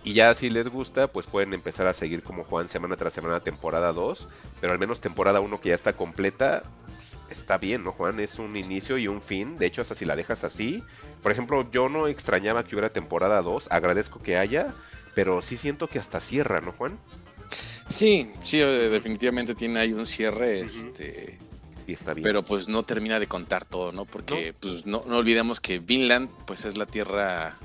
y 0.03 0.13
ya 0.13 0.34
si 0.34 0.49
les 0.49 0.67
gusta, 0.67 1.07
pues 1.07 1.27
pueden 1.27 1.53
empezar 1.53 1.88
a 1.88 1.93
seguir 1.93 2.23
como 2.23 2.43
Juan 2.43 2.67
semana 2.67 2.97
tras 2.97 3.13
semana 3.13 3.39
temporada 3.39 3.93
2, 3.93 4.27
pero 4.59 4.73
al 4.73 4.79
menos 4.79 4.99
temporada 4.99 5.39
1 5.39 5.61
que 5.61 5.69
ya 5.69 5.75
está 5.75 5.93
completa, 5.93 6.63
está 7.29 7.57
bien, 7.57 7.84
¿no, 7.84 7.91
Juan? 7.91 8.19
Es 8.19 8.39
un 8.39 8.55
inicio 8.55 8.97
y 8.97 9.07
un 9.07 9.21
fin. 9.21 9.57
De 9.57 9.65
hecho, 9.65 9.81
hasta 9.81 9.95
si 9.95 10.05
la 10.05 10.15
dejas 10.15 10.43
así. 10.43 10.84
Por 11.21 11.31
ejemplo, 11.31 11.69
yo 11.71 11.88
no 11.88 12.07
extrañaba 12.07 12.63
que 12.63 12.75
hubiera 12.75 12.91
temporada 12.91 13.41
2. 13.41 13.71
Agradezco 13.71 14.21
que 14.21 14.38
haya. 14.38 14.73
Pero 15.15 15.41
sí 15.41 15.57
siento 15.57 15.88
que 15.88 15.99
hasta 15.99 16.19
cierra, 16.19 16.59
¿no, 16.59 16.71
Juan? 16.71 16.97
Sí, 17.88 18.31
sí, 18.41 18.57
definitivamente 18.57 19.53
tiene 19.53 19.79
ahí 19.79 19.93
un 19.93 20.05
cierre. 20.05 20.61
Uh 20.61 20.65
-huh. 20.65 20.88
Este. 20.88 21.39
Y 21.88 21.93
está 21.93 22.13
bien. 22.13 22.23
Pero 22.23 22.43
pues 22.43 22.67
no 22.67 22.84
termina 22.84 23.19
de 23.19 23.27
contar 23.27 23.65
todo, 23.65 23.91
¿no? 23.91 24.05
Porque 24.05 24.53
¿No? 24.53 24.57
pues 24.59 24.86
no, 24.86 25.03
no 25.07 25.17
olvidemos 25.17 25.59
que 25.59 25.79
Vinland, 25.79 26.29
pues 26.45 26.65
es 26.65 26.77
la 26.77 26.86
tierra 26.86 27.57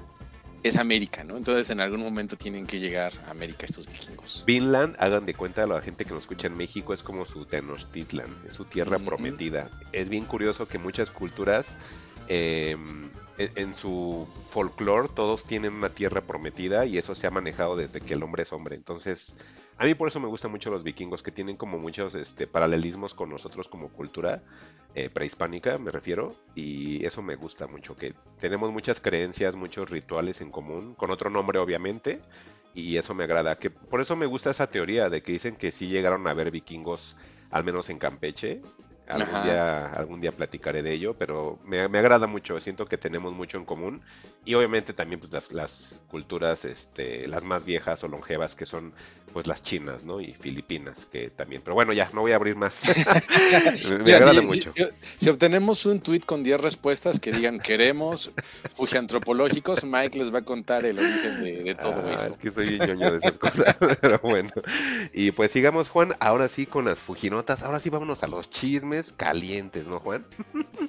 es 0.62 0.76
América, 0.76 1.24
¿no? 1.24 1.36
Entonces 1.36 1.70
en 1.70 1.80
algún 1.80 2.00
momento 2.00 2.36
tienen 2.36 2.66
que 2.66 2.80
llegar 2.80 3.12
a 3.26 3.30
América 3.30 3.66
estos 3.66 3.86
vikingos. 3.86 4.44
Vinland, 4.46 4.96
hagan 4.98 5.24
de 5.26 5.34
cuenta 5.34 5.62
a 5.62 5.66
la 5.66 5.80
gente 5.80 6.04
que 6.04 6.12
nos 6.12 6.24
escucha 6.24 6.48
en 6.48 6.56
México, 6.56 6.92
es 6.92 7.02
como 7.02 7.24
su 7.24 7.44
Tenochtitlan, 7.44 8.28
es 8.46 8.54
su 8.54 8.64
tierra 8.64 8.98
prometida. 8.98 9.70
Es 9.92 10.08
bien 10.08 10.24
curioso 10.24 10.66
que 10.66 10.78
muchas 10.78 11.10
culturas, 11.10 11.66
eh, 12.28 12.76
en, 13.38 13.50
en, 13.54 13.74
su 13.74 14.26
folclore, 14.50 15.08
todos 15.14 15.44
tienen 15.44 15.74
una 15.74 15.90
tierra 15.90 16.22
prometida 16.22 16.86
y 16.86 16.98
eso 16.98 17.14
se 17.14 17.26
ha 17.26 17.30
manejado 17.30 17.76
desde 17.76 18.00
que 18.00 18.14
el 18.14 18.22
hombre 18.22 18.42
es 18.42 18.52
hombre. 18.52 18.74
Entonces, 18.74 19.34
a 19.79 19.85
mí 19.85 19.95
por 19.95 20.09
eso 20.09 20.18
me 20.18 20.26
gustan 20.26 20.51
mucho 20.51 20.70
los 20.70 20.83
vikingos, 20.83 21.22
que 21.22 21.31
tienen 21.31 21.57
como 21.57 21.79
muchos 21.79 22.14
este, 22.16 22.47
paralelismos 22.49 23.14
con 23.14 23.31
nosotros 23.31 23.68
como 23.68 23.91
cultura 23.91 24.43
eh, 24.95 25.09
prehispánica, 25.09 25.79
me 25.79 25.93
refiero, 25.93 26.35
y 26.57 27.05
eso 27.07 27.22
me 27.22 27.37
gusta 27.37 27.68
mucho, 27.68 27.97
que 27.97 28.14
tenemos 28.41 28.72
muchas 28.72 29.01
creencias, 29.01 29.55
muchos 29.55 29.89
rituales 29.89 30.41
en 30.41 30.51
común, 30.51 30.95
con 30.95 31.12
otro 31.12 31.31
nombre 31.31 31.61
obviamente, 31.61 32.20
y 32.74 32.97
eso 32.97 33.14
me 33.14 33.24
agrada, 33.24 33.57
que 33.57 33.70
por 33.70 34.01
eso 34.01 34.16
me 34.16 34.26
gusta 34.26 34.51
esa 34.51 34.68
teoría 34.68 35.09
de 35.11 35.22
que 35.22 35.33
dicen 35.33 35.55
que 35.55 35.70
sí 35.70 35.87
llegaron 35.87 36.26
a 36.26 36.35
ver 36.35 36.51
vikingos, 36.51 37.16
al 37.51 37.62
menos 37.62 37.89
en 37.89 37.99
Campeche, 37.99 38.61
algún 39.09 39.43
día, 39.43 39.87
algún 39.93 40.20
día 40.20 40.33
platicaré 40.33 40.83
de 40.83 40.93
ello, 40.93 41.14
pero 41.16 41.59
me, 41.64 41.89
me, 41.89 41.99
agrada 41.99 42.26
mucho, 42.26 42.61
siento 42.61 42.87
que 42.87 42.99
tenemos 42.99 43.33
mucho 43.33 43.59
en 43.59 43.64
común 43.64 44.03
y 44.45 44.55
obviamente 44.55 44.93
también 44.93 45.20
pues, 45.20 45.32
las, 45.32 45.53
las, 45.53 46.01
culturas, 46.09 46.64
este, 46.64 47.28
las 47.28 47.45
más 47.45 47.64
viejas 47.64 48.03
o 48.05 48.09
longevas 48.09 48.55
que 48.55 48.66
son 48.66 48.93
pues 49.32 49.47
las 49.47 49.62
chinas, 49.62 50.05
¿no? 50.05 50.20
Y 50.20 50.32
filipinas, 50.34 51.07
que 51.07 51.30
también, 51.30 51.62
pero 51.62 51.74
bueno, 51.74 51.93
ya, 51.93 52.11
no 52.12 52.22
voy 52.22 52.32
a 52.32 52.36
abrir 52.36 52.57
más. 52.57 52.80
me, 53.89 53.99
Mira, 53.99 54.18
agrada 54.18 54.41
si, 54.41 54.47
mucho. 54.47 54.72
Si, 54.76 54.84
si, 55.20 55.28
obtenemos 55.28 55.86
un 55.86 56.01
tweet 56.01 56.20
con 56.20 56.43
10 56.43 56.61
respuestas 56.61 57.20
que 57.20 57.32
digan 57.32 57.59
queremos 57.59 58.32
antropológicos, 58.97 59.84
Mike 59.84 60.18
les 60.18 60.32
va 60.32 60.39
a 60.39 60.45
contar 60.45 60.84
el 60.84 60.99
origen 60.99 61.43
de, 61.43 61.62
de 61.62 61.74
todo 61.74 62.03
ah, 62.07 62.14
eso. 62.14 62.32
Es 62.32 62.39
que 62.39 62.51
soy 62.51 62.68
bien 62.70 62.86
ñoño 62.86 63.12
de 63.12 63.18
esas 63.18 63.39
cosas, 63.39 63.76
pero 64.01 64.18
bueno. 64.20 64.51
Y 65.12 65.30
pues 65.32 65.51
sigamos, 65.51 65.89
Juan, 65.89 66.14
ahora 66.20 66.49
sí 66.49 66.66
con 66.66 66.86
las 66.86 66.99
fujinotas, 66.99 67.62
ahora 67.62 67.80
sí 67.80 67.91
vámonos 67.91 68.22
a 68.22 68.28
los 68.28 68.51
chismes 68.51 69.12
calientes, 69.12 69.86
¿no, 69.86 70.01
Juan? 70.01 70.24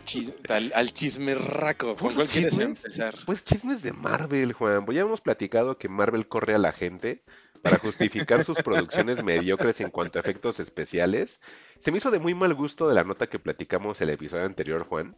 Chis, 0.06 0.32
al, 0.48 0.72
al 0.74 0.94
chismerraco, 0.94 1.96
¿con 1.96 2.14
cuál 2.14 2.28
quieres 2.28 2.58
empezar? 2.58 3.16
Pues 3.26 3.39
chismes 3.44 3.82
de 3.82 3.94
Marvel, 3.94 4.54
Juan. 4.54 4.86
Pues 4.86 4.96
ya 4.96 5.02
hemos 5.02 5.22
platicado 5.22 5.78
que 5.78 5.90
Marvel 5.90 6.28
corre 6.28 6.56
a 6.56 6.58
la 6.58 6.72
gente 6.72 7.24
para 7.62 7.78
justificar 7.78 8.44
sus 8.46 8.62
producciones 8.62 9.24
mediocres 9.24 9.82
en 9.82 9.90
cuanto 9.90 10.18
a 10.18 10.22
efectos 10.22 10.60
especiales. 10.60 11.40
Se 11.80 11.92
me 11.92 11.98
hizo 11.98 12.12
de 12.12 12.20
muy 12.20 12.34
mal 12.34 12.54
gusto 12.54 12.88
de 12.88 12.96
la 12.96 13.04
nota 13.04 13.28
que 13.28 13.40
platicamos 13.40 14.00
el 14.02 14.10
episodio 14.10 14.46
anterior, 14.46 14.84
Juan. 14.84 15.16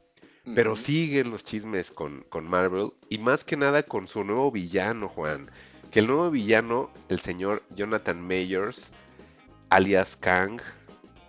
Pero 0.56 0.72
uh 0.72 0.76
-huh. 0.76 0.80
siguen 0.80 1.30
los 1.30 1.44
chismes 1.44 1.92
con, 1.92 2.24
con 2.24 2.48
Marvel 2.48 2.94
y 3.10 3.20
más 3.20 3.44
que 3.44 3.58
nada 3.58 3.84
con 3.84 4.08
su 4.08 4.24
nuevo 4.24 4.52
villano, 4.52 5.08
Juan. 5.08 5.52
Que 5.92 6.00
el 6.00 6.08
nuevo 6.08 6.32
villano, 6.32 6.92
el 7.10 7.20
señor 7.20 7.64
Jonathan 7.70 8.20
Mayers, 8.26 8.88
alias 9.70 10.18
Kang, 10.18 10.60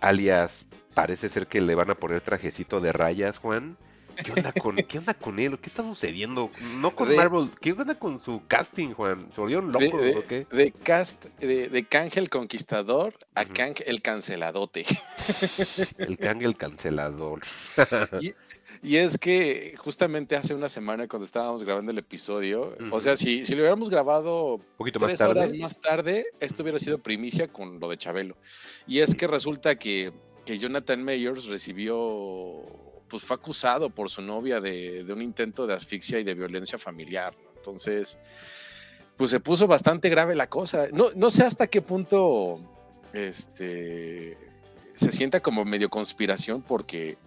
alias 0.01 0.65
parece 0.95 1.29
ser 1.29 1.47
que 1.47 1.61
le 1.61 1.75
van 1.75 1.91
a 1.91 1.95
poner 1.95 2.21
trajecito 2.21 2.79
de 2.79 2.91
rayas, 2.91 3.37
Juan. 3.37 3.77
¿Qué 4.15 4.31
onda 4.31 4.51
con, 4.51 4.75
¿qué 4.75 4.97
onda 4.99 5.13
con 5.13 5.39
él? 5.39 5.57
¿Qué 5.59 5.69
está 5.69 5.83
sucediendo? 5.83 6.49
No 6.79 6.95
con 6.95 7.09
de, 7.09 7.15
Marvel. 7.15 7.49
¿Qué 7.61 7.71
onda 7.71 7.95
con 7.95 8.19
su 8.19 8.41
casting, 8.47 8.93
Juan? 8.93 9.27
¿Se 9.31 9.41
volvieron 9.41 9.71
locos 9.71 10.01
de, 10.01 10.07
de, 10.07 10.15
o 10.17 10.27
qué? 10.27 10.47
De 10.51 10.71
cast, 10.71 11.25
de, 11.39 11.69
de 11.69 11.83
Kang 11.85 12.11
el 12.15 12.29
Conquistador 12.29 13.13
a 13.35 13.41
uh 13.41 13.45
-huh. 13.45 13.53
Kang 13.53 13.75
el 13.85 14.01
Canceladote. 14.01 14.85
el 15.97 16.17
Kang 16.17 16.41
el 16.43 16.55
Cancelador. 16.55 17.41
y, 18.21 18.33
Y 18.81 18.97
es 18.97 19.17
que 19.17 19.75
justamente 19.77 20.35
hace 20.35 20.53
una 20.53 20.67
semana 20.67 21.07
cuando 21.07 21.25
estábamos 21.25 21.63
grabando 21.63 21.91
el 21.91 21.97
episodio, 21.99 22.75
o 22.91 22.99
sea, 22.99 23.15
si, 23.15 23.45
si 23.45 23.53
lo 23.55 23.59
hubiéramos 23.61 23.89
grabado 23.89 24.55
Un 24.55 24.63
poquito 24.77 24.99
más 24.99 25.09
tres 25.09 25.21
horas 25.21 25.45
tarde. 25.51 25.59
más 25.59 25.79
tarde, 25.79 26.25
esto 26.41 26.63
hubiera 26.63 26.79
sido 26.79 26.97
primicia 26.97 27.47
con 27.47 27.79
lo 27.79 27.89
de 27.89 27.97
Chabelo. 27.97 28.35
Y 28.85 28.99
es 28.99 29.15
que 29.15 29.25
resulta 29.27 29.75
que, 29.79 30.11
que 30.45 30.59
Jonathan 30.59 31.01
Mayers 31.01 31.45
recibió, 31.45 31.95
pues 33.13 33.21
fue 33.21 33.35
acusado 33.35 33.91
por 33.91 34.09
su 34.09 34.23
novia 34.23 34.59
de, 34.59 35.03
de 35.03 35.13
un 35.13 35.21
intento 35.21 35.67
de 35.67 35.75
asfixia 35.75 36.19
y 36.19 36.23
de 36.23 36.33
violencia 36.33 36.79
familiar. 36.79 37.35
¿no? 37.43 37.51
Entonces, 37.55 38.17
pues 39.15 39.29
se 39.29 39.39
puso 39.39 39.67
bastante 39.67 40.09
grave 40.09 40.35
la 40.35 40.49
cosa. 40.49 40.87
No, 40.91 41.11
no 41.13 41.29
sé 41.29 41.43
hasta 41.43 41.67
qué 41.67 41.83
punto 41.83 42.59
este, 43.13 44.35
se 44.95 45.11
sienta 45.11 45.41
como 45.41 45.63
medio 45.63 45.91
conspiración 45.91 46.63
porque 46.63 47.19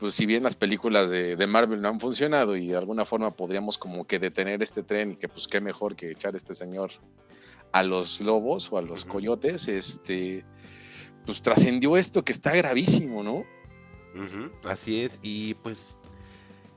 pues 0.00 0.14
si 0.14 0.24
bien 0.24 0.44
las 0.44 0.56
películas 0.56 1.10
de, 1.10 1.36
de 1.36 1.46
Marvel 1.46 1.82
no 1.82 1.88
han 1.88 2.00
funcionado 2.00 2.56
y 2.56 2.68
de 2.68 2.78
alguna 2.78 3.04
forma 3.04 3.30
podríamos 3.30 3.76
como 3.76 4.06
que 4.06 4.18
detener 4.18 4.62
este 4.62 4.82
tren 4.82 5.10
y 5.10 5.16
que 5.16 5.28
pues 5.28 5.46
qué 5.46 5.60
mejor 5.60 5.94
que 5.94 6.10
echar 6.10 6.32
a 6.32 6.38
este 6.38 6.54
señor 6.54 6.92
a 7.72 7.82
los 7.82 8.22
lobos 8.22 8.72
o 8.72 8.78
a 8.78 8.80
los 8.80 9.04
coyotes, 9.04 9.68
este, 9.68 10.46
pues 11.26 11.42
trascendió 11.42 11.98
esto 11.98 12.24
que 12.24 12.32
está 12.32 12.56
gravísimo, 12.56 13.22
¿no? 13.22 13.44
Así 14.64 15.02
es, 15.02 15.18
y 15.22 15.54
pues 15.54 15.98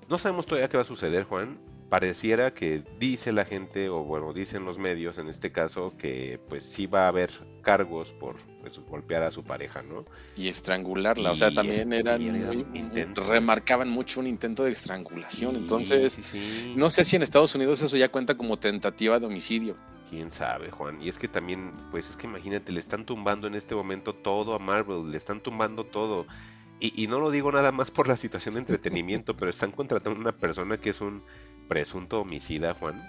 no 0.09 0.17
sabemos 0.17 0.45
todavía 0.45 0.69
qué 0.69 0.77
va 0.77 0.83
a 0.83 0.85
suceder, 0.85 1.23
Juan. 1.25 1.57
Pareciera 1.89 2.53
que 2.53 2.83
dice 3.01 3.33
la 3.33 3.43
gente, 3.43 3.89
o 3.89 4.03
bueno, 4.05 4.31
dicen 4.31 4.63
los 4.63 4.79
medios 4.79 5.17
en 5.17 5.27
este 5.27 5.51
caso, 5.51 5.93
que 5.97 6.39
pues 6.47 6.63
sí 6.63 6.85
va 6.87 7.03
a 7.03 7.07
haber 7.09 7.29
cargos 7.61 8.13
por 8.13 8.37
pues, 8.61 8.79
golpear 8.79 9.23
a 9.23 9.31
su 9.31 9.43
pareja, 9.43 9.81
¿no? 9.81 10.05
Y 10.37 10.47
estrangularla, 10.47 11.31
o 11.33 11.35
sea, 11.35 11.53
también 11.53 11.91
eran 11.91 12.21
sí, 12.21 12.29
era 12.29 12.47
muy- 12.53 12.63
un 12.63 12.75
intento. 12.77 13.23
remarcaban 13.27 13.89
mucho 13.89 14.21
un 14.21 14.27
intento 14.27 14.63
de 14.63 14.71
estrangulación, 14.71 15.51
Sí, 15.51 15.57
entonces 15.57 16.13
sí. 16.13 16.73
no 16.77 16.89
sé 16.89 17.03
si 17.03 17.17
en 17.17 17.23
Estados 17.23 17.53
Unidos 17.55 17.81
eso 17.81 17.97
ya 17.97 18.07
cuenta 18.09 18.35
como 18.37 18.57
tentativa 18.57 19.19
de 19.19 19.25
homicidio. 19.25 19.75
Quién 20.09 20.31
sabe, 20.31 20.71
Juan. 20.71 21.01
Y 21.01 21.09
es 21.09 21.17
que 21.17 21.27
también, 21.27 21.73
pues 21.91 22.09
es 22.09 22.15
que 22.15 22.25
imagínate, 22.27 22.71
le 22.71 22.79
están 22.79 23.05
tumbando 23.05 23.47
en 23.47 23.55
este 23.55 23.75
momento 23.75 24.13
todo 24.13 24.55
a 24.55 24.59
Marvel, 24.59 25.11
le 25.11 25.17
están 25.17 25.41
tumbando 25.41 25.83
todo. 25.85 26.25
Y, 26.81 27.03
y 27.03 27.07
no 27.07 27.19
lo 27.19 27.29
digo 27.31 27.51
nada 27.51 27.71
más 27.71 27.91
por 27.91 28.07
la 28.07 28.17
situación 28.17 28.55
de 28.55 28.61
entretenimiento, 28.61 29.37
pero 29.37 29.49
están 29.49 29.71
contratando 29.71 30.17
a 30.17 30.21
una 30.21 30.31
persona 30.33 30.77
que 30.77 30.89
es 30.89 30.99
un 30.99 31.23
presunto 31.69 32.21
homicida, 32.21 32.73
Juan. 32.73 33.01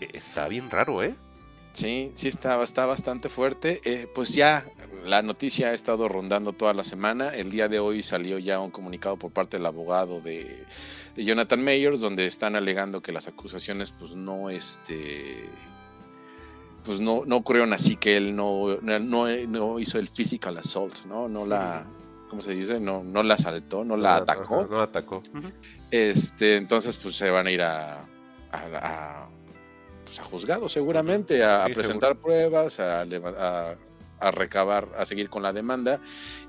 E- 0.00 0.10
Está 0.12 0.48
bien 0.48 0.68
raro, 0.68 1.02
¿eh? 1.02 1.14
Sí, 1.72 2.10
sí 2.16 2.26
está, 2.26 2.60
está 2.64 2.84
bastante 2.86 3.28
fuerte. 3.28 3.80
Eh, 3.84 4.08
pues 4.12 4.34
ya 4.34 4.64
la 5.04 5.22
noticia 5.22 5.68
ha 5.68 5.74
estado 5.74 6.08
rondando 6.08 6.52
toda 6.52 6.74
la 6.74 6.82
semana. 6.82 7.28
El 7.28 7.52
día 7.52 7.68
de 7.68 7.78
hoy 7.78 8.02
salió 8.02 8.38
ya 8.38 8.58
un 8.58 8.72
comunicado 8.72 9.16
por 9.16 9.30
parte 9.30 9.56
del 9.56 9.66
abogado 9.66 10.20
de, 10.20 10.64
de 11.14 11.24
Jonathan 11.24 11.62
Mayers, 11.64 12.00
donde 12.00 12.26
están 12.26 12.56
alegando 12.56 13.00
que 13.00 13.12
las 13.12 13.28
acusaciones, 13.28 13.92
pues 13.92 14.16
no, 14.16 14.50
este, 14.50 15.48
pues 16.84 17.00
no, 17.00 17.22
no 17.24 17.36
ocurrieron 17.36 17.72
así, 17.72 17.94
que 17.94 18.16
él 18.16 18.34
no, 18.34 18.78
no, 18.82 19.28
no 19.28 19.78
hizo 19.78 20.00
el 20.00 20.08
physical 20.08 20.58
assault, 20.58 21.04
¿no? 21.06 21.28
No 21.28 21.46
la, 21.46 21.86
¿cómo 22.30 22.40
se 22.40 22.54
dice? 22.54 22.80
No, 22.80 23.02
no 23.04 23.22
la 23.22 23.34
asaltó, 23.34 23.84
no 23.84 23.96
la 23.96 24.16
atacó. 24.16 24.66
No 24.70 24.78
la 24.78 24.84
atacó. 24.84 25.22
Este, 25.90 26.56
entonces, 26.56 26.96
pues 26.96 27.16
se 27.16 27.28
van 27.28 27.46
a 27.46 27.50
ir 27.50 27.60
a, 27.60 27.98
a, 28.00 28.06
a, 28.52 29.28
pues, 30.04 30.18
a 30.20 30.24
juzgado 30.24 30.68
seguramente, 30.68 31.42
a, 31.42 31.66
Sí, 31.66 31.74
presentar 31.74 32.16
pruebas, 32.16 32.80
a, 32.80 33.04
leva- 33.04 33.34
a- 33.36 33.76
a 34.20 34.30
recabar, 34.30 34.88
a 34.96 35.04
seguir 35.06 35.28
con 35.30 35.42
la 35.42 35.52
demanda 35.52 35.98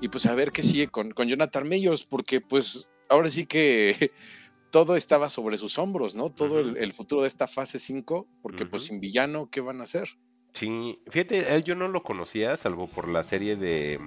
y 0.00 0.08
pues 0.08 0.26
a 0.26 0.34
ver 0.34 0.52
qué 0.52 0.62
sigue 0.62 0.88
con, 0.88 1.10
con 1.12 1.26
Jonathan 1.26 1.66
Mayors, 1.68 2.04
porque 2.04 2.40
pues 2.40 2.88
ahora 3.08 3.30
sí 3.30 3.46
que 3.46 4.12
todo 4.70 4.94
estaba 4.96 5.28
sobre 5.28 5.56
sus 5.58 5.78
hombros, 5.78 6.14
¿no? 6.14 6.30
Todo 6.30 6.60
el, 6.60 6.92
futuro 6.92 7.22
de 7.22 7.28
esta 7.28 7.46
fase 7.48 7.78
5, 7.78 8.26
porque 8.42 8.66
pues 8.66 8.84
sin 8.84 9.00
villano, 9.00 9.48
¿qué 9.50 9.60
van 9.60 9.80
a 9.80 9.84
hacer? 9.84 10.10
Sí, 10.52 11.00
fíjate, 11.08 11.54
él 11.54 11.64
yo 11.64 11.74
no 11.74 11.88
lo 11.88 12.02
conocía, 12.02 12.56
salvo 12.58 12.86
por 12.88 13.08
la 13.08 13.22
serie 13.22 13.56
de, 13.56 13.98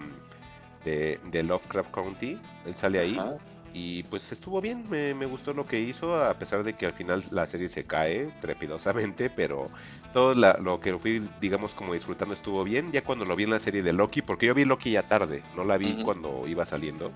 de, 0.86 1.20
de 1.32 1.44
Lovecraft 1.44 1.92
County. 1.92 2.40
Él 2.66 2.76
sale 2.76 3.00
ahí. 3.00 3.18
Ajá. 3.18 3.36
Y 3.74 4.04
pues 4.04 4.32
estuvo 4.32 4.62
bien, 4.62 4.86
me, 4.90 5.14
me 5.14 5.26
gustó 5.26 5.54
lo 5.54 5.68
que 5.68 5.82
hizo, 5.82 6.24
a 6.24 6.34
pesar 6.36 6.64
de 6.64 6.72
que 6.76 6.86
al 6.86 6.94
final 6.94 7.22
la 7.30 7.46
serie 7.46 7.68
se 7.68 7.84
cae 7.84 8.32
trepidosamente, 8.40 9.30
pero 9.30 9.70
todo 10.14 10.34
la- 10.34 10.58
lo 10.62 10.80
que 10.80 10.98
fui, 10.98 11.28
digamos, 11.42 11.74
como 11.76 11.94
disfrutando 11.94 12.34
estuvo 12.34 12.64
bien. 12.64 12.94
Ya 12.94 13.04
cuando 13.04 13.26
lo 13.26 13.36
vi 13.36 13.44
en 13.44 13.50
la 13.50 13.60
serie 13.60 13.84
de 13.84 13.92
Loki, 13.92 14.22
porque 14.22 14.46
yo 14.46 14.54
vi 14.54 14.64
Loki 14.64 14.92
ya 14.92 15.04
tarde, 15.04 15.44
no 15.58 15.66
la 15.66 15.78
vi 15.78 15.96
cuando 16.06 16.48
iba 16.48 16.66
saliendo. 16.66 17.12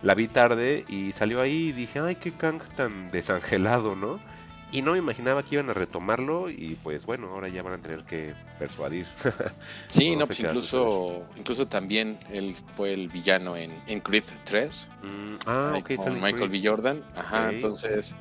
La 0.00 0.14
vi 0.14 0.26
tarde 0.28 0.86
y 0.88 1.12
salió 1.12 1.42
ahí 1.42 1.68
y 1.68 1.72
dije, 1.72 1.98
ay, 2.00 2.16
qué 2.16 2.32
Kang 2.32 2.62
tan 2.76 3.10
desangelado, 3.10 3.94
¿no? 3.94 4.18
Y 4.72 4.82
no 4.82 4.92
me 4.92 4.98
imaginaba 4.98 5.42
que 5.42 5.56
iban 5.56 5.68
a 5.70 5.72
retomarlo 5.72 6.48
y 6.48 6.78
pues 6.82 7.04
bueno, 7.04 7.28
ahora 7.28 7.48
ya 7.48 7.62
van 7.62 7.74
a 7.74 7.78
tener 7.78 8.04
que 8.04 8.34
persuadir. 8.58 9.06
Sí, 9.88 10.14
No 10.16 10.26
pues 10.26 10.40
incluso, 10.40 11.24
incluso 11.36 11.66
también 11.66 12.18
él 12.30 12.54
fue 12.76 12.92
el 12.92 13.08
villano 13.08 13.56
en, 13.56 13.72
en 13.86 14.00
Creed 14.00 14.24
3. 14.44 14.88
Mm, 15.02 15.34
ah, 15.46 15.74
ok, 15.78 15.94
con 15.96 16.20
Michael. 16.20 16.48
B. 16.48 16.60
Jordan. 16.62 17.04
Ajá, 17.16 17.50
entonces, 17.50 18.14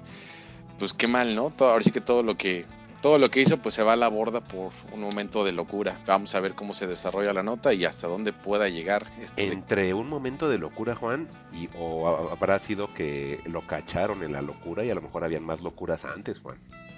pues 0.80 0.94
qué 0.94 1.08
mal, 1.08 1.36
¿no? 1.36 1.52
Todo, 1.56 1.70
ahora 1.70 1.84
sí 1.84 1.92
que 1.92 2.02
todo 2.02 2.24
lo 2.24 2.36
que 2.36 2.66
todo 3.02 3.18
lo 3.18 3.30
que 3.30 3.42
hizo 3.42 3.58
pues 3.58 3.76
se 3.76 3.84
va 3.84 3.94
a 3.94 3.96
la 3.96 4.08
borda 4.10 4.42
por 4.42 4.72
un 4.92 5.02
momento 5.02 5.44
de 5.46 5.52
locura. 5.52 6.00
Vamos 6.06 6.36
a 6.36 6.40
ver 6.40 6.54
cómo 6.56 6.74
se 6.74 6.86
desarrolla 6.88 7.32
la 7.34 7.44
nota 7.44 7.74
y 7.74 7.86
hasta 7.86 8.08
dónde 8.08 8.34
pueda 8.34 8.68
llegar 8.70 9.08
esto 9.22 9.36
de- 9.42 9.48
Entre 9.48 9.94
un 9.94 10.10
momento 10.10 10.50
de 10.50 10.58
locura, 10.58 10.96
Juan, 10.96 11.28
y 11.54 11.70
o 11.78 12.08
habrá 12.32 12.60
sido 12.60 12.94
que 12.94 13.40
lo 13.46 13.62
cacharon 13.66 14.24
en 14.24 14.34
la 14.34 14.42
locura 14.42 14.84
y 14.84 14.90
a 14.90 14.96
lo 14.96 15.02
mejor 15.02 15.24
habían 15.24 15.44
más 15.46 15.62
locuras 15.62 16.04
antes, 16.06 16.40
Juan. 16.42 16.58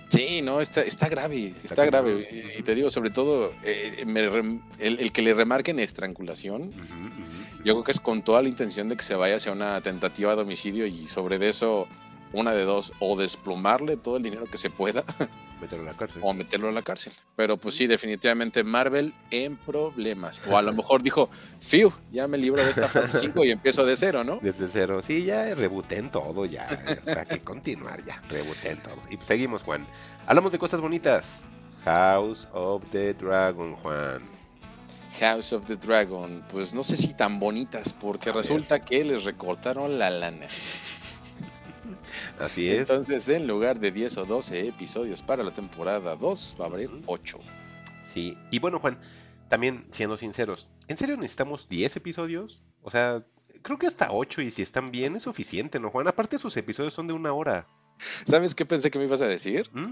Sí, 0.10 0.42
no, 0.42 0.60
está, 0.60 0.82
está 0.82 1.08
grave, 1.08 1.54
Está 1.64 1.86
grave. 1.86 2.28
Y- 2.56 2.60
Y 2.60 2.64
te 2.64 2.76
digo, 2.76 2.90
sobre 2.92 3.12
todo, 3.12 3.54
eh, 3.64 4.04
me 4.06 4.30
rem- 4.30 4.62
el, 4.80 5.00
el 5.00 5.12
que 5.14 5.22
le 5.22 5.34
remarquen 5.34 5.80
estrangulación, 5.80 6.72
yo 7.64 7.74
creo 7.76 7.84
que 7.86 7.92
es 7.94 8.00
con 8.02 8.22
toda 8.22 8.42
la 8.42 8.50
intención 8.50 8.90
de 8.90 8.98
que 8.98 9.04
se 9.04 9.16
vaya 9.16 9.38
hacia 9.38 9.54
una 9.54 9.80
tentativa 9.82 10.36
de 10.36 10.42
homicidio 10.42 10.86
y 10.86 11.08
sobre 11.08 11.40
de 11.40 11.48
eso, 11.50 11.88
una 12.34 12.52
de 12.54 12.64
dos, 12.66 12.92
o 13.00 13.16
desplumarle 13.16 13.96
todo 13.96 14.18
el 14.18 14.24
dinero 14.24 14.46
que 14.52 14.58
se 14.58 14.70
pueda 14.70 15.06
Mételo 15.62 15.84
a 15.84 15.86
la 15.86 15.94
cárcel. 15.94 16.22
o 16.26 16.34
meterlo 16.34 16.70
a 16.70 16.72
la 16.72 16.82
cárcel. 16.82 17.14
Pero 17.36 17.56
pues 17.58 17.76
sí, 17.76 17.86
definitivamente 17.88 18.64
Marvel 18.64 19.14
en 19.30 19.56
problemas. 19.58 20.42
O 20.50 20.58
a 20.58 20.62
lo 20.62 20.74
mejor 20.74 21.04
dijo, 21.04 21.30
fiu, 21.60 21.94
ya 22.12 22.28
me 22.28 22.38
libro 22.38 22.64
de 22.64 22.72
esta 22.72 22.88
fase 22.88 23.20
5 23.20 23.46
y 23.46 23.52
empiezo 23.52 23.86
de 23.86 23.96
cero, 23.96 24.24
¿no? 24.24 24.40
Desde 24.42 24.68
cero. 24.68 25.02
Sí, 25.02 25.24
ya 25.24 25.54
rebuté 25.56 25.98
en 25.98 26.10
todo, 26.12 26.46
ya. 26.46 26.68
Para 27.06 27.26
que 27.26 27.40
continuar, 27.42 28.04
ya. 28.04 28.22
Rebuté 28.30 28.72
en 28.72 28.82
todo. 28.82 28.98
Y 29.10 29.18
seguimos, 29.18 29.64
Juan. 29.64 29.86
Hablamos 30.26 30.52
de 30.52 30.60
cosas 30.60 30.82
bonitas. 30.82 31.44
House 31.86 32.48
of 32.52 32.84
the 32.92 33.14
Dragon, 33.14 33.76
Juan. 33.76 34.22
House 35.20 35.52
of 35.54 35.66
the 35.66 35.76
Dragon, 35.76 36.44
pues 36.50 36.74
no 36.74 36.84
sé 36.84 36.96
si 36.98 37.14
tan 37.14 37.40
bonitas, 37.40 37.94
porque 37.94 38.30
A 38.30 38.34
ver. 38.34 38.44
resulta 38.44 38.80
que 38.86 39.04
les 39.04 39.24
recortaron 39.26 40.00
la 40.00 40.10
lana. 40.10 40.46
Así 42.40 42.70
es. 42.70 42.80
Entonces, 42.80 43.28
en 43.30 43.48
lugar 43.48 43.80
de 43.80 43.92
10 43.92 44.18
o 44.18 44.26
12 44.26 44.68
episodios 44.68 45.22
para 45.22 45.44
la 45.44 45.54
temporada 45.54 46.16
2, 46.16 46.56
va 46.60 46.66
a 46.66 46.68
haber 46.68 46.90
8. 47.06 47.40
Sí. 48.02 48.38
Y 48.50 48.60
bueno, 48.60 48.80
Juan, 48.80 49.00
también 49.50 49.86
siendo 49.92 50.18
sinceros, 50.18 50.70
¿en 50.88 50.98
serio 50.98 51.16
necesitamos 51.16 51.68
10 51.70 51.98
episodios? 51.98 52.62
O 52.82 52.90
sea, 52.90 53.24
creo 53.62 53.78
que 53.78 53.88
hasta 53.88 54.12
8 54.12 54.42
y 54.42 54.52
si 54.52 54.62
están 54.62 54.92
bien 54.92 55.16
es 55.16 55.24
suficiente, 55.24 55.80
¿no, 55.80 55.90
Juan? 55.90 56.08
Aparte 56.08 56.40
sus 56.40 56.56
episodios 56.58 56.94
son 56.94 57.08
de 57.08 57.14
una 57.14 57.34
hora. 57.34 57.68
¿Sabes 58.28 58.56
qué 58.56 58.66
pensé 58.66 58.90
que 58.90 59.00
me 59.00 59.06
ibas 59.06 59.22
a 59.22 59.28
decir? 59.28 59.70
¿Mm? 59.74 59.92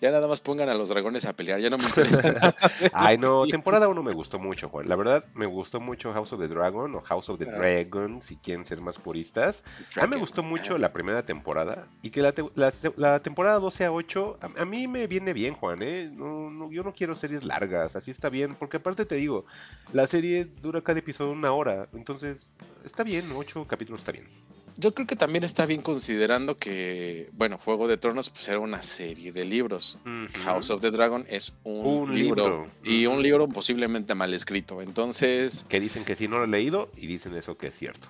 Ya 0.00 0.12
nada 0.12 0.28
más 0.28 0.40
pongan 0.40 0.68
a 0.68 0.74
los 0.74 0.88
dragones 0.90 1.24
a 1.24 1.32
pelear, 1.32 1.58
ya 1.60 1.70
no 1.70 1.76
me 1.78 1.84
interesa 1.84 2.22
nada. 2.32 2.54
Ay, 2.92 3.18
no, 3.18 3.46
temporada 3.48 3.88
1 3.88 4.00
me 4.04 4.12
gustó 4.12 4.38
mucho, 4.38 4.68
Juan. 4.68 4.88
La 4.88 4.94
verdad, 4.94 5.24
me 5.34 5.46
gustó 5.46 5.80
mucho 5.80 6.12
House 6.12 6.32
of 6.32 6.38
the 6.38 6.46
Dragon 6.46 6.94
o 6.94 7.00
House 7.00 7.28
of 7.28 7.38
the 7.40 7.48
Ah. 7.50 7.56
Dragon, 7.56 8.22
si 8.22 8.36
quieren 8.36 8.64
ser 8.64 8.80
más 8.80 8.96
puristas. 8.98 9.64
A 10.00 10.06
mí 10.06 10.10
me 10.14 10.16
gustó 10.20 10.44
mucho 10.44 10.78
la 10.78 10.92
primera 10.92 11.24
temporada 11.26 11.86
y 12.02 12.10
que 12.10 12.22
la, 12.22 12.30
te- 12.30 12.44
la- 12.54 12.72
la 12.96 13.20
temporada 13.20 13.58
12 13.58 13.86
a 13.86 13.92
8, 13.92 14.38
a, 14.40 14.62
a 14.62 14.64
mí 14.64 14.86
me 14.86 15.08
viene 15.08 15.32
bien, 15.32 15.54
Juan, 15.54 15.82
¿eh? 15.82 16.08
No, 16.12 16.48
no, 16.50 16.70
yo 16.70 16.84
no 16.84 16.92
quiero 16.94 17.16
series 17.16 17.44
largas, 17.44 17.96
así 17.96 18.12
está 18.12 18.28
bien, 18.30 18.54
porque 18.54 18.76
aparte 18.76 19.04
te 19.04 19.16
digo, 19.16 19.46
la 19.92 20.06
serie 20.06 20.44
dura 20.44 20.80
cada 20.80 21.00
episodio 21.00 21.32
una 21.32 21.50
hora, 21.52 21.88
entonces 21.92 22.54
está 22.84 23.02
bien, 23.02 23.32
8 23.34 23.66
capítulos 23.66 24.00
está 24.02 24.12
bien. 24.12 24.28
Yo 24.80 24.94
creo 24.94 25.06
que 25.08 25.16
también 25.16 25.42
está 25.42 25.66
bien 25.66 25.82
considerando 25.82 26.56
que, 26.56 27.28
bueno, 27.32 27.58
Juego 27.58 27.88
de 27.88 27.96
Tronos 27.96 28.30
pues 28.30 28.46
era 28.48 28.60
una 28.60 28.80
serie 28.82 29.32
de 29.32 29.44
libros. 29.44 29.98
House 30.44 30.70
of 30.70 30.80
the 30.80 30.92
Dragon 30.92 31.26
es 31.28 31.52
un, 31.64 31.84
Un 31.84 32.14
libro, 32.14 32.44
libro. 32.44 32.68
y 32.84 33.06
un 33.06 33.20
libro 33.22 33.48
posiblemente 33.48 34.14
mal 34.14 34.32
escrito. 34.34 34.80
Entonces, 34.80 35.66
Que 35.68 35.80
dicen 35.80 36.04
que 36.04 36.14
sí, 36.14 36.28
no 36.28 36.38
lo 36.38 36.44
he 36.44 36.48
leído 36.48 36.90
y 36.96 37.08
dicen 37.08 37.34
eso 37.34 37.58
que 37.58 37.66
es 37.66 37.76
cierto. 37.76 38.08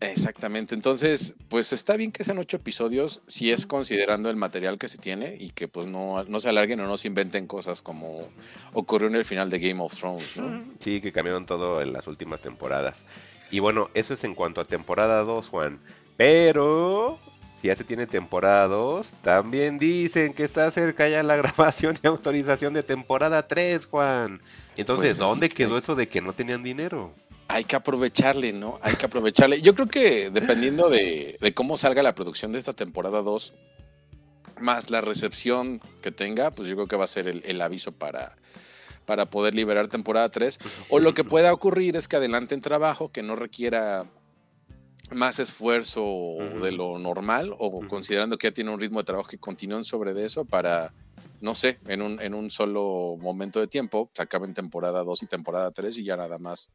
exactamente. 0.00 0.74
Entonces, 0.74 1.34
pues 1.48 1.72
está 1.72 1.96
bien 1.96 2.10
que 2.12 2.24
sean 2.24 2.38
ocho 2.38 2.56
episodios 2.56 3.20
si 3.28 3.52
es 3.52 3.66
considerando 3.66 4.28
el 4.30 4.36
material 4.36 4.76
que 4.78 4.88
se 4.88 4.98
tiene 4.98 5.36
y 5.38 5.50
que 5.50 5.68
pues 5.68 5.86
no, 5.86 6.24
no 6.24 6.40
se 6.40 6.48
alarguen 6.48 6.80
o 6.80 6.86
no 6.86 6.98
se 6.98 7.08
inventen 7.08 7.46
cosas 7.46 7.80
como 7.82 8.28
ocurrió 8.72 9.08
en 9.08 9.14
el 9.16 9.24
final 9.24 9.50
de 9.50 9.58
Game 9.60 9.80
of 9.82 9.96
Thrones, 9.96 10.36
¿no? 10.38 10.64
Sí, 10.80 11.00
que 11.00 11.12
cambiaron 11.12 11.46
todo 11.46 11.80
en 11.80 11.92
las 11.92 12.06
últimas 12.08 12.40
temporadas. 12.40 13.04
Y 13.50 13.60
bueno, 13.60 13.88
eso 13.94 14.12
es 14.14 14.24
en 14.24 14.34
cuanto 14.34 14.60
a 14.60 14.64
temporada 14.66 15.22
2, 15.22 15.48
Juan. 15.48 15.80
Pero 16.18 17.18
si 17.62 17.68
ya 17.68 17.76
se 17.76 17.84
tiene 17.84 18.06
temporada 18.06 18.66
2, 18.66 19.08
también 19.22 19.78
dicen 19.78 20.34
que 20.34 20.42
está 20.44 20.70
cerca 20.72 21.08
ya 21.08 21.22
la 21.22 21.36
grabación 21.42 21.96
y 22.02 22.06
autorización 22.06 22.74
de 22.74 22.82
temporada 22.82 23.46
3, 23.48 23.86
Juan. 23.86 24.42
Entonces, 24.76 25.16
Pues, 25.16 25.18
¿dónde 25.18 25.48
que- 25.48 25.54
quedó 25.54 25.78
eso 25.78 25.94
de 25.94 26.08
que 26.08 26.20
no 26.20 26.32
tenían 26.34 26.62
dinero? 26.62 27.14
Hay 27.46 27.64
que 27.64 27.76
aprovecharle, 27.76 28.52
¿no? 28.52 28.78
Hay 28.82 28.94
que 28.96 29.06
aprovecharle. 29.06 29.62
Yo 29.62 29.74
creo 29.74 29.86
que 29.86 30.28
dependiendo 30.30 30.90
de, 30.90 31.38
de 31.40 31.54
cómo 31.54 31.78
salga 31.78 32.02
la 32.02 32.14
producción 32.14 32.52
de 32.52 32.58
esta 32.58 32.74
temporada 32.74 33.22
2, 33.22 33.54
más 34.60 34.90
la 34.90 35.00
recepción 35.00 35.80
que 36.02 36.10
tenga, 36.12 36.50
pues 36.50 36.68
yo 36.68 36.74
creo 36.74 36.88
que 36.88 36.96
va 36.96 37.04
a 37.04 37.08
ser 37.08 37.26
el, 37.28 37.42
el 37.46 37.60
aviso 37.62 37.92
para, 37.92 38.36
para 39.06 39.26
poder 39.30 39.54
liberar 39.54 39.88
temporada 39.88 40.28
3. 40.28 40.58
O 40.90 40.98
lo 40.98 41.14
que 41.14 41.24
pueda 41.24 41.52
ocurrir 41.54 41.96
es 41.96 42.06
que 42.08 42.16
adelanten 42.16 42.60
trabajo 42.60 43.10
que 43.12 43.22
no 43.22 43.34
requiera 43.36 44.04
más 45.10 45.38
esfuerzo 45.38 46.02
de 46.62 46.72
lo 46.72 46.98
normal, 46.98 47.54
o 47.58 47.86
considerando 47.88 48.38
que 48.38 48.48
ya 48.48 48.54
tiene 48.54 48.72
un 48.72 48.80
ritmo 48.80 49.00
de 49.00 49.04
trabajo 49.04 49.28
que 49.28 49.38
continúen 49.38 49.84
sobre 49.84 50.14
de 50.14 50.26
eso 50.26 50.44
para, 50.44 50.92
no 51.40 51.54
sé, 51.54 51.78
en 51.86 52.02
un, 52.02 52.20
en 52.20 52.34
un 52.34 52.50
solo 52.50 53.16
momento 53.18 53.60
de 53.60 53.66
tiempo, 53.66 54.10
se 54.14 54.22
acaben 54.22 54.54
temporada 54.54 55.02
2 55.04 55.22
y 55.22 55.26
temporada 55.26 55.70
3 55.70 55.98
y 55.98 56.04
ya 56.04 56.16
nada 56.16 56.38
más 56.38 56.70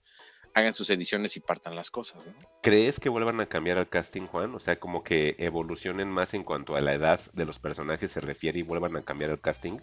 hagan 0.53 0.73
sus 0.73 0.89
ediciones 0.89 1.36
y 1.36 1.39
partan 1.39 1.75
las 1.75 1.89
cosas. 1.89 2.25
¿no? 2.25 2.34
¿Crees 2.61 2.99
que 2.99 3.09
vuelvan 3.09 3.39
a 3.41 3.47
cambiar 3.47 3.77
al 3.77 3.89
casting, 3.89 4.27
Juan? 4.27 4.53
O 4.55 4.59
sea, 4.59 4.79
como 4.79 5.03
que 5.03 5.36
evolucionen 5.39 6.09
más 6.09 6.34
en 6.34 6.43
cuanto 6.43 6.75
a 6.75 6.81
la 6.81 6.93
edad 6.93 7.19
de 7.34 7.45
los 7.45 7.59
personajes 7.59 8.11
se 8.11 8.21
refiere 8.21 8.59
y 8.59 8.63
vuelvan 8.63 8.95
a 8.95 9.03
cambiar 9.03 9.31
el 9.31 9.39
casting. 9.39 9.77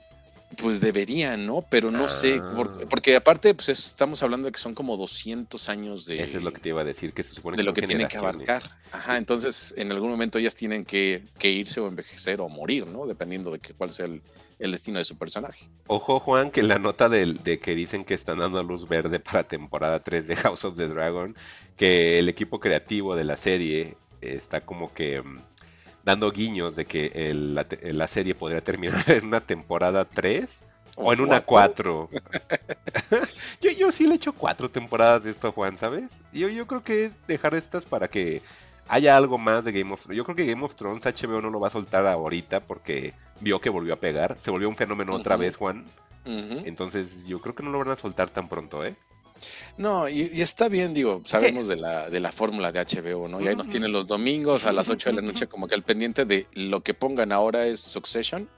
Pues 0.56 0.80
deberían, 0.80 1.46
¿no? 1.46 1.64
Pero 1.70 1.90
no 1.90 2.08
sé, 2.08 2.40
Ah. 2.42 2.52
por- 2.56 2.88
porque 2.88 3.14
aparte, 3.16 3.54
pues 3.54 3.68
es- 3.68 3.86
estamos 3.86 4.22
hablando 4.22 4.46
de 4.46 4.52
que 4.52 4.58
son 4.58 4.74
como 4.74 4.96
200 4.96 5.68
años 5.68 6.06
de, 6.06 6.20
Eso 6.22 6.38
es 6.38 6.44
lo 6.44 6.52
que 6.52 6.60
te 6.60 6.70
iba 6.70 6.80
a 6.80 6.84
decir, 6.84 7.12
que 7.12 7.22
se 7.22 7.34
supone 7.34 7.56
de 7.56 7.62
que 7.62 7.64
lo 7.66 7.70
son 7.70 7.74
que 7.80 7.86
tienen 7.86 8.08
que 8.08 8.16
abarcar. 8.16 8.62
Ajá, 8.92 9.16
entonces 9.16 9.72
en 9.76 9.92
algún 9.92 10.10
momento 10.10 10.38
ellas 10.38 10.54
tienen 10.54 10.84
que, 10.84 11.22
que 11.38 11.50
irse 11.50 11.80
o 11.80 11.86
envejecer 11.88 12.40
o 12.40 12.48
morir, 12.48 12.86
¿no? 12.86 13.06
Dependiendo 13.06 13.50
de 13.52 13.60
que, 13.60 13.74
cuál 13.74 13.90
sea 13.90 14.06
el, 14.06 14.20
el 14.58 14.72
destino 14.72 14.98
de 14.98 15.04
su 15.04 15.16
personaje. 15.16 15.68
Ojo, 15.86 16.18
Juan, 16.20 16.50
que 16.50 16.62
la 16.62 16.78
nota 16.78 17.08
de 17.08 17.58
que 17.60 17.74
dicen 17.74 18.04
que 18.04 18.14
están 18.14 18.38
dando 18.40 18.62
luz 18.62 18.88
verde 18.88 19.20
para 19.20 19.44
temporada 19.44 20.00
3 20.02 20.26
de 20.26 20.34
House 20.52 20.64
of 20.64 20.76
the 20.76 20.88
Dragon, 20.88 21.36
que 21.76 22.18
el 22.18 22.28
equipo 22.28 22.58
creativo 22.60 23.14
de 23.16 23.24
la 23.24 23.36
serie 23.36 23.96
está 24.20 24.60
como 24.66 24.92
que 24.92 25.22
mm, 25.22 25.38
dando 26.10 26.30
guiños 26.32 26.76
de 26.76 26.84
que 26.84 27.06
el- 27.14 27.54
la, 27.54 28.06
serie 28.06 28.34
podría 28.34 28.60
terminar 28.60 29.04
en 29.10 29.26
una 29.26 29.40
temporada 29.40 30.04
3 30.04 30.48
o 30.96 31.12
en 31.12 31.20
una 31.20 31.40
4. 31.40 32.10
yo, 33.60 33.70
yo 33.70 33.92
sí 33.92 34.06
le 34.06 34.16
echo 34.16 34.32
cuatro 34.32 34.70
temporadas 34.70 35.24
de 35.24 35.30
esto, 35.30 35.52
Juan, 35.52 35.78
¿sabes? 35.78 36.10
Yo, 36.32 36.48
yo 36.48 36.66
creo 36.66 36.82
que 36.82 37.06
es 37.06 37.26
dejar 37.26 37.54
estas 37.54 37.84
para 37.86 38.08
que 38.08 38.42
haya 38.88 39.16
algo 39.16 39.38
más 39.38 39.64
de 39.64 39.72
Game 39.72 39.92
of 39.92 40.02
Thrones. 40.02 40.16
Yo 40.18 40.24
creo 40.24 40.36
que 40.36 40.46
Game 40.46 40.64
of 40.64 40.74
Thrones 40.74 41.04
HBO 41.04 41.40
no 41.40 41.50
lo 41.50 41.60
va 41.60 41.68
a 41.68 41.70
soltar 41.70 42.06
ahorita 42.06 42.60
porque 42.60 43.14
vio 43.40 43.60
que 43.60 43.70
volvió 43.70 43.94
a 43.94 44.00
pegar. 44.00 44.36
Se 44.42 44.50
volvió 44.50 44.68
un 44.68 44.76
fenómeno 44.76 45.14
otra 45.14 45.36
vez, 45.36 45.56
Juan. 45.56 45.84
Entonces 46.66 47.26
yo 47.26 47.40
creo 47.40 47.54
que 47.54 47.62
no 47.62 47.70
lo 47.70 47.78
van 47.78 47.90
a 47.90 47.96
soltar 47.96 48.28
tan 48.30 48.48
pronto, 48.48 48.84
¿eh? 48.84 48.94
No, 49.76 50.08
y, 50.08 50.30
y 50.32 50.42
está 50.42 50.68
bien, 50.68 50.94
digo, 50.94 51.22
sabemos 51.24 51.66
de 51.68 51.76
la, 51.76 52.10
de 52.10 52.20
la 52.20 52.32
fórmula 52.32 52.72
de 52.72 52.80
HBO, 52.80 53.28
¿no? 53.28 53.40
Y 53.40 53.48
ahí 53.48 53.56
nos 53.56 53.68
tienen 53.68 53.92
los 53.92 54.06
domingos 54.06 54.66
a 54.66 54.72
las 54.72 54.88
8 54.88 55.10
de 55.10 55.16
la 55.16 55.22
noche 55.22 55.46
como 55.46 55.66
que 55.68 55.74
al 55.74 55.82
pendiente 55.82 56.24
de 56.24 56.46
lo 56.52 56.82
que 56.82 56.94
pongan 56.94 57.32
ahora 57.32 57.66
es 57.66 57.80
Succession. 57.80 58.48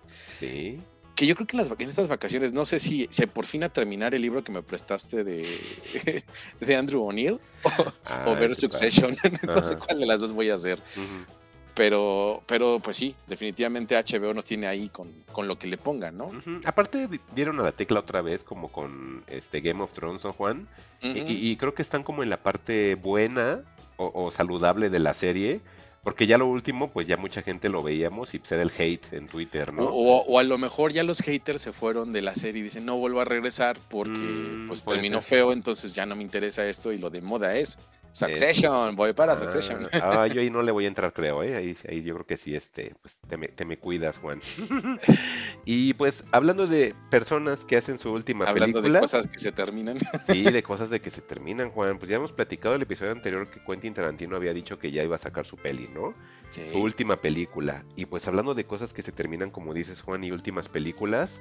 Sí. 0.41 0.81
Que 1.15 1.27
yo 1.27 1.35
creo 1.35 1.47
que 1.47 1.57
en, 1.57 1.63
las, 1.63 1.73
en 1.79 1.89
estas 1.89 2.09
vacaciones, 2.09 2.53
no 2.53 2.65
sé 2.65 2.81
si, 2.81 3.07
si 3.11 3.27
por 3.27 3.45
fin 3.45 3.63
a 3.65 3.69
terminar 3.69 4.15
el 4.15 4.23
libro 4.23 4.43
que 4.43 4.51
me 4.51 4.63
prestaste 4.63 5.25
de, 5.25 5.47
de 6.61 6.77
Andrew 6.77 7.03
O'Neill 7.05 7.39
o 7.65 7.71
Ay, 8.07 8.35
ver 8.37 8.57
Succession. 8.57 9.17
no 9.43 9.63
sé 9.63 9.77
cuál 9.77 10.01
de 10.01 10.07
las 10.07 10.21
dos 10.21 10.33
voy 10.33 10.51
a 10.51 10.55
hacer. 10.55 10.79
Ujú, 10.97 11.42
Pero, 11.75 12.43
pero 12.47 12.81
pues 12.81 12.97
sí, 12.99 13.15
definitivamente 13.27 13.97
HBO 13.97 14.35
nos 14.35 14.45
tiene 14.45 14.67
ahí 14.67 14.89
con, 14.91 15.11
con 15.33 15.49
lo 15.49 15.59
que 15.59 15.67
le 15.67 15.79
pongan, 15.79 16.17
¿no? 16.19 16.31
Aparte 16.65 17.09
di- 17.09 17.21
dieron 17.35 17.59
a 17.61 17.63
la 17.63 17.73
tecla 17.73 18.01
otra 18.01 18.21
vez 18.21 18.43
como 18.45 18.71
con 18.71 19.25
este 19.27 19.61
Game 19.61 19.83
of 19.83 19.93
Thrones, 19.93 20.23
¿no, 20.25 20.33
Juan? 20.35 20.69
Y- 21.01 21.11
Ujú. 21.23 21.31
y, 21.33 21.51
y 21.51 21.57
creo 21.57 21.75
que 21.75 21.83
están 21.83 22.03
como 22.03 22.23
en 22.23 22.29
la 22.31 22.37
parte 22.43 22.95
buena 22.97 23.63
o, 23.97 24.13
o 24.15 24.31
saludable 24.31 24.91
de 24.91 24.99
la 24.99 25.15
serie. 25.15 25.61
Porque 26.05 26.27
ya 26.27 26.37
lo 26.37 26.49
último, 26.49 26.91
pues 26.91 27.07
ya 27.07 27.17
mucha 27.17 27.43
gente 27.43 27.69
lo 27.69 27.81
veíamos 27.81 28.35
y 28.35 28.41
pues 28.41 28.51
era 28.51 28.63
el 28.63 28.73
hate 28.77 29.13
en 29.13 29.29
Twitter, 29.29 29.73
¿no? 29.73 29.85
O, 29.89 30.37
a 30.41 30.43
lo 30.43 30.59
mejor 30.59 30.93
ya 30.93 31.05
los 31.05 31.19
haters 31.23 31.63
se 31.63 31.73
fueron 31.73 32.13
de 32.13 32.23
la 32.23 32.35
serie 32.35 32.61
y 32.61 32.65
dicen 32.65 32.85
no 32.85 32.97
vuelvo 32.97 33.21
a 33.21 33.25
regresar 33.25 33.79
porque 33.89 34.19
Mm, 34.19 34.67
pues 34.67 34.83
terminó 34.83 35.23
ser. 35.23 35.39
feo, 35.39 35.53
entonces 35.53 35.93
ya 35.93 36.05
no 36.05 36.17
me 36.17 36.25
interesa 36.25 36.67
esto 36.69 36.93
y 36.93 36.99
lo 36.99 37.09
de 37.09 37.21
moda 37.21 37.55
es 37.55 37.79
Succession, 38.13 38.95
voy 38.95 39.13
para 39.15 39.37
Succession. 39.37 39.89
Ah, 39.93 40.23
ah, 40.23 40.27
yo 40.27 40.41
ahí 40.41 40.51
no 40.51 40.63
le 40.63 40.71
voy 40.71 40.85
a 40.85 40.89
entrar, 40.89 41.13
creo, 41.13 41.43
¿eh? 41.43 41.57
Ahí, 41.57 41.77
ahí 41.89 42.03
yo 42.03 42.15
creo 42.15 42.27
que 42.27 42.37
sí, 42.37 42.55
este, 42.55 42.95
pues 43.01 43.17
te 43.27 43.37
me, 43.37 43.49
te 43.49 43.65
me 43.65 43.79
cuidas, 43.79 44.19
Juan. 44.19 44.41
y 45.65 45.95
pues 45.95 46.25
hablando 46.31 46.67
de 46.67 46.95
personas 47.11 47.65
que 47.65 47.77
hacen 47.77 47.99
su 47.99 48.13
última 48.13 48.45
Hablando 48.45 48.81
película, 48.81 48.99
de 48.99 49.03
cosas 49.03 49.27
que 49.29 49.39
se 49.39 49.51
terminan. 49.51 49.99
sí, 50.29 50.43
de 50.43 50.63
cosas 50.63 50.91
de 50.91 51.01
que 51.01 51.11
se 51.11 51.23
terminan, 51.23 51.71
Juan, 51.71 51.99
pues 51.99 52.11
ya 52.11 52.17
hemos 52.17 52.33
platicado 52.33 52.75
el 52.75 52.83
episodio 52.83 53.13
anterior 53.13 53.51
que 53.51 53.61
Quentin 53.65 53.95
Tarantino 53.95 54.37
había 54.37 54.53
dicho 54.53 54.79
que 54.79 54.91
ya 54.91 55.03
iba 55.03 55.17
a 55.17 55.19
sacar 55.19 55.47
su 55.47 55.57
peli, 55.57 55.89
¿no? 55.89 56.15
Sí. 56.51 56.63
Su 56.71 56.79
última 56.79 57.17
película. 57.17 57.85
Y 57.97 58.07
pues 58.07 58.29
hablando 58.29 58.55
de 58.55 58.67
cosas 58.67 58.93
que 58.93 59.03
se 59.03 59.13
terminan, 59.13 59.51
como 59.51 59.73
dices, 59.73 60.03
Juan, 60.03 60.23
y 60.23 60.33
últimas 60.33 60.69
películas, 60.69 61.41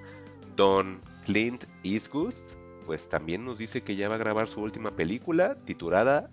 Don 0.56 1.02
Clint 1.26 1.66
Eastwood, 1.84 2.34
pues 2.86 3.10
también 3.10 3.46
nos 3.46 3.58
dice 3.58 3.82
que 3.82 3.96
ya 3.96 4.10
va 4.10 4.16
a 4.16 4.20
grabar 4.20 4.48
su 4.48 4.62
última 4.62 4.92
película 4.92 5.56
titulada 5.66 6.30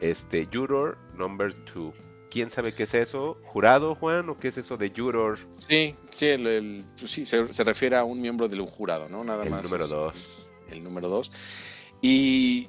este, 0.00 0.48
Juror 0.52 0.98
Number 1.14 1.54
2. 1.74 1.94
¿Quién 2.30 2.50
sabe 2.50 2.74
qué 2.74 2.82
es 2.82 2.92
eso? 2.94 3.38
¿Jurado, 3.44 3.94
Juan? 3.94 4.28
¿O 4.28 4.38
qué 4.38 4.48
es 4.48 4.58
eso 4.58 4.76
de 4.76 4.92
Juror? 4.94 5.38
Sí, 5.66 5.94
sí, 6.10 6.26
el, 6.26 6.46
el- 6.46 6.84
pues 6.98 7.10
sí, 7.10 7.24
se, 7.24 7.50
se 7.52 7.64
refiere 7.64 7.96
a 7.96 8.04
un 8.04 8.20
miembro 8.20 8.48
del 8.48 8.60
jurado, 8.62 9.08
¿no? 9.08 9.24
Nada 9.24 9.44
El 9.44 9.50
más. 9.50 9.62
número 9.62 9.84
este, 9.84 9.96
2. 9.96 10.48
El 10.70 10.82
número 10.84 11.08
dos. 11.08 11.32
Y. 12.02 12.68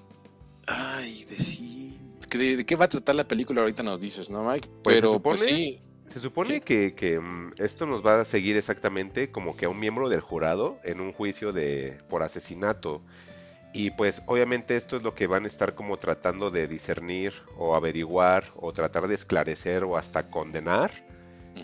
Ay, 0.68 1.26
de 1.26 1.38
sí. 1.40 2.00
que 2.30 2.38
¿De, 2.38 2.58
de 2.58 2.66
qué 2.66 2.76
va 2.76 2.86
a 2.86 2.90
tratar 2.90 3.16
la 3.16 3.28
película? 3.28 3.62
Ahorita 3.62 3.84
nos 3.84 4.00
dices, 4.00 4.30
¿no, 4.30 4.44
Mike? 4.44 4.70
Pues 4.84 4.96
se 4.96 5.02
Pero 5.02 5.20
pues 5.20 5.42
supone- 5.42 5.56
sí. 5.56 5.80
Se 6.08 6.20
supone 6.20 6.56
Sí. 6.56 6.62
que, 6.62 6.96
que, 6.96 7.20
mm, 7.20 7.54
esto 7.58 7.86
nos 7.86 8.04
va 8.04 8.22
a 8.22 8.26
seguir 8.26 8.58
exactamente 8.58 9.30
como 9.32 9.56
que 9.56 9.66
a 9.66 9.70
un 9.70 9.80
miembro 9.80 10.10
del 10.10 10.22
jurado 10.22 10.80
en 10.84 11.02
un 11.02 11.12
juicio 11.14 11.52
de 11.54 12.00
por 12.10 12.24
asesinato. 12.24 13.02
Y 13.74 13.92
pues 13.92 14.24
obviamente 14.26 14.76
esto 14.76 14.98
es 14.98 15.04
lo 15.04 15.14
que 15.14 15.28
van 15.28 15.44
a 15.44 15.48
estar 15.48 15.76
como 15.76 15.98
tratando 15.98 16.50
de 16.50 16.68
discernir 16.68 17.34
o 17.56 17.76
averiguar 17.76 18.46
o 18.56 18.74
tratar 18.74 19.08
de 19.08 19.16
esclarecer 19.16 19.84
o 19.84 19.96
hasta 19.96 20.30
condenar 20.30 20.92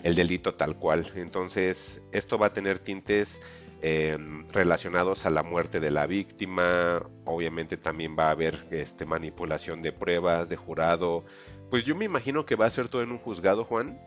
el 0.04 0.14
delito 0.14 0.54
tal 0.54 0.76
cual. 0.76 1.10
Entonces 1.16 2.00
esto 2.12 2.38
va 2.38 2.46
a 2.46 2.52
tener 2.52 2.78
tintes 2.78 3.40
eh, 3.82 4.16
relacionados 4.52 5.26
a 5.26 5.30
la 5.30 5.42
muerte 5.42 5.80
de 5.80 5.90
la 5.90 6.06
víctima. 6.06 7.02
Obviamente 7.24 7.76
también 7.76 8.16
va 8.18 8.28
a 8.28 8.30
haber 8.30 8.66
este, 8.70 9.04
manipulación 9.04 9.82
de 9.82 9.92
pruebas, 9.92 10.48
de 10.48 10.56
jurado. 10.56 11.24
Pues 11.70 11.84
yo 11.84 11.96
me 11.96 12.04
imagino 12.04 12.46
que 12.46 12.54
va 12.54 12.66
a 12.66 12.70
ser 12.70 12.88
todo 12.88 13.02
en 13.02 13.10
un 13.10 13.18
juzgado, 13.18 13.64
Juan. 13.64 14.00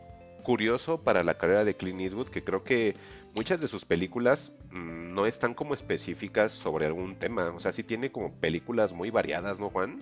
Curioso 0.50 1.04
para 1.04 1.24
la 1.24 1.36
carrera 1.36 1.64
de 1.64 1.76
Clint 1.76 2.02
Eastwood, 2.02 2.30
que 2.30 2.44
creo 2.44 2.64
que 2.64 2.96
muchas 3.36 3.62
de 3.62 3.68
sus 3.68 3.86
películas 3.86 4.52
mm, 4.72 5.14
no 5.14 5.28
están 5.28 5.54
como 5.54 5.76
específicas 5.76 6.52
sobre 6.52 6.88
algún 6.88 7.18
tema. 7.18 7.54
O 7.56 7.60
sea, 7.60 7.72
sí 7.72 7.84
tiene 7.84 8.12
como 8.12 8.34
películas 8.34 8.92
muy 8.92 9.12
variadas, 9.12 9.60
¿no, 9.60 9.70
Juan? 9.70 10.02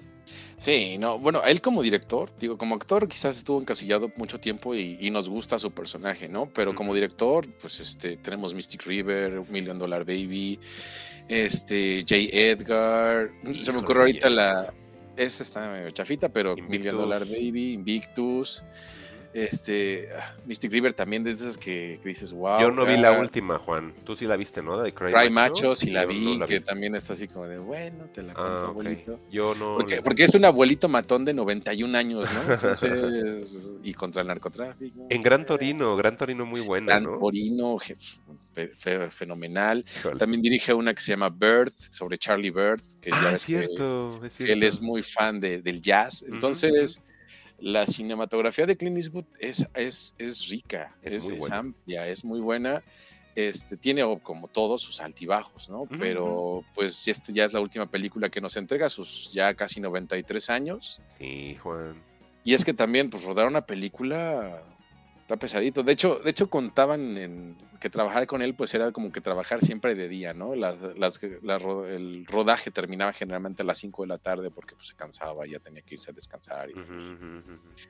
Sí, 0.55 0.97
no, 0.99 1.19
bueno, 1.19 1.41
él 1.45 1.59
como 1.59 1.81
director, 1.81 2.31
digo, 2.39 2.57
como 2.57 2.75
actor 2.75 3.09
quizás 3.09 3.35
estuvo 3.35 3.59
encasillado 3.59 4.09
mucho 4.15 4.39
tiempo 4.39 4.73
y, 4.73 4.97
y 5.01 5.11
nos 5.11 5.27
gusta 5.27 5.59
su 5.59 5.71
personaje, 5.71 6.29
¿no? 6.29 6.45
Pero 6.45 6.73
como 6.73 6.93
director, 6.93 7.45
pues 7.59 7.81
este, 7.81 8.15
tenemos 8.15 8.53
Mystic 8.53 8.85
River, 8.85 9.41
Million 9.49 9.77
Dollar 9.77 10.05
Baby, 10.05 10.61
este, 11.27 12.05
J. 12.07 12.15
Edgar, 12.31 13.31
se 13.53 13.73
me 13.73 13.79
ocurre 13.79 13.99
ahorita 13.99 14.29
la, 14.29 14.73
esa 15.17 15.43
está 15.43 15.69
medio 15.73 15.91
chafita, 15.91 16.29
pero 16.29 16.51
Invictus. 16.51 16.69
Million 16.69 16.95
Dollar 16.95 17.25
Baby, 17.25 17.73
Invictus, 17.73 18.63
este, 19.45 20.09
ah, 20.19 20.33
Mystic 20.45 20.71
River 20.71 20.93
también 20.93 21.23
de 21.23 21.31
esas 21.31 21.57
que, 21.57 21.99
que 22.01 22.09
dices, 22.09 22.31
wow. 22.31 22.59
Yo 22.59 22.71
no 22.71 22.85
vi 22.85 22.97
la 22.97 23.19
última, 23.19 23.57
Juan. 23.59 23.93
Tú 24.03 24.15
sí 24.15 24.25
la 24.25 24.35
viste, 24.37 24.61
¿no? 24.61 24.81
De 24.81 24.93
Cry, 24.93 25.11
Cry 25.13 25.29
Macho, 25.29 25.75
sí 25.75 25.89
la 25.89 26.05
vi, 26.05 26.33
no 26.33 26.39
la 26.39 26.47
que 26.47 26.59
también 26.61 26.95
está 26.95 27.13
así 27.13 27.27
como 27.27 27.45
de, 27.47 27.57
bueno, 27.57 28.05
te 28.13 28.23
la 28.23 28.33
compro, 28.33 28.53
Ah, 28.53 28.63
ok. 28.63 28.69
abuelito. 28.69 29.19
Yo 29.31 29.53
no. 29.55 29.77
Porque, 30.03 30.23
es 30.23 30.33
un 30.35 30.45
abuelito 30.45 30.89
matón 30.89 31.23
de 31.25 31.33
91 31.33 31.95
años, 31.97 32.27
¿no? 32.33 32.53
Entonces, 32.53 33.73
y 33.83 33.93
contra 33.93 34.21
el 34.21 34.27
narcotráfico. 34.27 35.07
En 35.09 35.21
Gran 35.21 35.45
Torino, 35.45 35.95
Gran 35.95 36.17
Torino 36.17 36.45
muy 36.45 36.61
buena, 36.61 36.93
Gran 36.93 37.03
¿no? 37.03 37.17
Torino, 37.19 37.77
fe- 37.77 38.67
fe- 38.69 39.11
fenomenal. 39.11 39.85
También 40.17 40.41
dirige 40.41 40.73
una 40.73 40.93
que 40.93 41.01
se 41.01 41.11
llama 41.11 41.29
Bird, 41.29 41.73
sobre 41.89 42.17
Charlie 42.17 42.49
Bird, 42.51 42.81
que 43.01 43.11
ya 43.11 43.17
Ah, 43.21 43.25
ves 43.25 43.33
es 43.35 43.39
que- 43.45 43.45
cierto, 43.45 44.15
es 44.15 44.21
que 44.21 44.29
cierto. 44.45 44.53
él 44.53 44.63
es 44.63 44.81
muy 44.81 45.03
fan 45.03 45.39
de- 45.39 45.61
del 45.61 45.81
jazz. 45.81 46.23
Entonces, 46.27 47.01
la 47.59 47.85
cinematografía 47.85 48.65
de 48.65 48.77
Clint 48.77 48.97
Eastwood 48.97 49.25
es, 49.39 49.67
es, 49.73 50.15
es 50.17 50.47
rica, 50.49 50.95
Es 51.01 51.13
es, 51.13 51.23
muy 51.25 51.33
es 51.33 51.39
buena. 51.39 51.57
amplia, 51.57 52.07
es 52.07 52.23
muy 52.23 52.39
buena. 52.39 52.83
Este, 53.35 53.77
tiene 53.77 54.01
como 54.23 54.47
todos 54.47 54.81
sus 54.81 54.99
altibajos, 54.99 55.69
¿no? 55.69 55.83
Pero 55.99 56.63
pues 56.73 57.07
este 57.07 57.33
ya 57.33 57.45
es 57.45 57.53
la 57.53 57.59
última 57.59 57.85
película 57.89 58.29
que 58.29 58.41
nos 58.41 58.55
entrega, 58.57 58.89
sus 58.89 59.31
ya 59.31 59.53
casi 59.53 59.79
93 59.79 60.49
años. 60.49 61.01
Sí, 61.19 61.55
Juan. 61.61 62.01
Y 62.43 62.55
es 62.55 62.65
que 62.65 62.73
también, 62.73 63.09
pues 63.09 63.23
rodar 63.23 63.45
una 63.45 63.65
película 63.65 64.63
Está 65.27 65.35
pesadito. 65.35 65.83
De 65.83 65.91
hecho, 65.91 66.19
de 66.23 66.29
hecho 66.29 66.49
contaban 66.49 67.17
en 67.17 67.57
que 67.81 67.89
trabajar 67.89 68.25
con 68.27 68.41
él, 68.41 68.55
pues 68.55 68.73
era 68.73 68.93
como 68.93 69.11
que 69.11 69.19
trabajar 69.19 69.59
siempre 69.59 69.93
de 69.93 70.07
día, 70.07 70.33
¿no? 70.33 70.55
Las, 70.55 70.77
el 71.21 72.25
rodaje 72.25 72.71
terminaba 72.71 73.11
generalmente 73.11 73.61
a 73.61 73.65
las 73.65 73.77
5 73.77 74.03
de 74.03 74.07
la 74.07 74.19
tarde 74.19 74.49
porque 74.51 74.75
pues, 74.75 74.87
se 74.87 74.95
cansaba 74.95 75.45
y 75.45 75.51
ya 75.51 75.59
tenía 75.59 75.81
que 75.81 75.95
irse 75.95 76.11
a 76.11 76.13
descansar 76.13 76.69
y, 76.69 76.75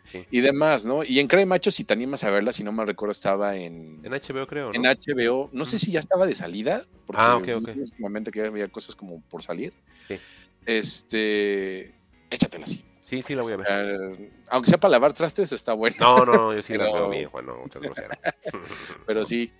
Sí. 0.03 0.41
demás, 0.41 0.83
¿no? 0.83 1.03
Y 1.03 1.19
en 1.19 1.27
Crey 1.27 1.45
Macho, 1.45 1.69
si 1.69 1.83
te 1.83 1.93
animas 1.93 2.23
a 2.23 2.31
verla, 2.31 2.51
si 2.51 2.63
no 2.63 2.71
me 2.71 2.83
recuerdo, 2.83 3.11
estaba 3.11 3.55
en, 3.55 3.99
En 4.03 4.11
HBO 4.13 4.47
creo, 4.47 4.73
¿no? 4.73 4.73
en 4.73 4.81
HBO. 4.87 5.51
No 5.53 5.65
sé 5.65 5.77
si 5.77 5.91
ya 5.91 5.99
estaba 5.99 6.25
de 6.25 6.33
salida, 6.33 6.85
porque 7.05 7.21
Ah, 7.23 7.37
ok, 7.37 7.45
vi 7.45 7.51
ok. 7.53 7.69
últimamente 7.77 8.31
que 8.31 8.41
había 8.47 8.67
cosas 8.69 8.95
como 8.95 9.21
por 9.29 9.43
salir. 9.43 9.73
Sí. 10.07 10.17
Este, 10.65 11.93
échatela 12.31 12.65
así. 12.65 12.83
Sí, 13.07 13.21
sí, 13.23 13.35
la 13.35 13.41
voy 13.43 13.53
a 13.53 13.57
ver. 13.57 13.67
Eh, 13.69 14.31
aunque 14.49 14.69
sea 14.69 14.77
para 14.79 14.91
lavar 14.91 15.13
trastes, 15.13 15.53
está 15.53 15.71
bueno. 15.73 15.95
No, 15.99 16.25
no, 16.25 16.53
yo 16.53 16.61
sí 16.61 16.73
Pero- 16.73 16.91
veo 16.93 17.09
bien, 17.09 17.29
Juan, 17.29 17.45
no, 17.45 17.57
muchas 17.57 17.81
grosero. 17.81 18.09
Pero 19.07 19.23
sí, 19.25 19.53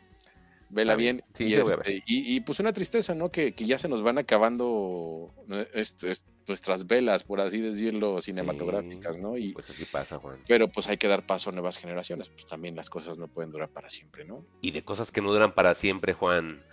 vela 0.70 0.95
bien. 0.98 1.24
Sí, 1.34 1.45
y, 1.45 1.50
sí 1.52 1.56
la 1.56 1.64
voy 1.64 1.72
a 1.72 1.76
este, 1.76 1.95
y, 2.06 2.36
y, 2.36 2.39
pues 2.41 2.60
una 2.60 2.74
tristeza, 2.74 3.16
¿no? 3.16 3.32
Que, 3.32 3.56
que 3.56 3.64
ya 3.66 3.80
se 3.80 3.88
nos 3.88 4.02
van 4.02 4.18
acabando 4.18 5.34
est- 5.74 6.04
est- 6.04 6.26
nuestras 6.45 6.88
velas, 6.88 7.24
por 7.24 7.39
así 7.39 7.62
decirlo, 7.62 8.20
cinematográficas, 8.20 9.18
¿no? 9.18 9.38
Y, 9.38 9.54
Pues 9.54 9.70
así 9.70 9.86
pasa, 9.86 10.18
Juan. 10.20 10.43
pero 10.48 10.68
pues 10.68 10.88
hay 10.89 10.98
que 10.98 11.08
dar 11.08 11.26
paso 11.26 11.50
a 11.50 11.54
nuevas 11.54 11.78
generaciones. 11.78 12.28
Pues 12.30 12.45
también 12.48 12.76
las 12.76 12.89
cosas 12.89 13.18
no 13.18 13.30
pueden 13.30 13.52
durar 13.52 13.70
para 13.70 13.89
siempre, 13.89 14.26
¿no? 14.26 14.45
Y 14.62 14.72
de 14.72 14.84
cosas 14.84 15.10
que 15.12 15.22
no 15.22 15.32
duran 15.32 15.54
para 15.54 15.74
siempre, 15.74 16.12
Juan. 16.14 16.64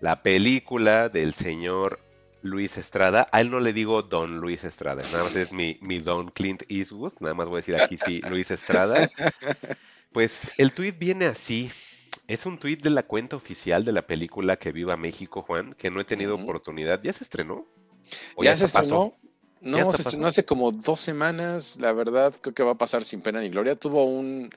La 0.00 0.22
película 0.22 1.08
del 1.08 1.32
señor 1.32 2.00
Luis 2.42 2.76
Estrada. 2.78 3.28
A 3.32 3.40
él 3.40 3.50
no 3.50 3.60
le 3.60 3.72
digo 3.72 4.02
Don 4.02 4.38
Luis 4.40 4.64
Estrada. 4.64 5.02
Nada 5.12 5.24
más 5.24 5.36
es 5.36 5.52
mi, 5.52 5.78
mi 5.80 5.98
Don 5.98 6.28
Clint 6.30 6.62
Eastwood. 6.68 7.14
Nada 7.20 7.34
más 7.34 7.46
voy 7.48 7.56
a 7.56 7.60
decir 7.60 7.76
aquí 7.76 7.98
sí, 7.98 8.20
Luis 8.28 8.50
Estrada. 8.50 9.08
Pues 10.12 10.50
el 10.56 10.72
tweet 10.72 10.92
viene 10.92 11.26
así. 11.26 11.70
Es 12.26 12.46
un 12.46 12.58
tweet 12.58 12.76
de 12.78 12.90
la 12.90 13.02
cuenta 13.02 13.36
oficial 13.36 13.84
de 13.84 13.92
la 13.92 14.06
película 14.06 14.56
Que 14.56 14.72
Viva 14.72 14.96
México, 14.96 15.42
Juan, 15.42 15.74
que 15.74 15.90
no 15.90 16.00
he 16.00 16.04
tenido 16.04 16.34
oportunidad. 16.34 17.00
¿Ya 17.02 17.12
se 17.12 17.24
estrenó? 17.24 17.66
¿O 18.34 18.42
ya 18.42 18.56
se 18.56 18.64
estrenó. 18.64 19.14
¿Ya 19.60 19.84
No, 19.84 19.92
se 19.92 20.02
estrenó 20.02 20.22
pasó? 20.24 20.28
hace 20.28 20.44
como 20.44 20.72
dos 20.72 21.00
semanas. 21.00 21.76
La 21.78 21.92
verdad, 21.92 22.34
creo 22.40 22.54
que 22.54 22.62
va 22.62 22.72
a 22.72 22.78
pasar 22.78 23.04
sin 23.04 23.20
pena 23.20 23.40
ni 23.40 23.50
gloria. 23.50 23.76
Tuvo 23.76 24.04
un. 24.04 24.50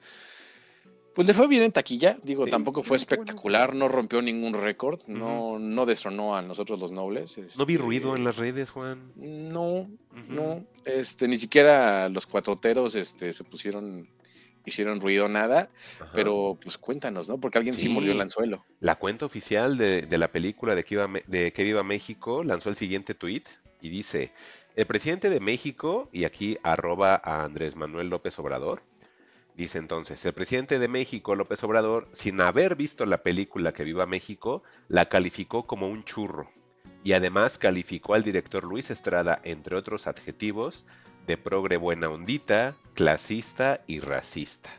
Pues 1.13 1.27
le 1.27 1.33
fue 1.33 1.47
bien 1.47 1.63
en 1.63 1.71
taquilla. 1.71 2.17
Digo, 2.23 2.45
Sí, 2.45 2.51
tampoco 2.51 2.83
fue 2.83 2.95
espectacular. 2.97 3.75
No 3.75 3.87
rompió 3.89 4.21
ningún 4.21 4.53
récord. 4.53 5.01
No, 5.07 5.59
no 5.59 5.85
destronó 5.85 6.35
a 6.35 6.41
nosotros 6.41 6.79
los 6.79 6.91
nobles. 6.91 7.37
No 7.57 7.65
vi 7.65 7.73
este, 7.73 7.83
ruido 7.85 8.15
en 8.15 8.23
las 8.23 8.37
redes, 8.37 8.69
Juan. 8.69 9.11
No, 9.17 9.89
no. 10.29 10.65
Este, 10.85 11.27
ni 11.27 11.37
siquiera 11.37 12.07
los 12.09 12.25
cuatroteros 12.27 12.95
este, 12.95 13.33
se 13.33 13.43
pusieron. 13.43 14.09
Hicieron 14.63 15.01
ruido, 15.01 15.27
nada. 15.27 15.71
Ajá. 15.99 16.11
Pero 16.13 16.55
pues 16.63 16.77
cuéntanos, 16.77 17.27
¿no? 17.27 17.39
Porque 17.39 17.57
alguien 17.57 17.73
sí, 17.73 17.87
Sí. 17.87 17.89
mordió 17.89 18.11
el 18.11 18.21
anzuelo. 18.21 18.63
La 18.79 18.95
cuenta 18.99 19.25
oficial 19.25 19.75
de, 19.75 20.03
de 20.03 20.17
la 20.19 20.31
película 20.31 20.75
de 20.75 20.83
que, 20.83 21.07
Me- 21.07 21.23
de 21.25 21.51
que 21.51 21.63
Viva 21.63 21.81
México 21.83 22.43
lanzó 22.43 22.69
el 22.69 22.75
siguiente 22.75 23.15
tuit 23.15 23.49
y 23.81 23.89
dice, 23.89 24.33
el 24.75 24.85
presidente 24.85 25.31
de 25.31 25.39
México, 25.39 26.09
y 26.13 26.25
aquí 26.25 26.59
arroba 26.61 27.19
a 27.23 27.43
Andrés 27.43 27.75
Manuel 27.75 28.09
López 28.09 28.37
Obrador, 28.37 28.83
dice 29.61 29.77
entonces, 29.77 30.25
el 30.25 30.33
presidente 30.33 30.79
de 30.79 30.87
México, 30.87 31.35
López 31.35 31.63
Obrador, 31.63 32.07
sin 32.13 32.41
haber 32.41 32.75
visto 32.75 33.05
la 33.05 33.21
película 33.21 33.73
que 33.73 33.83
Viva 33.83 34.05
México, 34.05 34.63
la 34.87 35.07
calificó 35.07 35.67
como 35.67 35.87
un 35.87 36.03
churro. 36.03 36.49
Y 37.03 37.13
además 37.13 37.57
calificó 37.57 38.13
al 38.15 38.23
director 38.23 38.63
Luis 38.63 38.89
Estrada, 38.89 39.39
entre 39.43 39.75
otros 39.75 40.07
adjetivos, 40.07 40.85
de 41.27 41.37
progre 41.37 41.77
buena 41.77 42.09
ondita, 42.09 42.75
clasista 42.95 43.81
y 43.87 43.99
racista. 43.99 44.69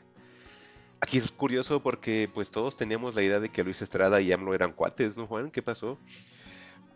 Aquí 1.01 1.19
es 1.19 1.31
curioso 1.31 1.83
porque 1.83 2.29
pues 2.33 2.51
todos 2.51 2.77
teníamos 2.77 3.15
la 3.15 3.23
idea 3.23 3.41
de 3.41 3.49
que 3.49 3.65
Luis 3.65 3.83
Estrada 3.83 4.21
y 4.21 4.33
AMLO 4.33 4.55
eran 4.55 4.73
cuates, 4.73 5.17
¿no, 5.17 5.27
Juan? 5.27 5.51
¿Qué 5.51 5.63
pasó? 5.63 5.99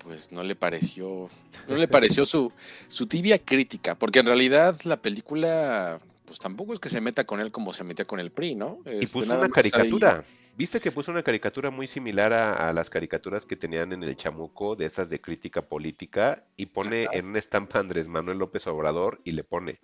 pues 0.07 0.30
no 0.30 0.45
le 0.45 0.55
pareció, 0.55 1.28
no 1.66 1.76
le 1.76 1.89
pareció 1.89 2.24
su, 2.26 2.53
su 2.87 3.09
tibia 3.09 3.41
crítica, 3.41 3.97
porque 3.97 4.20
en 4.20 4.26
realidad 4.26 4.78
la 4.84 4.99
película, 4.99 5.99
pues 6.27 6.39
tampoco 6.39 6.74
es 6.74 6.81
que 6.81 6.89
se 6.91 7.01
meta 7.01 7.24
con 7.24 7.41
él 7.41 7.51
como 7.53 7.72
se 7.72 7.85
metía 7.85 8.05
con 8.07 8.20
el 8.20 8.31
PRI, 8.33 8.55
¿no? 8.57 8.81
Y 8.85 9.05
Este, 9.05 9.07
puso 9.20 9.35
una 9.35 9.45
ahí- 9.47 9.51
caricatura. 9.51 10.24
¿Viste 10.57 10.81
que 10.81 10.91
puso 10.91 11.11
una 11.12 11.22
caricatura 11.22 11.70
muy 11.70 11.87
similar 11.87 12.33
a, 12.33 12.68
a 12.68 12.72
las 12.72 12.89
caricaturas 12.89 13.45
que 13.45 13.57
tenían 13.57 13.93
en 13.93 14.03
el 14.03 14.16
chamuco, 14.16 14.74
de 14.74 14.87
esas 14.87 15.11
de 15.11 15.20
crítica 15.20 15.62
política, 15.68 16.45
y 16.57 16.66
pone 16.66 17.05
Ajá. 17.07 17.16
en 17.16 17.27
una 17.27 17.39
estampa 17.39 17.79
a 17.79 17.81
Andrés 17.83 18.09
Manuel 18.09 18.39
López 18.39 18.66
Obrador 18.66 19.20
y 19.24 19.33
le 19.33 19.45
pone, 19.45 19.79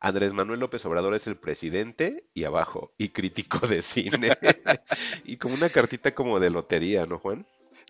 Andrés 0.00 0.34
Manuel 0.34 0.60
López 0.60 0.84
Obrador 0.84 1.14
es 1.14 1.26
el 1.26 1.36
presidente 1.36 2.24
y 2.34 2.44
abajo, 2.44 2.92
y 2.98 3.08
crítico 3.08 3.66
de 3.66 3.80
cine. 3.82 4.36
y 5.24 5.38
como 5.38 5.54
una 5.54 5.70
cartita 5.70 6.14
como 6.14 6.38
de 6.40 6.50
lotería, 6.50 7.06
¿no, 7.06 7.18
Juan? 7.18 7.46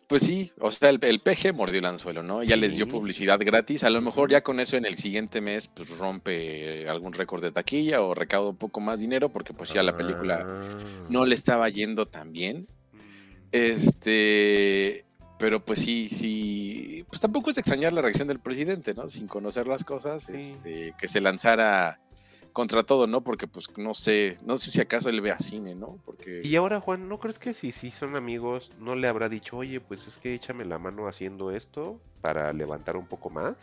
Pues 0.08 0.22
sí, 0.22 0.52
o 0.58 0.70
sea, 0.70 0.88
el, 0.88 0.98
el 1.02 1.20
PG 1.20 1.52
mordió 1.54 1.78
el 1.80 1.84
anzuelo, 1.84 2.22
¿no? 2.22 2.42
Ya 2.42 2.56
les 2.56 2.76
dio 2.76 2.88
publicidad 2.88 3.38
gratis, 3.44 3.84
a 3.84 3.90
lo 3.90 4.00
mejor 4.00 4.30
ya 4.30 4.42
con 4.42 4.58
eso 4.58 4.76
en 4.78 4.86
el 4.86 4.96
siguiente 4.96 5.40
mes 5.42 5.68
pues 5.68 5.90
rompe 5.98 6.88
algún 6.88 7.12
récord 7.12 7.42
de 7.42 7.52
taquilla 7.52 8.00
o 8.00 8.14
recauda 8.14 8.48
un 8.48 8.56
poco 8.56 8.80
más 8.80 9.00
dinero 9.00 9.28
porque 9.28 9.52
pues 9.52 9.70
ya 9.74 9.82
la 9.82 9.96
película 9.98 10.44
Ah. 10.46 10.78
no 11.10 11.26
le 11.26 11.34
estaba 11.34 11.68
yendo 11.68 12.06
tan 12.06 12.32
bien. 12.32 12.68
Mm. 12.92 12.98
Este, 13.52 15.04
pero 15.38 15.64
pues 15.64 15.80
sí, 15.80 16.08
sí, 16.08 17.04
pues 17.08 17.20
tampoco 17.20 17.50
es 17.50 17.56
de 17.56 17.60
extrañar 17.60 17.92
la 17.92 18.00
reacción 18.02 18.28
del 18.28 18.40
presidente, 18.40 18.94
¿no? 18.94 19.08
Sin 19.08 19.26
conocer 19.28 19.66
las 19.66 19.84
cosas, 19.84 20.24
Sí. 20.24 20.32
este, 20.38 20.94
que 20.98 21.06
se 21.08 21.20
lanzara 21.20 22.00
contra 22.58 22.82
todo, 22.82 23.06
¿no? 23.06 23.20
Porque 23.22 23.46
pues 23.46 23.68
no 23.78 23.94
sé, 23.94 24.36
no 24.44 24.58
sé 24.58 24.72
si 24.72 24.80
acaso 24.80 25.08
él 25.08 25.20
vea 25.20 25.38
cine, 25.38 25.76
¿no? 25.76 26.00
Porque 26.04 26.40
Y 26.42 26.56
ahora, 26.56 26.80
Juan, 26.80 27.08
¿no 27.08 27.20
crees 27.20 27.38
que 27.38 27.54
si 27.54 27.70
sí 27.70 27.92
son 27.92 28.16
amigos, 28.16 28.72
no 28.80 28.96
le 28.96 29.06
habrá 29.06 29.28
dicho, 29.28 29.58
oye, 29.58 29.78
pues 29.80 30.08
es 30.08 30.16
que 30.16 30.34
échame 30.34 30.64
la 30.64 30.80
mano 30.80 31.06
haciendo 31.06 31.52
esto 31.52 32.00
para 32.20 32.52
levantar 32.52 32.96
un 32.96 33.06
poco 33.06 33.30
más? 33.30 33.54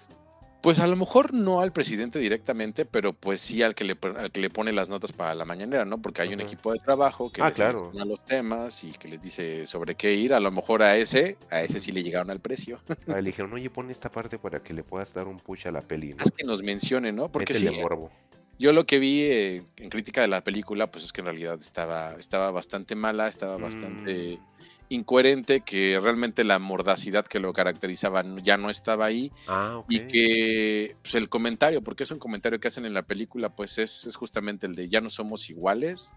pues 0.61 0.79
a 0.79 0.87
lo 0.87 0.95
mejor 0.95 1.31
no 1.31 1.59
al 1.61 1.71
presidente 1.71 2.17
directamente, 2.17 2.85
pero 2.85 3.13
pues 3.13 3.39
sí 3.39 3.61
al 3.61 3.75
que 3.75 3.83
le, 3.83 3.97
al 4.17 4.31
que 4.31 4.39
le 4.39 4.49
pone 4.49 4.71
las 4.71 4.89
notas 4.89 5.11
para 5.11 5.35
la 5.35 5.45
mañanera, 5.45 5.85
¿no? 5.85 5.99
Porque 5.99 6.23
hay 6.23 6.33
un 6.33 6.39
equipo 6.39 6.73
de 6.73 6.79
trabajo 6.79 7.31
que 7.31 7.41
Ah, 7.43 7.49
les 7.49 7.55
claro. 7.55 7.91
los 7.93 8.25
temas 8.25 8.83
y 8.83 8.91
que 8.93 9.07
les 9.09 9.21
dice 9.21 9.67
sobre 9.67 9.93
qué 9.93 10.15
ir. 10.15 10.33
A 10.33 10.39
lo 10.39 10.49
mejor 10.49 10.81
a 10.81 10.97
ese, 10.97 11.37
a 11.51 11.61
ese 11.61 11.79
sí 11.79 11.91
le 11.91 12.01
llegaron 12.01 12.31
al 12.31 12.39
precio. 12.39 12.79
Ah, 13.07 13.21
le 13.21 13.29
dijeron, 13.29 13.53
oye, 13.53 13.69
pon 13.69 13.91
esta 13.91 14.09
parte 14.09 14.39
para 14.39 14.63
que 14.63 14.73
le 14.73 14.83
puedas 14.83 15.13
dar 15.13 15.27
un 15.27 15.37
push 15.37 15.67
a 15.67 15.71
la 15.71 15.81
peli, 15.81 16.15
¿no? 16.15 16.23
Haz 16.23 16.31
que 16.31 16.43
nos 16.43 16.63
mencione, 16.63 17.11
¿no? 17.11 17.29
Porque 17.31 17.53
sí, 17.53 17.69
morbo. 17.69 18.09
Yo 18.57 18.71
lo 18.71 18.85
que 18.85 18.99
vi 18.99 19.21
eh, 19.23 19.63
en 19.77 19.89
crítica 19.89 20.21
de 20.21 20.27
la 20.29 20.41
película, 20.43 20.87
pues 20.87 21.03
es 21.03 21.11
que 21.11 21.21
en 21.21 21.25
realidad 21.25 21.59
estaba, 21.59 22.13
estaba 22.13 22.51
bastante 22.51 22.95
mala, 22.95 23.27
estaba 23.27 23.57
bastante 23.57 24.37
Mm. 24.37 24.93
incoherente, 24.93 25.61
que 25.61 25.99
realmente 26.01 26.43
la 26.43 26.59
mordacidad 26.59 27.25
que 27.25 27.39
lo 27.39 27.51
caracterizaba 27.53 28.23
ya 28.43 28.55
no 28.57 28.69
estaba 28.69 29.05
ahí 29.05 29.31
Ah, 29.47 29.77
ok. 29.77 29.91
y 29.91 29.99
que 30.07 30.95
pues, 31.01 31.15
el 31.15 31.27
comentario, 31.27 31.81
porque 31.81 32.03
es 32.03 32.11
un 32.11 32.19
comentario 32.19 32.59
que 32.59 32.67
hacen 32.69 32.85
en 32.85 32.93
la 32.93 33.01
película, 33.03 33.49
pues 33.49 33.77
es, 33.77 34.05
es 34.05 34.15
justamente 34.15 34.67
el 34.67 34.75
de 34.75 34.87
ya 34.87 35.01
no 35.01 35.09
somos 35.09 35.49
iguales, 35.49 36.13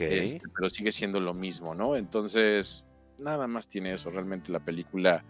este, 0.00 0.48
pero 0.56 0.68
sigue 0.70 0.90
siendo 0.90 1.20
lo 1.20 1.34
mismo, 1.34 1.74
¿no? 1.74 1.96
Entonces, 1.96 2.86
nada 3.18 3.46
más 3.46 3.68
tiene 3.68 3.94
eso, 3.94 4.10
realmente 4.10 4.50
la 4.50 4.60
película 4.60 5.24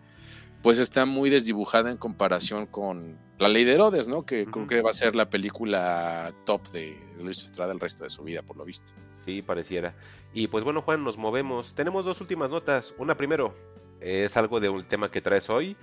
pues 0.62 0.78
está 0.78 1.06
muy 1.06 1.30
desdibujada 1.30 1.90
en 1.90 1.96
comparación 1.96 2.66
con 2.66 3.18
La 3.38 3.48
Ley 3.48 3.64
de 3.64 3.72
Herodes, 3.72 4.08
¿no? 4.08 4.26
Que 4.26 4.46
creo 4.46 4.66
que 4.66 4.82
va 4.82 4.90
a 4.90 4.94
ser 4.94 5.14
la 5.14 5.30
película 5.30 6.34
top 6.44 6.68
de 6.68 6.98
Luis 7.22 7.42
Estrada 7.42 7.72
el 7.72 7.80
resto 7.80 8.04
de 8.04 8.10
su 8.10 8.24
vida, 8.24 8.42
por 8.42 8.56
lo 8.56 8.64
visto. 8.64 8.90
Sí, 9.24 9.42
pareciera. 9.42 9.94
Y 10.34 10.48
pues 10.48 10.64
bueno, 10.64 10.82
Juan, 10.82 11.04
nos 11.04 11.18
movemos. 11.18 11.74
Tenemos 11.74 12.04
dos 12.04 12.20
últimas 12.20 12.50
notas. 12.50 12.94
Una 12.98 13.16
primero, 13.16 13.54
es 14.00 14.36
algo 14.36 14.60
de 14.60 14.68
un 14.68 14.84
tema 14.84 15.10
que 15.10 15.20
traes 15.20 15.48
hoy, 15.50 15.76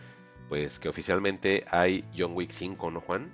pues 0.49 0.79
que 0.79 0.89
oficialmente 0.89 1.65
hay 1.69 2.03
John 2.17 2.33
Wick 2.33 2.51
5, 2.51 2.91
¿no, 2.91 3.01
Juan? 3.01 3.31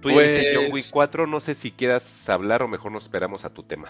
Tú 0.00 0.10
ya 0.10 0.18
viste 0.18 0.52
John 0.54 0.64
Wick 0.64 0.70
Pues- 0.72 0.92
4, 0.92 1.26
no 1.26 1.40
sé 1.40 1.54
si 1.54 1.70
quieras 1.70 2.28
hablar 2.28 2.62
o 2.62 2.68
mejor 2.68 2.92
nos 2.92 3.04
esperamos 3.04 3.44
a 3.44 3.52
tu 3.52 3.62
tema. 3.62 3.88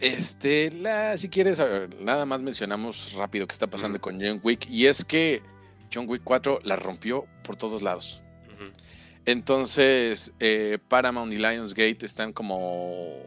Este, 0.00 0.70
la, 0.72 1.16
si 1.16 1.28
quieres, 1.28 1.58
nada 2.00 2.26
más 2.26 2.40
mencionamos 2.40 3.12
rápido 3.16 3.46
qué 3.46 3.52
está 3.52 3.68
pasando 3.68 4.00
con 4.00 4.20
John 4.20 4.40
Wick, 4.42 4.68
y 4.68 4.86
es 4.86 5.04
que 5.04 5.40
John 5.94 6.08
Wick 6.08 6.22
4 6.24 6.60
la 6.64 6.76
rompió 6.76 7.26
por 7.42 7.56
todos 7.56 7.82
lados. 7.82 8.22
Entonces, 9.26 10.32
eh, 10.38 10.78
Paramount 10.88 11.32
y 11.32 11.36
Lionsgate 11.36 12.04
están 12.04 12.34
como, 12.34 13.22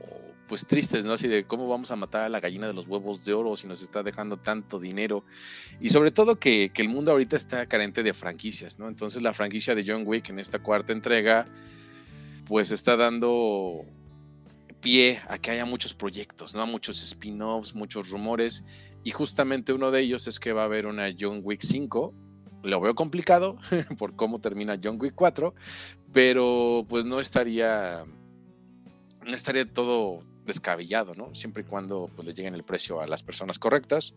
pues 0.47 0.67
tristes, 0.67 1.05
¿no? 1.05 1.13
Así 1.13 1.27
de 1.27 1.45
cómo 1.45 1.67
vamos 1.67 1.89
a 1.89 1.95
matar 1.95 2.21
a 2.21 2.29
la 2.29 2.39
gallina 2.39 2.67
de 2.67 2.73
los 2.73 2.87
huevos 2.87 3.25
de 3.25 3.33
oro 3.33 3.57
si 3.57 3.67
nos 3.67 3.81
está 3.81 4.03
dejando 4.03 4.37
tanto 4.37 4.79
dinero. 4.79 5.23
Y 5.79 5.89
sobre 5.89 6.11
todo 6.11 6.37
que, 6.37 6.69
que 6.71 6.83
el 6.83 6.89
mundo 6.89 7.11
ahorita 7.11 7.35
está 7.35 7.65
carente 7.65 8.03
de 8.03 8.13
franquicias, 8.13 8.77
¿no? 8.77 8.87
Entonces 8.87 9.23
la 9.23 9.33
franquicia 9.33 9.73
de 9.73 9.83
John 9.87 10.03
Wick 10.05 10.29
en 10.29 10.37
esta 10.37 10.59
cuarta 10.59 10.93
entrega, 10.93 11.47
pues 12.45 12.69
está 12.69 12.95
dando 12.95 13.83
pie 14.81 15.19
a 15.27 15.39
que 15.39 15.49
haya 15.49 15.65
muchos 15.65 15.95
proyectos, 15.95 16.53
¿no? 16.53 16.67
Muchos 16.67 17.01
spin-offs, 17.01 17.73
muchos 17.73 18.09
rumores. 18.11 18.63
Y 19.03 19.11
justamente 19.11 19.73
uno 19.73 19.89
de 19.89 20.01
ellos 20.01 20.27
es 20.27 20.39
que 20.39 20.53
va 20.53 20.61
a 20.61 20.65
haber 20.65 20.85
una 20.85 21.09
John 21.17 21.41
Wick 21.43 21.61
5. 21.61 22.13
Lo 22.67 22.81
veo 22.81 22.95
complicado 22.95 23.57
por 23.97 24.15
cómo 24.15 24.39
termina 24.39 24.79
John 24.81 24.97
Wick 24.99 25.15
4, 25.15 25.53
pero 26.11 26.85
pues 26.87 27.05
no 27.05 27.19
estaría 27.19 28.03
no 29.25 29.35
estaría 29.35 29.71
todo 29.71 30.19
descabellado, 30.45 31.15
¿no? 31.15 31.33
Siempre 31.33 31.63
y 31.63 31.65
cuando 31.65 32.09
pues, 32.15 32.27
le 32.27 32.33
lleguen 32.33 32.55
el 32.55 32.63
precio 32.63 33.01
a 33.01 33.07
las 33.07 33.23
personas 33.23 33.57
correctas 33.57 34.15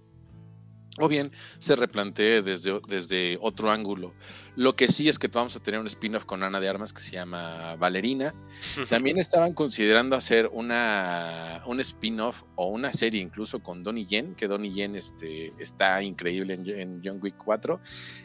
o 0.99 1.09
bien 1.09 1.31
se 1.59 1.77
replantee 1.77 2.43
desde, 2.43 2.81
desde 2.89 3.39
otro 3.41 3.71
ángulo. 3.71 4.13
Lo 4.57 4.75
que 4.75 4.89
sí 4.89 5.09
es 5.09 5.19
que 5.19 5.29
vamos 5.29 5.55
a 5.55 5.63
tener 5.63 5.79
un 5.81 5.87
spin-off 5.87 6.25
con 6.25 6.43
Ana 6.43 6.59
de 6.59 6.69
Armas 6.69 6.93
que 6.93 7.01
se 7.01 7.13
llama 7.13 7.77
Valerina. 7.77 8.35
También 8.91 9.19
estaban 9.19 9.55
considerando 9.55 10.17
hacer 10.17 10.51
una, 10.53 11.63
un 11.67 11.81
spin-off 11.81 12.43
o 12.57 12.67
una 12.67 12.93
serie 12.93 13.21
incluso 13.21 13.63
con 13.63 13.85
Donnie 13.85 14.07
Yen, 14.07 14.35
que 14.35 14.49
Donnie 14.49 14.73
Yen 14.73 14.97
este, 14.97 15.53
está 15.59 16.03
increíble 16.03 16.55
en, 16.55 16.69
en, 16.69 17.01
John 17.03 17.21
Wick 17.23 17.37
4. 17.37 17.81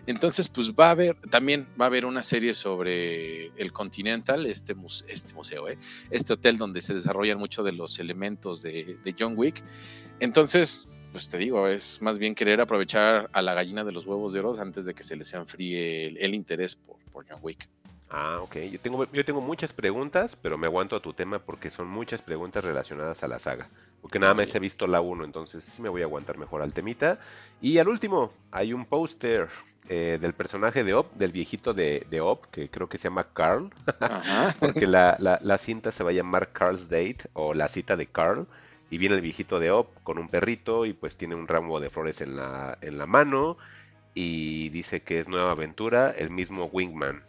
Entonces, 0.07 0.47
pues 0.47 0.71
va 0.71 0.87
a 0.87 0.91
haber, 0.91 1.15
también 1.29 1.67
va 1.79 1.85
a 1.85 1.87
haber 1.87 2.05
una 2.05 2.23
serie 2.23 2.53
sobre 2.55 3.47
el 3.55 3.71
Continental, 3.71 4.45
este, 4.47 4.75
este 5.07 5.33
museo, 5.35 5.69
¿eh? 5.69 5.77
este 6.09 6.33
hotel 6.33 6.57
donde 6.57 6.81
se 6.81 6.95
desarrollan 6.95 7.37
muchos 7.37 7.63
de 7.63 7.71
los 7.71 7.99
elementos 7.99 8.63
de, 8.63 8.97
de 9.03 9.15
John 9.17 9.35
Wick. 9.37 9.63
Entonces, 10.19 10.87
pues 11.15 11.29
te 11.29 11.37
digo, 11.37 11.65
es 11.69 12.01
más 12.01 12.19
bien 12.19 12.35
querer 12.35 12.59
aprovechar 12.59 13.29
a 13.31 13.41
la 13.41 13.53
gallina 13.53 13.85
de 13.85 13.93
los 13.93 14.05
huevos 14.05 14.33
de 14.33 14.39
oro 14.41 14.53
antes 14.59 14.83
de 14.83 14.93
que 14.93 15.01
se 15.01 15.15
les 15.15 15.33
enfríe 15.33 16.07
el, 16.07 16.35
interés 16.35 16.75
por, 16.75 16.97
por, 17.13 17.25
John 17.25 17.39
Wick. 17.41 17.69
Ah, 18.09 18.41
ok. 18.41 18.57
Yo 18.69 18.79
tengo, 18.81 19.09
yo 19.09 19.23
tengo 19.23 19.39
muchas 19.39 19.71
preguntas, 19.71 20.35
pero 20.35 20.57
me 20.57 20.67
aguanto 20.67 20.93
a 20.93 20.99
tu 20.99 21.13
tema 21.13 21.39
porque 21.39 21.71
son 21.71 21.87
muchas 21.87 22.21
preguntas 22.21 22.65
relacionadas 22.65 23.23
a 23.23 23.29
la 23.29 23.39
saga. 23.39 23.69
Porque 24.01 24.19
nada 24.19 24.33
más 24.33 24.53
he 24.53 24.59
visto 24.59 24.87
la 24.87 24.99
1, 24.99 25.23
entonces 25.23 25.63
sí 25.63 25.81
me 25.81 25.87
voy 25.87 26.01
a 26.01 26.03
aguantar 26.03 26.37
mejor 26.37 26.61
al 26.61 26.73
temita. 26.73 27.17
Y 27.61 27.77
al 27.77 27.87
último, 27.87 28.33
hay 28.51 28.73
un 28.73 28.85
póster 28.85 29.47
eh, 29.87 30.17
del 30.19 30.33
personaje 30.33 30.83
de 30.83 30.95
Op, 30.95 31.13
del 31.13 31.31
viejito 31.31 31.73
de, 31.73 32.05
de 32.09 32.19
Op, 32.19 32.47
que 32.51 32.69
creo 32.69 32.89
que 32.89 32.97
se 32.97 33.05
llama 33.05 33.29
Carl. 33.31 33.69
porque 34.59 34.85
la, 34.85 35.15
la, 35.19 35.39
la 35.41 35.57
cinta 35.57 35.93
se 35.93 36.03
va 36.03 36.09
a 36.09 36.13
llamar 36.13 36.51
Carl's 36.51 36.89
Date 36.89 37.19
o 37.31 37.53
la 37.53 37.69
cita 37.69 37.95
de 37.95 38.05
Carl 38.05 38.47
y 38.95 38.97
viene 38.97 39.15
el 39.15 39.21
viejito 39.21 39.59
de 39.59 39.71
Op 39.71 39.89
con 40.03 40.17
un 40.17 40.29
perrito 40.29 40.85
y 40.85 40.93
pues 40.93 41.17
tiene 41.17 41.35
un 41.35 41.49
ramo 41.49 41.81
de 41.81 41.89
flores 41.89 42.21
en 42.21 42.37
la, 42.37 42.77
en 42.81 42.97
la 42.97 43.05
mano 43.05 43.57
y 44.13 44.69
dice 44.69 45.01
que 45.01 45.19
es 45.19 45.27
nueva 45.27 45.51
aventura, 45.51 46.11
el 46.11 46.29
mismo 46.29 46.69
Wingman. 46.71 47.21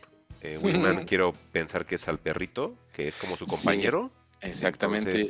Eh, 0.42 0.60
Wingman 0.62 1.04
quiero 1.08 1.34
pensar 1.50 1.84
que 1.84 1.96
es 1.96 2.06
al 2.06 2.18
perrito, 2.18 2.76
que 2.92 3.08
es 3.08 3.16
como 3.16 3.36
su 3.36 3.46
compañero. 3.46 4.12
exactamente. 4.42 5.28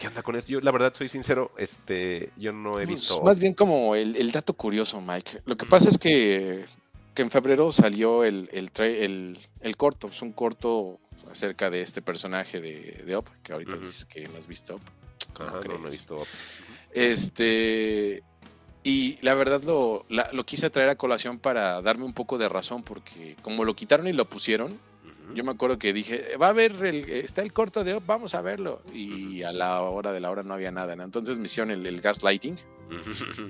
¿Qué 0.00 0.08
anda 0.08 0.24
con 0.24 0.34
esto? 0.34 0.50
Yo 0.50 0.60
la 0.60 0.72
verdad 0.72 0.92
soy 0.96 1.08
sincero, 1.08 1.52
este, 1.56 2.30
yo 2.36 2.52
no 2.52 2.80
he 2.80 2.84
pues, 2.84 3.00
visto... 3.00 3.22
Más 3.22 3.38
bien 3.38 3.54
como 3.54 3.94
el, 3.94 4.32
dato 4.32 4.54
curioso, 4.54 5.00
Mike. 5.00 5.42
Lo 5.44 5.56
que 5.56 5.66
pasa 5.66 5.88
es 5.90 5.96
que, 5.96 6.64
que 7.14 7.22
en 7.22 7.30
febrero 7.30 7.70
salió 7.70 8.24
el, 8.24 8.50
el, 8.52 9.38
el, 9.60 9.76
corto, 9.76 10.08
es 10.08 10.22
un 10.22 10.32
corto 10.32 10.98
acerca 11.30 11.70
de 11.70 11.82
este 11.82 12.02
personaje 12.02 12.60
de, 12.60 13.04
de 13.06 13.14
Op, 13.14 13.28
que 13.44 13.52
ahorita 13.52 13.76
dices 13.76 14.04
que 14.06 14.26
no 14.26 14.38
has 14.38 14.48
visto 14.48 14.74
Op. 14.74 14.82
Este. 16.92 18.22
Y 18.84 19.18
la 19.22 19.34
verdad 19.34 19.62
lo, 19.64 20.06
lo 20.08 20.46
quise 20.46 20.70
traer 20.70 20.88
a 20.88 20.94
colación 20.96 21.38
para 21.38 21.82
darme 21.82 22.04
un 22.04 22.14
poco 22.14 22.38
de 22.38 22.48
razón, 22.48 22.82
porque 22.82 23.36
como 23.42 23.64
lo 23.64 23.74
quitaron 23.74 24.06
y 24.06 24.12
lo 24.12 24.24
pusieron, 24.28 24.78
yo 25.34 25.44
me 25.44 25.50
acuerdo 25.50 25.78
que 25.78 25.92
dije, 25.92 26.36
va 26.40 26.46
a 26.46 26.50
haber, 26.50 26.72
el, 26.84 27.08
está 27.10 27.42
el 27.42 27.52
corto 27.52 27.84
de, 27.84 28.00
vamos 28.06 28.34
a 28.34 28.40
verlo. 28.40 28.82
Y 28.92 29.42
a 29.42 29.52
la 29.52 29.82
hora 29.82 30.12
de 30.12 30.20
la 30.20 30.30
hora 30.30 30.42
no 30.42 30.54
había 30.54 30.70
nada. 30.70 30.94
Entonces 30.94 31.38
me 31.38 31.44
hicieron 31.44 31.70
el, 31.70 31.86
el 31.86 32.00
gaslighting 32.00 32.56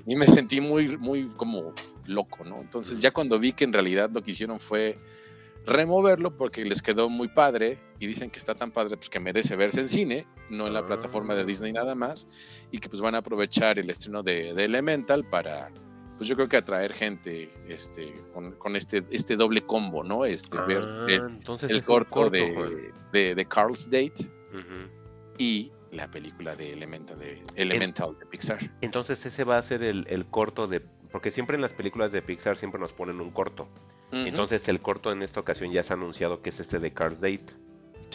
y 0.06 0.16
me 0.16 0.26
sentí 0.26 0.60
muy, 0.60 0.96
muy 0.96 1.28
como 1.36 1.72
loco, 2.06 2.44
¿no? 2.44 2.60
Entonces 2.60 3.00
ya 3.00 3.12
cuando 3.12 3.38
vi 3.38 3.52
que 3.52 3.64
en 3.64 3.72
realidad 3.72 4.10
lo 4.12 4.22
que 4.22 4.32
hicieron 4.32 4.58
fue 4.58 4.98
removerlo 5.66 6.36
porque 6.36 6.64
les 6.64 6.82
quedó 6.82 7.08
muy 7.08 7.28
padre 7.28 7.78
y 8.00 8.06
dicen 8.06 8.30
que 8.30 8.38
está 8.38 8.54
tan 8.54 8.70
padre 8.72 8.96
pues 8.96 9.08
que 9.08 9.20
merece 9.20 9.54
verse 9.54 9.80
en 9.80 9.88
cine, 9.88 10.26
no 10.50 10.66
en 10.66 10.74
la 10.74 10.86
plataforma 10.86 11.34
de 11.34 11.42
ah. 11.42 11.44
Disney 11.44 11.72
nada 11.72 11.94
más, 11.94 12.26
y 12.70 12.78
que 12.78 12.88
pues 12.88 13.00
van 13.00 13.14
a 13.14 13.18
aprovechar 13.18 13.78
el 13.78 13.90
estreno 13.90 14.22
de, 14.22 14.50
Elemental 14.50 15.24
para, 15.24 15.70
pues 16.16 16.28
yo 16.28 16.34
creo 16.36 16.48
que 16.48 16.56
atraer 16.56 16.92
gente 16.92 17.50
este, 17.68 18.14
con, 18.32 18.76
este, 18.76 19.04
este 19.10 19.36
doble 19.36 19.62
combo, 19.62 20.04
¿no? 20.04 20.24
Este, 20.24 20.56
ver 20.66 20.82
ah, 20.82 21.06
el, 21.08 21.84
corto, 21.84 22.30
de, 22.30 22.92
de, 23.12 23.46
Carl's 23.46 23.90
Date 23.90 24.30
y 25.38 25.72
la 25.92 26.10
película 26.10 26.56
de 26.56 26.72
Elemental 26.72 27.18
de, 27.18 27.42
Elemental 27.56 28.18
de 28.18 28.26
Pixar. 28.26 28.58
Entonces 28.80 29.24
ese 29.24 29.44
va 29.44 29.58
a 29.58 29.62
ser 29.62 29.82
el, 29.82 30.06
el 30.08 30.26
corto 30.26 30.66
de... 30.66 30.80
Porque 31.10 31.30
siempre 31.30 31.56
en 31.56 31.62
las 31.62 31.72
películas 31.72 32.12
de 32.12 32.20
Pixar 32.20 32.56
siempre 32.56 32.80
nos 32.80 32.92
ponen 32.92 33.20
un 33.20 33.30
corto. 33.30 33.68
Entonces 34.10 34.68
el 34.68 34.80
corto 34.80 35.12
en 35.12 35.22
esta 35.22 35.40
ocasión 35.40 35.70
ya 35.70 35.82
se 35.82 35.92
ha 35.92 35.96
anunciado 35.96 36.40
que 36.40 36.50
es 36.50 36.60
este 36.60 36.78
de 36.78 36.92
Cars 36.92 37.20
Date. 37.20 37.46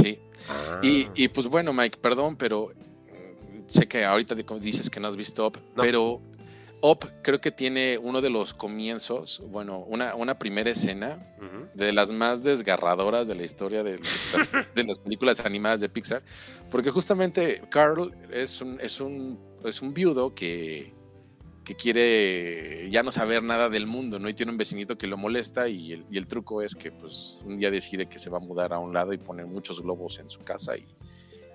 Sí. 0.02 0.20
Ah. 0.50 0.80
Y, 0.82 1.28
pues 1.30 1.48
bueno, 1.48 1.74
Mike, 1.74 1.98
perdón, 2.02 2.36
pero 2.36 2.70
mm, 2.70 3.68
sé 3.68 3.88
que 3.88 4.06
ahorita 4.06 4.36
dices 4.36 4.90
que 4.90 5.00
no 5.00 5.08
has 5.08 5.16
visto 5.16 5.48
Up, 5.48 5.60
pero 5.76 6.22
Up 6.82 7.10
creo 7.22 7.40
que 7.40 7.52
tiene 7.52 7.98
uno 7.98 8.22
de 8.22 8.30
los 8.30 8.54
comienzos, 8.54 9.42
bueno, 9.48 9.80
una, 9.80 10.16
una 10.16 10.38
primera 10.38 10.70
escena 10.70 11.18
de 11.74 11.94
las 11.94 12.12
más 12.12 12.44
desgarradoras 12.44 13.28
de 13.28 13.36
la 13.36 13.44
historia 13.44 13.84
de 13.84 13.98
las, 13.98 14.52
de 14.76 14.84
las, 14.84 15.00
películas 15.00 15.40
animadas 15.40 15.80
de 15.80 15.90
Pixar, 15.90 16.24
porque 16.70 16.90
justamente 16.90 17.62
Carl 17.70 18.14
es 18.32 18.62
un, 18.62 18.80
es 18.82 19.00
un, 19.00 19.40
es 19.64 19.82
un 19.82 19.94
viudo 19.94 20.36
que 20.36 20.94
que 21.64 21.76
quiere 21.76 22.90
ya 22.90 23.04
no 23.04 23.12
saber 23.12 23.42
nada 23.44 23.70
del 23.70 23.88
mundo, 23.88 24.20
¿no? 24.20 24.28
Y 24.30 24.34
tiene 24.34 24.52
un 24.52 24.58
vecinito 24.58 24.98
que 24.98 25.08
lo 25.08 25.18
molesta 25.18 25.68
y 25.68 25.94
el, 25.94 26.06
y 26.12 26.18
el, 26.18 26.28
truco 26.28 26.62
es 26.62 26.76
que 26.76 26.92
pues 26.92 27.40
un 27.46 27.58
día 27.58 27.72
decide 27.72 28.08
que 28.08 28.20
se 28.20 28.30
va 28.30 28.38
a 28.38 28.42
mudar 28.42 28.74
a 28.74 28.80
un 28.80 28.94
lado 28.94 29.14
y 29.14 29.18
pone 29.18 29.46
muchos 29.46 29.82
globos 29.82 30.20
en 30.20 30.30
su 30.30 30.40
casa 30.40 30.76
y, 30.78 30.86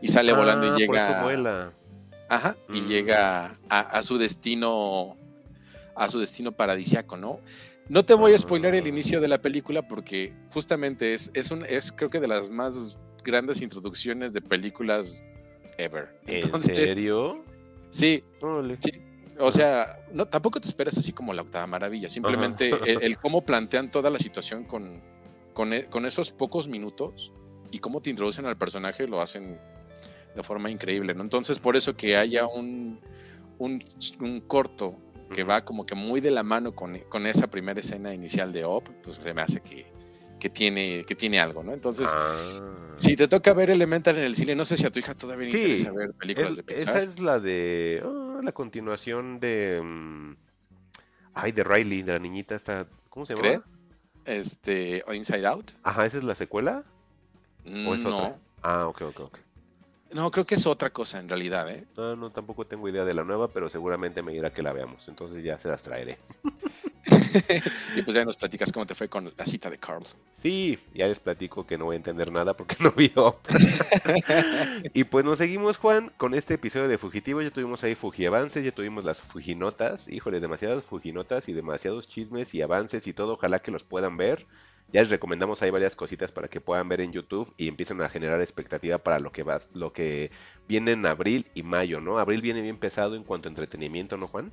y 0.01 0.09
sale 0.09 0.33
volando 0.33 0.67
y 0.67 0.71
ah, 0.71 0.77
llega... 0.77 1.23
vuela. 1.23 1.73
Ajá, 2.31 2.57
y 2.69 2.81
mm. 2.83 2.89
llega 2.89 3.59
a, 3.69 4.03
su 4.03 4.19
destino, 4.19 5.17
a 5.95 6.11
su 6.11 6.19
destino 6.19 6.53
paradisiaco, 6.53 7.17
¿no? 7.17 7.41
No 7.89 8.05
te 8.05 8.13
voy 8.13 8.35
a 8.35 8.39
spoiler 8.39 8.75
el 8.75 8.85
ah. 8.85 8.89
inicio 8.89 9.21
de 9.21 9.29
la 9.29 9.41
película 9.41 9.89
porque 9.89 10.35
justamente 10.53 11.15
es, 11.15 11.31
es, 11.33 11.51
un, 11.51 11.65
es 11.67 11.91
creo 11.91 12.11
que 12.11 12.21
de 12.21 12.29
las 12.29 12.51
más 12.51 12.99
grandes 13.25 13.63
introducciones 13.63 14.33
de 14.33 14.43
películas 14.43 15.23
ever. 15.79 16.21
¿En 16.27 16.61
serio? 16.61 17.43
Sí, 17.91 18.23
sí, 18.81 19.08
o 19.39 19.53
sea, 19.53 20.01
no, 20.13 20.27
tampoco 20.27 20.61
te 20.61 20.69
esperas 20.69 20.97
así 20.99 21.13
como 21.13 21.33
la 21.33 21.43
octava 21.43 21.67
maravilla, 21.67 22.09
simplemente 22.09 22.71
el, 23.05 23.19
cómo 23.19 23.45
plantean 23.45 23.91
toda 23.91 24.11
la 24.11 24.19
situación 24.19 24.65
con, 24.65 25.03
e, 25.73 25.87
con, 25.87 26.07
esos 26.07 26.31
pocos 26.31 26.69
minutos 26.69 27.33
y 27.71 27.79
cómo 27.79 28.01
te 28.01 28.11
introducen 28.11 28.47
al 28.47 28.57
personaje 28.57 29.07
lo 29.07 29.21
hacen 29.21 29.59
de 30.35 30.43
forma 30.43 30.71
increíble, 30.71 31.15
¿no? 31.15 31.23
Entonces, 31.23 31.59
por 31.59 31.77
eso 31.77 31.97
que 31.97 32.17
haya 32.17 32.47
un, 32.47 33.01
un, 33.59 33.81
corto 34.47 34.97
que 35.35 35.45
va 35.45 35.65
como 35.65 35.85
que 35.85 35.95
muy 35.95 36.21
de 36.21 36.31
la 36.31 36.43
mano 36.43 36.75
con, 36.75 36.99
con, 37.09 37.27
esa 37.27 37.49
primera 37.49 37.81
escena 37.81 38.15
inicial 38.15 38.53
de 38.53 38.65
Op, 38.65 38.89
pues 39.03 39.17
se 39.17 39.35
me 39.35 39.43
hace 39.43 39.61
que, 39.61 39.87
que 40.39 40.51
tiene, 40.51 41.05
que 41.05 41.15
tiene 41.15 41.41
algo, 41.41 41.63
¿no? 41.63 41.73
Entonces, 41.73 42.07
ah. 42.13 42.75
si 42.99 43.17
te 43.17 43.29
toca 43.29 43.53
ver 43.53 43.71
Elemental 43.71 44.17
en 44.17 44.25
el 44.25 44.37
cine, 44.37 44.55
no 44.55 44.65
sé 44.65 44.77
si 44.77 44.87
a 44.87 44.91
tu 44.91 44.99
hija 44.99 45.15
todavía 45.15 45.49
le 45.49 45.59
interesa 45.59 45.93
ver 45.93 46.13
películas 46.13 46.57
de 46.57 46.63
Pixar. 46.63 46.97
Esa 46.97 47.03
es 47.03 47.21
la 47.21 47.41
de 47.41 48.03
oh, 48.05 48.41
la 48.43 48.53
continuación 48.53 49.41
de 49.41 49.81
mm, 49.83 50.37
ay, 51.35 51.53
de 51.53 51.65
Riley, 51.65 52.03
de 52.03 52.13
la 52.13 52.19
niñita 52.19 52.55
esta, 52.55 52.87
¿cómo 53.09 53.25
se 53.25 53.35
llama? 53.35 53.65
Este, 54.25 55.05
Inside 55.13 55.47
Out. 55.47 55.73
Ajá, 55.83 56.05
¿esa 56.05 56.19
es 56.19 56.25
la 56.25 56.35
secuela? 56.35 56.85
¿O 57.65 57.95
es 57.95 58.03
no. 58.03 58.17
Otra? 58.17 58.39
Ah, 58.63 58.87
ok, 58.89 59.03
ok, 59.03 59.21
ok. 59.21 59.39
No, 60.13 60.31
creo 60.31 60.47
que 60.47 60.55
es 60.55 60.67
otra 60.67 60.91
cosa 60.91 61.19
en 61.19 61.29
realidad, 61.29 61.71
¿eh? 61.71 61.87
No, 61.97 62.17
no, 62.17 62.31
tampoco 62.31 62.67
tengo 62.67 62.89
idea 62.89 63.05
de 63.05 63.15
la 63.15 63.25
nueva, 63.25 63.49
pero 63.49 63.69
seguramente 63.69 64.23
me 64.23 64.33
dirá 64.33 64.53
que 64.53 64.63
la 64.63 64.73
veamos. 64.73 65.07
Entonces 65.09 65.45
ya 65.45 65.59
se 65.59 65.69
las 65.69 65.83
traeré. 65.83 66.19
y 67.97 68.03
pues 68.03 68.15
ya 68.15 68.25
nos 68.25 68.37
platicas 68.37 68.73
cómo 68.73 68.87
te 68.87 68.95
fue 68.95 69.09
con 69.09 69.33
la 69.37 69.47
cita 69.47 69.69
de 69.69 69.79
Carl. 69.79 70.05
Sí, 70.33 70.79
ya 70.95 71.09
les 71.09 71.21
platico 71.21 71.67
que 71.67 71.77
no 71.77 71.87
voy 71.87 71.95
a 71.95 71.97
entender 71.97 72.33
nada 72.33 72.57
porque 72.57 72.77
no 72.81 72.93
vio. 72.93 73.39
y 74.95 75.05
pues 75.05 75.25
nos 75.25 75.39
seguimos, 75.39 75.77
Juan, 75.77 76.11
con 76.17 76.35
este 76.35 76.55
episodio 76.55 76.89
de 76.89 76.97
Fugitivo. 76.97 77.43
Ya 77.43 77.51
tuvimos 77.51 77.85
ahí 77.85 77.95
Fugiavances, 77.95 78.65
ya 78.65 78.73
tuvimos 78.73 79.05
las 79.05 79.21
Fuginotas. 79.21 80.09
Híjole, 80.09 80.41
demasiadas 80.41 80.85
Fuginotas 80.85 81.49
y 81.49 81.53
demasiados 81.53 82.09
chismes 82.09 82.55
y 82.55 82.63
avances 82.63 83.07
y 83.07 83.13
todo. 83.13 83.35
Ojalá 83.35 83.59
que 83.59 83.71
los 83.71 83.85
puedan 83.85 84.17
ver. 84.17 84.47
Ya 84.93 85.03
les 85.03 85.11
recomendamos 85.11 85.61
ahí 85.63 85.71
varias 85.71 85.95
cositas 85.97 86.33
para 86.33 86.49
que 86.49 86.61
puedan 86.61 86.89
ver 86.89 87.01
en 87.01 87.13
YouTube 87.13 87.53
y 87.57 87.69
empiecen 87.69 88.01
a 88.01 88.09
generar 88.09 88.41
expectativa 88.41 88.99
para 88.99 89.19
lo 89.19 89.33
que 89.33 89.43
va, 89.43 89.61
lo 89.75 89.93
que 89.93 90.31
viene 90.67 90.93
en 90.93 91.05
abril 91.05 91.47
y 91.55 91.63
mayo, 91.63 92.01
¿no? 92.01 92.19
Abril 92.19 92.41
viene 92.41 92.63
bien 92.63 92.79
pesado 92.79 93.15
en 93.15 93.25
cuanto 93.25 93.49
a 93.49 93.51
entretenimiento, 93.51 94.17
¿no, 94.17 94.29
Juan? 94.29 94.53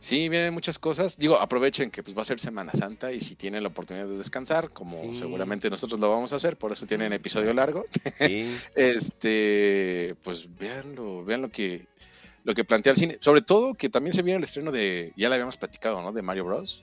Sí, 0.00 0.28
vienen 0.28 0.52
muchas 0.52 0.80
cosas. 0.80 1.16
Digo, 1.16 1.40
aprovechen 1.40 1.92
que 1.92 2.02
pues 2.02 2.18
va 2.18 2.22
a 2.22 2.24
ser 2.24 2.40
Semana 2.40 2.72
Santa 2.72 3.12
y 3.12 3.20
si 3.20 3.36
tienen 3.36 3.62
la 3.62 3.68
oportunidad 3.68 4.08
de 4.08 4.18
descansar, 4.18 4.70
como 4.70 4.96
seguramente 5.16 5.70
nosotros 5.70 6.00
lo 6.00 6.10
vamos 6.10 6.32
a 6.32 6.36
hacer, 6.36 6.56
por 6.58 6.72
eso 6.72 6.86
tienen 6.86 7.12
episodio 7.12 7.54
largo. 7.54 7.84
este, 8.74 10.16
pues 10.24 10.48
veanlo, 10.58 11.24
vean 11.24 11.42
lo 11.42 11.50
que 11.50 11.86
lo 12.42 12.54
que 12.54 12.64
plantea 12.64 12.90
el 12.92 12.98
cine. 12.98 13.18
Sobre 13.20 13.42
todo 13.42 13.74
que 13.74 13.88
también 13.88 14.12
se 14.12 14.22
viene 14.22 14.38
el 14.38 14.42
estreno 14.42 14.72
de, 14.72 15.12
ya 15.16 15.28
lo 15.28 15.34
habíamos 15.36 15.56
platicado, 15.56 16.02
¿no? 16.02 16.10
De 16.10 16.22
Mario 16.22 16.46
Bros. 16.46 16.82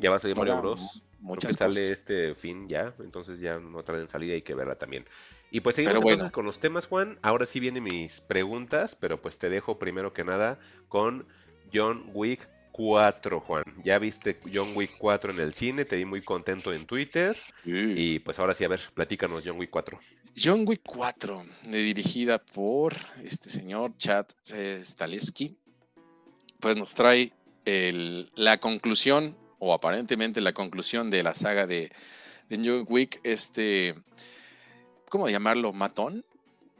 Ya 0.00 0.10
va 0.10 0.16
a 0.16 0.20
salir 0.20 0.36
Mario 0.36 0.60
Bros. 0.60 1.04
Muchas 1.26 1.56
Creo 1.56 1.68
que 1.68 1.74
sale 1.74 1.92
este 1.92 2.34
fin 2.36 2.68
ya, 2.68 2.94
entonces 3.00 3.40
ya 3.40 3.58
no 3.58 3.82
traen 3.82 4.08
salida, 4.08 4.34
hay 4.34 4.42
que 4.42 4.54
verla 4.54 4.76
también. 4.76 5.04
Y 5.50 5.60
pues 5.60 5.74
seguimos 5.74 6.02
bueno. 6.02 6.30
con 6.30 6.46
los 6.46 6.60
temas, 6.60 6.86
Juan. 6.86 7.18
Ahora 7.20 7.46
sí 7.46 7.58
vienen 7.58 7.82
mis 7.82 8.20
preguntas, 8.20 8.96
pero 8.98 9.20
pues 9.20 9.36
te 9.36 9.48
dejo 9.48 9.76
primero 9.76 10.12
que 10.12 10.22
nada 10.22 10.60
con 10.88 11.26
John 11.74 12.10
Wick 12.14 12.48
4, 12.70 13.40
Juan. 13.40 13.64
Ya 13.82 13.98
viste 13.98 14.38
John 14.54 14.70
Wick 14.76 14.92
4 14.98 15.32
en 15.32 15.40
el 15.40 15.52
cine, 15.52 15.84
te 15.84 15.96
vi 15.96 16.04
muy 16.04 16.22
contento 16.22 16.72
en 16.72 16.86
Twitter. 16.86 17.36
Y 17.64 18.20
pues 18.20 18.38
ahora 18.38 18.54
sí, 18.54 18.62
a 18.62 18.68
ver, 18.68 18.80
platícanos 18.94 19.42
John 19.44 19.58
Wick 19.58 19.70
4. 19.70 19.98
John 20.40 20.62
Wick 20.64 20.82
4, 20.84 21.44
dirigida 21.64 22.38
por 22.38 22.94
este 23.24 23.50
señor 23.50 23.96
Chad 23.98 24.26
eh, 24.52 24.80
Staleski, 24.84 25.56
pues 26.60 26.76
nos 26.76 26.94
trae 26.94 27.32
la 27.64 28.58
conclusión, 28.58 29.36
o 29.66 29.74
aparentemente 29.74 30.40
la 30.40 30.52
conclusión 30.52 31.10
de 31.10 31.22
la 31.22 31.34
saga 31.34 31.66
de, 31.66 31.90
de 32.48 32.56
John 32.56 32.86
Wick, 32.88 33.20
este 33.24 33.94
¿cómo 35.08 35.28
llamarlo? 35.28 35.72
Matón. 35.72 36.24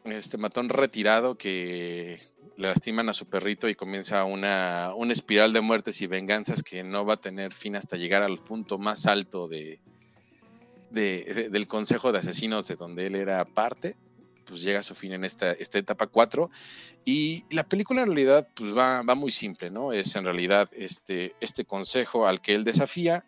Este 0.05 0.39
matón 0.39 0.69
retirado 0.69 1.37
que 1.37 2.21
le 2.57 2.69
lastiman 2.69 3.09
a 3.09 3.13
su 3.13 3.27
perrito 3.27 3.69
y 3.69 3.75
comienza 3.75 4.25
una, 4.25 4.93
espiral 5.11 5.53
de 5.53 5.61
muertes 5.61 6.01
y 6.01 6.07
venganzas 6.07 6.63
que 6.63 6.85
no 6.85 7.05
va 7.05 7.15
a 7.15 7.21
tener 7.21 7.53
fin 7.53 7.75
hasta 7.75 7.97
llegar 7.97 8.23
al 8.23 8.39
punto 8.39 8.79
más 8.79 9.07
alto 9.07 9.49
de, 9.49 9.81
del 10.91 11.67
Consejo 11.67 12.13
de 12.13 12.21
Asesinos 12.21 12.69
de 12.69 12.77
donde 12.77 13.07
él 13.07 13.17
era 13.17 13.45
parte. 13.45 13.97
Pues 14.47 14.63
llega 14.63 14.81
a 14.81 14.83
su 14.83 14.95
fin 14.95 15.13
en 15.13 15.25
esta, 15.25 15.53
esta 15.53 15.79
etapa 15.79 16.07
4. 16.07 16.51
Y 17.05 17.45
la 17.51 17.65
película 17.65 18.03
en 18.03 18.09
realidad 18.09 18.49
pues 18.55 18.77
va, 18.77 19.03
va 19.03 19.15
muy 19.15 19.31
simple, 19.31 19.71
¿no? 19.71 19.93
Es 19.93 20.15
en 20.17 20.25
realidad 20.25 20.69
este, 20.73 21.35
este 21.41 21.65
consejo 21.65 22.27
al 22.27 22.41
que 22.41 22.55
él 22.55 22.65
desafía 22.65 23.25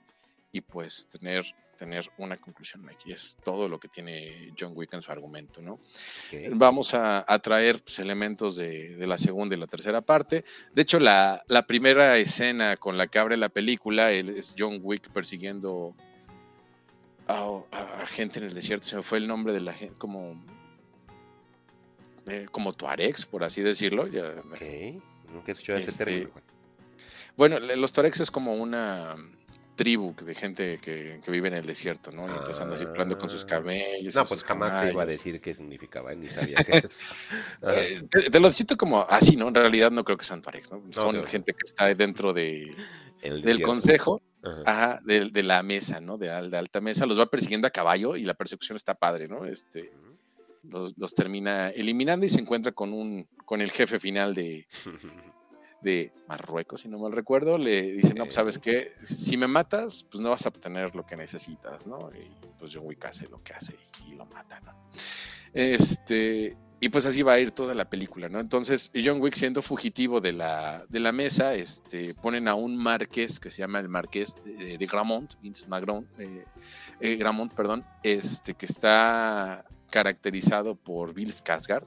y 0.53 0.61
pues 0.61 1.09
tener 1.09 1.55
tener 1.79 2.11
una 2.19 2.37
conclusión, 2.37 2.87
aquí 2.89 3.13
es 3.13 3.39
todo 3.43 3.69
lo 3.69 3.79
que 3.79 3.89
tiene 3.89 4.53
John 4.59 4.73
Wick 4.75 4.93
en 4.95 5.01
su 5.01 5.13
argumento, 5.13 5.63
¿no? 5.63 5.79
Vamos 6.51 6.93
a, 6.93 7.25
traer 7.41 7.81
pues, 7.83 8.01
elementos 8.01 8.57
de, 8.57 8.97
la 9.07 9.17
segunda 9.17 9.55
y 9.55 9.61
la 9.61 9.69
tercera 9.69 10.01
parte. 10.01 10.45
De 10.75 10.83
hecho, 10.83 10.99
la, 10.99 11.45
primera 11.67 12.19
escena 12.19 12.77
con 12.77 12.99
la 12.99 13.07
que 13.07 13.19
abre 13.19 13.37
la 13.37 13.49
película 13.49 14.11
es 14.11 14.55
John 14.59 14.81
Wick 14.83 15.11
persiguiendo 15.13 15.95
a, 17.29 18.07
gente 18.07 18.41
en 18.41 18.47
el 18.47 18.55
desierto. 18.55 18.87
Se 18.87 18.97
me 18.97 19.03
fue 19.03 19.19
el 19.19 19.29
nombre 19.29 19.53
de 19.53 19.61
la 19.61 19.73
gente, 19.73 19.95
como, 19.97 20.45
eh, 22.29 22.47
como 22.51 22.73
Tuaregs, 22.73 23.27
por 23.27 23.45
así 23.45 23.63
decirlo. 23.63 24.07
Ya, 24.07 24.35
Nunca 25.33 25.49
he 25.49 25.53
escuchado 25.53 25.79
ese 25.79 25.91
este, 25.91 26.05
término. 26.05 26.31
Bueno, 27.37 27.59
los 27.61 27.93
Tuaregs 27.93 28.21
es 28.21 28.31
como 28.31 28.55
una 28.55 29.15
tribu 29.79 30.13
de 30.25 30.35
gente 30.35 30.79
que, 30.83 31.21
vive 31.29 31.49
en 31.49 31.55
el 31.55 31.65
desierto, 31.65 32.11
¿no? 32.11 32.27
Y 32.27 32.31
entonces 32.31 32.59
anda 32.61 32.77
circulando 32.77 33.17
con 33.17 33.29
sus 33.29 33.45
ah. 33.45 33.47
camellos. 33.47 34.15
No, 34.15 34.27
pues 34.27 34.43
jamás 34.43 34.83
te 34.83 34.91
iba 34.91 35.05
a 35.05 35.07
decir 35.07 35.41
qué 35.41 35.55
significaba, 35.55 36.13
ni 36.15 36.27
sabía 36.27 36.57
qué 36.67 36.79
es. 36.79 36.99
Eh, 37.63 38.03
te, 38.31 38.41
lo 38.41 38.53
siento 38.53 38.77
como 38.77 39.07
así, 39.09 39.37
¿no? 39.37 39.49
En 39.49 39.55
realidad 39.55 39.93
no 39.93 40.05
creo 40.05 40.19
que 40.19 40.25
sean 40.25 40.43
tuaregs, 40.43 40.73
¿no? 40.73 40.83
Son 40.91 41.25
gente 41.27 41.53
que 41.53 41.65
está 41.65 41.95
dentro 41.95 42.33
de, 42.33 42.75
del 43.23 43.63
consejo, 43.63 44.21
ajá. 44.67 45.01
de, 45.05 45.43
la 45.45 45.63
mesa, 45.63 46.01
¿no? 46.01 46.19
De, 46.19 46.29
alta 46.29 46.81
mesa. 46.81 47.07
Los 47.07 47.19
va 47.19 47.27
persiguiendo 47.27 47.69
a 47.69 47.71
caballo 47.71 48.17
y 48.17 48.25
la 48.25 48.35
persecución 48.35 48.75
está 48.75 48.95
padre, 48.95 49.29
¿no? 49.29 49.47
Este, 49.47 49.93
los, 50.63 50.97
los 50.97 51.15
termina 51.15 51.71
eliminando 51.71 52.27
y 52.27 52.31
se 52.31 52.41
encuentra 52.41 52.73
con, 52.73 52.93
un, 52.93 53.29
con 53.45 53.61
el 53.61 53.71
jefe 53.71 53.99
final 53.99 54.35
de 54.35 54.67
de 55.81 56.13
Marruecos, 56.27 56.81
si 56.81 56.89
no 56.89 56.99
mal 56.99 57.13
recuerdo, 57.13 57.57
le 57.57 57.93
dicen, 57.93 58.17
no, 58.17 58.25
pues 58.25 58.35
sabes 58.35 58.59
qué, 58.59 58.95
si 59.03 59.37
me 59.37 59.47
matas, 59.47 60.05
pues 60.11 60.21
no 60.21 60.31
vas 60.31 60.45
a 60.45 60.49
obtener 60.49 60.95
lo 60.95 61.07
que 61.07 61.17
necesitas, 61.17 61.87
¿no? 61.87 62.11
Y 62.15 62.31
pues 62.59 62.73
John 62.75 62.87
Wick 62.87 63.05
hace 63.05 63.29
lo 63.29 63.43
que 63.43 63.53
hace 63.53 63.77
y, 64.07 64.15
lo 64.15 64.27
mata, 64.27 64.61
¿no? 64.61 64.73
Este, 65.55 66.57
y 66.81 66.89
pues 66.89 67.07
así 67.07 67.23
va 67.23 67.35
a 67.35 67.41
ir 67.41 67.53
toda 67.53 67.75
la 67.75 67.89
película, 67.89 68.29
¿no? 68.29 68.41
Entonces, 68.41 68.91
John 68.93 69.21
Wick 69.21 69.35
siendo 69.35 69.63
fugitivo 69.63 70.21
de 70.21 70.33
la, 70.33 70.85
de 70.89 71.01
la 71.01 71.13
mesa, 71.13 71.55
este, 71.55 72.15
ponen 72.15 72.49
a 72.49 72.55
un 72.55 72.77
marqués 72.77 73.39
que 73.39 73.51
se 73.51 73.59
llama 73.59 73.79
el 73.79 73.89
marqués 73.89 74.35
de, 74.45 74.87
Gramont, 74.87 75.35
Vince 75.41 75.65
eh, 76.19 76.45
eh, 77.01 77.17
Gramont, 77.17 77.55
perdón, 77.55 77.85
este, 78.03 78.55
que 78.55 78.67
está 78.67 79.65
caracterizado 79.91 80.75
por 80.75 81.15
Bill 81.15 81.33
Skarsgård, 81.33 81.87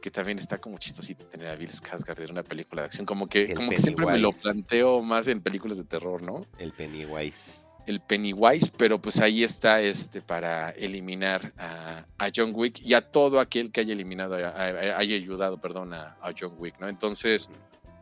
que 0.00 0.10
también 0.10 0.38
está 0.38 0.58
como 0.58 0.78
chistosito 0.78 1.24
tener 1.26 1.48
a 1.48 1.56
Bill 1.56 1.70
Skarsgård 1.70 2.24
en 2.24 2.30
una 2.30 2.42
película 2.42 2.82
de 2.82 2.86
acción. 2.86 3.06
Como 3.06 3.28
que, 3.28 3.54
como 3.54 3.70
que 3.70 3.78
siempre 3.78 4.06
me 4.06 4.18
lo 4.18 4.32
planteo 4.32 5.02
más 5.02 5.26
en 5.26 5.40
películas 5.40 5.78
de 5.78 5.84
terror, 5.84 6.22
¿no? 6.22 6.46
El 6.58 6.72
Pennywise. 6.72 7.64
El 7.86 8.00
Pennywise, 8.00 8.72
pero 8.76 9.00
pues 9.00 9.20
ahí 9.20 9.44
está 9.44 9.80
este 9.80 10.20
para 10.20 10.70
eliminar 10.70 11.52
a, 11.56 12.04
John 12.34 12.50
Wick 12.52 12.80
y 12.82 12.94
a 12.94 13.00
todo 13.00 13.38
aquel 13.38 13.70
que 13.70 13.80
haya 13.80 13.92
eliminado, 13.92 14.34
haya 14.34 14.96
ayudado, 14.96 15.60
perdón, 15.60 15.94
a, 15.94 16.16
John 16.38 16.54
Wick, 16.58 16.80
¿no? 16.80 16.88
Entonces, 16.88 17.48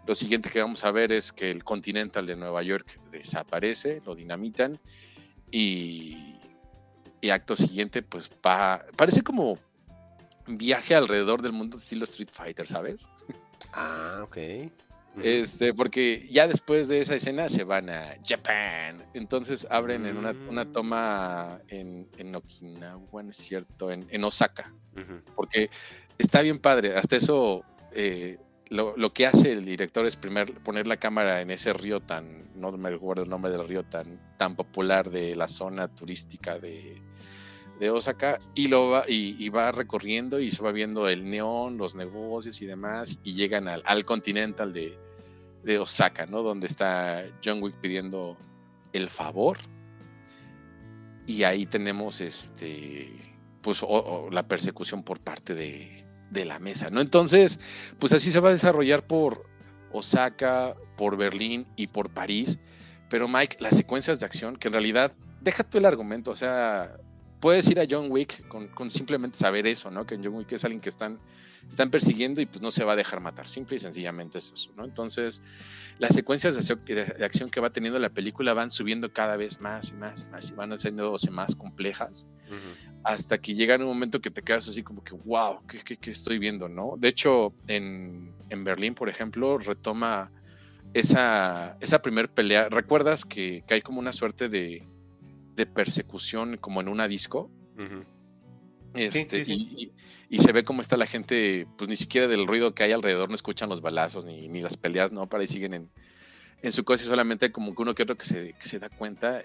lo 0.06 0.14
siguiente 0.14 0.50
que 0.50 0.60
vamos 0.60 0.84
a 0.84 0.90
ver 0.90 1.12
es 1.12 1.32
que 1.32 1.50
el 1.50 1.64
Continental 1.64 2.24
de 2.26 2.36
Nueva 2.36 2.62
York 2.62 2.98
desaparece, 3.10 4.00
lo 4.04 4.14
dinamitan 4.14 4.80
y, 5.50 6.34
y 7.25 7.31
acto 7.31 7.57
siguiente, 7.57 8.03
pues 8.03 8.29
va, 8.47 8.85
parece 8.97 9.22
como 9.22 9.59
viaje 10.47 10.95
alrededor 10.95 11.41
del 11.41 11.53
mundo 11.53 11.79
estilo 11.79 12.05
Street 12.05 12.29
Fighter, 12.31 12.66
¿sabes? 12.66 13.09
Ah, 13.72 14.20
ok. 14.25 14.37
Este, 15.22 15.72
porque 15.72 16.29
ya 16.31 16.47
después 16.47 16.89
de 16.89 17.01
esa 17.01 17.14
escena 17.14 17.49
se 17.49 17.64
van 17.64 17.89
a 17.89 18.16
Japan. 18.22 19.03
Entonces 19.14 19.66
abren 19.70 20.05
en 20.05 20.18
una, 20.18 20.35
mm. 20.35 20.72
toma 20.72 21.61
en, 21.68 22.09
en, 22.18 22.35
Okinawa, 22.35 23.22
¿no 23.22 23.31
es 23.31 23.39
cierto? 23.39 23.91
En, 23.91 24.22
Osaka. 24.25 24.75
Porque 25.35 25.70
está 26.18 26.43
bien 26.43 26.59
padre. 26.59 26.95
Hasta 26.95 27.16
eso, 27.16 27.64
eh, 27.93 28.39
lo, 28.68 28.95
lo, 28.99 29.14
que 29.14 29.27
hace 29.27 29.53
el 29.53 29.64
director 29.64 30.05
es 30.05 30.16
primer, 30.16 30.53
poner 30.61 30.87
la 30.87 30.99
cámara 30.99 31.41
en 31.41 31.51
ese 31.51 31.72
río 31.72 32.01
tan, 32.01 32.51
no 32.55 32.70
me 32.72 32.91
recuerdo 32.91 33.22
el 33.22 33.31
nombre 33.31 33.51
del 33.51 33.66
río 33.66 33.85
tan, 33.85 34.20
tan 34.37 34.57
popular 34.57 35.11
de 35.11 35.37
la 35.37 35.49
zona 35.49 35.89
turística 35.89 36.59
de, 36.59 37.01
de 37.79 37.91
Osaka 37.91 38.39
y 38.55 38.68
lo 38.68 38.91
va, 38.91 39.05
y, 39.09 39.49
va 39.49 39.72
recorriendo 39.72 40.41
y 40.41 40.51
se 40.51 40.62
va 40.62 40.72
viendo 40.72 41.09
el 41.09 41.29
neón, 41.29 41.77
los 41.77 41.95
negocios 41.95 42.61
y 42.62 42.66
demás, 42.66 43.18
y 43.22 43.35
llegan 43.35 43.68
al, 43.68 43.83
al 43.85 44.05
Continental 44.05 44.72
de, 44.72 44.99
de, 45.62 45.79
Osaka, 45.79 46.27
¿no? 46.27 46.43
Donde 46.43 46.66
está 46.66 47.25
John 47.45 47.62
Wick 47.62 47.77
pidiendo 47.77 48.37
el 48.93 49.09
favor. 49.09 49.59
Y 51.27 51.43
ahí 51.45 51.66
tenemos 51.66 52.20
este, 52.20 53.11
pues, 53.61 53.83
la 54.31 54.47
persecución 54.47 55.03
por 55.03 55.20
parte 55.20 55.55
de, 55.55 56.07
de 56.31 56.45
la 56.45 56.59
mesa, 56.59 56.91
¿no? 56.91 57.01
Entonces, 57.01 57.59
pues 57.99 58.12
así 58.12 58.31
se 58.31 58.41
va 58.41 58.51
a 58.51 58.53
desarrollar 58.53 59.07
por 59.07 59.47
Osaka, 59.91 60.75
por 60.97 61.16
Berlín 61.16 61.66
y 61.77 61.87
por 61.87 62.11
París. 62.11 62.59
Pero 63.09 63.29
Mike, 63.29 63.57
las 63.61 63.77
secuencias 63.77 64.20
de 64.20 64.27
acción, 64.27 64.57
que 64.57 64.68
en 64.68 64.75
realidad, 64.75 65.12
deja 65.41 65.64
tú 65.64 65.79
el 65.79 65.87
argumento, 65.87 66.31
o 66.31 66.37
sea, 66.37 66.97
puedes 67.45 67.68
ir 67.68 67.78
a 67.78 67.84
John 67.86 68.07
Wick 68.09 68.49
con, 68.49 68.88
simplemente 68.88 69.36
saber 69.36 69.66
eso, 69.66 69.90
¿no? 69.90 70.07
Que 70.07 70.16
John 70.16 70.34
Wick 70.36 70.51
es 70.53 70.64
alguien 70.64 70.80
que 70.80 70.88
están, 70.88 71.20
están 71.68 71.90
persiguiendo 71.90 72.40
y 72.40 72.47
pues 72.47 72.62
no 72.62 72.70
se 72.70 72.84
va 72.84 72.95
a 72.95 72.97
dejar 72.97 73.20
matar. 73.20 73.47
Simple 73.47 73.76
y 73.76 73.80
sencillamente 73.80 74.38
es 74.38 74.51
eso, 74.51 74.72
¿no? 74.78 74.86
Entonces, 74.86 75.42
las 75.99 76.14
secuencias 76.14 76.55
de 76.55 77.22
acción, 77.22 77.51
que 77.51 77.61
va 77.61 77.68
teniendo 77.68 77.99
la 77.99 78.09
película 78.09 78.55
van 78.55 78.70
subiendo 78.70 79.12
cada 79.12 79.36
vez 79.36 79.61
más 79.61 79.90
y 79.90 79.92
más 79.92 80.22
y 80.22 80.26
más 80.32 80.51
y 80.53 80.55
van 80.55 80.70
haciéndose 80.70 81.30
más 81.30 81.55
complejas 81.55 82.26
hasta 83.03 83.36
que 83.36 83.55
llega 83.55 83.76
un 83.76 83.84
momento 83.84 84.22
que 84.22 84.30
te 84.30 84.40
quedas 84.40 84.66
así 84.66 84.82
como 84.82 85.05
que, 85.05 85.14
wow, 85.14 85.66
¿qué, 85.66 86.11
estoy 86.11 86.38
viendo, 86.38 86.70
no? 86.70 86.95
De 86.97 87.09
hecho, 87.09 87.53
en, 87.66 88.32
Berlín, 88.64 88.95
por 88.95 89.11
ejemplo, 89.11 89.59
retoma 89.59 90.32
esa, 90.95 91.76
esa 91.82 92.01
primer 92.01 92.30
pelea. 92.30 92.70
¿Recuerdas 92.70 93.26
que 93.26 93.64
hay 93.68 93.82
como 93.82 93.99
una 93.99 94.14
suerte 94.14 94.49
de 94.49 94.93
de 95.55 95.66
persecución 95.66 96.57
como 96.57 96.80
en 96.80 96.88
una 96.88 97.08
disco. 97.08 97.50
Este, 98.95 99.45
Y, 100.29 100.38
se 100.38 100.53
ve 100.53 100.64
cómo 100.64 100.80
está 100.80 100.96
la 100.96 101.07
gente, 101.07 101.66
pues 101.79 101.88
ni 101.88 101.96
siquiera 101.96 102.26
del 102.26 102.46
ruido 102.46 102.74
que 102.74 102.83
hay 102.83 102.92
alrededor, 102.92 103.29
no 103.29 103.34
escuchan 103.34 103.68
los 103.68 103.80
balazos 103.80 104.24
ni, 104.24 104.49
ni 104.49 104.62
las 104.62 104.76
peleas, 104.76 105.12
¿no? 105.12 105.29
Para 105.29 105.42
ahí 105.42 105.49
siguen 105.49 105.74
en, 105.74 105.91
en 106.62 106.72
su 106.72 106.84
cosa 106.84 107.04
y 107.04 107.07
solamente 107.07 107.53
como 107.53 107.74
que 107.74 107.83
uno 107.83 107.95
que 107.95 108.03
otro 108.03 108.16
que 108.16 108.26
se, 108.26 108.53
que 108.54 108.66
se 108.66 108.79
da 108.79 108.88
cuenta, 108.88 109.45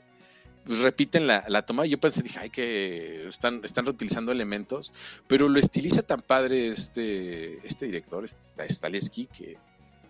pues 0.65 0.79
repiten 0.79 1.27
la, 1.27 1.43
la, 1.47 1.63
toma. 1.63 1.85
Yo 1.85 1.99
pensé, 1.99 2.23
dije, 2.23 2.39
ay, 2.39 2.49
que 2.49 3.27
están, 3.27 3.61
están 3.63 3.85
reutilizando 3.85 4.31
elementos, 4.31 4.91
pero 5.27 5.49
lo 5.49 5.59
estiliza 5.59 6.01
tan 6.01 6.21
padre 6.21 6.69
este, 6.69 7.65
este 7.65 7.85
director, 7.85 8.23
este, 8.23 8.67
Staleski, 8.67 9.27
que, 9.27 9.57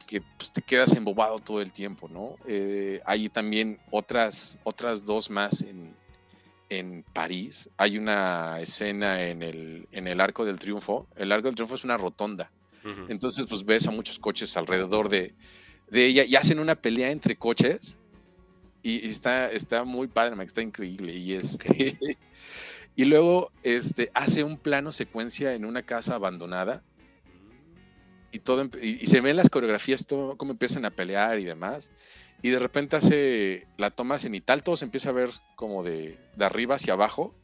que 0.09 0.21
pues, 0.21 0.51
te 0.51 0.63
quedas 0.63 0.95
embobado 0.95 1.37
todo 1.37 1.61
el 1.61 1.71
tiempo, 1.71 2.09
¿no? 2.09 2.35
Eh, 2.47 2.99
hay 3.05 3.29
también 3.29 3.79
otras, 3.91 4.57
otras 4.63 5.05
dos 5.05 5.29
más 5.29 5.61
en, 5.61 5.93
en 6.69 7.05
París. 7.13 7.69
Hay 7.77 7.99
una 7.99 8.59
escena 8.59 9.21
en 9.27 9.43
el, 9.43 9.87
en 9.91 10.07
el 10.07 10.19
Arco 10.19 10.45
del 10.45 10.57
Triunfo. 10.57 11.05
El 11.15 11.31
Arco 11.31 11.45
del 11.45 11.53
Triunfo 11.53 11.75
es 11.75 11.83
una 11.83 11.95
rotonda. 11.95 12.51
Entonces, 13.07 13.45
pues 13.47 13.63
ves 13.63 13.87
a 13.87 13.91
muchos 13.91 14.17
coches 14.17 14.57
alrededor 14.57 15.09
de, 15.09 15.35
de 15.91 16.05
ella 16.07 16.23
y 16.23 16.35
hacen 16.37 16.57
una 16.57 16.75
pelea 16.75 17.11
entre 17.11 17.35
coches 17.35 17.99
Y, 18.81 19.05
y 19.05 19.09
está, 19.09 19.51
está 19.51 19.83
muy 19.83 20.07
padre, 20.07 20.43
está 20.43 20.63
increíble. 20.63 21.13
Y 21.13 21.33
este. 21.33 21.97
Y 22.95 23.05
luego 23.05 23.53
este, 23.63 24.11
hace 24.13 24.43
un 24.43 24.57
plano 24.57 24.91
secuencia 24.91 25.53
en 25.53 25.63
una 25.63 25.83
casa 25.83 26.15
abandonada 26.15 26.83
y 28.31 28.39
todo 28.39 28.69
y, 28.81 29.07
se 29.07 29.21
ven 29.21 29.35
las 29.35 29.49
coreografías, 29.49 30.05
todo, 30.05 30.37
cómo 30.37 30.51
empiezan 30.51 30.85
a 30.85 30.91
pelear 30.91 31.39
y 31.39 31.45
demás. 31.45 31.91
Y 32.41 32.49
de 32.49 32.59
repente 32.59 32.95
hace 32.95 33.67
la 33.77 33.91
toma 33.91 34.17
cenital, 34.17 34.63
todo 34.63 34.77
se 34.77 34.85
empieza 34.85 35.09
a 35.09 35.13
ver 35.13 35.29
como 35.55 35.83
de, 35.83 36.17
de 36.35 36.45
arriba 36.45 36.75
hacia 36.75 36.93
abajo. 36.93 37.35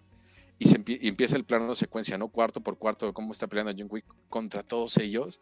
Y, 0.57 0.67
se 0.67 0.81
y 0.87 1.09
empieza 1.09 1.35
el 1.35 1.43
plano 1.43 1.69
de 1.69 1.75
secuencia, 1.75 2.17
¿no? 2.17 2.29
Cuarto 2.29 2.61
por 2.61 2.77
cuarto, 2.77 3.13
cómo 3.13 3.33
está 3.33 3.47
peleando 3.47 3.73
John 3.77 3.89
Wick 3.91 4.05
contra 4.29 4.63
todos 4.63 4.95
ellos. 4.97 5.41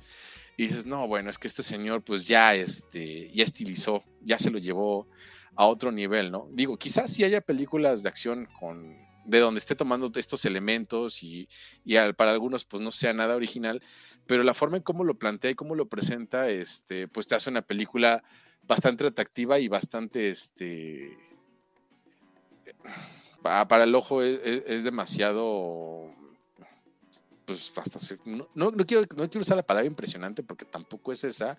Y 0.57 0.67
dices, 0.67 0.87
no, 0.87 1.07
bueno, 1.07 1.29
es 1.29 1.37
que 1.37 1.47
este 1.47 1.61
señor 1.61 2.03
pues 2.03 2.25
ya, 2.25 2.55
este, 2.55 3.31
ya 3.31 3.43
estilizó, 3.43 4.03
ya 4.21 4.39
se 4.39 4.49
lo 4.49 4.57
llevó 4.57 5.07
a 5.55 5.67
otro 5.67 5.91
nivel, 5.91 6.31
¿no? 6.31 6.47
Digo, 6.51 6.77
quizás 6.77 7.13
sí 7.13 7.23
haya 7.23 7.41
películas 7.41 8.01
de 8.01 8.09
acción 8.09 8.47
con 8.59 9.03
de 9.25 9.39
donde 9.39 9.59
esté 9.59 9.75
tomando 9.75 10.11
estos 10.15 10.45
elementos 10.45 11.23
y, 11.23 11.47
y 11.85 11.95
para 12.13 12.31
algunos 12.31 12.65
pues 12.65 12.81
no 12.81 12.91
sea 12.91 13.13
nada 13.13 13.35
original, 13.35 13.81
pero 14.27 14.43
la 14.43 14.53
forma 14.53 14.77
en 14.77 14.83
cómo 14.83 15.03
lo 15.03 15.15
plantea 15.15 15.51
y 15.51 15.55
cómo 15.55 15.75
lo 15.75 15.87
presenta, 15.87 16.49
este, 16.49 17.07
pues 17.07 17.27
te 17.27 17.35
hace 17.35 17.49
una 17.49 17.61
película 17.61 18.23
bastante 18.65 19.05
atractiva 19.05 19.59
y 19.59 19.67
bastante, 19.67 20.29
este, 20.29 21.17
pa- 23.41 23.67
para 23.67 23.83
el 23.83 23.95
ojo 23.95 24.21
es, 24.21 24.39
es- 24.43 24.63
es 24.65 24.83
demasiado, 24.83 26.09
pues 27.45 27.73
no, 28.25 28.47
no, 28.55 28.71
no 28.71 28.85
quiero, 28.85 29.03
no 29.15 29.29
quiero 29.29 29.41
usar 29.41 29.57
la 29.57 29.63
palabra 29.65 29.87
impresionante 29.87 30.43
porque 30.43 30.65
tampoco 30.65 31.11
es 31.11 31.23
esa, 31.23 31.57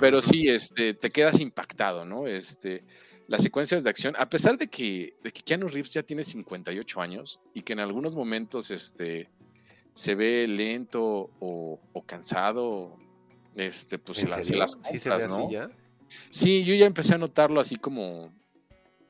pero 0.00 0.22
sí, 0.22 0.48
este, 0.48 0.94
te 0.94 1.10
quedas 1.10 1.38
impactado, 1.40 2.04
¿no? 2.04 2.26
Este, 2.26 2.84
las 3.28 3.42
secuencias 3.42 3.84
de 3.84 3.90
acción, 3.90 4.14
a 4.18 4.28
pesar 4.28 4.58
de 4.58 4.68
que, 4.68 5.14
de 5.22 5.30
que 5.32 5.42
Keanu 5.42 5.68
Reeves 5.68 5.92
ya 5.92 6.02
tiene 6.02 6.24
58 6.24 7.00
años 7.00 7.40
y 7.54 7.62
que 7.62 7.72
en 7.74 7.80
algunos 7.80 8.14
momentos 8.14 8.70
este, 8.70 9.28
se 9.94 10.14
ve 10.14 10.46
lento 10.48 11.30
o, 11.40 11.80
o 11.92 12.02
cansado, 12.04 12.96
este, 13.54 13.98
pues 13.98 14.18
se, 14.18 14.24
¿En 14.24 14.30
la- 14.30 14.44
se 14.44 14.56
las 14.56 14.76
¿Sí 14.76 14.98
se 14.98 15.10
compras, 15.10 15.18
ve 15.18 15.24
así 15.24 15.42
¿no? 15.42 15.50
ya? 15.50 15.70
Sí, 16.30 16.64
yo 16.64 16.74
ya 16.74 16.86
empecé 16.86 17.14
a 17.14 17.18
notarlo 17.18 17.60
así 17.60 17.76
como, 17.76 18.32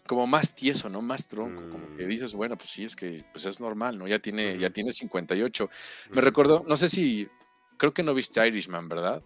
como 0.06 0.26
más 0.26 0.54
tieso, 0.54 0.88
¿no? 0.88 1.02
Más 1.02 1.26
tronco, 1.26 1.62
como 1.70 1.86
que 1.96 2.04
Mm. 2.04 2.08
dices, 2.08 2.32
bueno, 2.32 2.56
pues 2.56 2.70
sí, 2.70 2.84
es 2.84 2.94
que 2.96 3.24
pues 3.32 3.44
es 3.44 3.60
normal, 3.60 3.98
¿no? 3.98 4.06
Ya 4.08 4.18
tiene, 4.18 4.58
ya 4.58 4.70
tiene 4.70 4.92
58. 4.92 5.68
Me 6.10 6.16
Ujú. 6.16 6.20
recordó, 6.20 6.64
no 6.66 6.76
sé 6.76 6.88
si, 6.88 7.28
creo 7.76 7.92
que 7.94 8.02
no 8.02 8.14
viste 8.14 8.46
Irishman, 8.46 8.88
¿verdad? 8.88 9.22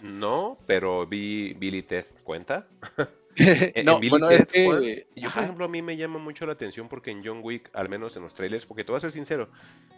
No, 0.00 0.58
pero 0.66 1.06
vi 1.06 1.54
Billy 1.54 1.82
Ted, 1.82 2.06
¿cuenta? 2.24 2.68
En- 3.36 3.86
no, 3.86 4.00
bueno, 4.08 4.30
es 4.30 4.46
que... 4.46 5.06
Yo, 5.16 5.28
ajá. 5.28 5.34
por 5.34 5.44
ejemplo, 5.44 5.64
a 5.64 5.68
mí 5.68 5.82
me 5.82 5.96
llama 5.96 6.18
mucho 6.18 6.46
la 6.46 6.52
atención 6.52 6.88
porque 6.88 7.10
en 7.10 7.24
John 7.24 7.40
Wick, 7.42 7.70
al 7.72 7.88
menos 7.88 8.16
en 8.16 8.22
los 8.22 8.34
trailers, 8.34 8.66
porque 8.66 8.84
te 8.84 8.92
voy 8.92 8.98
a 8.98 9.00
ser 9.00 9.12
sincero, 9.12 9.48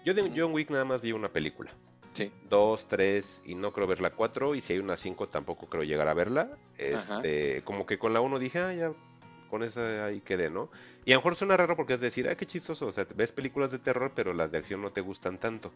yo 0.04 0.14
de 0.14 0.32
John 0.34 0.52
Wick 0.52 0.70
nada 0.70 0.84
más 0.84 1.00
vi 1.00 1.12
una 1.12 1.32
película. 1.32 1.72
Sí. 2.12 2.30
Dos, 2.48 2.86
tres, 2.86 3.42
y 3.44 3.56
no 3.56 3.72
creo 3.72 3.88
ver 3.88 4.00
la 4.00 4.10
cuatro, 4.10 4.54
y 4.54 4.60
si 4.60 4.74
hay 4.74 4.78
una 4.78 4.96
cinco 4.96 5.28
tampoco 5.28 5.66
creo 5.66 5.82
llegar 5.82 6.06
a 6.06 6.14
verla. 6.14 6.50
Ajá. 6.78 7.16
Este, 7.16 7.62
como 7.64 7.86
que 7.86 7.98
con 7.98 8.12
la 8.12 8.20
uno 8.20 8.38
dije, 8.38 8.60
ah, 8.60 8.72
ya, 8.72 8.92
con 9.50 9.64
esa 9.64 10.06
ahí 10.06 10.20
quedé, 10.20 10.48
¿no? 10.48 10.70
Y 11.04 11.12
a 11.12 11.16
lo 11.16 11.20
mejor 11.20 11.36
suena 11.36 11.56
raro 11.56 11.76
porque 11.76 11.94
es 11.94 12.00
decir, 12.00 12.28
ah, 12.28 12.36
qué 12.36 12.46
chistoso, 12.46 12.86
o 12.86 12.92
sea, 12.92 13.06
ves 13.16 13.32
películas 13.32 13.72
de 13.72 13.78
terror, 13.78 14.12
pero 14.14 14.32
las 14.32 14.52
de 14.52 14.58
acción 14.58 14.80
no 14.80 14.92
te 14.92 15.00
gustan 15.00 15.38
tanto. 15.38 15.72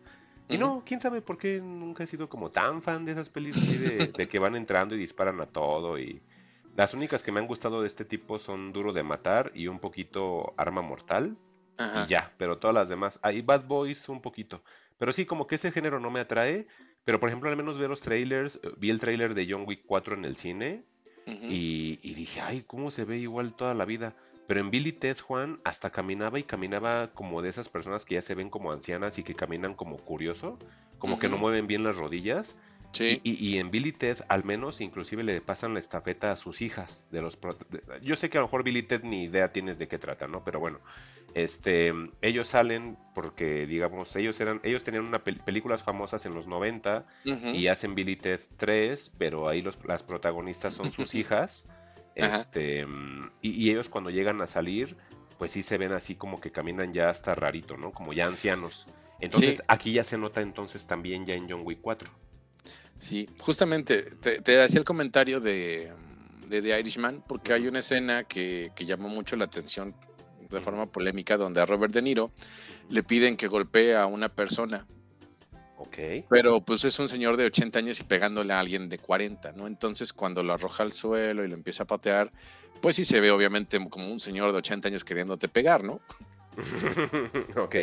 Y 0.49 0.57
no, 0.57 0.83
quién 0.87 1.01
sabe 1.01 1.21
por 1.21 1.37
qué 1.37 1.61
nunca 1.61 2.05
he 2.05 2.07
sido 2.07 2.29
como 2.29 2.51
tan 2.51 2.81
fan 2.81 3.05
de 3.05 3.13
esas 3.13 3.29
pelis 3.29 3.57
así 3.57 3.77
de, 3.77 4.07
de 4.07 4.29
que 4.29 4.39
van 4.39 4.57
entrando 4.57 4.95
y 4.95 4.99
disparan 4.99 5.41
a 5.41 5.47
todo 5.47 5.99
y 5.99 6.23
las 6.79 6.95
únicas 6.95 7.25
que 7.25 7.33
me 7.33 7.41
han 7.41 7.49
gustado 7.49 7.83
de 7.83 7.89
este 7.89 8.05
tipo 8.05 8.39
son 8.39 8.73
Duro 8.73 8.93
de 8.93 9.03
Matar 9.03 9.51
y 9.53 9.67
un 9.67 9.81
poquito 9.81 10.55
Arma 10.57 10.81
Mortal 10.81 11.37
Ajá. 11.77 12.05
y 12.05 12.09
ya, 12.09 12.33
pero 12.39 12.59
todas 12.59 12.73
las 12.73 12.89
demás, 12.89 13.19
ahí 13.25 13.43
Bad 13.43 13.65
Boys 13.65 14.09
un 14.09 14.23
poquito, 14.23 14.63
pero 14.97 15.13
sí, 15.13 15.27
como 15.27 15.49
que 15.49 15.57
ese 15.57 15.73
género 15.73 15.99
no 15.99 16.13
me 16.13 16.21
atrae, 16.21 16.69
pero 17.03 17.19
por 17.19 17.31
ejemplo 17.31 17.51
al 17.51 17.57
menos 17.57 17.79
veo 17.79 17.89
los 17.89 18.01
trailers, 18.01 18.61
eh, 18.63 18.71
vi 18.77 18.91
el 18.91 19.01
trailer 19.01 19.35
de 19.35 19.49
John 19.51 19.65
Wick 19.67 19.83
4 19.87 20.15
en 20.15 20.25
el 20.25 20.37
cine 20.37 20.85
y, 21.27 21.99
y 22.01 22.15
dije, 22.15 22.41
ay, 22.41 22.63
¿cómo 22.63 22.93
se 22.93 23.05
ve 23.05 23.19
igual 23.19 23.55
toda 23.55 23.75
la 23.75 23.85
vida? 23.85 24.15
Pero 24.47 24.61
en 24.61 24.71
Billy 24.71 24.93
Ted 24.93 25.19
Juan 25.19 25.61
hasta 25.65 25.91
caminaba 25.91 26.39
y 26.39 26.45
caminaba 26.45 27.13
como 27.13 27.43
de 27.43 27.49
esas 27.49 27.69
personas 27.69 28.05
que 28.05 28.15
ya 28.15 28.23
se 28.23 28.37
ven 28.37 28.51
como 28.51 28.71
ancianas 28.71 29.19
y 29.19 29.25
que 29.25 29.35
caminan 29.35 29.75
como 29.75 29.97
curioso, 29.97 30.61
como 31.01 31.19
que 31.19 31.29
no 31.29 31.39
mueven 31.39 31.67
bien 31.67 31.83
las 31.83 31.97
rodillas. 31.97 32.57
Sí. 32.93 33.21
Y, 33.23 33.31
y- 33.33 33.49
y 33.55 33.59
en 33.59 33.71
Billy 33.71 33.93
Ted 33.93 34.19
al 34.29 34.45
menos 34.45 34.81
inclusive 34.81 35.23
le 35.23 35.41
pasan 35.41 35.75
la 35.75 35.79
estafeta 35.79 36.33
a 36.33 36.37
sus 36.37 36.63
hijas 36.63 37.07
de 37.11 37.21
los 37.21 37.39
de- 37.41 37.83
yo 38.03 38.17
sé 38.17 38.31
que 38.31 38.39
a 38.39 38.41
lo 38.41 38.47
mejor 38.47 38.65
Billy 38.65 38.83
Ted 38.83 39.03
ni 39.05 39.25
idea 39.25 39.53
tienes 39.53 39.79
de 39.79 39.89
qué 39.89 39.99
trata, 39.99 40.27
¿no? 40.27 40.43
Pero 40.43 40.59
bueno, 40.59 40.81
este 41.35 41.93
ellos 42.23 42.49
salen 42.49 42.97
porque 43.15 43.67
digamos 43.67 44.17
ellos 44.17 44.41
eran 44.41 44.61
ellos 44.65 44.85
tenían 44.85 45.07
una 45.07 45.23
pel- 45.23 45.43
películas 45.45 45.83
famosas 45.83 46.25
en 46.27 46.35
los 46.35 46.47
90 46.47 47.07
Ujú. 47.27 47.49
y 47.49 47.67
hacen 47.69 47.95
Billy 47.95 48.17
Ted 48.17 48.41
3, 48.57 49.13
pero 49.19 49.49
ahí 49.49 49.61
los, 49.63 49.79
las 49.85 50.03
protagonistas 50.03 50.75
son 50.75 50.91
sus 50.91 51.15
hijas. 51.15 51.67
Este, 52.15 52.85
y, 53.43 53.51
y 53.51 53.71
ellos 53.71 53.89
cuando 53.89 54.11
llegan 54.11 54.41
a 54.41 54.47
salir, 54.49 54.97
pues 55.39 55.53
sí 55.53 55.63
se 55.63 55.79
ven 55.79 55.93
así 55.93 56.17
como 56.17 56.41
que 56.41 56.51
caminan 56.51 56.93
ya 56.93 57.11
hasta 57.11 57.35
rarito, 57.35 57.77
¿no? 57.77 57.93
Como 57.93 58.13
ya 58.13 58.27
ancianos. 58.27 58.87
Entonces 59.21 59.57
Sí. 59.59 59.63
aquí 59.69 59.93
ya 59.93 60.03
se 60.05 60.19
nota 60.19 60.41
entonces 60.41 60.87
también 60.87 61.27
ya 61.27 61.35
en 61.35 61.49
John 61.49 61.61
Wick 61.65 61.79
4. 61.81 62.11
Sí, 62.99 63.29
justamente 63.39 64.03
te, 64.03 64.41
te 64.41 64.61
hacía 64.63 64.79
el 64.81 64.85
comentario 64.85 65.41
de, 65.41 65.93
de 66.49 66.63
The 66.63 66.81
Irishman 66.81 67.23
porque 67.27 67.53
hay 67.53 67.69
una 67.69 67.79
escena 67.79 68.25
que, 68.25 68.71
que 68.75 68.87
llamó 68.87 69.09
mucho 69.09 69.37
la 69.37 69.45
atención 69.45 69.95
de 70.51 70.61
forma 70.61 70.87
polémica 70.87 71.37
donde 71.37 71.61
a 71.61 71.67
Robert 71.67 71.93
De 71.93 72.03
Niro 72.03 72.33
le 72.89 73.03
piden 73.03 73.37
que 73.37 73.47
golpee 73.49 73.95
a 73.95 74.07
una 74.07 74.31
persona, 74.31 74.87
Ok. 75.77 75.99
pero 76.29 76.61
pues 76.63 76.85
es 76.85 76.99
un 76.99 77.07
señor 77.09 77.37
de 77.37 77.45
80 77.45 77.79
años 77.79 78.01
y 78.01 78.05
pegándole 78.05 78.53
a 78.53 78.59
alguien 78.59 78.89
de 78.89 78.99
40, 78.99 79.53
¿no? 79.53 79.67
Entonces 79.67 80.13
cuando 80.13 80.43
lo 80.43 80.55
arroja 80.55 80.83
al 80.83 80.93
suelo 80.93 81.45
y 81.45 81.49
lo 81.49 81.55
empieza 81.55 81.83
a 81.85 81.87
patear, 81.87 82.33
pues 82.81 82.97
sí 82.97 83.05
se 83.05 83.21
ve 83.21 83.31
obviamente 83.31 83.79
como 83.91 84.11
un 84.11 84.21
señor 84.21 84.51
de 84.53 84.59
80 84.59 84.89
años 84.89 85.05
queriéndote 85.05 85.49
pegar, 85.49 85.85
¿no? 85.85 86.01
ok. 87.57 87.77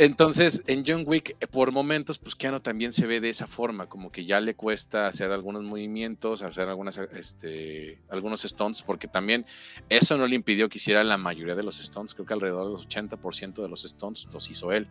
Entonces, 0.00 0.62
en 0.66 0.82
John 0.86 1.04
Wick, 1.06 1.36
eh, 1.40 1.46
por 1.46 1.72
momentos, 1.72 2.18
pues 2.18 2.34
Keanu 2.34 2.60
también 2.60 2.90
se 2.90 3.06
ve 3.06 3.20
de 3.20 3.28
esa 3.28 3.46
forma, 3.46 3.86
como 3.86 4.10
que 4.10 4.24
ya 4.24 4.40
le 4.40 4.54
cuesta 4.54 5.06
hacer 5.06 5.30
algunos 5.30 5.62
movimientos, 5.62 6.40
hacer 6.40 6.70
algunas, 6.70 6.96
este, 6.96 8.00
algunos 8.08 8.40
stunts, 8.40 8.80
porque 8.80 9.08
también 9.08 9.44
eso 9.90 10.16
no 10.16 10.26
le 10.26 10.36
impidió 10.36 10.70
que 10.70 10.78
hiciera 10.78 11.04
la 11.04 11.18
mayoría 11.18 11.54
de 11.54 11.62
los 11.62 11.76
stunts, 11.76 12.14
creo 12.14 12.24
que 12.24 12.32
alrededor 12.32 12.68
del 12.68 12.88
80% 12.88 13.60
de 13.60 13.68
los 13.68 13.82
stunts 13.82 14.26
los 14.32 14.48
hizo 14.48 14.72
él. 14.72 14.88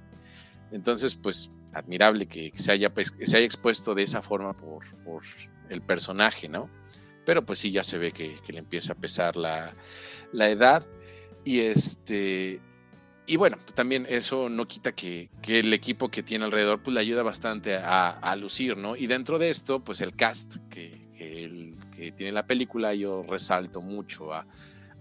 Entonces, 0.71 1.15
pues, 1.15 1.49
admirable 1.73 2.27
que, 2.27 2.51
se, 2.53 2.71
haya, 2.71 2.93
pues, 2.93 3.11
se 3.25 3.35
haya 3.35 3.47
expuesto 3.47 3.95
de 3.95 4.03
esa 4.03 4.21
forma 4.21 4.53
por, 4.53 4.83
el 5.69 5.81
personaje, 5.81 6.47
¿no? 6.47 6.69
Pero 7.25 7.43
pues 7.47 7.57
sí, 7.57 7.71
ya 7.71 7.83
se 7.83 7.97
ve 7.97 8.11
que, 8.11 8.37
le 8.47 8.59
empieza 8.59 8.93
a 8.93 8.95
pesar 8.95 9.35
la 9.35 9.73
edad. 10.33 10.85
Y 11.43 11.61
este, 11.61 12.61
y 13.29 13.37
bueno, 13.37 13.57
también 13.75 14.05
eso 14.09 14.49
no 14.49 14.67
quita 14.67 14.91
que, 14.93 15.29
que 15.41 15.59
el 15.59 15.71
equipo 15.73 16.09
que 16.09 16.23
tiene 16.23 16.45
alrededor 16.45 16.81
pues 16.81 16.93
le 16.93 16.99
ayuda 16.99 17.23
bastante 17.23 17.75
a, 17.75 18.09
a 18.09 18.35
lucir, 18.35 18.75
¿no? 18.77 18.95
Y 18.95 19.07
dentro 19.07 19.37
de 19.39 19.49
esto, 19.51 19.83
pues 19.83 20.01
el 20.01 20.15
cast 20.15 20.55
que, 20.69 21.07
que, 21.15 21.43
el- 21.45 21.75
que 21.95 22.11
tiene 22.11 22.31
la 22.31 22.47
película, 22.47 22.93
yo 22.95 23.23
resalto 23.23 23.81
mucho 23.81 24.33
a, 24.33 24.47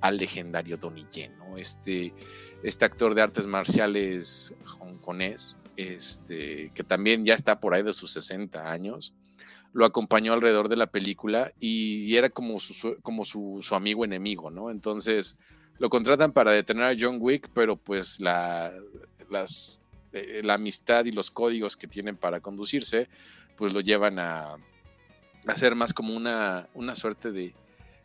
al 0.00 0.16
legendario 0.18 0.76
Donnie 0.76 1.06
Yen, 1.10 1.36
¿no? 1.38 1.56
Este, 1.56 2.14
este 2.62 2.84
actor 2.84 3.14
de 3.14 3.22
artes 3.22 3.46
marciales 3.46 4.55
hongkonés, 4.78 5.56
este, 5.76 6.70
que 6.74 6.84
también 6.84 7.24
ya 7.24 7.34
está 7.34 7.60
por 7.60 7.74
ahí 7.74 7.82
de 7.82 7.94
sus 7.94 8.12
60 8.12 8.70
años, 8.70 9.14
lo 9.72 9.84
acompañó 9.84 10.32
alrededor 10.32 10.68
de 10.68 10.76
la 10.76 10.86
película 10.88 11.52
y, 11.60 12.05
y 12.05 12.16
era 12.16 12.30
como, 12.30 12.60
su- 12.60 12.96
como 13.02 13.24
su, 13.24 13.59
su 13.62 13.74
amigo 13.74 14.05
enemigo, 14.05 14.50
¿no? 14.50 14.70
Entonces 14.70 15.38
lo 15.78 15.88
contratan 15.90 16.32
para 16.32 16.52
detener 16.52 16.84
a 16.84 16.96
John 16.98 17.18
Wick, 17.20 17.48
pero 17.55 17.76
pues 17.76 18.20
la, 18.20 18.72
las, 19.30 19.80
eh, 20.12 20.40
la 20.44 20.55
amistad 20.55 21.05
y 21.05 21.12
los 21.12 21.30
códigos 21.30 21.76
que 21.76 21.86
tienen 21.86 22.16
para 22.16 22.40
conducirse, 22.40 23.09
pues 23.56 23.72
lo 23.72 23.80
llevan 23.80 24.18
a, 24.18 24.56
a 25.46 25.56
ser 25.56 25.74
más 25.74 25.94
como 25.94 26.14
una, 26.14 26.68
una 26.74 26.94
suerte 26.94 27.32
de, 27.32 27.55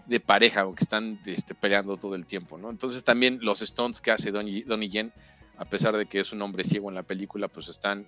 de 0.05 0.19
pareja, 0.19 0.61
aunque 0.61 0.83
están 0.83 1.19
este, 1.25 1.55
peleando 1.55 1.97
todo 1.97 2.15
el 2.15 2.25
tiempo, 2.25 2.57
¿no? 2.57 2.69
Entonces 2.69 3.03
también 3.03 3.39
los 3.41 3.59
stunts 3.59 4.01
que 4.01 4.11
hace 4.11 4.31
Donnie, 4.31 4.63
Donnie 4.63 4.89
Yen, 4.89 5.13
a 5.57 5.65
pesar 5.65 5.95
de 5.95 6.05
que 6.05 6.19
es 6.19 6.31
un 6.31 6.41
hombre 6.41 6.63
ciego 6.63 6.89
en 6.89 6.95
la 6.95 7.03
película, 7.03 7.47
pues 7.47 7.69
están, 7.69 8.07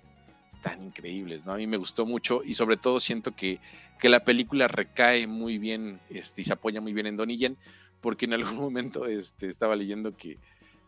están 0.52 0.82
increíbles, 0.82 1.46
¿no? 1.46 1.52
A 1.52 1.56
mí 1.56 1.66
me 1.66 1.76
gustó 1.76 2.04
mucho 2.04 2.42
y 2.44 2.54
sobre 2.54 2.76
todo 2.76 3.00
siento 3.00 3.34
que, 3.34 3.60
que 3.98 4.08
la 4.08 4.24
película 4.24 4.68
recae 4.68 5.26
muy 5.26 5.58
bien 5.58 6.00
este, 6.10 6.42
y 6.42 6.44
se 6.44 6.52
apoya 6.52 6.80
muy 6.80 6.92
bien 6.92 7.06
en 7.06 7.16
Donnie 7.16 7.38
Yen, 7.38 7.56
porque 8.00 8.26
en 8.26 8.34
algún 8.34 8.56
momento 8.56 9.06
este, 9.06 9.46
estaba 9.48 9.76
leyendo 9.76 10.16
que, 10.16 10.38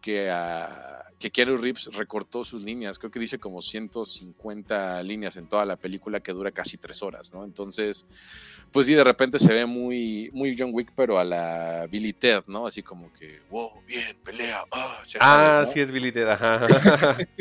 que, 0.00 0.30
a, 0.30 1.04
que 1.18 1.30
Keanu 1.30 1.56
Reeves 1.56 1.86
recortó 1.94 2.44
sus 2.44 2.64
líneas. 2.64 2.98
Creo 2.98 3.10
que 3.10 3.20
dice 3.20 3.38
como 3.38 3.62
150 3.62 5.02
líneas 5.02 5.36
en 5.36 5.48
toda 5.48 5.64
la 5.64 5.76
película 5.76 6.20
que 6.20 6.32
dura 6.32 6.50
casi 6.52 6.76
tres 6.76 7.02
horas, 7.02 7.32
¿no? 7.32 7.44
Entonces, 7.44 8.06
pues 8.72 8.86
sí, 8.86 8.94
de 8.94 9.04
repente 9.04 9.38
se 9.38 9.52
ve 9.52 9.66
muy, 9.66 10.30
muy 10.32 10.56
John 10.58 10.70
Wick, 10.72 10.92
pero 10.94 11.18
a 11.18 11.24
la 11.24 11.86
Billy 11.90 12.12
Ted, 12.12 12.44
¿no? 12.46 12.66
Así 12.66 12.82
como 12.82 13.12
que, 13.12 13.40
wow, 13.50 13.82
bien, 13.86 14.16
pelea. 14.22 14.64
Ah, 14.70 15.00
se 15.04 15.18
Ah, 15.20 15.66
sí 15.72 15.80
es 15.80 15.90
Billy 15.90 16.12
Ted, 16.12 16.28
ajá. 16.28 16.66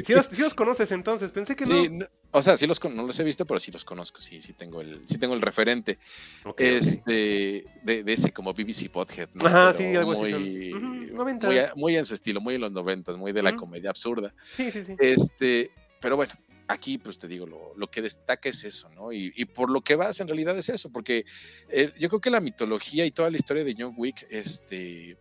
¿Sí 0.06 0.14
los, 0.14 0.28
sí 0.28 0.42
los 0.42 0.54
conoces 0.54 0.92
entonces? 0.92 1.32
Pensé 1.32 1.56
que 1.56 1.66
Sí, 1.66 1.90
no. 1.90 2.08
O 2.32 2.42
sea, 2.42 2.58
sí 2.58 2.68
los, 2.68 2.84
no 2.84 3.04
los 3.04 3.20
he 3.20 3.24
visto, 3.24 3.46
pero 3.46 3.60
sí 3.60 3.72
los 3.72 3.86
conozco, 3.86 4.20
sí, 4.20 4.42
sí 4.42 4.54
tengo 4.54 4.82
el, 4.82 5.02
sí 5.08 5.18
tengo 5.18 5.34
el 5.34 5.42
referente. 5.42 5.98
Ok, 6.44 6.50
ok. 6.52 6.62
este, 6.62 7.66
de, 7.84 8.04
de 8.04 8.14
ese 8.14 8.32
como 8.32 8.54
BBC 8.54 8.90
Pothead, 8.90 9.30
¿no? 9.34 9.46
Ajá, 9.48 9.74
Pero 9.76 9.90
sí, 9.92 9.96
algo 9.98 10.12
así 10.14 10.34
muy, 10.34 11.12
noventas. 11.12 11.76
muy, 11.76 11.96
en 11.96 12.06
su 12.06 12.14
estilo, 12.14 12.42
muy 12.42 12.56
en 12.56 12.62
los 12.62 12.72
noventas, 12.72 13.18
muy 13.18 13.32
de 13.32 13.44
la 13.44 13.56
comedia 13.56 13.90
absurda. 13.90 14.34
Sí, 14.56 14.72
sí, 14.72 14.84
sí. 14.84 14.96
Este, 15.00 15.72
pero 16.00 16.16
bueno, 16.16 16.34
aquí 16.68 16.98
pues 16.98 17.18
te 17.18 17.28
digo, 17.28 17.46
lo, 17.46 17.74
lo 17.76 17.88
que 17.90 18.02
destaca 18.02 18.50
es 18.50 18.64
eso, 18.64 18.90
¿no? 18.90 19.12
Y, 19.14 19.32
y 19.36 19.46
por 19.46 19.70
lo 19.70 19.82
que 19.82 19.96
vas 19.96 20.20
en 20.20 20.28
realidad 20.28 20.58
es 20.58 20.70
eso, 20.70 20.92
porque 20.92 21.26
eh, 21.70 21.92
yo 21.98 22.10
creo 22.10 22.22
que 22.22 22.30
la 22.30 22.42
mitología 22.42 23.06
y 23.06 23.12
toda 23.12 23.30
la 23.32 23.38
historia 23.38 23.64
de 23.64 23.76
John 23.78 23.94
Wick, 23.96 24.28
este, 24.30 25.18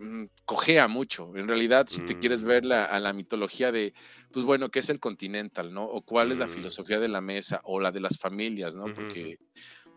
mm, 0.00 0.24
cojea 0.46 0.88
mucho. 0.88 1.36
En 1.36 1.48
realidad, 1.48 1.86
si 1.88 2.02
te 2.02 2.16
quieres 2.18 2.42
Mm. 2.42 2.46
ver 2.46 2.64
la, 2.64 2.84
a 2.86 3.00
la 3.00 3.12
mitología 3.12 3.72
de, 3.72 3.94
pues 4.32 4.44
bueno, 4.44 4.70
¿qué 4.70 4.80
es 4.80 4.88
el 4.90 5.00
Continental, 5.00 5.72
no? 5.74 5.84
O 5.84 6.02
cuál 6.02 6.32
es 6.32 6.38
la 6.38 6.46
Mm. 6.46 6.50
filosofía 6.50 7.00
de 7.00 7.08
la 7.08 7.20
mesa 7.20 7.60
o 7.64 7.80
la 7.80 7.92
de 7.92 8.00
las 8.00 8.18
familias, 8.18 8.74
¿no? 8.74 8.92
Porque 8.92 9.38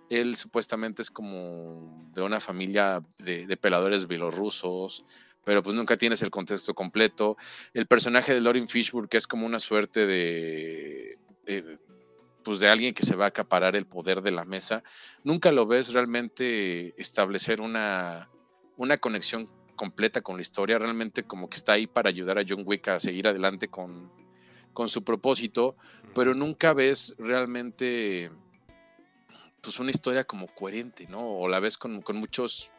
él 0.09 0.35
supuestamente 0.38 1.01
es 1.01 1.11
como 1.11 2.05
de 2.13 2.21
una 2.21 2.39
familia 2.41 3.01
de, 3.19 3.47
de 3.47 3.57
peladores 3.57 4.07
bielorrusos, 4.07 5.05
pero 5.45 5.63
pues 5.63 5.75
nunca 5.75 5.97
tienes 5.97 6.21
el 6.23 6.31
contexto 6.31 6.73
completo. 6.75 7.38
El 7.73 7.88
personaje 7.88 8.34
de 8.34 8.41
Lauren 8.41 8.67
Fishburne, 8.69 9.09
que 9.09 9.17
es 9.17 9.27
como 9.27 9.45
una 9.45 9.59
suerte 9.59 10.05
de, 10.07 11.17
de- 11.45 11.80
pues 12.43 12.59
de 12.59 12.69
alguien 12.69 12.93
que 12.93 13.05
se 13.05 13.15
va 13.15 13.25
a 13.25 13.30
acaparar 13.30 13.75
el 13.75 13.88
poder 13.88 14.21
de 14.21 14.31
la 14.31 14.45
mesa, 14.45 14.84
nunca 15.23 15.51
lo 15.51 15.65
ves 15.67 15.93
realmente 15.93 16.93
establecer 17.01 17.61
una, 17.61 18.31
una 18.75 18.97
conexión 18.97 19.47
completa 19.84 20.22
con 20.22 20.38
la 20.38 20.41
historia, 20.43 20.80
realmente 20.80 21.23
como 21.23 21.49
que 21.49 21.57
está 21.57 21.73
ahí 21.73 21.88
para 21.88 22.07
ayudar 22.07 22.39
a 22.39 22.43
John 22.47 22.64
Wick 22.65 22.88
a 22.88 23.01
seguir 23.01 23.27
adelante 23.27 23.68
con, 23.68 24.10
con 24.72 24.88
su 24.88 25.03
propósito, 25.03 25.76
pero 26.15 26.34
nunca 26.34 26.72
ves 26.72 27.14
realmente 27.18 28.31
pues 29.60 29.80
una 29.80 29.91
historia 29.91 30.23
como 30.23 30.47
coherente, 30.47 31.05
¿no? 31.10 31.19
O 31.38 31.49
la 31.49 31.60
ves 31.60 31.77
con, 31.77 32.01
con 32.01 32.15
muchos 32.15 32.72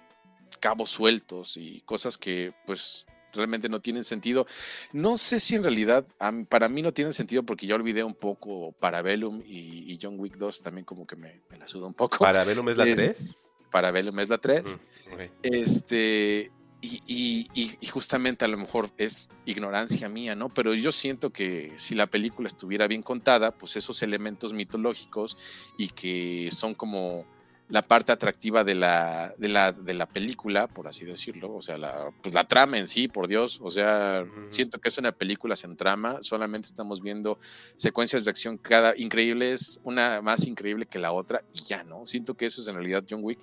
cabos 0.61 0.89
sueltos 0.91 1.59
y 1.59 1.83
cosas 1.83 2.17
que 2.17 2.55
pues 2.65 3.05
realmente 3.35 3.69
no 3.69 3.81
tienen 3.81 4.05
sentido. 4.05 4.47
No 4.95 5.19
sé 5.19 5.41
si 5.41 5.57
en 5.57 5.63
realidad 5.63 6.07
para 6.49 6.71
mí 6.71 6.81
no 6.81 6.93
tienen 6.95 7.13
sentido 7.13 7.43
porque 7.43 7.67
ya 7.67 7.75
olvidé 7.75 8.03
un 8.03 8.15
poco 8.15 8.73
Parabellum 8.81 9.43
y, 9.45 9.93
y 9.93 9.99
John 10.01 10.19
Wick 10.19 10.37
2 10.39 10.63
también 10.63 10.87
como 10.87 11.07
que 11.07 11.17
me, 11.17 11.43
me 11.51 11.59
la 11.59 11.67
suda 11.69 11.87
un 11.87 11.93
poco. 11.95 12.17
¿Para 12.25 12.45
Venom 12.45 12.67
es 12.71 12.79
la 12.79 12.87
Es- 12.87 12.97
3? 12.97 13.35
Parabellum 13.71 14.19
es 14.21 14.29
la 14.31 14.39
3. 14.39 14.63
Mm. 14.65 15.21
Este, 15.43 16.51
y, 16.85 17.03
y- 17.07 17.49
y- 17.63 17.77
y 17.81 17.87
justamente 17.87 18.45
a 18.45 18.49
lo 18.49 18.57
mejor 18.59 18.91
es 18.99 19.29
ignorancia 19.47 20.09
mía, 20.09 20.35
¿no? 20.35 20.49
Pero 20.49 20.75
yo 20.75 20.93
siento 20.93 21.31
que 21.31 21.73
si 21.77 21.95
la 21.95 22.07
película 22.07 22.47
estuviera 22.49 22.87
bien 22.87 23.03
contada, 23.03 23.51
pues 23.53 23.77
esos 23.77 24.03
elementos 24.03 24.53
mitológicos 24.53 25.37
y 25.79 25.89
que 25.89 26.51
son 26.53 26.75
como 26.75 27.25
la 27.71 27.81
parte 27.81 28.13
atractiva 28.13 28.63
de 28.63 28.75
la, 28.75 29.33
de 29.39 29.49
la, 29.49 29.73
de 29.73 29.95
la 29.95 30.05
película, 30.07 30.67
por 30.69 30.87
así 30.87 31.07
decirlo, 31.07 31.55
o 31.55 31.63
sea, 31.63 31.79
la, 31.79 32.11
pues 32.23 32.35
la 32.35 32.47
trama 32.47 32.77
en 32.79 32.87
sí, 32.87 33.09
por 33.09 33.27
Dios, 33.27 33.59
o 33.63 33.71
sea, 33.71 34.23
siento 34.51 34.79
que 34.79 34.89
es 34.91 34.99
una 34.99 35.13
película 35.13 35.57
sin 35.57 35.75
trama, 35.75 36.19
solamente 36.21 36.69
estamos 36.69 37.01
viendo 37.01 37.39
secuencias 37.77 38.25
de 38.27 38.31
acción 38.31 38.59
cada 38.59 38.95
increíbles, 38.99 39.81
una 39.83 40.21
más 40.21 40.47
increíble 40.47 40.85
que 40.85 40.99
la 40.99 41.13
otra, 41.13 41.43
y 41.55 41.63
ya, 41.65 41.83
¿no? 41.85 42.07
Siento 42.07 42.35
que 42.35 42.45
eso 42.47 42.61
es 42.61 42.69
en 42.69 42.75
realidad 42.75 43.03
John 43.09 43.21
Wick, 43.23 43.39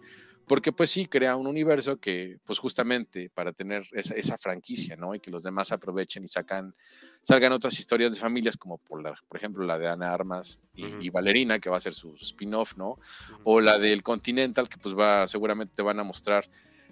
porque 0.51 0.73
pues 0.73 0.89
sí, 0.89 1.05
crea 1.05 1.37
un 1.37 1.47
universo 1.47 1.95
que 1.97 2.37
pues 2.43 2.59
justamente 2.59 3.29
para 3.33 3.53
tener 3.53 3.87
esa, 3.93 4.15
esa 4.15 4.37
franquicia, 4.37 4.97
¿no? 4.97 5.15
Y 5.15 5.21
que 5.21 5.31
los 5.31 5.43
demás 5.43 5.71
aprovechen 5.71 6.25
y 6.25 6.27
sacan, 6.27 6.75
salgan 7.23 7.53
otras 7.53 7.79
historias 7.79 8.11
de 8.11 8.19
familias 8.19 8.57
como 8.57 8.77
por, 8.77 9.01
la, 9.01 9.13
por 9.29 9.37
ejemplo 9.37 9.63
la 9.65 9.79
de 9.79 9.87
Ana 9.87 10.13
Armas 10.13 10.59
y, 10.75 10.87
Ujú. 10.87 10.95
y 11.03 11.09
Valerina, 11.09 11.57
que 11.59 11.69
va 11.69 11.77
a 11.77 11.79
ser 11.79 11.93
su 11.93 12.15
spin-off, 12.15 12.75
¿no? 12.75 12.89
Ujú. 12.89 13.41
O 13.45 13.61
la 13.61 13.79
del 13.79 14.03
Continental, 14.03 14.67
que 14.67 14.77
pues 14.77 14.93
va, 14.93 15.25
seguramente 15.25 15.73
te 15.73 15.83
van 15.83 15.99
a 16.01 16.03
mostrar 16.03 16.49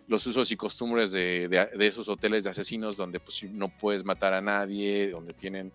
los 0.07 0.25
usos 0.25 0.49
y 0.51 0.55
costumbres 0.55 1.11
de, 1.11 1.49
de- 1.49 1.69
de 1.77 1.87
esos 1.87 2.07
hoteles 2.07 2.45
de 2.45 2.51
asesinos 2.51 2.95
donde 2.95 3.19
pues 3.19 3.43
no 3.43 3.67
puedes 3.67 4.05
matar 4.05 4.33
a 4.33 4.39
nadie, 4.41 5.09
donde 5.09 5.33
tienen 5.33 5.73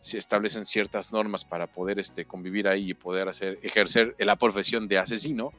se 0.00 0.18
establecen 0.18 0.66
ciertas 0.66 1.10
normas 1.10 1.44
para 1.46 1.66
poder 1.66 1.98
este, 1.98 2.26
convivir 2.26 2.68
ahí 2.68 2.90
y 2.90 2.94
poder 2.94 3.26
hacer, 3.26 3.58
ejercer 3.62 4.14
la 4.18 4.36
profesión 4.36 4.86
de 4.86 4.98
asesino, 4.98 5.50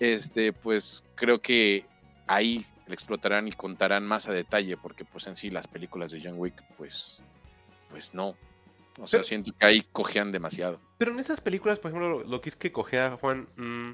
este, 0.00 0.52
pues 0.52 1.04
creo 1.14 1.40
que 1.40 1.86
ahí 2.26 2.66
le 2.86 2.94
explotarán 2.94 3.48
y 3.48 3.52
contarán 3.52 4.04
más 4.06 4.28
a 4.28 4.32
detalle, 4.32 4.76
porque 4.76 5.04
pues 5.04 5.26
en 5.26 5.34
sí 5.34 5.50
las 5.50 5.66
películas 5.66 6.10
de 6.10 6.20
John 6.22 6.34
Wick, 6.36 6.62
pues, 6.76 7.22
pues 7.90 8.14
no. 8.14 8.36
O 9.00 9.06
sea, 9.06 9.18
Pero- 9.18 9.24
siento 9.24 9.52
que 9.58 9.66
ahí 9.66 9.86
cojean 9.92 10.30
demasiado. 10.32 10.80
Pero 10.98 11.12
en 11.12 11.18
esas 11.18 11.40
películas, 11.40 11.78
por 11.80 11.90
ejemplo, 11.90 12.20
lo, 12.20 12.24
lo 12.24 12.40
que 12.40 12.48
es 12.48 12.56
que 12.56 12.70
cogea 12.72 13.16
Juan, 13.20 13.48
mm, 13.56 13.92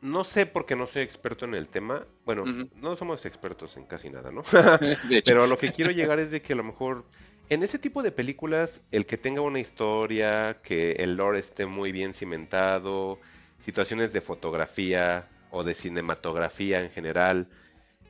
no 0.00 0.24
sé 0.24 0.46
porque 0.46 0.76
no 0.76 0.86
soy 0.86 1.02
experto 1.02 1.44
en 1.44 1.54
el 1.54 1.68
tema. 1.68 2.06
Bueno, 2.24 2.44
no 2.76 2.96
somos 2.96 3.26
expertos 3.26 3.76
en 3.76 3.84
casi 3.84 4.10
nada, 4.10 4.32
¿no? 4.32 4.42
Pero 5.24 5.44
a 5.44 5.46
lo 5.46 5.58
que 5.58 5.72
quiero 5.72 5.90
llegar 5.92 6.18
es 6.18 6.30
de 6.30 6.42
que 6.42 6.54
a 6.54 6.56
lo 6.56 6.64
mejor 6.64 7.04
en 7.50 7.62
ese 7.62 7.78
tipo 7.78 8.02
de 8.02 8.10
películas, 8.10 8.80
el 8.90 9.04
que 9.06 9.18
tenga 9.18 9.42
una 9.42 9.60
historia, 9.60 10.60
que 10.62 10.92
el 10.92 11.16
lore 11.16 11.38
esté 11.38 11.66
muy 11.66 11.92
bien 11.92 12.14
cimentado, 12.14 13.20
situaciones 13.64 14.12
de 14.12 14.20
fotografía 14.20 15.26
o 15.50 15.62
de 15.62 15.74
cinematografía 15.74 16.80
en 16.82 16.90
general, 16.90 17.48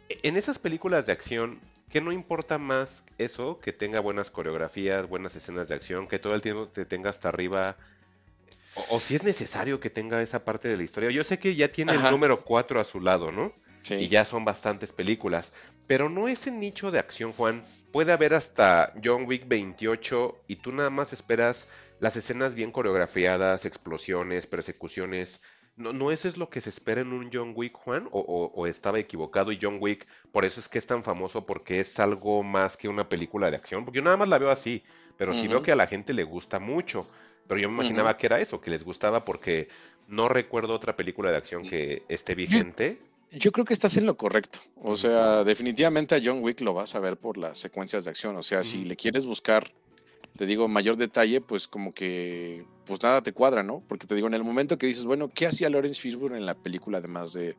e- 0.09 0.18
en 0.22 0.36
esas 0.36 0.59
películas 0.59 1.06
de 1.06 1.12
acción, 1.12 1.60
¿qué 1.90 2.01
no 2.01 2.12
importa 2.12 2.59
más 2.59 3.05
eso? 3.18 3.60
Que 3.60 3.72
tenga 3.72 4.01
buenas 4.01 4.31
coreografías, 4.31 5.09
buenas 5.09 5.36
escenas 5.36 5.68
de 5.68 5.74
acción, 5.74 6.09
que 6.09 6.18
todo 6.18 6.35
el 6.35 6.43
tiempo 6.43 6.68
te 6.68 6.85
tenga 6.85 7.10
hasta 7.10 7.28
arriba. 7.28 7.76
O, 8.74 8.97
o 8.97 9.01
si 9.01 9.14
es 9.14 9.22
necesario 9.22 9.78
que 9.78 9.90
tenga 9.90 10.20
esa 10.22 10.44
parte 10.44 10.68
de 10.68 10.76
la 10.76 10.82
historia. 10.82 11.10
Yo 11.10 11.22
sé 11.22 11.39
que 11.39 11.55
ya 11.55 11.68
tiene 11.70 11.93
Ajá. 11.93 12.06
el 12.09 12.12
número 12.12 12.43
4 12.44 12.81
a 12.81 12.85
su 12.85 13.01
lado, 13.01 13.31
¿no? 13.31 13.52
sí. 13.82 13.94
y 13.94 14.09
ya 14.09 14.24
son 14.24 14.44
bastantes 14.44 14.93
películas. 14.93 15.52
Pero 15.86 16.09
no 16.09 16.26
ese 16.28 16.51
nicho 16.51 16.90
de 16.90 16.98
acción, 16.98 17.32
Juan. 17.32 17.62
Puede 17.93 18.10
haber 18.12 18.35
hasta 18.35 18.93
John 19.05 19.24
Wick 19.26 19.47
28 19.47 20.36
y 20.48 20.56
tú 20.56 20.72
nada 20.72 20.90
más 20.90 21.12
esperas 21.12 21.68
las 22.05 22.16
escenas 22.16 22.55
bien 22.55 22.70
coreografiadas, 22.70 23.64
explosiones, 23.64 24.47
persecuciones. 24.47 25.40
¿No, 25.76 25.93
no 25.93 26.12
eso 26.12 26.28
es 26.28 26.36
lo 26.36 26.51
que 26.51 26.60
se 26.60 26.70
espera 26.70 27.01
en 27.01 27.12
un 27.12 27.31
John 27.32 27.52
Wick, 27.56 27.74
Juan? 27.74 28.06
¿O, 28.12 28.20
o- 28.20 28.52
o 28.55 28.66
estaba 28.66 28.98
equivocado 28.98 29.51
y 29.51 29.59
John 29.60 29.78
Wick, 29.81 30.06
por 30.31 30.44
eso 30.44 30.60
es 30.60 30.68
que 30.68 30.78
es 30.78 30.86
tan 30.86 31.02
famoso, 31.02 31.47
porque 31.47 31.81
es 31.81 31.98
algo 31.98 32.43
más 32.43 32.76
que 32.76 32.89
una 32.89 33.09
película 33.09 33.51
de 33.51 33.56
acción? 33.56 33.85
Porque 33.85 33.98
yo 33.98 34.05
nada 34.05 34.16
más 34.16 34.28
la 34.28 34.39
veo 34.39 34.51
así, 34.51 34.82
pero 35.16 35.32
sí 35.35 35.48
veo 35.48 35.62
que 35.62 35.72
a 35.72 35.76
la 35.76 35.86
gente 35.86 36.12
le 36.12 36.22
gusta 36.24 36.59
mucho. 36.60 37.09
Pero 37.48 37.60
yo 37.60 37.68
me 37.68 37.74
imaginaba 37.86 38.16
que 38.16 38.26
era 38.26 38.40
eso, 38.40 38.60
que 38.60 38.70
les 38.70 38.85
gustaba 38.85 39.24
porque 39.24 39.68
no 40.06 40.28
recuerdo 40.28 40.74
otra 40.74 40.94
película 40.97 41.31
de 41.31 41.39
acción 41.39 41.62
que 41.70 42.02
esté 42.09 42.35
vigente. 42.35 42.98
Yo 43.32 43.51
creo 43.51 43.64
que 43.64 43.74
estás 43.74 43.97
en 43.97 44.06
lo 44.06 44.16
correcto. 44.16 44.60
O 44.76 44.97
sea, 44.97 45.43
definitivamente 45.44 46.14
a 46.14 46.20
John 46.24 46.40
Wick 46.43 46.60
lo 46.60 46.72
vas 46.74 46.94
a 46.94 47.01
ver 47.01 47.16
por 47.16 47.36
las 47.36 47.59
secuencias 47.59 48.05
de 48.05 48.10
acción. 48.10 48.36
O 48.36 48.43
sea, 48.44 48.62
si 48.62 48.85
le 48.85 48.94
quieres 48.97 49.26
buscar, 49.26 49.72
te 50.36 50.47
digo, 50.47 50.66
mayor 50.69 50.97
detalle, 50.97 51.40
pues 51.40 51.69
como 51.69 51.93
que, 51.94 52.65
pues 52.86 53.02
nada 53.02 53.23
te 53.23 53.32
cuadra, 53.32 53.62
¿no? 53.62 53.82
Porque 53.89 54.06
te 54.06 54.15
digo, 54.15 54.27
en 54.27 54.35
el 54.35 54.44
momento 54.44 54.77
que 54.78 54.86
dices, 54.86 55.05
bueno, 55.05 55.31
¿qué 55.32 55.47
hacía 55.47 55.70
Lawrence 55.70 56.01
Fishburne 56.01 56.36
en 56.39 56.47
la 56.47 56.55
película 56.55 56.98
además 56.98 57.32
de 57.32 57.56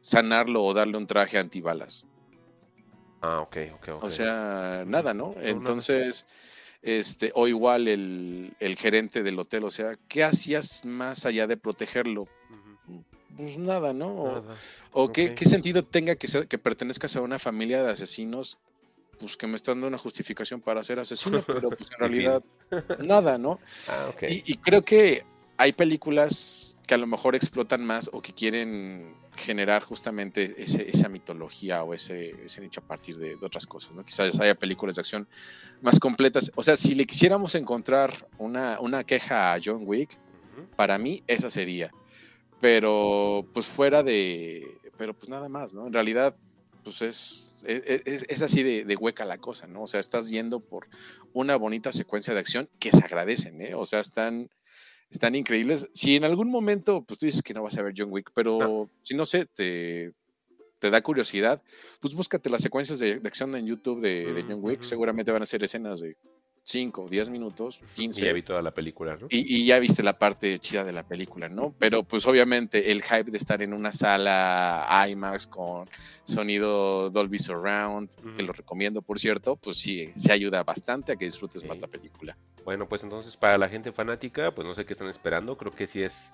sanarlo 0.00 0.62
o 0.62 0.74
darle 0.74 0.98
un 0.98 1.06
traje 1.06 1.38
antibalas? 1.38 2.04
Ah, 3.22 3.40
ok, 3.40 3.56
ok, 3.74 3.88
ok. 3.96 4.04
O 4.04 4.10
sea, 4.10 4.84
nada, 4.86 5.14
¿no? 5.14 5.34
Entonces, 5.40 6.26
este, 6.82 7.32
o 7.34 7.48
igual 7.48 7.88
el, 7.88 8.54
el 8.60 8.76
gerente 8.76 9.22
del 9.22 9.38
hotel, 9.38 9.64
o 9.64 9.70
sea, 9.70 9.96
¿qué 10.08 10.22
hacías 10.22 10.84
más 10.84 11.24
allá 11.24 11.46
de 11.46 11.56
protegerlo? 11.56 12.28
Pues 13.36 13.58
nada, 13.58 13.92
¿no? 13.92 14.08
O- 14.08 14.34
nada. 14.42 14.56
¿O 14.92 15.12
qué, 15.12 15.34
qué 15.34 15.46
sentido 15.46 15.82
tenga 15.82 16.14
que, 16.16 16.28
ser- 16.28 16.46
que 16.46 16.58
pertenezcas 16.58 17.16
a 17.16 17.20
una 17.22 17.38
familia 17.38 17.82
de 17.82 17.90
asesinos? 17.92 18.58
Pues 19.18 19.36
que 19.36 19.46
me 19.46 19.56
están 19.56 19.76
dando 19.76 19.88
una 19.88 19.98
justificación 19.98 20.60
para 20.60 20.82
ser 20.84 20.98
asesino, 20.98 21.42
pero 21.46 21.70
pues 21.70 21.90
en 21.92 21.98
realidad 21.98 22.42
nada, 22.98 23.38
¿no? 23.38 23.58
Ah, 23.88 24.10
ok. 24.10 24.22
Y, 24.28 24.42
y 24.52 24.56
creo 24.58 24.82
que 24.82 25.24
hay 25.56 25.72
películas 25.72 26.76
que 26.86 26.94
a 26.94 26.98
lo 26.98 27.06
mejor 27.06 27.34
explotan 27.34 27.84
más 27.84 28.10
o 28.12 28.20
que 28.20 28.32
quieren 28.32 29.14
generar 29.36 29.82
justamente 29.82 30.54
ese- 30.58 30.88
esa 30.88 31.08
mitología 31.08 31.82
o 31.82 31.92
ese, 31.94 32.30
ese 32.46 32.60
nicho 32.60 32.80
a 32.80 32.84
partir 32.84 33.16
de, 33.18 33.36
de 33.36 33.44
otras 33.46 33.66
cosas, 33.66 33.92
¿no? 33.92 34.04
Quizás 34.04 34.38
haya 34.40 34.54
películas 34.54 34.96
de 34.96 35.00
acción 35.00 35.28
más 35.82 35.98
completas. 36.00 36.50
O 36.54 36.62
sea, 36.62 36.76
si 36.76 36.94
le 36.94 37.06
quisiéramos 37.06 37.54
encontrar 37.54 38.26
una, 38.38 38.78
una 38.80 39.04
queja 39.04 39.52
a 39.52 39.58
John 39.62 39.80
Wick, 39.84 40.16
para 40.76 40.96
mí 40.98 41.22
esa 41.26 41.50
sería. 41.50 41.90
Pero 42.60 43.46
pues 43.52 43.66
fuera 43.66 44.02
de, 44.02 44.78
pero 44.96 45.12
pues 45.14 45.28
nada 45.28 45.48
más, 45.48 45.74
¿no? 45.74 45.86
En 45.86 45.92
realidad, 45.92 46.34
pues 46.86 47.02
es, 47.02 47.64
es, 47.66 48.02
es- 48.06 48.24
es 48.28 48.42
así 48.42 48.62
de, 48.62 48.84
de 48.84 48.94
hueca 48.94 49.24
la 49.24 49.38
cosa, 49.38 49.66
¿no? 49.66 49.82
O 49.82 49.86
sea, 49.88 49.98
estás 49.98 50.28
yendo 50.28 50.60
por 50.60 50.86
una 51.32 51.56
bonita 51.56 51.90
secuencia 51.90 52.32
de 52.32 52.38
acción 52.38 52.68
que 52.78 52.92
se 52.92 52.98
agradecen, 53.04 53.60
¿eh? 53.60 53.74
O 53.74 53.84
sea, 53.86 53.98
están, 53.98 54.48
están 55.10 55.34
increíbles. 55.34 55.88
Si 55.92 56.14
en 56.14 56.22
algún 56.22 56.48
momento, 56.48 57.02
pues 57.02 57.18
tú 57.18 57.26
dices 57.26 57.42
que 57.42 57.54
no 57.54 57.64
vas 57.64 57.76
a 57.76 57.82
ver 57.82 57.92
John 57.96 58.12
Wick, 58.12 58.30
pero 58.34 58.88
si 59.02 59.16
no 59.16 59.26
sé, 59.26 59.46
te, 59.46 60.12
te 60.78 60.90
da 60.90 61.02
curiosidad, 61.02 61.60
pues 61.98 62.14
búscate 62.14 62.48
las 62.50 62.62
secuencias 62.62 63.00
de, 63.00 63.18
de 63.18 63.28
acción 63.28 63.52
en 63.56 63.66
YouTube 63.66 64.00
de, 64.00 64.32
de 64.32 64.42
Mm, 64.44 64.48
John 64.48 64.58
Wick. 64.62 64.82
Seguramente 64.82 65.32
van 65.32 65.42
a 65.42 65.46
ser 65.46 65.64
escenas 65.64 65.98
de 65.98 66.16
5, 66.70 67.06
10 67.08 67.28
minutos, 67.28 67.78
15. 67.94 68.20
Y 68.20 68.24
ya 68.26 68.32
vi 68.32 68.42
toda 68.42 68.60
la 68.60 68.72
película, 68.74 69.16
¿no? 69.16 69.28
Y, 69.30 69.56
y 69.62 69.66
ya 69.66 69.78
viste 69.78 70.02
la 70.02 70.18
parte 70.18 70.58
chida 70.58 70.82
de 70.82 70.92
la 70.92 71.04
película, 71.04 71.48
¿no? 71.48 71.72
Pero 71.78 72.02
pues 72.02 72.26
obviamente 72.26 72.90
el 72.90 73.04
hype 73.04 73.30
de 73.30 73.38
estar 73.38 73.62
en 73.62 73.72
una 73.72 73.92
sala 73.92 75.06
IMAX 75.08 75.46
con 75.46 75.88
sonido 76.24 77.08
Dolby 77.10 77.38
Surround, 77.38 78.10
que 78.36 78.42
lo 78.42 78.52
recomiendo 78.52 79.00
por 79.00 79.20
cierto, 79.20 79.54
pues 79.54 79.78
sí, 79.78 80.12
se 80.16 80.32
ayuda 80.32 80.64
bastante 80.64 81.12
a 81.12 81.16
que 81.16 81.26
disfrutes 81.26 81.64
más 81.64 81.76
Sí. 81.76 81.82
la 81.82 81.88
película. 81.88 82.36
Bueno, 82.64 82.88
pues 82.88 83.04
entonces 83.04 83.36
para 83.36 83.58
la 83.58 83.68
gente 83.68 83.92
fanática, 83.92 84.52
pues 84.52 84.66
no 84.66 84.74
sé 84.74 84.84
qué 84.84 84.92
están 84.92 85.08
esperando, 85.08 85.56
creo 85.56 85.70
que 85.70 85.86
sí 85.86 86.02
es 86.02 86.32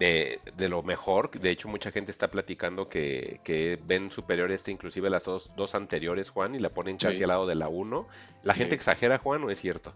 de, 0.00 0.40
de 0.56 0.68
lo 0.68 0.82
mejor, 0.82 1.30
de 1.30 1.50
hecho 1.50 1.68
mucha 1.68 1.92
gente 1.92 2.10
está 2.10 2.28
platicando 2.28 2.88
que, 2.88 3.40
que 3.44 3.78
ven 3.86 4.10
superior 4.10 4.50
este 4.50 4.72
inclusive 4.72 5.08
las 5.10 5.24
dos, 5.24 5.52
dos 5.56 5.76
anteriores, 5.76 6.30
Juan, 6.30 6.54
y 6.56 6.58
la 6.58 6.70
ponen 6.70 6.96
casi 6.96 7.18
Sí. 7.18 7.22
al 7.22 7.28
lado 7.28 7.46
de 7.46 7.54
la 7.54 7.68
1. 7.68 8.08
¿La 8.42 8.54
gente 8.54 8.70
Sí. 8.70 8.76
exagera, 8.76 9.18
Juan, 9.18 9.44
o 9.44 9.50
es 9.50 9.60
cierto? 9.60 9.94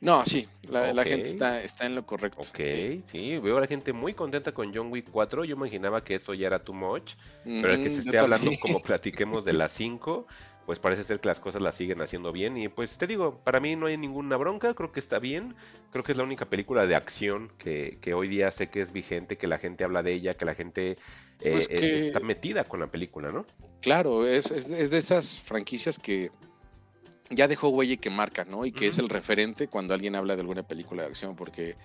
No, 0.00 0.26
sí, 0.26 0.46
la, 0.68 0.92
la 0.92 1.04
gente 1.04 1.28
está, 1.28 1.62
está 1.62 1.86
en 1.86 1.94
lo 1.94 2.04
correcto. 2.04 2.40
Ok, 2.42 2.58
sí, 3.06 3.38
veo 3.38 3.56
a 3.56 3.60
la 3.62 3.66
gente 3.66 3.94
muy 3.94 4.12
contenta 4.12 4.52
con 4.52 4.74
John 4.74 4.92
Wick 4.92 5.08
4, 5.10 5.44
yo 5.44 5.56
imaginaba 5.56 6.04
que 6.04 6.14
esto 6.14 6.34
ya 6.34 6.46
era 6.48 6.58
too 6.62 6.74
much, 6.74 7.14
pero 7.44 7.72
el 7.72 7.80
que 7.80 7.88
se 7.88 7.96
yo 7.96 8.10
esté 8.10 8.18
hablando 8.18 8.50
como 8.60 8.80
platiquemos 8.82 9.46
de 9.46 9.54
las 9.54 9.72
5, 9.72 10.26
pues 10.66 10.78
parece 10.78 11.04
ser 11.04 11.20
que 11.20 11.28
las 11.28 11.40
cosas 11.40 11.60
las 11.60 11.74
siguen 11.74 12.00
haciendo 12.00 12.32
bien 12.32 12.56
y 12.56 12.68
pues 12.68 12.96
te 12.96 13.06
digo, 13.06 13.40
para 13.44 13.60
mí 13.60 13.76
no 13.76 13.86
hay 13.86 13.96
ninguna 13.98 14.36
bronca, 14.36 14.72
creo 14.74 14.92
que 14.92 15.00
está 15.00 15.18
bien, 15.18 15.54
creo 15.92 16.02
que 16.04 16.12
es 16.12 16.18
la 16.18 16.24
única 16.24 16.46
película 16.46 16.86
de 16.86 16.94
acción 16.94 17.52
que, 17.58 17.98
que 18.00 18.14
hoy 18.14 18.28
día 18.28 18.50
sé 18.50 18.68
que 18.70 18.80
es 18.80 18.92
vigente, 18.92 19.36
que 19.36 19.46
la 19.46 19.58
gente 19.58 19.84
habla 19.84 20.02
de 20.02 20.12
ella, 20.12 20.34
que 20.34 20.44
la 20.44 20.54
gente 20.54 20.92
eh, 21.40 21.50
Pues 21.52 21.66
eh, 21.70 21.74
que- 21.74 22.06
está 22.06 22.20
metida 22.20 22.64
con 22.64 22.80
la 22.80 22.86
película, 22.86 23.30
¿no? 23.30 23.44
Claro, 23.82 24.26
es, 24.26 24.50
es, 24.50 24.70
es 24.70 24.90
de 24.90 24.96
esas 24.98 25.42
franquicias 25.42 25.98
que 25.98 26.30
ya 27.30 27.48
dejó 27.48 27.68
huella 27.68 27.94
y 27.94 27.96
que 27.98 28.08
marca, 28.10 28.44
¿no? 28.44 28.64
Y 28.64 28.72
que 28.72 28.86
es 28.88 28.98
el 28.98 29.08
referente 29.08 29.68
cuando 29.68 29.92
alguien 29.92 30.14
habla 30.14 30.34
de 30.36 30.40
alguna 30.40 30.62
película 30.62 31.02
de 31.02 31.08
acción, 31.08 31.36
porque 31.36 31.76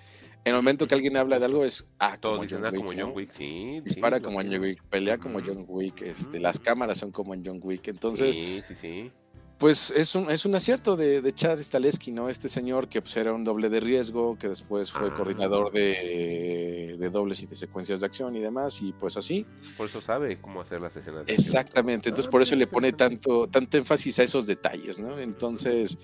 en 0.45 0.52
el 0.52 0.56
momento 0.56 0.88
que 0.88 0.95
alguien 0.95 1.18
habla 1.18 1.38
de 1.40 1.45
algo 1.45 1.66
es, 1.66 1.86
ah, 1.99 2.18
Todos 2.20 2.36
como 2.38 2.44
dicen, 2.44 2.60
John 2.60 2.68
ah, 2.68 2.72
como 2.78 2.90
Wick, 2.90 2.99
John 2.99 3.10
¿no? 3.10 3.16
Wick, 3.16 3.30
sí. 3.32 3.82
Dispara 3.84 4.20
como 4.22 4.38
John. 4.41 4.60
Wick, 4.60 4.84
pelea 4.90 5.18
como. 5.18 5.40
John 5.41 5.66
Wick, 5.68 6.02
este, 6.02 6.40
las 6.40 6.60
cámaras 6.60 6.98
son 6.98 7.11
como 7.11 7.34
en 7.34 7.44
John 7.45 7.60
Wick. 7.61 7.88
Entonces, 7.90 8.36
Sí, 8.36 8.61
sí, 8.66 8.76
sí. 8.76 9.11
pues 9.57 9.91
es 9.91 10.16
un, 10.16 10.32
es 10.32 10.45
un 10.45 10.56
acierto 10.56 10.95
de, 10.95 11.22
de 11.22 11.34
Chad 11.34 11.60
Stahelski, 11.61 12.11
¿no? 12.14 12.30
Este 12.30 12.48
señor 12.48 12.88
que 12.88 13.02
pues, 13.02 13.18
era 13.18 13.34
un 13.34 13.44
doble 13.44 13.70
de 13.70 13.82
riesgo, 13.82 14.38
que 14.38 14.48
después 14.48 14.90
fue 14.91 15.10
Ah. 15.10 15.14
coordinador 15.18 15.72
de, 15.74 16.95
de 16.98 17.10
dobles 17.10 17.41
y 17.44 17.45
de 17.45 17.56
secuencias 17.56 17.99
de 17.99 18.06
acción 18.06 18.36
y 18.36 18.40
demás, 18.40 18.82
y 18.82 18.94
pues 18.94 19.18
así. 19.18 19.45
Por 19.78 19.88
eso 19.88 19.99
sabe 19.99 20.40
cómo 20.40 20.61
hacer 20.61 20.80
las 20.80 20.95
escenas 20.95 21.26
de 21.26 21.34
acción. 21.34 21.45
Exactamente, 21.48 22.10
entonces 22.10 22.28
Ah, 22.30 22.32
por 22.32 22.41
eso 22.41 22.56
le 22.56 22.68
pone 22.68 22.94
tanto, 22.94 23.48
tanto 23.48 23.78
énfasis 23.78 24.20
a 24.20 24.24
esos 24.24 24.48
detalles, 24.48 24.98
¿no? 24.99 25.20
Entonces, 25.20 25.98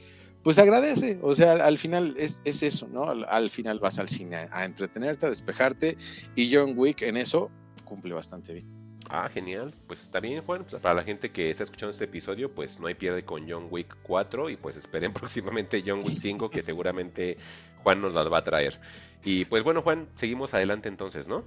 pues 0.46 0.60
agradece, 0.60 1.18
o 1.24 1.34
sea, 1.34 1.54
al, 1.54 1.62
al 1.62 1.80
final 1.80 2.14
es, 2.20 2.40
es 2.46 2.62
eso, 2.62 2.88
¿no? 2.88 3.10
Al, 3.10 3.26
al 3.28 3.50
final 3.50 3.80
vas 3.80 3.98
al 3.98 4.10
cine 4.10 4.36
a, 4.36 4.50
a 4.52 4.66
entretenerte, 4.66 5.26
a 5.26 5.30
despejarte, 5.30 5.98
y 6.36 6.54
John 6.54 6.74
Wick 6.78 7.02
en 7.02 7.18
eso 7.18 7.50
cumple 7.84 8.14
bastante 8.14 8.54
bien. 8.54 8.68
Ah, 9.10 9.28
genial. 9.28 9.74
Pues 9.88 10.04
está 10.04 10.20
bien, 10.20 10.44
Juan. 10.44 10.64
Pues, 10.64 10.80
para 10.80 10.94
la 10.94 11.04
gente 11.04 11.32
que 11.32 11.50
está 11.50 11.64
escuchando 11.64 11.90
este 11.90 12.06
episodio, 12.06 12.54
pues 12.54 12.80
no 12.80 12.86
hay 12.86 12.94
pierde 12.94 13.26
con 13.26 13.50
John 13.50 13.70
Wick 13.72 13.98
4 14.04 14.52
y 14.52 14.58
pues 14.58 14.78
esperen 14.78 15.14
próximamente 15.14 15.84
John 15.84 16.04
Wick 16.06 16.20
5 16.20 16.52
que 16.52 16.62
seguramente 16.62 17.38
Juan 17.82 18.00
nos 18.00 18.14
las 18.14 18.32
va 18.32 18.38
a 18.38 18.44
traer. 18.44 18.80
Y 19.24 19.46
pues 19.46 19.64
bueno, 19.64 19.82
Juan, 19.82 20.08
seguimos 20.14 20.54
adelante 20.54 20.90
entonces, 20.90 21.28
¿no? 21.28 21.44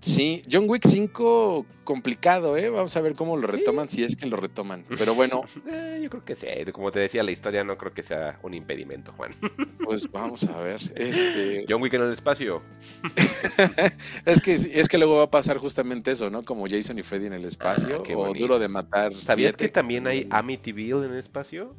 Sí, 0.00 0.42
John 0.50 0.64
Wick 0.68 0.86
5 0.86 1.66
complicado, 1.82 2.56
¿eh? 2.56 2.70
Vamos 2.70 2.96
a 2.96 3.00
ver 3.00 3.14
cómo 3.14 3.36
lo 3.36 3.46
retoman, 3.46 3.88
si 3.88 4.04
es 4.04 4.14
que 4.16 4.26
lo 4.26 4.36
retoman. 4.36 4.84
Pero 4.96 5.14
bueno, 5.14 5.42
Eh, 5.68 6.00
yo 6.02 6.10
creo 6.10 6.24
que 6.24 6.36
sí. 6.36 6.46
Como 6.72 6.92
te 6.92 7.00
decía, 7.00 7.22
la 7.22 7.30
historia 7.30 7.64
no 7.64 7.76
creo 7.76 7.92
que 7.92 8.02
sea 8.02 8.38
un 8.42 8.54
impedimento, 8.54 9.12
Juan. 9.12 9.32
pues 9.84 10.10
vamos 10.10 10.44
a 10.44 10.58
ver. 10.60 10.80
Este, 10.94 11.66
John 11.68 11.82
Wick 11.82 11.94
en 11.94 12.02
el 12.02 12.12
espacio. 12.12 12.62
es 14.24 14.40
que 14.40 14.54
es 14.54 14.88
que 14.88 14.98
luego 14.98 15.16
va 15.16 15.24
a 15.24 15.30
pasar 15.30 15.58
justamente 15.58 16.12
eso, 16.12 16.30
¿no? 16.30 16.44
Como 16.44 16.66
Jason 16.68 16.98
y 16.98 17.02
Freddy 17.02 17.26
en 17.26 17.32
el 17.34 17.44
espacio, 17.44 18.02
Ah, 18.06 18.16
o. 18.16 18.34
Duro 18.34 18.58
de 18.58 18.68
Matar. 18.68 19.14
¿Sabías 19.16 19.56
que 19.56 19.68
también 19.68 20.06
hay 20.06 20.26
mm, 20.26 20.34
Amityville 20.34 21.04
en 21.04 21.12
el 21.12 21.18
espacio? 21.18 21.74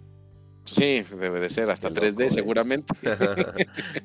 Sí, 0.65 1.03
debe 1.19 1.39
de 1.39 1.49
ser 1.49 1.69
hasta 1.69 1.89
Qué 1.89 1.95
3D 1.95 2.11
loco, 2.11 2.21
¿eh? 2.21 2.31
seguramente. 2.31 2.93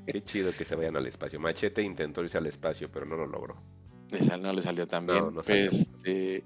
Qué 0.06 0.22
chido 0.24 0.52
que 0.52 0.64
se 0.64 0.76
vayan 0.76 0.96
al 0.96 1.06
espacio. 1.06 1.38
Machete 1.40 1.82
intentó 1.82 2.22
irse 2.22 2.38
al 2.38 2.46
espacio, 2.46 2.90
pero 2.90 3.04
no 3.04 3.16
lo 3.16 3.26
logró. 3.26 3.62
Le 4.20 4.38
no 4.38 4.52
le 4.52 4.62
salió 4.62 4.86
tan 4.86 5.06
bien. 5.06 5.18
No, 5.18 5.30
no 5.30 5.42
salió. 5.42 5.70
Este, 5.70 6.44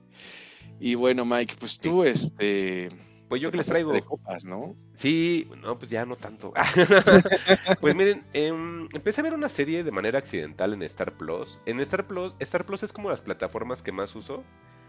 y 0.81 0.95
bueno, 0.95 1.25
Mike, 1.25 1.57
pues 1.59 1.79
tú, 1.79 2.05
este. 2.05 2.91
Pues 3.29 3.43
yo 3.43 3.51
que 3.51 3.59
les 3.59 3.67
traigo. 3.67 3.93
De 3.93 4.03
copas, 4.03 4.45
¿no? 4.45 4.75
Sí, 4.95 5.49
no, 5.61 5.79
pues 5.79 5.91
ya 5.91 6.07
no 6.07 6.17
tanto. 6.17 6.53
pues 7.81 7.95
miren, 7.95 8.25
em, 8.33 8.89
empecé 8.95 9.21
a 9.21 9.25
ver 9.25 9.35
una 9.35 9.49
serie 9.49 9.85
de 9.85 9.91
manera 9.91 10.19
accidental 10.19 10.73
en 10.73 10.83
Star 10.83 11.13
Plus. 11.17 11.61
En 11.67 11.79
Star 11.81 12.07
Plus, 12.07 12.35
Star 12.39 12.65
Plus 12.65 12.83
es 12.83 12.93
como 12.93 13.11
las 13.11 13.21
plataformas 13.21 13.83
que 13.83 13.93
más 13.93 14.15
uso. 14.17 14.43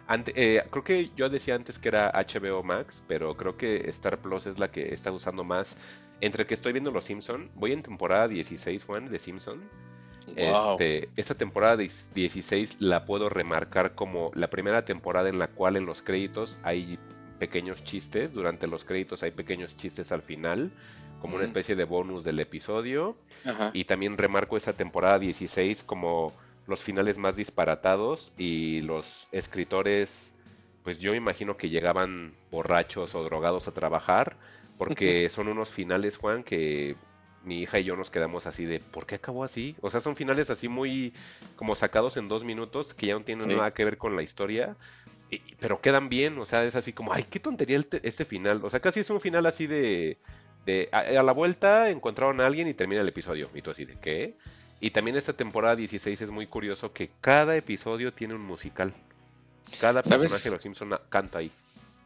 Ante- 0.08 0.34
eh, 0.36 0.64
creo 0.72 0.84
que 0.84 1.12
yo 1.16 1.30
decía 1.30 1.56
antes 1.56 1.78
que 1.78 1.90
era 1.90 2.12
HBO 2.14 2.64
Max, 2.64 3.04
pero 3.08 3.36
creo 3.36 3.58
que 3.58 3.88
Star 3.90 4.20
Plus 4.20 4.48
es 4.48 4.58
la 4.58 4.72
que 4.72 4.94
está 4.94 5.12
usando 5.12 5.44
más. 5.44 5.78
Entre 6.22 6.46
que 6.46 6.54
estoy 6.54 6.72
viendo 6.74 6.92
Los 6.92 7.06
Simpson, 7.06 7.52
voy 7.56 7.74
en 7.74 7.84
temporada 7.84 8.28
16, 8.28 8.84
Juan, 8.86 9.10
de 9.10 9.20
Simpson. 9.20 9.62
Wow. 10.36 10.72
Este, 10.72 11.10
esta 11.16 11.36
temporada 11.36 11.78
de 11.78 11.90
16 12.16 12.78
la 12.80 13.06
puedo 13.06 13.30
remarcar 13.30 13.96
como 13.96 14.32
la 14.34 14.50
primera 14.50 14.86
temporada 14.86 15.30
en 15.30 15.40
la 15.40 15.48
cual 15.48 15.76
en 15.76 15.86
los 15.86 16.02
créditos 16.02 16.58
hay 16.64 17.00
pequeños 17.40 17.84
chistes, 17.84 18.34
durante 18.34 18.68
los 18.68 18.84
créditos 18.84 19.24
hay 19.24 19.32
pequeños 19.32 19.76
chistes 19.78 20.12
al 20.12 20.22
final, 20.22 20.72
como 21.22 21.36
una 21.36 21.46
especie 21.46 21.76
de 21.76 21.86
bonus 21.86 22.24
del 22.24 22.40
episodio. 22.40 23.18
Ajá. 23.46 23.72
Y 23.74 23.86
también 23.86 24.18
remarco 24.18 24.58
esta 24.58 24.74
temporada 24.74 25.20
16 25.20 25.84
como 25.84 26.34
los 26.68 26.84
finales 26.84 27.18
más 27.18 27.36
disparatados 27.36 28.32
y 28.38 28.82
los 28.82 29.28
escritores, 29.32 30.34
pues 30.84 31.00
yo 31.00 31.16
imagino 31.16 31.58
que 31.58 31.70
llegaban 31.70 32.34
borrachos 32.52 33.16
o 33.16 33.24
drogados 33.24 33.68
a 33.68 33.74
trabajar, 33.74 34.38
porque 34.78 35.28
son 35.30 35.48
unos 35.50 35.72
finales, 35.72 36.16
Juan, 36.18 36.44
que 36.44 36.96
mi 37.44 37.62
hija 37.62 37.80
y 37.80 37.86
yo 37.86 37.96
nos 37.96 38.10
quedamos 38.10 38.46
así 38.46 38.66
de, 38.66 38.80
¿por 38.80 39.06
qué 39.06 39.16
acabó 39.16 39.44
así? 39.44 39.76
O 39.82 39.90
sea, 39.90 40.02
son 40.02 40.16
finales 40.16 40.50
así 40.50 40.68
muy 40.68 41.14
como 41.56 41.76
sacados 41.76 42.18
en 42.18 42.28
dos 42.28 42.44
minutos, 42.44 42.94
que 42.94 43.08
ya 43.08 43.14
no 43.14 43.22
tienen 43.24 43.46
Sí. 43.46 43.56
nada 43.56 43.74
que 43.74 43.86
ver 43.86 43.98
con 43.98 44.16
la 44.16 44.24
historia. 44.24 44.76
y- 45.32 45.42
pero 45.60 45.80
quedan 45.80 46.10
bien, 46.10 46.40
o 46.40 46.46
sea, 46.48 46.66
es 46.66 46.76
así 46.76 46.92
como, 46.92 47.14
ay, 47.14 47.24
qué 47.30 47.40
tontería 47.40 47.80
este 48.02 48.26
final. 48.26 48.62
O 48.66 48.70
sea, 48.72 48.80
casi 48.80 49.02
es 49.02 49.10
un 49.12 49.22
final 49.22 49.46
así 49.46 49.68
de, 49.68 50.18
de 50.66 50.90
a, 50.92 51.02
a 51.02 51.22
la 51.24 51.34
vuelta 51.34 51.92
encontraron 51.92 52.42
a 52.42 52.48
alguien 52.48 52.68
y 52.68 52.74
termina 52.74 53.02
el 53.02 53.08
episodio. 53.08 53.48
Y 53.54 53.62
tú 53.62 53.70
así 53.70 53.86
de, 53.86 53.96
¿qué? 54.00 54.36
Y 54.82 54.90
también 54.90 55.16
esta 55.18 55.34
temporada 55.34 55.76
16 55.76 56.20
es 56.24 56.32
muy 56.32 56.48
curioso 56.48 56.94
que 56.94 57.12
cada 57.22 57.56
episodio 57.56 58.12
tiene 58.12 58.34
un 58.34 58.42
musical. 58.42 58.92
Cada 59.80 60.02
¿Sabes? 60.02 60.24
personaje 60.24 60.50
de 60.50 60.56
los 60.56 60.64
Simpson 60.64 61.00
canta 61.10 61.38
ahí. 61.38 61.52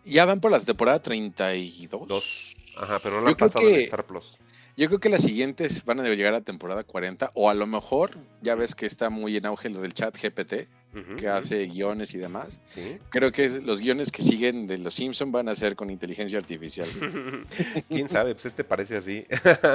Ya 0.04 0.26
van 0.26 0.42
por 0.42 0.52
la 0.52 0.60
temporada 0.60 1.02
32. 1.02 2.08
Dos. 2.10 2.56
Ajá, 2.76 3.00
pero 3.00 3.22
no 3.22 3.28
Yo 3.28 3.30
han 3.30 3.36
pasado 3.38 3.70
en 3.70 3.76
Star 3.82 4.06
Plus. 4.06 4.38
Yo 4.76 4.88
creo 4.88 5.00
que 5.00 5.10
las 5.10 5.22
siguientes 5.22 5.86
van 5.86 6.00
a 6.00 6.04
llegar 6.04 6.34
a 6.34 6.42
temporada 6.42 6.84
40, 6.84 7.32
o 7.36 7.50
a 7.50 7.54
lo 7.54 7.68
mejor, 7.68 8.18
ya 8.42 8.56
ves 8.56 8.74
que 8.74 8.86
está 8.86 9.10
muy 9.10 9.38
en 9.38 9.46
auge 9.46 9.70
lo 9.70 9.82
del 9.82 9.94
chat 9.94 10.18
GPT, 10.20 10.68
que 11.18 11.28
hace 11.28 11.66
guiones 11.68 12.14
y 12.14 12.18
demás. 12.18 12.60
sí. 12.74 12.98
Creo 13.10 13.32
que 13.32 13.50
los 13.62 13.80
guiones 13.80 14.12
que 14.12 14.24
siguen 14.24 14.68
de 14.68 14.78
los 14.78 14.94
Simpson 14.94 15.32
van 15.32 15.50
a 15.50 15.56
ser 15.56 15.76
con 15.76 15.90
inteligencia 15.90 16.38
artificial. 16.40 16.88
Quién 17.90 18.10
sabe, 18.10 18.34
pues 18.34 18.48
este 18.48 18.64
parece 18.64 18.98
así. 18.98 19.26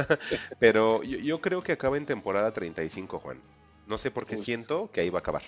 Pero 0.60 1.02
yo, 1.02 1.18
yo 1.18 1.40
creo 1.40 1.62
que 1.62 1.72
acaba 1.72 1.96
en 1.96 2.06
temporada 2.06 2.52
35, 2.52 3.18
Juan. 3.18 3.40
No 3.86 3.98
sé 3.98 4.10
por 4.10 4.26
qué 4.26 4.36
siento 4.36 4.90
que 4.92 5.00
ahí 5.00 5.10
va 5.10 5.18
a 5.18 5.20
acabar. 5.20 5.42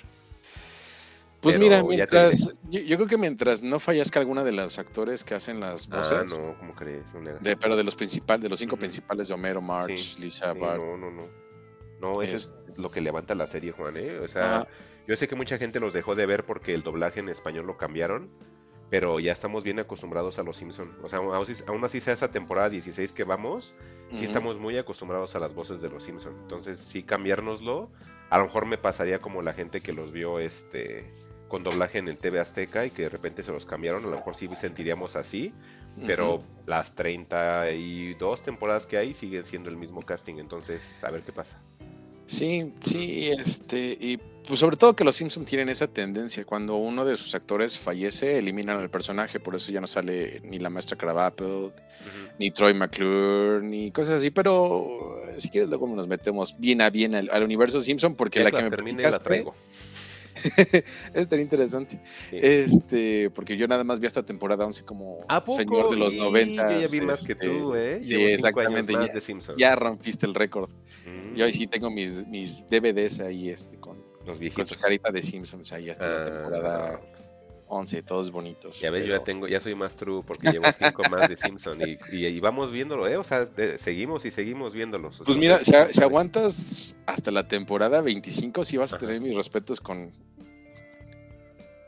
Pues 1.41 1.55
Pero 1.57 1.65
mira, 1.65 1.81
te 1.81 1.89
mientras, 1.89 2.53
yo, 2.69 2.81
yo 2.81 2.97
creo 2.97 3.09
que 3.09 3.17
mientras 3.17 3.63
no 3.63 3.81
fallazca 3.81 4.21
alguna 4.21 4.45
de 4.45 4.53
los 4.53 4.79
actores 4.79 5.25
que 5.25 5.35
hacen 5.35 5.59
las 5.59 5.89
voces, 5.89 6.13
Ah, 6.13 6.25
no, 6.39 6.59
¿cómo 6.59 6.75
crees? 6.75 7.13
No 7.15 7.21
le 7.21 7.31
hagas 7.31 7.43
de, 7.43 7.57
pero 7.57 7.77
de 7.77 7.85
los 7.85 7.97
principales, 7.97 8.43
de 8.43 8.51
los 8.51 8.59
cinco 8.59 8.77
principales 8.77 9.29
de 9.29 9.35
Homero, 9.35 9.63
March, 9.63 9.97
Sí, 9.99 10.21
Lisa, 10.23 10.53
Sí, 10.53 10.59
Bart. 10.61 10.79
no, 10.83 10.97
no, 10.99 11.11
no. 11.11 11.23
No, 12.01 12.23
eso 12.23 12.37
es 12.37 12.53
lo 12.77 12.91
que 12.91 13.01
levanta 13.01 13.35
la 13.35 13.47
serie, 13.47 13.73
Juan, 13.73 13.97
¿eh? 13.97 14.19
O 14.21 14.29
sea, 14.29 14.67
yo 15.07 15.17
sé 15.17 15.29
que 15.29 15.35
mucha 15.35 15.57
gente 15.59 15.81
los 15.81 15.93
dejó 15.95 16.15
de 16.15 16.27
ver 16.27 16.45
porque 16.45 16.75
el 16.75 16.83
doblaje 16.83 17.21
en 17.21 17.29
español 17.31 17.67
lo 17.67 17.77
cambiaron, 17.79 18.31
pero 18.91 19.19
ya 19.21 19.33
estamos 19.33 19.65
bien 19.65 19.79
acostumbrados 19.81 20.39
a 20.39 20.43
los 20.43 20.57
Simpson. 20.57 20.95
O 21.03 21.09
sea, 21.09 21.21
aún 21.21 21.35
así, 21.35 21.55
aún 21.67 21.85
así 21.85 22.01
sea 22.01 22.15
esa 22.15 22.31
temporada 22.31 22.69
16 22.71 23.13
que 23.13 23.25
vamos, 23.25 23.75
sí 24.15 24.25
estamos 24.25 24.59
muy 24.59 24.77
acostumbrados 24.79 25.37
a 25.37 25.41
las 25.41 25.55
voces 25.55 25.81
de 25.81 25.89
los 25.89 26.03
Simpson. 26.03 26.35
Entonces, 26.43 26.81
sí 26.81 27.03
cambiárnoslo, 27.03 27.91
a 28.31 28.39
lo 28.39 28.45
mejor 28.45 28.67
me 28.67 28.79
pasaría 28.79 29.21
como 29.21 29.43
la 29.43 29.53
gente 29.53 29.81
que 29.81 29.93
los 29.93 30.11
vio 30.13 30.39
este 30.39 31.13
con 31.51 31.63
doblaje 31.65 31.99
en 31.99 32.09
el 32.09 32.17
TV 32.17 32.39
Azteca 32.39 32.87
y 32.87 32.91
que 32.91 33.03
de 33.03 33.09
repente 33.11 33.43
se 33.43 33.53
los 33.53 33.67
cambiaron, 33.67 34.05
a 34.05 34.09
lo 34.09 34.17
mejor 34.17 34.35
sí 34.35 34.49
sentiríamos 34.59 35.17
así, 35.17 35.53
pero 36.07 36.43
las 36.65 36.95
32 36.95 38.43
temporadas 38.43 38.87
que 38.87 38.97
hay 38.97 39.13
siguen 39.13 39.45
siendo 39.45 39.69
el 39.69 39.77
mismo 39.77 40.01
casting, 40.01 40.37
entonces 40.37 41.05
a 41.05 41.11
ver 41.11 41.23
qué 41.23 41.33
pasa. 41.33 41.61
Sí, 42.27 42.73
sí, 42.81 43.29
este, 43.29 43.99
y 44.01 44.21
pues 44.47 44.61
sobre 44.61 44.77
todo 44.77 44.95
que 44.95 45.03
los 45.03 45.17
Simpsons 45.17 45.47
tienen 45.47 45.69
esa 45.69 45.89
tendencia, 45.89 46.45
cuando 46.45 46.77
uno 46.77 47.05
de 47.05 47.17
sus 47.17 47.35
actores 47.35 47.77
fallece, 47.77 48.39
eliminan 48.39 48.79
al 48.79 48.89
personaje, 48.89 49.41
por 49.41 49.57
eso 49.57 49.73
ya 49.73 49.81
no 49.81 49.89
sale 49.89 50.41
ni 50.45 50.61
la 50.61 50.71
maestra 50.71 50.97
Crabapple, 50.97 51.73
ni 52.39 52.53
Troy 52.53 52.73
McClure, 52.73 53.67
ni 53.67 53.91
cosas 53.91 54.21
así, 54.21 54.31
pero 54.31 55.25
si 55.39 55.51
quieres 55.51 55.69
luego 55.69 55.89
nos 55.89 56.07
metemos 56.07 56.55
bien 56.59 56.81
a 56.81 56.91
bien 56.91 57.17
al, 57.17 57.43
universo 57.43 57.81
Simpson, 57.81 58.15
porque 58.15 58.45
la 58.45 58.53
que 58.53 58.63
me 58.63 58.71
termine 58.71 59.03
la 59.03 59.19
traigo. 59.19 59.55
Estaría 61.15 61.43
interesante. 61.43 62.01
Este, 62.31 63.31
porque 63.31 63.57
yo 63.57 63.67
nada 63.67 63.85
más 63.85 64.01
vi 64.01 64.07
esta 64.07 64.25
temporada 64.25 64.65
11 64.67 64.85
como 64.85 65.21
señor 65.57 65.91
de 65.91 65.97
los 65.97 66.15
90. 66.15 66.73
Yo 66.73 66.81
ya 66.81 66.89
vi 66.89 67.01
más 67.01 67.25
que 67.25 67.33
este, 67.33 67.49
tú, 67.49 67.75
¿eh? 67.75 68.01
Sí, 68.03 68.15
exactamente. 68.15 68.93
Ya, 68.93 69.07
de 69.07 69.57
ya, 69.57 69.77
rompiste 69.77 70.27
el 70.27 70.35
récord. 70.35 70.71
Yo 71.35 71.45
ahí 71.45 71.53
sí 71.53 71.67
mm. 71.67 71.71
tengo 71.71 71.91
mis, 71.91 72.27
mis 72.27 72.65
DVDs 72.69 73.21
ahí 73.21 73.51
este, 73.51 73.77
con, 73.79 74.03
los 74.27 74.39
viejitos. 74.39 74.69
con 74.69 74.79
su 74.79 74.83
carita 74.83 75.11
de 75.11 75.23
Simpsons 75.23 75.73
ahí 75.73 75.91
hasta 75.91 76.07
la 76.07 76.23
ah, 76.23 76.31
temporada 76.31 77.01
11, 77.71 78.03
todos 78.03 78.31
bonitos. 78.31 78.81
Ya 78.81 78.91
ves, 78.91 79.07
yo 79.07 79.17
ya 79.17 79.25
tengo, 79.25 79.47
ya 79.47 79.61
soy 79.61 79.75
más 79.75 79.97
true 79.97 80.23
porque 80.27 80.51
llevo 80.53 80.67
cinco 80.77 81.03
más 81.11 81.29
de 81.29 81.37
Simpson 81.37 81.79
y, 81.81 81.97
y, 82.13 82.41
vamos 82.41 82.73
viéndolo, 82.73 83.07
¿eh? 83.09 83.17
O 83.17 83.25
sea, 83.25 83.47
seguimos 83.79 84.25
y 84.25 84.31
seguimos 84.31 84.75
viéndolos. 84.75 85.23
Pues 85.25 85.39
mira, 85.39 85.61
si, 85.63 85.75
aguantas 86.03 86.97
hasta 87.07 87.31
la 87.31 87.47
temporada 87.47 88.01
25, 88.01 88.65
sí 88.65 88.77
vas 88.77 88.93
a 88.93 88.99
tener 88.99 89.21
mis 89.21 89.37
respetos 89.37 89.81
con, 89.81 90.11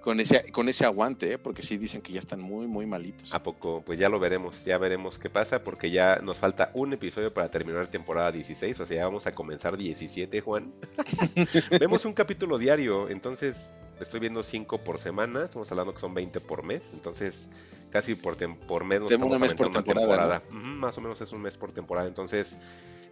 con 0.00 0.20
ese, 0.20 0.52
con 0.52 0.68
ese 0.68 0.84
aguante, 0.84 1.32
¿eh? 1.32 1.38
porque 1.38 1.62
sí 1.62 1.76
dicen 1.76 2.00
que 2.00 2.12
ya 2.12 2.20
están 2.20 2.40
muy, 2.40 2.66
muy 2.66 2.86
malitos. 2.86 3.34
¿A 3.34 3.42
poco? 3.42 3.82
Pues 3.84 3.98
ya 3.98 4.08
lo 4.08 4.20
veremos, 4.20 4.64
ya 4.64 4.78
veremos 4.78 5.18
qué 5.18 5.30
pasa, 5.30 5.64
porque 5.64 5.90
ya 5.90 6.20
nos 6.22 6.38
falta 6.38 6.70
un 6.74 6.92
episodio 6.92 7.34
para 7.34 7.50
terminar 7.50 7.88
temporada 7.88 8.30
16, 8.30 8.78
o 8.80 8.86
sea, 8.86 8.96
ya 8.98 9.04
vamos 9.04 9.26
a 9.26 9.34
comenzar 9.34 9.76
17, 9.76 10.40
Juan. 10.40 10.72
Vemos 11.80 12.04
un 12.04 12.12
capítulo 12.12 12.58
diario, 12.58 13.08
entonces 13.08 13.72
estoy 14.02 14.20
viendo 14.20 14.42
5 14.42 14.78
por 14.78 14.98
semana, 14.98 15.44
estamos 15.44 15.70
hablando 15.70 15.94
que 15.94 16.00
son 16.00 16.14
20 16.14 16.40
por 16.40 16.62
mes, 16.62 16.82
entonces 16.92 17.48
casi 17.90 18.14
por, 18.14 18.36
por 18.66 18.84
mes 18.84 19.00
nos 19.00 19.10
estamos 19.12 19.40
mes 19.40 19.54
por 19.54 19.70
temporada. 19.70 20.42
más 20.50 20.96
o 20.98 21.00
menos 21.00 21.20
es 21.20 21.32
un 21.32 21.42
mes 21.42 21.56
por 21.56 21.72
temporada, 21.72 22.08
entonces 22.08 22.56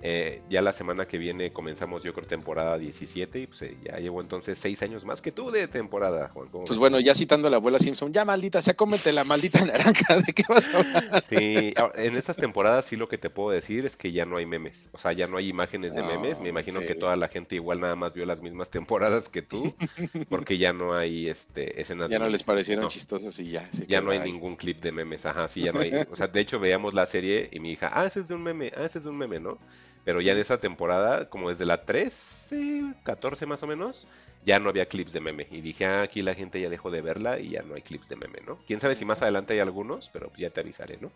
eh, 0.03 0.43
ya 0.49 0.63
la 0.63 0.73
semana 0.73 1.07
que 1.07 1.19
viene 1.19 1.53
comenzamos, 1.53 2.03
yo 2.03 2.15
creo, 2.15 2.27
temporada 2.27 2.79
17 2.79 3.41
y 3.41 3.47
pues 3.47 3.63
eh, 3.63 3.77
ya 3.85 3.99
llevo 3.99 4.21
entonces 4.21 4.59
seis 4.59 4.83
años 4.83 5.05
más 5.05 5.21
que 5.21 5.31
tú 5.31 5.51
de 5.51 5.69
temporada, 5.69 6.29
Juan. 6.29 6.49
Pues 6.51 6.79
bueno, 6.79 7.01
ya 7.01 7.15
citando 7.15 7.49
a 7.49 7.51
la 7.51 7.59
abuela 7.59 7.79
Simpson, 7.79 8.13
ya 8.13 8.25
maldita 8.25 8.63
sea, 8.63 8.75
cómete 8.75 9.13
la 9.13 9.25
maldita 9.25 9.65
naranja, 9.65 10.17
¿de 10.19 10.33
qué 10.33 10.45
vas 10.49 10.65
a 10.75 10.79
hablar? 10.79 11.23
Sí, 11.25 11.75
en 11.97 12.17
estas 12.17 12.37
temporadas 12.37 12.87
sí 12.87 12.97
lo 12.97 13.09
que 13.09 13.19
te 13.19 13.31
puedo 13.31 13.51
decir 13.51 13.85
es 13.85 13.97
que 13.97 14.13
ya 14.13 14.25
no 14.25 14.37
hay 14.39 14.47
memes, 14.47 14.89
o 14.93 14.99
sea, 14.99 15.13
ya 15.13 15.27
no 15.27 15.37
hay 15.37 15.49
imágenes 15.49 15.95
de 15.95 16.03
memes, 16.03 16.41
me 16.41 16.49
imagino 16.49 16.81
que 16.81 16.95
toda 16.95 17.17
la 17.17 17.29
gente 17.29 17.57
igual 17.57 17.81
nada 17.81 17.97
más 17.97 18.15
vio 18.15 18.25
las 18.25 18.41
mismas 18.41 18.71
temporadas 18.71 19.29
que 19.29 19.43
tú, 19.43 19.75
porque 20.29 20.57
ya 20.59 20.73
no 20.73 20.95
hay 20.95 21.29
este, 21.29 21.81
escenas 21.81 22.09
Ya 22.11 22.19
no 22.19 22.29
les 22.29 22.43
parecieron 22.43 22.89
chistosos 22.89 23.39
y 23.39 23.51
ya. 23.51 23.69
Ya 23.87 24.01
no 24.01 24.11
hay 24.11 24.21
ningún 24.21 24.57
clip 24.57 24.83
de 24.83 24.93
memes, 24.93 25.27
ajá, 25.27 25.49
sí, 25.49 25.63
ya 25.63 25.73
no 25.73 25.81
hay. 25.81 25.93
O 26.11 26.17
sea, 26.17 26.29
de 26.29 26.41
hecho 26.41 26.59
veíamos 26.59 26.95
la 26.95 27.07
serie 27.07 27.49
y 27.53 27.61
mi 27.61 27.73
hija, 27.73 27.91
ah, 27.93 28.07
ese 28.07 28.21
es 28.21 28.29
de 28.29 28.35
un 28.35 28.43
meme, 28.43 28.73
ah, 28.77 28.85
ese 28.85 28.99
es 28.99 29.05
de 29.05 29.11
un 29.11 29.19
meme, 29.19 29.41
¿no? 29.41 29.59
Pero 30.05 30.21
ya 30.21 30.33
en 30.33 30.39
esa 30.39 30.59
temporada, 30.59 31.29
como 31.29 31.51
desde 31.51 31.67
la 31.67 31.85
13, 31.85 32.95
14 33.05 33.47
más 33.47 33.63
o 33.63 33.67
menos, 33.67 34.09
ya 34.45 34.59
no 34.59 34.71
había 34.71 34.87
clips 34.87 35.13
de 35.13 35.21
meme. 35.21 35.47
Y 35.51 35.61
dije, 35.61 35.87
ah, 35.87 36.03
aquí 36.03 36.23
la 36.23 36.35
gente 36.35 36.61
ya 36.61 36.71
dejó 36.71 36.91
de 36.91 37.03
verla 37.03 37.39
y 37.39 37.51
ya 37.51 37.63
no 37.63 37.75
hay 37.75 37.83
clips 37.83 38.09
de 38.09 38.17
meme, 38.17 38.41
¿no? 38.47 38.59
Quién 38.67 38.81
sabe 38.81 38.95
si 38.97 39.05
más 39.05 39.23
adelante 39.23 39.55
hay 39.55 39.61
algunos, 39.61 40.09
pero 40.11 40.33
ya 40.37 40.51
te 40.51 40.61
avisaré, 40.61 40.99
¿no? 41.01 41.11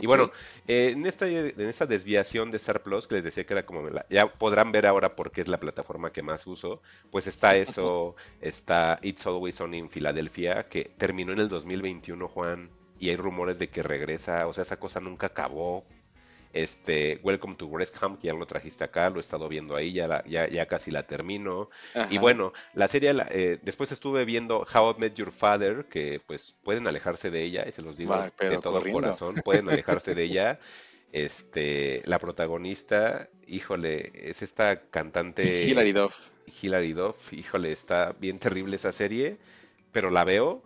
Y 0.00 0.06
bueno, 0.06 0.30
eh, 0.66 0.90
en, 0.92 1.06
esta, 1.06 1.26
en 1.26 1.60
esta 1.60 1.86
desviación 1.86 2.50
de 2.50 2.58
Star 2.58 2.82
Plus, 2.82 3.06
que 3.06 3.16
les 3.16 3.24
decía 3.24 3.44
que 3.44 3.54
era 3.54 3.64
como, 3.64 3.88
ya 4.10 4.26
podrán 4.26 4.72
ver 4.72 4.86
ahora 4.86 5.16
por 5.16 5.30
qué 5.30 5.40
es 5.40 5.48
la 5.48 5.58
plataforma 5.58 6.12
que 6.12 6.22
más 6.22 6.46
uso, 6.46 6.82
pues 7.10 7.26
está 7.26 7.56
eso, 7.56 8.14
está 8.40 8.98
It's 9.02 9.26
Always 9.26 9.60
On 9.60 9.74
in 9.74 9.88
Philadelphia, 9.88 10.68
que 10.68 10.90
terminó 10.98 11.32
en 11.32 11.40
el 11.40 11.48
2021, 11.48 12.28
Juan, 12.28 12.70
y 12.98 13.10
hay 13.10 13.16
rumores 13.16 13.58
de 13.58 13.68
que 13.68 13.82
regresa, 13.82 14.46
o 14.46 14.52
sea, 14.52 14.62
esa 14.62 14.78
cosa 14.78 15.00
nunca 15.00 15.28
acabó, 15.28 15.84
este, 16.56 17.20
Welcome 17.22 17.56
to 17.56 17.70
Ham, 18.00 18.16
que 18.16 18.28
ya 18.28 18.32
lo 18.32 18.46
trajiste 18.46 18.82
acá, 18.82 19.10
lo 19.10 19.18
he 19.18 19.20
estado 19.20 19.48
viendo 19.48 19.76
ahí, 19.76 19.92
ya, 19.92 20.24
ya, 20.24 20.48
ya 20.48 20.66
casi 20.66 20.90
la 20.90 21.06
termino. 21.06 21.68
Y 22.10 22.18
bueno, 22.18 22.52
la 22.72 22.88
serie, 22.88 23.14
eh, 23.30 23.58
después 23.62 23.92
estuve 23.92 24.24
viendo 24.24 24.66
How 24.72 24.92
I 24.92 25.00
Met 25.00 25.14
Your 25.14 25.32
Father, 25.32 25.84
que 25.84 26.20
pues 26.26 26.54
pueden 26.62 26.86
alejarse 26.86 27.30
de 27.30 27.42
ella, 27.42 27.66
y 27.68 27.72
se 27.72 27.82
los 27.82 27.98
digo 27.98 28.16
de 28.38 28.58
todo 28.58 28.82
el 28.82 28.90
corazón, 28.90 29.34
pueden 29.44 29.68
alejarse 29.68 30.14
de 30.14 30.22
ella. 30.22 30.58
Este, 31.12 32.02
la 32.04 32.18
protagonista, 32.18 33.30
híjole, 33.46 34.10
es 34.28 34.42
esta 34.42 34.82
cantante. 34.90 35.64
Hilary 35.64 35.92
Duff. 35.92 36.14
Hilary 36.60 36.92
Duff, 36.92 37.32
híjole, 37.32 37.72
está 37.72 38.12
bien 38.18 38.38
terrible 38.38 38.76
esa 38.76 38.92
serie, 38.92 39.38
pero 39.92 40.10
la 40.10 40.24
veo 40.24 40.62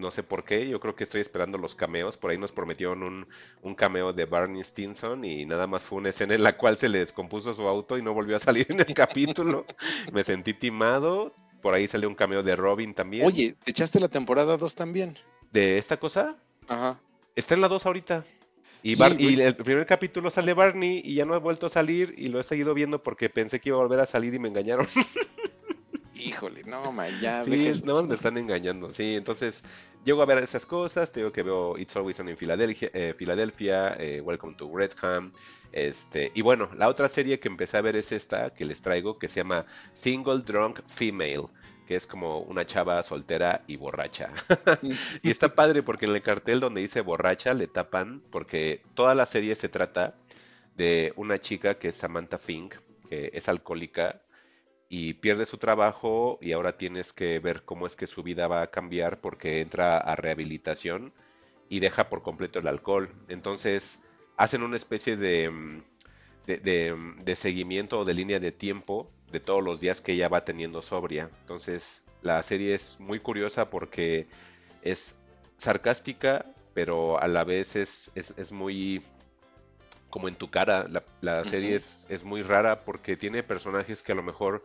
no 0.00 0.10
sé 0.10 0.22
por 0.22 0.44
qué, 0.44 0.68
yo 0.68 0.80
creo 0.80 0.96
que 0.96 1.04
estoy 1.04 1.20
esperando 1.20 1.58
los 1.58 1.74
cameos. 1.74 2.16
Por 2.16 2.30
ahí 2.30 2.38
nos 2.38 2.52
prometieron 2.52 3.02
un, 3.02 3.26
un, 3.62 3.74
cameo 3.74 4.12
de 4.12 4.24
Barney 4.24 4.62
Stinson 4.62 5.24
y 5.24 5.46
nada 5.46 5.66
más 5.66 5.82
fue 5.82 5.98
una 5.98 6.08
escena 6.08 6.34
en 6.34 6.42
la 6.42 6.56
cual 6.56 6.76
se 6.76 6.88
le 6.88 6.98
descompuso 6.98 7.54
su 7.54 7.68
auto 7.68 7.96
y 7.98 8.02
no 8.02 8.12
volvió 8.14 8.36
a 8.36 8.40
salir 8.40 8.66
en 8.70 8.80
el 8.80 8.94
capítulo. 8.94 9.66
Me 10.12 10.24
sentí 10.24 10.54
timado. 10.54 11.34
Por 11.62 11.74
ahí 11.74 11.86
salió 11.86 12.08
un 12.08 12.14
cameo 12.14 12.42
de 12.42 12.56
Robin 12.56 12.94
también. 12.94 13.26
Oye, 13.26 13.54
¿te 13.62 13.70
echaste 13.70 14.00
la 14.00 14.08
temporada 14.08 14.56
2 14.56 14.74
también? 14.74 15.18
¿De 15.52 15.76
esta 15.78 15.98
cosa? 15.98 16.38
Ajá. 16.66 16.98
Está 17.36 17.54
en 17.54 17.60
la 17.60 17.68
2 17.68 17.84
ahorita. 17.86 18.24
Y, 18.82 18.94
y, 19.22 19.40
el 19.40 19.56
primer 19.56 19.84
capítulo 19.84 20.30
sale 20.30 20.54
Barney 20.54 21.02
y 21.04 21.14
ya 21.14 21.26
no 21.26 21.34
ha 21.34 21.38
vuelto 21.38 21.66
a 21.66 21.68
salir 21.68 22.14
y 22.16 22.28
lo 22.28 22.40
he 22.40 22.42
seguido 22.42 22.72
viendo 22.72 23.02
porque 23.02 23.28
pensé 23.28 23.60
que 23.60 23.68
iba 23.68 23.78
a 23.78 23.82
volver 23.82 24.00
a 24.00 24.06
salir 24.06 24.32
y 24.32 24.38
me 24.38 24.48
engañaron. 24.48 24.86
Híjole, 26.14 26.64
no, 26.64 26.92
man, 26.92 27.10
ya. 27.20 27.44
Sí, 27.44 27.72
no, 27.84 28.02
me 28.02 28.14
están 28.16 28.36
engañando. 28.36 28.92
Sí, 28.92 29.14
entonces 29.14 29.62
llego 30.04 30.22
a 30.22 30.26
ver 30.26 30.38
esas 30.38 30.66
cosas. 30.66 31.12
Tengo 31.12 31.32
que 31.32 31.42
veo 31.42 31.76
It's 31.78 31.96
Always 31.96 32.20
On 32.20 32.28
in 32.28 32.36
Philadelphia, 32.36 33.96
eh, 33.98 34.16
eh, 34.16 34.20
Welcome 34.20 34.54
to 34.56 34.70
Redham. 34.72 35.32
Este, 35.72 36.32
y 36.34 36.42
bueno, 36.42 36.68
la 36.76 36.88
otra 36.88 37.08
serie 37.08 37.38
que 37.38 37.48
empecé 37.48 37.76
a 37.76 37.80
ver 37.80 37.96
es 37.96 38.10
esta 38.12 38.50
que 38.50 38.64
les 38.64 38.82
traigo 38.82 39.18
que 39.18 39.28
se 39.28 39.36
llama 39.40 39.66
Single 39.92 40.40
Drunk 40.40 40.80
Female 40.86 41.46
que 41.86 41.96
es 41.96 42.06
como 42.06 42.38
una 42.42 42.64
chava 42.64 43.02
soltera 43.02 43.64
y 43.66 43.74
borracha. 43.74 44.30
y 45.22 45.28
está 45.28 45.56
padre 45.56 45.82
porque 45.82 46.06
en 46.06 46.14
el 46.14 46.22
cartel 46.22 46.60
donde 46.60 46.82
dice 46.82 47.00
borracha 47.00 47.52
le 47.52 47.66
tapan 47.66 48.22
porque 48.30 48.80
toda 48.94 49.16
la 49.16 49.26
serie 49.26 49.56
se 49.56 49.68
trata 49.68 50.14
de 50.76 51.12
una 51.16 51.40
chica 51.40 51.80
que 51.80 51.88
es 51.88 51.96
Samantha 51.96 52.38
Fink, 52.38 52.76
que 53.08 53.32
es 53.34 53.48
alcohólica 53.48 54.22
y 54.92 55.14
pierde 55.14 55.46
su 55.46 55.56
trabajo 55.56 56.36
y 56.42 56.50
ahora 56.50 56.76
tienes 56.76 57.12
que 57.12 57.38
ver 57.38 57.62
cómo 57.62 57.86
es 57.86 57.94
que 57.94 58.08
su 58.08 58.24
vida 58.24 58.48
va 58.48 58.62
a 58.62 58.70
cambiar 58.72 59.20
porque 59.20 59.60
entra 59.60 59.96
a 59.96 60.16
rehabilitación 60.16 61.12
y 61.68 61.78
deja 61.78 62.10
por 62.10 62.22
completo 62.22 62.58
el 62.58 62.66
alcohol. 62.66 63.08
Entonces 63.28 64.00
hacen 64.36 64.64
una 64.64 64.76
especie 64.76 65.16
de, 65.16 65.48
mm, 65.48 65.76
mm, 66.48 67.24
de, 67.24 67.36
seguimiento 67.36 68.00
o 68.00 68.04
de 68.04 68.14
línea 68.14 68.40
de 68.40 68.50
tiempo 68.50 69.08
de 69.30 69.38
todos 69.38 69.62
los 69.62 69.80
días 69.80 70.00
que 70.00 70.12
ella 70.12 70.28
va 70.28 70.44
teniendo 70.44 70.82
sobria. 70.82 71.30
Entonces 71.42 72.02
la 72.22 72.42
serie 72.42 72.74
es 72.74 72.98
muy 72.98 73.20
curiosa 73.20 73.70
porque 73.70 74.26
es 74.82 75.14
sarcástica, 75.56 76.46
pero 76.74 77.20
a 77.20 77.28
la 77.28 77.44
vez 77.44 77.76
es, 77.76 78.10
es, 78.16 78.50
muy 78.50 79.04
como 80.10 80.26
en 80.26 80.34
tu 80.34 80.50
cara. 80.50 80.88
La, 81.20 81.44
serie 81.44 81.76
es, 81.76 82.06
es, 82.08 82.24
muy 82.24 82.42
rara 82.42 82.84
porque 82.84 83.16
tiene 83.16 83.44
personajes 83.44 84.02
que 84.02 84.10
a 84.10 84.16
lo 84.16 84.24
mejor 84.24 84.64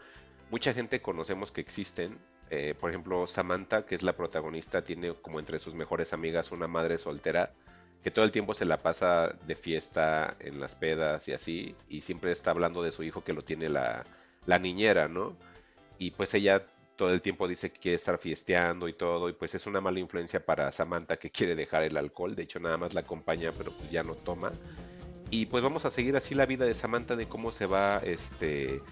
mucha 0.52 0.74
gente 0.74 1.02
conocemos 1.02 1.52
que 1.52 1.62
existen. 1.62 2.20
Eh, 2.50 2.76
por 2.80 2.92
ejemplo, 2.92 3.26
Samantha, 3.28 3.86
que 3.86 3.96
es 3.96 4.04
la 4.04 4.14
protagonista, 4.14 4.84
tiene 4.84 5.14
como 5.16 5.40
entre 5.40 5.60
sus 5.60 5.74
mejores 5.74 6.14
amigas 6.14 6.52
una 6.52 6.68
madre 6.68 6.98
soltera 6.98 7.54
que 8.06 8.12
todo 8.12 8.24
el 8.24 8.32
tiempo 8.32 8.54
se 8.54 8.66
la 8.66 8.78
pasa 8.78 9.36
de 9.48 9.56
fiesta 9.56 10.38
en 10.40 10.60
las 10.60 10.76
pedas 10.76 11.28
y 11.28 11.34
así, 11.34 11.76
y 11.90 12.02
siempre 12.02 12.32
está 12.32 12.52
hablando 12.52 12.84
de 12.84 12.92
su 12.92 13.02
hijo 13.02 13.24
que 13.24 13.34
lo 13.34 13.42
tiene 13.42 13.68
la, 13.68 14.06
la 14.46 14.60
niñera, 14.60 15.08
¿no? 15.08 15.36
Y 15.98 16.12
pues 16.12 16.36
ella 16.36 16.68
todo 16.96 17.10
el 17.10 17.24
tiempo 17.24 17.48
dice 17.48 17.72
que 17.72 17.80
quiere 17.80 17.96
estar 17.96 18.20
fiesteando 18.20 18.88
y 18.88 18.94
todo, 18.94 19.28
y 19.28 19.34
pues 19.34 19.56
es 19.56 19.66
una 19.66 19.82
mala 19.82 20.00
influencia 20.00 20.46
para 20.46 20.72
Samantha 20.72 21.18
que 21.18 21.32
quiere 21.32 21.56
dejar 21.56 21.82
el 21.82 21.98
alcohol, 21.98 22.36
de 22.36 22.44
hecho 22.44 22.60
nada 22.60 22.78
más 22.78 22.94
la 22.94 23.02
acompaña, 23.02 23.52
pero 23.58 23.76
pues 23.76 23.90
ya 23.90 24.04
no 24.04 24.14
toma. 24.14 24.52
Y 25.32 25.48
pues 25.48 25.64
vamos 25.64 25.86
a 25.86 25.90
seguir 25.90 26.16
así 26.16 26.36
la 26.36 26.46
vida 26.46 26.66
de 26.66 26.76
Samantha, 26.76 27.16
de 27.16 27.28
cómo 27.28 27.52
se 27.52 27.66
va 27.66 27.98
este, 28.06 28.84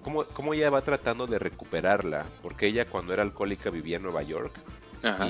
cómo, 0.00 0.54
ella 0.54 0.70
va 0.70 0.82
tratando 0.82 1.26
de 1.26 1.38
recuperarla, 1.38 2.26
porque 2.42 2.66
ella 2.66 2.86
cuando 2.86 3.12
era 3.12 3.22
alcohólica 3.22 3.70
vivía 3.70 3.96
en 3.96 4.02
Nueva 4.02 4.22
York 4.22 4.52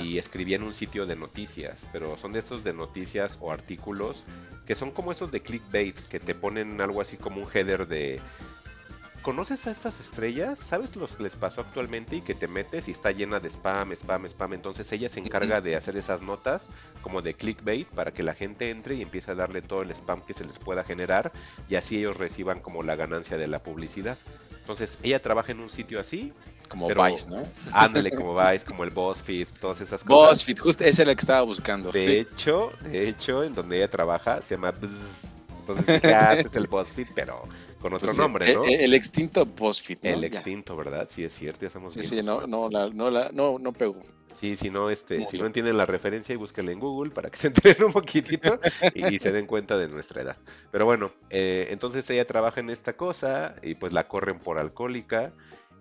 y 0.02 0.18
escribía 0.18 0.56
en 0.56 0.64
un 0.64 0.72
sitio 0.72 1.06
de 1.06 1.14
noticias, 1.14 1.86
pero 1.92 2.16
son 2.16 2.32
de 2.32 2.40
esos 2.40 2.64
de 2.64 2.72
noticias 2.72 3.38
o 3.40 3.52
artículos 3.52 4.24
que 4.66 4.74
son 4.74 4.90
como 4.90 5.12
esos 5.12 5.30
de 5.30 5.42
clickbait, 5.42 5.96
que 6.08 6.18
te 6.18 6.34
ponen 6.34 6.80
algo 6.80 7.00
así 7.00 7.16
como 7.16 7.40
un 7.40 7.48
header 7.52 7.86
de 7.86 8.20
¿conoces 9.22 9.66
a 9.66 9.70
estas 9.70 10.00
estrellas? 10.00 10.58
¿Sabes 10.58 10.96
los 10.96 11.14
que 11.14 11.24
les 11.24 11.36
pasó 11.36 11.60
actualmente 11.60 12.16
y 12.16 12.20
que 12.20 12.34
te 12.34 12.48
metes 12.48 12.88
y 12.88 12.92
está 12.92 13.10
llena 13.10 13.38
de 13.38 13.48
spam, 13.48 13.92
spam, 13.92 14.26
spam? 14.26 14.54
Entonces 14.54 14.90
ella 14.92 15.08
se 15.08 15.20
encarga 15.20 15.60
de 15.60 15.76
hacer 15.76 15.96
esas 15.96 16.22
notas 16.22 16.68
como 17.02 17.22
de 17.22 17.34
clickbait 17.34 17.86
para 17.88 18.12
que 18.12 18.22
la 18.22 18.34
gente 18.34 18.70
entre 18.70 18.94
y 18.94 19.02
empiece 19.02 19.30
a 19.30 19.34
darle 19.34 19.62
todo 19.62 19.82
el 19.82 19.90
spam 19.90 20.22
que 20.22 20.34
se 20.34 20.44
les 20.44 20.58
pueda 20.58 20.84
generar 20.84 21.32
y 21.68 21.76
así 21.76 21.98
ellos 21.98 22.16
reciban 22.16 22.60
como 22.60 22.82
la 22.82 22.96
ganancia 22.96 23.36
de 23.36 23.48
la 23.48 23.62
publicidad. 23.62 24.16
Entonces 24.70 24.98
ella 25.02 25.20
trabaja 25.20 25.52
en 25.52 25.60
un 25.60 25.68
sitio 25.70 25.98
así. 26.00 26.32
Como 26.68 26.86
pero- 26.86 27.04
Vice, 27.04 27.28
¿no? 27.28 27.42
Ándale 27.72 28.12
como 28.12 28.36
Vice, 28.36 28.64
como 28.64 28.84
el 28.84 28.90
BuzzFeed, 28.90 29.48
todas 29.60 29.80
esas 29.80 30.04
cosas. 30.04 30.38
BuzzFeed, 30.38 30.58
justo 30.58 30.84
ese 30.84 31.02
era 31.02 31.10
el 31.10 31.16
que 31.16 31.22
estaba 31.22 31.42
buscando. 31.42 31.90
De 31.90 32.06
sí. 32.06 32.12
hecho, 32.18 32.70
de 32.82 33.08
hecho, 33.08 33.42
en 33.42 33.54
donde 33.56 33.78
ella 33.78 33.88
trabaja 33.88 34.40
se 34.42 34.54
llama. 34.54 34.72
Entonces 35.60 35.86
dije, 36.02 36.14
ah, 36.14 36.34
este 36.34 36.46
es 36.46 36.54
el 36.54 36.66
BuzzFeed, 36.68 37.08
pero 37.14 37.42
con 37.80 37.92
otro 37.94 38.06
Pues 38.08 38.16
nombre, 38.18 38.46
el- 38.46 38.54
¿no? 38.54 38.64
El, 38.64 38.80
el 38.80 38.94
extinto 38.94 39.44
BuzzFeed, 39.46 39.98
¿no? 40.02 40.10
El 40.10 40.24
extinto, 40.24 40.76
¿verdad? 40.76 41.08
Sí, 41.10 41.24
es 41.24 41.34
cierto, 41.34 41.60
ya 41.62 41.66
estamos 41.68 41.94
Sí, 41.94 42.00
bien. 42.00 42.10
sí, 42.10 42.22
no, 42.22 42.46
no, 42.46 42.68
la, 42.70 42.88
no, 42.90 43.10
la, 43.10 43.30
no, 43.32 43.58
no 43.58 43.72
pegó. 43.72 44.00
Sí, 44.34 44.56
si 44.56 44.70
no, 44.70 44.88
este, 44.90 45.26
si 45.26 45.38
no 45.38 45.44
entienden 45.46 45.76
la 45.76 45.86
referencia, 45.86 46.32
y 46.32 46.36
búsquenla 46.36 46.72
en 46.72 46.78
Google 46.80 47.10
para 47.10 47.30
que 47.30 47.36
se 47.38 47.48
enteren 47.48 47.84
un 47.84 47.92
poquitito 47.92 48.60
y, 48.94 49.14
y 49.14 49.18
se 49.18 49.32
den 49.32 49.46
cuenta 49.46 49.76
de 49.76 49.88
nuestra 49.88 50.22
edad. 50.22 50.36
Pero 50.70 50.84
bueno, 50.86 51.10
eh, 51.30 51.66
entonces 51.70 52.08
ella 52.10 52.26
trabaja 52.26 52.60
en 52.60 52.70
esta 52.70 52.96
cosa 52.96 53.54
y 53.62 53.74
pues 53.74 53.92
la 53.92 54.08
corren 54.08 54.38
por 54.38 54.58
alcohólica. 54.58 55.32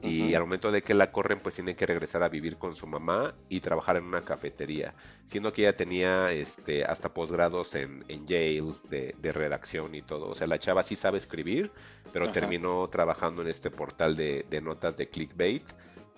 Y 0.02 0.34
al 0.34 0.44
momento 0.44 0.72
de 0.72 0.82
que 0.82 0.94
la 0.94 1.12
corren, 1.12 1.42
pues 1.42 1.56
tiene 1.56 1.76
que 1.76 1.86
regresar 1.86 2.24
a 2.24 2.30
vivir 2.30 2.58
con 2.58 2.74
su 2.74 2.88
mamá 2.88 3.36
y 3.50 3.60
trabajar 3.60 3.98
en 3.98 4.06
una 4.06 4.24
cafetería. 4.24 4.96
Siendo 5.26 5.52
que 5.52 5.64
ella 5.64 5.76
tenía 5.76 6.32
este, 6.32 6.86
hasta 6.86 7.14
posgrados 7.14 7.76
en, 7.76 8.06
en 8.08 8.26
Yale 8.26 8.64
de, 8.90 9.14
de 9.18 9.32
redacción 9.34 9.96
y 9.96 10.02
todo. 10.02 10.30
O 10.30 10.36
sea, 10.36 10.48
la 10.48 10.58
chava 10.60 10.84
sí 10.84 10.96
sabe 10.96 11.18
escribir, 11.18 11.74
pero 12.14 12.32
terminó 12.32 12.88
trabajando 12.90 13.42
en 13.42 13.50
este 13.50 13.72
portal 13.72 14.16
de, 14.16 14.46
de 14.50 14.62
notas 14.62 14.96
de 14.96 15.10
clickbait. 15.10 15.66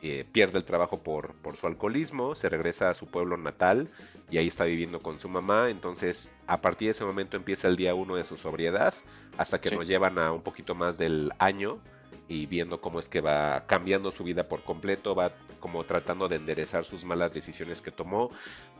eh, 0.04 0.26
pierde 0.32 0.58
el 0.58 0.66
trabajo 0.66 1.04
por, 1.04 1.36
por 1.42 1.56
su 1.58 1.68
alcoholismo, 1.68 2.34
se 2.36 2.50
regresa 2.50 2.90
a 2.90 2.94
su 2.96 3.08
pueblo 3.12 3.38
natal 3.38 3.92
y 4.30 4.38
ahí 4.38 4.48
está 4.48 4.66
viviendo 4.66 5.02
con 5.02 5.20
su 5.20 5.30
mamá. 5.30 5.70
Entonces, 5.70 6.34
a 6.48 6.62
partir 6.62 6.88
de 6.88 6.92
ese 6.92 7.06
momento 7.06 7.38
empieza 7.38 7.68
el 7.68 7.76
día 7.78 7.94
uno 7.96 8.16
de 8.16 8.24
su 8.24 8.38
sobriedad, 8.38 8.94
hasta 9.38 9.62
que 9.62 9.70
Sí. 9.70 9.76
nos 9.76 9.88
llevan 9.88 10.18
a 10.20 10.32
un 10.32 10.42
poquito 10.44 10.74
más 10.76 10.98
del 10.98 11.32
año 11.40 11.84
y 12.32 12.46
viendo 12.46 12.80
cómo 12.80 13.00
es 13.02 13.10
que 13.10 13.20
va 13.20 13.66
cambiando 13.68 14.10
su 14.10 14.24
vida 14.24 14.48
por 14.48 14.64
completo, 14.64 15.14
va 15.16 15.34
como 15.60 15.84
tratando 15.84 16.30
de 16.30 16.38
enderezar 16.38 16.86
sus 16.86 17.04
malas 17.04 17.34
decisiones 17.34 17.82
que 17.82 17.92
tomó. 17.92 18.32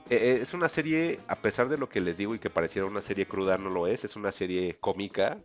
Eh, 0.10 0.16
eh, 0.16 0.40
es 0.42 0.54
una 0.54 0.70
serie, 0.70 1.20
a 1.28 1.36
pesar 1.42 1.68
de 1.68 1.78
lo 1.78 1.90
que 1.90 2.00
les 2.00 2.18
digo 2.18 2.34
y 2.34 2.40
que 2.40 2.50
pareciera 2.50 2.88
una 2.88 3.02
serie 3.02 3.26
cruda, 3.28 3.58
no 3.58 3.70
lo 3.70 3.88
es, 3.88 4.06
es 4.06 4.16
una 4.16 4.32
serie 4.32 4.78
cómica, 4.80 5.42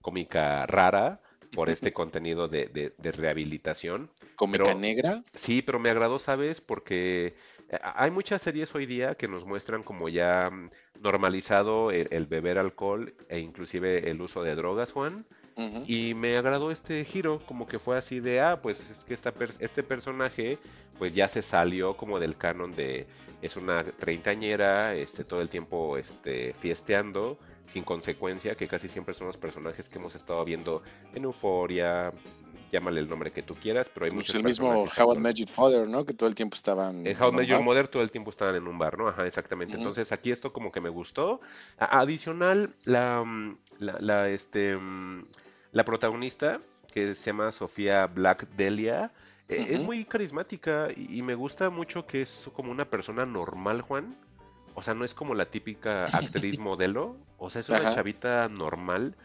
cómica 0.00 0.66
rara 0.66 1.20
por 1.52 1.68
este 1.68 1.92
contenido 1.92 2.46
de, 2.46 2.66
de- 2.66 2.94
de 2.96 3.10
rehabilitación. 3.12 4.08
Cómica 4.36 4.64
Pero- 4.64 4.78
negra. 4.78 5.22
Sí, 5.34 5.60
pero 5.60 5.80
me 5.80 5.90
agradó, 5.90 6.20
¿sabes? 6.20 6.60
Porque 6.60 7.34
eh, 7.70 7.78
hay 7.82 8.12
muchas 8.12 8.40
series 8.40 8.72
hoy 8.74 8.86
día 8.86 9.16
que 9.16 9.26
nos 9.26 9.44
muestran 9.46 9.82
como 9.82 10.08
ya 10.08 10.48
mm, 10.50 10.70
normalizado 11.00 11.90
el, 11.90 12.06
el 12.12 12.26
beber 12.26 12.58
alcohol 12.58 13.14
e 13.28 13.40
inclusive 13.40 14.10
el 14.10 14.20
uso 14.20 14.44
de 14.44 14.54
drogas, 14.54 14.92
Juan. 14.92 15.26
Y 15.86 16.14
me 16.14 16.36
agradó 16.36 16.70
este 16.70 17.04
giro, 17.04 17.40
como 17.46 17.66
que 17.66 17.78
fue 17.78 17.96
así 17.96 18.20
de, 18.20 18.40
ah, 18.40 18.60
pues 18.62 18.90
es 18.90 19.04
que 19.04 19.14
esta 19.14 19.32
per- 19.32 19.52
este 19.58 19.82
personaje 19.82 20.58
pues 20.98 21.14
ya 21.14 21.28
se 21.28 21.42
salió 21.42 21.96
como 21.96 22.18
del 22.20 22.36
canon 22.36 22.74
de, 22.74 23.06
es 23.42 23.56
una 23.56 23.84
treintañera, 23.84 24.94
este, 24.94 25.24
todo 25.24 25.40
el 25.40 25.48
tiempo 25.48 25.96
este, 25.96 26.54
fiesteando, 26.54 27.38
sin 27.66 27.84
consecuencia, 27.84 28.54
que 28.56 28.66
casi 28.68 28.88
siempre 28.88 29.14
son 29.14 29.26
los 29.28 29.36
personajes 29.36 29.88
que 29.88 29.98
hemos 29.98 30.14
estado 30.14 30.44
viendo 30.44 30.82
en 31.14 31.24
Euforia, 31.24 32.12
llámale 32.72 33.00
el 33.00 33.08
nombre 33.08 33.30
que 33.30 33.42
tú 33.42 33.54
quieras, 33.54 33.88
pero 33.92 34.04
hay 34.06 34.10
Pues 34.10 34.16
muchos 34.26 34.34
el 34.36 34.44
mismo 34.44 34.68
personajes 34.68 34.98
How 34.98 35.10
I 35.12 35.14
con- 35.14 35.22
Met 35.22 35.36
Your 35.36 35.48
Father, 35.48 35.88
¿no? 35.88 36.04
Que 36.04 36.14
todo 36.14 36.28
el 36.28 36.34
tiempo 36.34 36.54
estaban. 36.56 37.06
en 37.06 37.22
How 37.22 37.28
I 37.30 37.32
Met 37.36 37.46
Your 37.46 37.58
¿no? 37.60 37.64
Mother 37.64 37.88
todo 37.88 38.02
el 38.02 38.10
tiempo 38.10 38.30
estaban 38.30 38.56
en 38.56 38.66
un 38.66 38.78
bar, 38.78 38.98
¿no? 38.98 39.08
Ajá, 39.08 39.26
exactamente. 39.26 39.76
Entonces 39.76 40.10
aquí 40.12 40.30
esto 40.30 40.52
como 40.52 40.70
que 40.72 40.80
me 40.80 40.88
gustó. 40.88 41.40
A- 41.78 42.00
adicional, 42.00 42.74
la, 42.84 43.22
mm, 43.24 43.56
la, 43.78 43.96
la, 44.00 44.28
este, 44.28 44.76
mm, 44.76 45.24
la 45.72 45.84
protagonista, 45.84 46.60
que 46.92 47.14
se 47.14 47.30
llama 47.30 47.52
Sofía 47.52 48.06
Black 48.06 48.48
Delia, 48.56 49.12
eh, 49.48 49.68
es 49.70 49.82
muy 49.82 50.04
carismática 50.04 50.88
y, 50.94 51.18
y 51.18 51.22
me 51.22 51.34
gusta 51.34 51.70
mucho 51.70 52.06
que 52.06 52.22
es 52.22 52.50
como 52.54 52.70
una 52.70 52.88
persona 52.90 53.24
normal, 53.24 53.80
Juan. 53.80 54.16
O 54.74 54.82
sea, 54.82 54.94
no 54.94 55.04
es 55.04 55.14
como 55.14 55.34
la 55.34 55.46
típica 55.46 56.04
actriz 56.12 56.58
modelo. 56.58 57.16
O 57.38 57.50
sea, 57.50 57.60
es 57.60 57.68
una 57.68 57.78
Ajá. 57.78 57.90
chavita 57.90 58.48
normal. 58.48 59.16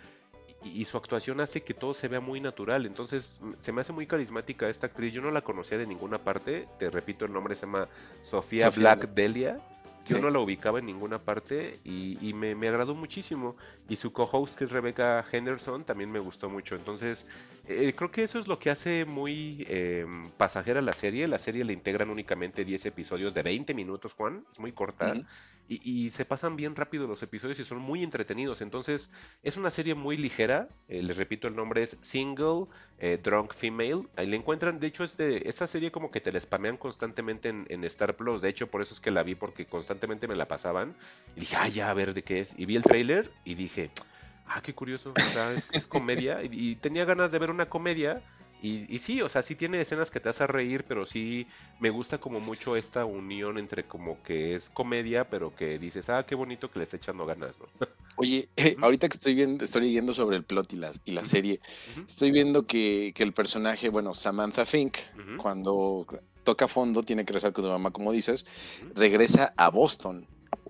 Y, 0.63 0.81
y 0.81 0.85
su 0.85 0.97
actuación 0.97 1.41
hace 1.41 1.61
que 1.61 1.73
todo 1.73 1.93
se 1.93 2.07
vea 2.07 2.21
muy 2.21 2.39
natural. 2.39 2.85
Entonces, 2.85 3.39
se 3.59 3.71
me 3.71 3.81
hace 3.81 3.91
muy 3.91 4.07
carismática 4.07 4.69
esta 4.69 4.87
actriz. 4.87 5.13
Yo 5.13 5.21
no 5.21 5.29
la 5.31 5.41
conocía 5.41 5.77
de 5.77 5.85
ninguna 5.85 6.23
parte. 6.23 6.67
Te 6.79 6.89
repito, 6.89 7.25
el 7.25 7.33
nombre 7.33 7.55
se 7.55 7.65
llama 7.65 7.89
Sofía 8.21 8.69
Black. 8.69 9.09
Delia. 9.13 9.59
Yo 10.05 10.17
Sí. 10.17 10.21
no 10.21 10.30
la 10.30 10.39
ubicaba 10.39 10.80
en 10.80 10.85
ninguna 10.85 11.19
parte 11.23 11.80
y, 11.84 12.17
y 12.21 12.34
me, 12.34 12.55
me 12.55 12.67
agradó 12.67 12.93
muchísimo. 12.95 13.55
Y 13.88 13.95
su 13.95 14.11
co-host, 14.11 14.55
que 14.55 14.65
es 14.65 14.71
Rebecca 14.71 15.23
Henderson, 15.31 15.85
también 15.85 16.11
me 16.11 16.19
gustó 16.19 16.49
mucho. 16.49 16.75
Entonces, 16.75 17.25
eh, 17.67 17.93
creo 17.95 18.11
que 18.11 18.23
eso 18.23 18.38
es 18.39 18.47
lo 18.47 18.59
que 18.59 18.69
hace 18.69 19.05
muy 19.05 19.65
eh, 19.69 20.05
pasajera 20.38 20.81
la 20.81 20.93
serie. 20.93 21.27
La 21.27 21.39
serie 21.39 21.63
le 21.63 21.73
integran 21.73 22.09
únicamente 22.09 22.65
10 22.65 22.85
episodios 22.88 23.34
de 23.34 23.43
20 23.43 23.73
minutos, 23.73 24.13
Juan. 24.13 24.45
Es 24.51 24.59
muy 24.59 24.73
corta. 24.73 25.13
Y, 25.68 25.80
y 25.90 26.10
se 26.10 26.26
pasan 26.26 26.56
bien 26.56 26.76
rápido 26.76 27.07
los 27.07 27.23
episodios 27.23 27.60
y 27.60 27.64
son 27.64 27.80
muy 27.80 28.03
entretenidos. 28.03 28.61
Entonces, 28.61 29.10
es 29.44 29.57
una 29.57 29.72
serie 29.72 29.95
muy 29.95 30.18
ligera. 30.18 30.68
eh, 30.88 31.02
les 31.02 31.18
repito, 31.18 31.48
el 31.48 31.56
nombre 31.56 31.84
es 31.84 31.98
Single 32.02 32.68
eh, 32.99 33.19
Drunk 33.22 33.53
Female. 33.53 34.03
Ahí 34.15 34.27
le 34.27 34.38
encuentran, 34.38 34.80
de 34.80 34.88
hecho, 34.88 35.03
este, 35.03 35.48
esta 35.49 35.68
serie 35.68 35.91
como 35.91 36.11
que 36.11 36.22
te 36.22 36.31
la 36.31 36.40
spamean 36.40 36.77
constantemente 36.77 37.49
en, 37.49 37.84
Star 37.85 38.15
Plus. 38.15 38.41
De 38.41 38.49
hecho, 38.49 38.69
por 38.69 38.81
eso 38.81 38.94
es 38.94 38.99
que 38.99 39.11
la 39.11 39.23
vi, 39.23 39.35
porque 39.35 39.65
constantemente 39.65 40.27
me 40.27 40.35
la 40.35 40.48
pasaban. 40.48 40.95
Y 41.35 41.41
dije, 41.41 41.56
ah, 41.60 41.68
ya, 41.68 41.90
a 41.90 41.94
ver 41.94 42.14
de 42.14 42.23
qué 42.23 42.40
es. 42.40 42.57
Y 42.57 42.65
vi 42.65 42.76
el 42.76 42.84
tráiler 42.84 43.31
y 43.44 43.56
dije, 43.56 43.91
ah, 44.48 44.61
qué 44.61 44.73
curioso. 44.73 45.14
Es, 45.72 45.88
comedia. 45.88 46.40
Y 46.52 46.76
tenía 46.76 47.06
ganas 47.06 47.31
de 47.31 47.40
ver 47.40 47.52
una 47.52 47.68
comedia. 47.68 48.22
Y, 48.64 48.85
y 48.88 48.99
sí, 48.99 49.22
o 49.22 49.27
sea, 49.27 49.44
sí 49.44 49.56
tiene 49.56 49.81
escenas 49.81 50.10
que 50.10 50.22
te 50.22 50.30
hacen 50.30 50.48
reír, 50.48 50.85
pero 50.88 51.06
sí 51.06 51.45
me 51.81 51.90
gusta 51.90 52.18
como 52.18 52.40
mucho 52.40 52.77
esta 52.77 53.03
unión 53.03 53.57
entre 53.57 53.84
como 53.84 54.23
que 54.23 54.56
es 54.56 54.69
comedia, 54.69 55.30
pero 55.30 55.53
que 55.53 55.77
dices, 55.77 56.10
ah, 56.10 56.26
qué 56.26 56.34
bonito 56.34 56.72
que 56.72 56.80
le 56.80 56.84
está 56.84 56.95
echando 56.95 57.26
ganas, 57.26 57.60
¿no? 57.60 57.65
Oye, 58.15 58.48
ahorita 58.81 59.10
que 59.10 59.18
estoy 59.18 59.34
viendo, 59.34 59.65
estoy 59.65 59.81
leyendo 59.81 60.14
sobre 60.14 60.38
el 60.38 60.45
plot 60.45 60.72
y 60.72 60.77
la, 60.77 60.94
y 61.03 61.11
la 61.11 61.26
serie, 61.26 61.60
estoy 62.07 62.31
viendo 62.31 62.65
que, 62.65 63.11
que 63.14 63.23
el 63.23 63.34
personaje, 63.34 63.90
bueno, 63.90 64.14
Samantha 64.14 64.65
Fink, 64.65 64.98
cuando 65.35 66.07
toca 66.45 66.69
fondo, 66.69 67.03
tiene 67.03 67.26
que 67.26 67.34
regresar 67.34 67.52
con 67.52 67.65
su 67.65 67.69
mamá, 67.69 67.91
como 67.91 68.14
dices, 68.14 68.45
regresa 68.95 69.53
a 69.57 69.69
Boston. 69.69 70.26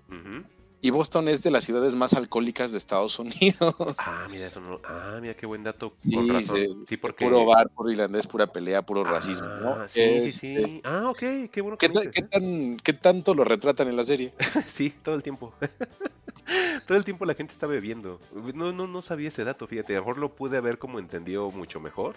ujú. 0.08 0.53
Y 0.84 0.90
Boston 0.90 1.28
es 1.28 1.42
de 1.42 1.50
las 1.50 1.64
ciudades 1.64 1.94
más 1.94 2.12
alcohólicas 2.12 2.70
de 2.70 2.76
Estados 2.76 3.18
Unidos. 3.18 3.74
Ah, 4.00 4.28
mira, 4.30 4.48
eso 4.48 4.60
no. 4.60 4.82
Ah, 4.84 5.18
mira 5.22 5.32
qué 5.32 5.46
buen 5.46 5.64
dato. 5.64 5.96
Sí, 6.06 6.14
Con 6.14 6.28
razón. 6.28 6.56
sí, 6.58 6.68
Sí, 6.90 6.96
porque. 6.98 7.24
Puro 7.24 7.46
bar, 7.46 7.70
puro 7.70 7.90
irlandés, 7.90 8.26
pura 8.26 8.46
pelea, 8.46 8.82
puro 8.82 9.02
racismo, 9.02 9.46
¿no? 9.62 9.70
Ah, 9.70 9.86
sí, 9.88 10.20
sí, 10.20 10.28
Este, 10.28 10.32
sí. 10.32 10.80
Ah, 10.84 11.08
ok, 11.08 11.48
qué 11.50 11.62
bueno 11.62 11.78
¿Qué, 11.78 11.88
que 11.90 11.98
dices, 12.00 12.10
qué 12.12 12.20
¿eh? 12.20 12.28
tan, 12.30 12.76
¿Qué 12.76 12.92
tanto 12.92 13.34
lo 13.34 13.44
retratan 13.44 13.88
en 13.88 13.96
la 13.96 14.04
serie? 14.04 14.34
Sí, 14.68 14.90
todo 15.02 15.14
el 15.14 15.22
tiempo. 15.22 15.54
todo 16.86 16.98
el 16.98 17.04
tiempo 17.06 17.24
la 17.24 17.32
gente 17.32 17.54
está 17.54 17.66
bebiendo. 17.66 18.20
No, 18.54 18.70
no, 18.72 18.86
no 18.86 19.00
sabía 19.00 19.28
ese 19.28 19.42
dato, 19.44 19.66
fíjate. 19.66 19.94
A 19.94 20.00
lo 20.00 20.02
mejor 20.02 20.18
lo 20.18 20.34
pude 20.36 20.58
haber 20.58 20.78
como 20.78 20.98
entendido 20.98 21.50
mucho 21.50 21.80
mejor. 21.80 22.14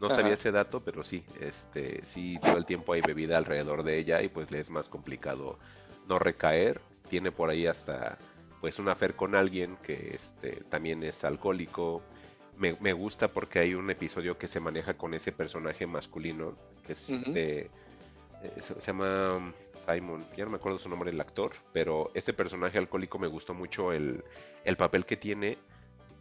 No 0.00 0.06
Ajá. 0.06 0.16
sabía 0.18 0.34
ese 0.34 0.52
dato, 0.52 0.84
pero 0.84 1.02
sí, 1.02 1.24
este, 1.40 2.06
sí, 2.06 2.38
todo 2.40 2.58
el 2.58 2.64
tiempo 2.64 2.92
hay 2.92 3.00
bebida 3.00 3.38
alrededor 3.38 3.82
de 3.82 3.98
ella 3.98 4.22
y 4.22 4.28
pues 4.28 4.52
le 4.52 4.60
es 4.60 4.70
más 4.70 4.88
complicado 4.88 5.58
no 6.06 6.20
recaer. 6.20 6.80
Tiene 7.14 7.30
por 7.30 7.48
ahí 7.48 7.68
hasta 7.68 8.18
pues 8.60 8.80
un 8.80 8.88
afer 8.88 9.14
con 9.14 9.36
alguien 9.36 9.76
que 9.84 10.16
este, 10.16 10.64
también 10.68 11.04
es 11.04 11.22
alcohólico. 11.22 12.02
Me, 12.58 12.76
me 12.80 12.92
gusta 12.92 13.28
porque 13.28 13.60
hay 13.60 13.74
un 13.74 13.88
episodio 13.88 14.36
que 14.36 14.48
se 14.48 14.58
maneja 14.58 14.94
con 14.94 15.14
ese 15.14 15.30
personaje 15.30 15.86
masculino, 15.86 16.56
que 16.84 16.94
es 16.94 17.10
este, 17.10 17.60
eh, 17.60 17.70
se, 18.56 18.80
se 18.80 18.86
llama 18.88 19.54
Simon, 19.86 20.26
ya 20.36 20.42
no 20.42 20.50
me 20.50 20.56
acuerdo 20.56 20.80
su 20.80 20.88
nombre 20.88 21.12
el 21.12 21.20
actor, 21.20 21.52
pero 21.72 22.10
este 22.14 22.32
personaje 22.32 22.78
alcohólico 22.78 23.20
me 23.20 23.28
gustó 23.28 23.54
mucho 23.54 23.92
el, 23.92 24.24
el 24.64 24.76
papel 24.76 25.06
que 25.06 25.16
tiene 25.16 25.56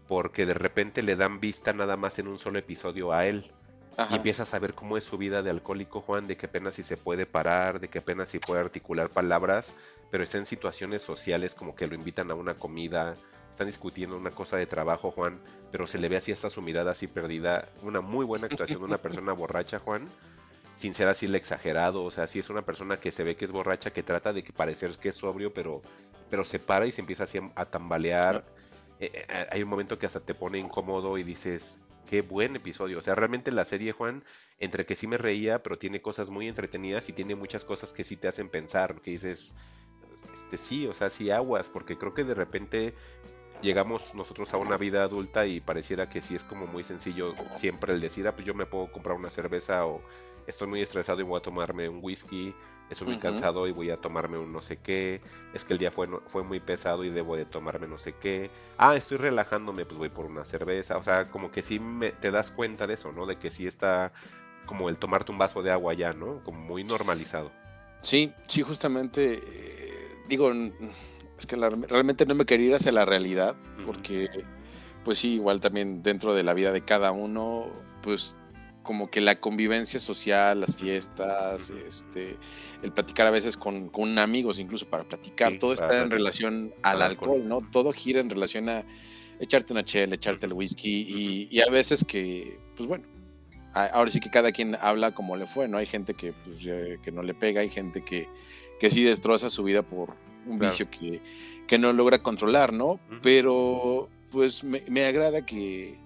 porque 0.07 0.45
de 0.45 0.53
repente 0.53 1.01
le 1.01 1.15
dan 1.15 1.39
vista 1.39 1.73
nada 1.73 1.97
más 1.97 2.19
en 2.19 2.27
un 2.27 2.37
solo 2.37 2.59
episodio 2.59 3.13
a 3.13 3.25
él 3.25 3.51
y 3.97 4.01
Ajá. 4.01 4.15
empiezas 4.15 4.53
a 4.53 4.59
ver 4.59 4.75
cómo 4.75 4.95
es 4.95 5.03
su 5.03 5.17
vida 5.17 5.41
de 5.41 5.49
alcohólico, 5.49 6.01
Juan, 6.01 6.27
de 6.27 6.37
que 6.37 6.45
apenas 6.45 6.75
si 6.75 6.83
se 6.83 6.97
puede 6.97 7.25
parar, 7.25 7.79
de 7.79 7.87
que 7.87 7.97
apenas 7.97 8.29
si 8.29 8.37
puede 8.37 8.61
articular 8.61 9.09
palabras, 9.09 9.73
pero 10.13 10.23
está 10.23 10.37
en 10.37 10.45
situaciones 10.45 11.01
sociales 11.01 11.55
como 11.55 11.75
que 11.75 11.87
lo 11.87 11.95
invitan 11.95 12.29
a 12.29 12.35
una 12.35 12.53
comida, 12.53 13.15
están 13.49 13.65
discutiendo 13.65 14.15
una 14.15 14.29
cosa 14.29 14.57
de 14.57 14.67
trabajo, 14.67 15.09
Juan, 15.09 15.41
pero 15.71 15.87
se 15.87 15.97
le 15.97 16.07
ve 16.07 16.17
así 16.17 16.31
hasta 16.31 16.51
su 16.51 16.61
mirada 16.61 16.91
así 16.91 17.07
perdida, 17.07 17.67
una 17.81 17.99
muy 17.99 18.23
buena 18.23 18.45
actuación 18.45 18.77
de 18.77 18.85
una 18.85 18.99
persona 18.99 19.33
borracha, 19.33 19.79
Juan, 19.79 20.07
sin 20.75 20.93
ser 20.93 21.07
así 21.07 21.25
el 21.25 21.33
exagerado, 21.33 22.03
o 22.03 22.11
sea, 22.11 22.27
sí 22.27 22.37
es 22.37 22.51
una 22.51 22.61
persona 22.61 22.99
que 22.99 23.11
se 23.11 23.23
ve 23.23 23.35
que 23.35 23.45
es 23.45 23.51
borracha, 23.51 23.91
que 23.91 24.03
trata 24.03 24.33
de 24.33 24.43
que 24.43 24.53
parecer 24.53 24.95
que 24.99 25.09
es 25.09 25.15
sobrio, 25.15 25.51
pero, 25.51 25.81
pero 26.29 26.45
se 26.45 26.59
para 26.59 26.85
y 26.85 26.91
se 26.91 27.01
empieza 27.01 27.23
así 27.23 27.39
a, 27.55 27.65
tambalear. 27.65 28.45
Eh, 28.99 29.09
eh, 29.15 29.47
hay 29.49 29.63
un 29.63 29.69
momento 29.69 29.97
que 29.97 30.05
hasta 30.05 30.19
te 30.19 30.35
pone 30.35 30.59
incómodo 30.59 31.17
y 31.17 31.23
dices, 31.23 31.79
qué 32.07 32.21
buen 32.21 32.55
episodio. 32.55 32.99
O 32.99 33.01
sea, 33.01 33.15
realmente 33.15 33.51
la 33.51 33.65
serie, 33.65 33.93
Juan, 33.93 34.23
entre 34.59 34.85
que 34.85 34.93
sí 34.93 35.07
me 35.07 35.17
reía, 35.17 35.63
pero 35.63 35.79
tiene 35.79 36.03
cosas 36.03 36.29
muy 36.29 36.47
entretenidas 36.47 37.09
y 37.09 37.13
tiene 37.13 37.33
muchas 37.33 37.65
cosas 37.65 37.93
que 37.93 38.03
sí 38.03 38.15
te 38.15 38.27
hacen 38.27 38.49
pensar, 38.49 39.01
que 39.01 39.09
dices, 39.09 39.55
sí, 40.57 40.87
o 40.87 40.93
sea, 40.93 41.09
sí 41.09 41.31
aguas, 41.31 41.69
porque 41.69 41.97
creo 41.97 42.13
que 42.13 42.23
de 42.23 42.33
repente 42.33 42.93
llegamos 43.61 44.13
nosotros 44.13 44.53
a 44.53 44.57
una 44.57 44.77
vida 44.77 45.03
adulta 45.03 45.45
y 45.45 45.61
pareciera 45.61 46.09
que 46.09 46.21
sí 46.21 46.35
es 46.35 46.43
como 46.43 46.67
muy 46.67 46.83
sencillo 46.83 47.33
siempre 47.55 47.93
el 47.93 48.01
decir, 48.01 48.27
ah, 48.27 48.33
pues 48.33 48.45
yo 48.45 48.53
me 48.53 48.65
puedo 48.65 48.91
comprar 48.91 49.15
una 49.15 49.29
cerveza 49.29 49.85
o 49.85 50.01
estoy 50.47 50.67
muy 50.67 50.81
estresado 50.81 51.21
y 51.21 51.23
voy 51.23 51.37
a 51.37 51.41
tomarme 51.41 51.87
un 51.87 51.99
whisky, 52.01 52.53
estoy 52.89 53.07
muy 53.07 53.17
cansado 53.19 53.67
y 53.67 53.71
voy 53.71 53.89
a 53.89 53.97
tomarme 53.97 54.37
un 54.37 54.51
no 54.51 54.61
sé 54.61 54.77
qué, 54.77 55.21
es 55.53 55.63
que 55.63 55.73
el 55.73 55.79
día 55.79 55.91
fue, 55.91 56.07
fue 56.27 56.43
muy 56.43 56.59
pesado 56.59 57.03
y 57.03 57.09
debo 57.09 57.37
de 57.37 57.45
tomarme 57.45 57.87
no 57.87 57.97
sé 57.97 58.13
qué, 58.13 58.51
ah, 58.77 58.95
estoy 58.95 59.17
relajándome, 59.17 59.85
pues 59.85 59.97
voy 59.97 60.09
por 60.09 60.25
una 60.25 60.43
cerveza, 60.43 60.97
o 60.97 61.03
sea, 61.03 61.29
como 61.29 61.49
que 61.51 61.61
sí 61.61 61.79
me, 61.79 62.11
te 62.11 62.31
das 62.31 62.51
cuenta 62.51 62.85
de 62.85 62.95
eso, 62.95 63.11
¿no? 63.11 63.25
De 63.25 63.37
que 63.37 63.49
sí 63.49 63.65
está 63.65 64.11
como 64.65 64.89
el 64.89 64.97
tomarte 64.97 65.31
un 65.31 65.37
vaso 65.37 65.61
de 65.61 65.71
agua 65.71 65.93
ya, 65.93 66.13
¿no? 66.13 66.43
Como 66.43 66.59
muy 66.59 66.83
normalizado. 66.83 67.51
Sí, 68.01 68.33
sí, 68.47 68.61
justamente, 68.61 69.41
eh, 69.45 69.82
digo, 70.27 70.51
es 71.37 71.45
que 71.45 71.55
realmente 71.55 72.25
no 72.25 72.35
me 72.35 72.45
quería 72.45 72.67
ir 72.67 72.75
hacia 72.75 72.91
la 72.91 73.05
realidad, 73.05 73.55
porque, 73.85 74.29
pues 75.03 75.19
sí, 75.19 75.35
igual 75.35 75.61
también 75.61 76.03
dentro 76.03 76.33
de 76.33 76.43
la 76.43 76.53
vida 76.53 76.71
de 76.71 76.83
cada 76.83 77.11
uno, 77.11 77.69
pues 78.01 78.35
como 78.83 79.09
que 79.09 79.21
la 79.21 79.39
convivencia 79.39 79.99
social, 79.99 80.59
las 80.59 80.75
fiestas, 80.75 81.69
este, 81.69 82.37
el 82.83 82.91
platicar 82.91 83.25
a 83.27 83.31
veces 83.31 83.57
con, 83.57 83.89
con 83.89 84.19
amigos, 84.19 84.59
incluso 84.59 84.85
para 84.87 85.05
platicar, 85.05 85.57
todo 85.57 85.73
está 85.73 86.03
en 86.03 86.11
relación 86.11 86.73
al 86.83 87.01
alcohol, 87.01 87.47
¿no? 87.47 87.61
Todo 87.71 87.93
gira 87.93 88.19
en 88.19 88.29
relación 88.29 88.69
a 88.69 88.83
echarte 89.39 89.73
una 89.73 89.83
chela, 89.83 90.15
echarte 90.15 90.45
el 90.45 90.53
whisky 90.53 91.47
y, 91.49 91.61
a 91.61 91.69
veces 91.69 92.03
que, 92.03 92.59
pues 92.75 92.87
bueno, 92.87 93.05
ahora 93.73 94.11
sí 94.11 94.19
que 94.19 94.29
cada 94.29 94.51
quien 94.51 94.77
habla 94.79 95.15
como 95.15 95.35
le 95.35 95.47
fue, 95.47 95.67
¿no? 95.67 95.77
Hay 95.77 95.85
gente 95.85 96.13
que, 96.13 96.33
pues, 96.33 96.57
que 96.59 97.11
no 97.11 97.23
le 97.23 97.33
pega, 97.33 97.61
hay 97.61 97.69
gente 97.69 98.03
que, 98.03 98.27
que 98.83 98.91
sí 98.91 99.01
destroza 99.01 99.49
su 99.49 99.63
vida 99.63 99.81
por 99.81 100.13
un 100.45 100.59
vicio 100.59 100.89
que, 100.89 101.21
que, 101.67 101.77
no 101.77 101.93
logra 101.93 102.21
controlar, 102.21 102.73
¿no? 102.73 102.99
Pero 103.21 104.09
pues 104.29 104.61
me, 104.65 104.83
me 104.89 105.05
agrada 105.05 105.45
que, 105.45 105.97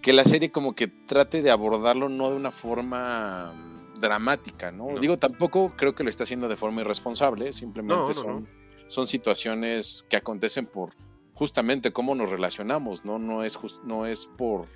que 0.00 0.14
la 0.14 0.24
serie 0.24 0.50
como 0.50 0.74
que 0.74 0.88
trate 0.88 1.42
de 1.42 1.50
abordarlo 1.50 2.08
no 2.08 2.30
de 2.30 2.36
una 2.36 2.52
forma 2.52 3.52
mm, 3.52 4.00
dramática, 4.00 4.72
¿no? 4.72 4.98
Digo, 4.98 5.18
tampoco 5.18 5.74
creo 5.76 5.94
que 5.94 6.04
lo 6.04 6.08
está 6.08 6.22
haciendo 6.22 6.48
de 6.48 6.56
forma 6.56 6.80
irresponsable, 6.80 7.52
simplemente 7.52 8.14
son, 8.14 8.48
son 8.86 9.06
situaciones 9.06 10.06
que 10.08 10.16
acontecen 10.16 10.64
por 10.64 10.94
justamente 11.34 11.92
cómo 11.92 12.14
nos 12.14 12.30
relacionamos, 12.30 13.04
¿no? 13.04 13.18
No 13.18 13.44
es, 13.44 13.58
no 13.82 14.06
es 14.06 14.24
por 14.24 14.68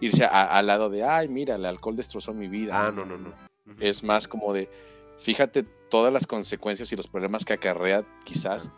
irse 0.00 0.24
al 0.24 0.66
lado 0.66 0.88
de, 0.88 1.04
ay, 1.04 1.28
mira, 1.28 1.56
el 1.56 1.66
alcohol 1.66 1.94
destrozó 1.94 2.32
mi 2.32 2.48
vida. 2.48 2.86
Ah, 2.86 2.90
no, 2.90 3.04
no, 3.04 3.18
no. 3.18 3.34
Es 3.80 4.02
más 4.02 4.26
como 4.26 4.54
de, 4.54 4.70
fíjate 5.18 5.66
todas 5.92 6.10
las 6.10 6.26
consecuencias 6.26 6.90
y 6.90 6.96
los 6.96 7.06
problemas 7.06 7.44
que 7.44 7.52
acarrea 7.52 8.02
quizás 8.24 8.72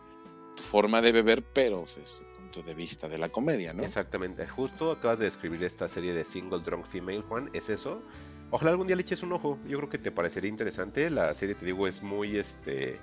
tu 0.56 0.64
forma 0.64 1.00
de 1.00 1.12
beber, 1.12 1.44
pero 1.44 1.84
pues, 1.84 2.20
de 2.66 2.74
vista 2.74 3.08
de 3.08 3.18
la 3.18 3.28
comedia, 3.28 3.72
¿no? 3.72 3.84
Exactamente. 3.84 4.48
Justo 4.48 4.90
acabas 4.90 5.20
de 5.20 5.26
describir 5.26 5.62
esta 5.62 5.86
serie 5.86 6.12
de 6.12 6.24
Single 6.24 6.58
Drunk 6.64 6.84
Female, 6.84 7.22
Juan. 7.28 7.50
¿Es 7.52 7.68
eso? 7.68 8.02
Ojalá 8.50 8.72
algún 8.72 8.88
día 8.88 8.96
le 8.96 9.02
eches 9.02 9.22
un 9.22 9.32
ojo. 9.32 9.56
Yo 9.64 9.78
creo 9.78 9.90
que 9.90 9.98
te 9.98 10.10
parecería 10.10 10.50
interesante. 10.50 11.08
La 11.08 11.32
serie, 11.36 11.54
te 11.54 11.64
digo, 11.64 11.86
es 11.86 12.02
muy, 12.02 12.36
este, 12.36 12.98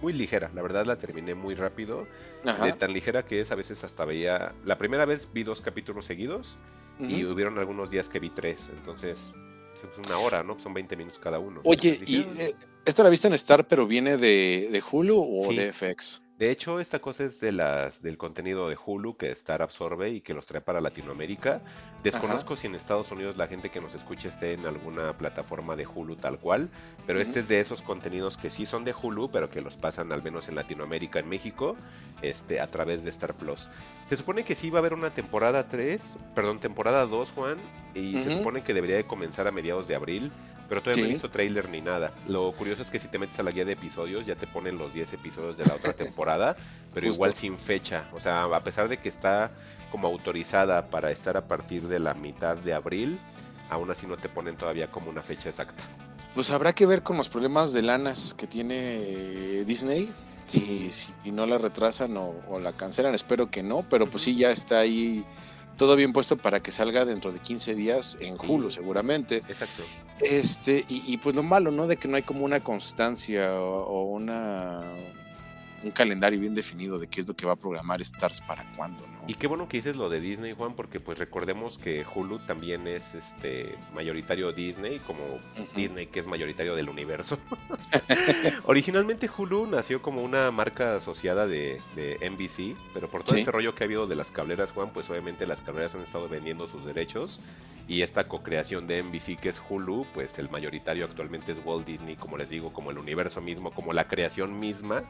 muy 0.00 0.14
ligera. 0.14 0.50
La 0.54 0.62
verdad 0.62 0.86
la 0.86 0.96
terminé 0.96 1.34
muy 1.34 1.54
rápido. 1.54 2.06
De 2.42 2.72
tan 2.72 2.94
ligera 2.94 3.26
que 3.26 3.42
es, 3.42 3.50
a 3.50 3.54
veces 3.54 3.84
hasta 3.84 4.06
veía... 4.06 4.54
La 4.64 4.78
primera 4.78 5.04
vez 5.04 5.28
vi 5.34 5.42
dos 5.42 5.60
capítulos 5.60 6.06
seguidos 6.06 6.56
y 6.98 7.26
hubieron 7.26 7.58
algunos 7.58 7.90
días 7.90 8.08
que 8.08 8.18
vi 8.18 8.30
tres. 8.30 8.70
Entonces, 8.78 9.34
es 9.74 10.06
una 10.06 10.16
hora, 10.16 10.42
¿no? 10.42 10.58
Son 10.58 10.72
20 10.72 10.96
minutos 10.96 11.18
cada 11.18 11.38
uno. 11.38 11.60
Oye, 11.64 12.00
¿y 12.06 12.20
eh, 12.38 12.56
esta 12.86 13.02
la 13.02 13.10
viste 13.10 13.28
en 13.28 13.34
Star, 13.34 13.66
pero 13.66 13.86
viene 13.86 14.16
de, 14.16 14.68
de 14.70 14.82
Hulu 14.90 15.18
o 15.18 15.52
de 15.52 15.72
FX? 15.72 16.22
De 16.38 16.50
hecho, 16.50 16.80
esta 16.80 16.98
cosa 16.98 17.24
es 17.24 17.40
de 17.40 17.50
las 17.50 18.02
del 18.02 18.18
contenido 18.18 18.68
de 18.68 18.76
Hulu 18.76 19.16
que 19.16 19.30
Star 19.30 19.62
absorbe 19.62 20.10
y 20.10 20.20
que 20.20 20.34
los 20.34 20.44
trae 20.44 20.60
para 20.60 20.82
Latinoamérica. 20.82 21.62
Desconozco 22.02 22.56
si 22.56 22.66
en 22.66 22.74
Estados 22.74 23.10
Unidos 23.10 23.38
la 23.38 23.46
gente 23.46 23.70
que 23.70 23.80
nos 23.80 23.94
escuche 23.94 24.28
esté 24.28 24.52
en 24.52 24.66
alguna 24.66 25.16
plataforma 25.16 25.76
de 25.76 25.86
Hulu 25.86 26.16
tal 26.16 26.38
cual, 26.38 26.68
pero 27.06 27.20
este 27.20 27.40
es 27.40 27.48
de 27.48 27.58
esos 27.58 27.80
contenidos 27.80 28.36
que 28.36 28.50
sí 28.50 28.66
son 28.66 28.84
de 28.84 28.92
Hulu, 28.92 29.30
pero 29.30 29.48
que 29.48 29.62
los 29.62 29.78
pasan 29.78 30.12
al 30.12 30.22
menos 30.22 30.48
en 30.50 30.56
Latinoamérica, 30.56 31.20
en 31.20 31.28
México, 31.30 31.74
este, 32.20 32.60
a 32.60 32.66
través 32.66 33.02
de 33.02 33.08
Star 33.08 33.32
Plus. 33.32 33.70
Se 34.04 34.14
supone 34.14 34.44
que 34.44 34.54
sí 34.54 34.68
va 34.68 34.78
a 34.78 34.80
haber 34.80 34.92
una 34.92 35.14
temporada 35.14 35.68
3, 35.68 36.18
perdón, 36.34 36.60
temporada 36.60 37.06
2, 37.06 37.32
Juan, 37.32 37.58
y 37.94 38.20
se 38.20 38.36
supone 38.36 38.62
que 38.62 38.74
debería 38.74 38.96
de 38.96 39.06
comenzar 39.06 39.48
a 39.48 39.52
mediados 39.52 39.88
de 39.88 39.94
abril. 39.94 40.30
Pero 40.68 40.82
todavía 40.82 41.04
no 41.04 41.08
he 41.08 41.12
visto 41.12 41.30
trailer 41.30 41.68
ni 41.68 41.80
nada. 41.80 42.12
Lo 42.26 42.52
curioso 42.52 42.82
es 42.82 42.90
que 42.90 42.98
si 42.98 43.08
te 43.08 43.18
metes 43.18 43.38
a 43.38 43.42
la 43.42 43.50
guía 43.50 43.64
de 43.64 43.72
episodios, 43.72 44.26
ya 44.26 44.34
te 44.34 44.46
ponen 44.46 44.78
los 44.78 44.94
10 44.94 45.12
episodios 45.12 45.56
de 45.56 45.64
la 45.64 45.74
otra 45.74 45.92
temporada, 45.96 46.56
pero 46.92 47.06
igual 47.06 47.32
sin 47.32 47.58
fecha. 47.58 48.08
O 48.12 48.20
sea, 48.20 48.44
a 48.44 48.64
pesar 48.64 48.88
de 48.88 48.98
que 48.98 49.08
está 49.08 49.50
como 49.90 50.08
autorizada 50.08 50.90
para 50.90 51.10
estar 51.10 51.36
a 51.36 51.46
partir 51.46 51.86
de 51.88 51.98
la 51.98 52.14
mitad 52.14 52.56
de 52.56 52.74
abril, 52.74 53.18
aún 53.70 53.90
así 53.90 54.06
no 54.06 54.16
te 54.16 54.28
ponen 54.28 54.56
todavía 54.56 54.90
como 54.90 55.10
una 55.10 55.22
fecha 55.22 55.48
exacta. 55.48 55.84
Pues 56.34 56.50
habrá 56.50 56.74
que 56.74 56.84
ver 56.84 57.02
con 57.02 57.16
los 57.16 57.28
problemas 57.28 57.72
de 57.72 57.82
lanas 57.82 58.34
que 58.34 58.46
tiene 58.46 59.64
Disney. 59.64 60.12
Si, 60.46 60.92
si 60.92 61.32
no 61.32 61.44
la 61.46 61.58
retrasan 61.58 62.16
o, 62.16 62.34
o, 62.48 62.60
la 62.60 62.72
cancelan, 62.72 63.14
espero 63.14 63.50
que 63.50 63.64
no, 63.64 63.84
pero 63.88 64.08
pues 64.08 64.22
sí 64.22 64.36
ya 64.36 64.50
está 64.50 64.78
ahí 64.78 65.24
todo 65.76 65.96
bien 65.96 66.12
puesto 66.12 66.36
para 66.36 66.60
que 66.60 66.72
salga 66.72 67.04
dentro 67.04 67.32
de 67.32 67.38
15 67.38 67.74
días 67.74 68.16
en 68.20 68.36
Hulu, 68.38 68.70
seguramente. 68.70 69.38
Exacto. 69.48 69.82
Este, 70.20 70.84
y, 70.88 71.16
pues 71.18 71.36
lo 71.36 71.42
malo, 71.42 71.70
¿no? 71.70 71.86
De 71.86 71.96
que 71.96 72.08
no 72.08 72.16
hay 72.16 72.22
como 72.22 72.44
una 72.44 72.60
constancia 72.60 73.60
o 73.60 74.04
una 74.04 74.82
un 75.86 75.92
calendario 75.92 76.40
bien 76.40 76.54
definido 76.54 76.98
de 76.98 77.06
qué 77.06 77.20
es 77.20 77.28
lo 77.28 77.34
que 77.34 77.46
va 77.46 77.52
a 77.52 77.56
programar 77.56 78.02
Stars 78.02 78.40
para 78.40 78.64
cuándo, 78.74 79.06
¿no? 79.06 79.24
Y 79.28 79.34
qué 79.34 79.46
bueno 79.46 79.68
que 79.68 79.78
dices 79.78 79.96
lo 79.96 80.08
de 80.08 80.20
Disney, 80.20 80.52
Juan, 80.52 80.74
porque 80.74 81.00
pues 81.00 81.18
recordemos 81.18 81.78
que 81.78 82.04
Hulu 82.12 82.40
también 82.40 82.86
es 82.86 83.14
este 83.14 83.76
mayoritario 83.94 84.52
Disney, 84.52 84.98
como 85.00 85.22
Disney 85.74 86.06
que 86.06 86.20
es 86.20 86.26
mayoritario 86.26 86.74
del 86.74 86.88
universo. 86.88 87.38
Originalmente 88.64 89.30
Hulu 89.34 89.66
nació 89.66 90.02
como 90.02 90.22
una 90.22 90.50
marca 90.50 90.96
asociada 90.96 91.46
de, 91.46 91.80
NBC, 91.96 92.76
pero 92.92 93.08
por 93.08 93.22
todo 93.22 93.36
este 93.36 93.50
rollo 93.50 93.74
que 93.74 93.84
ha 93.84 93.86
habido 93.86 94.06
de 94.06 94.16
las 94.16 94.30
cableras, 94.30 94.72
Juan, 94.72 94.90
pues 94.92 95.08
obviamente 95.08 95.46
las 95.46 95.62
cableras 95.62 95.94
han 95.94 96.02
estado 96.02 96.28
vendiendo 96.28 96.68
sus 96.68 96.84
derechos 96.84 97.40
y 97.88 98.02
esta 98.02 98.26
co-creación 98.26 98.88
de 98.88 99.02
NBC 99.02 99.38
que 99.38 99.48
es 99.48 99.62
Hulu, 99.68 100.06
pues 100.12 100.38
el 100.38 100.50
mayoritario 100.50 101.04
actualmente 101.04 101.52
es 101.52 101.58
Walt 101.64 101.86
Disney, 101.86 102.16
como 102.16 102.36
les 102.36 102.50
digo, 102.50 102.72
como 102.72 102.90
el 102.90 102.98
universo 102.98 103.40
mismo, 103.40 103.70
como 103.70 103.92
la 103.92 104.08
creación 104.08 104.58
misma 104.58 105.04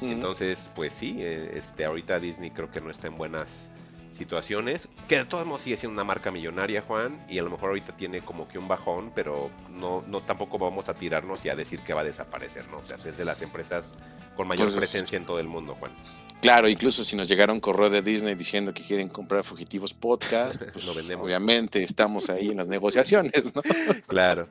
entonces, 0.00 0.70
pues 0.74 0.92
sí, 0.92 1.16
eh, 1.18 1.52
este, 1.54 1.84
ahorita 1.84 2.18
Disney 2.20 2.50
creo 2.50 2.70
que 2.70 2.80
no 2.80 2.90
está 2.90 3.08
en 3.08 3.16
buenas 3.16 3.70
situaciones, 4.10 4.88
que 5.08 5.18
de 5.18 5.24
todos 5.24 5.46
modos 5.46 5.62
sigue 5.62 5.76
siendo 5.76 5.94
una 5.94 6.04
marca 6.04 6.30
millonaria, 6.30 6.82
Juan, 6.82 7.24
y 7.28 7.38
a 7.38 7.42
lo 7.42 7.50
mejor 7.50 7.70
ahorita 7.70 7.96
tiene 7.96 8.20
como 8.20 8.48
que 8.48 8.58
un 8.58 8.66
bajón, 8.66 9.12
pero 9.14 9.50
no, 9.70 10.02
no 10.06 10.22
tampoco 10.22 10.58
vamos 10.58 10.88
a 10.88 10.94
tirarnos 10.94 11.44
y 11.44 11.50
a 11.50 11.56
decir 11.56 11.80
que 11.80 11.92
va 11.92 12.00
a 12.00 12.04
desaparecer, 12.04 12.66
¿no? 12.68 12.78
O 12.78 12.84
sea, 12.84 12.96
es 12.96 13.16
de 13.16 13.24
las 13.24 13.42
empresas 13.42 13.94
con 14.34 14.48
mayor 14.48 14.66
pues 14.68 14.76
presencia 14.76 15.16
en 15.16 15.26
todo 15.26 15.38
el 15.38 15.46
mundo, 15.46 15.76
Juan. 15.78 15.92
Claro, 16.40 16.68
incluso 16.68 17.04
si 17.04 17.16
nos 17.16 17.28
llegara 17.28 17.52
un 17.52 17.60
correo 17.60 17.90
de 17.90 18.02
Disney 18.02 18.34
diciendo 18.34 18.72
que 18.74 18.82
quieren 18.82 19.08
comprar 19.08 19.44
Fugitivos 19.44 19.94
Podcast, 19.94 20.62
pues 20.72 20.84
lo 20.84 20.94
vendemos. 20.94 21.24
obviamente 21.24 21.82
estamos 21.82 22.28
ahí 22.30 22.50
en 22.50 22.58
las 22.58 22.68
negociaciones, 22.68 23.54
¿no? 23.54 23.62
claro. 24.06 24.48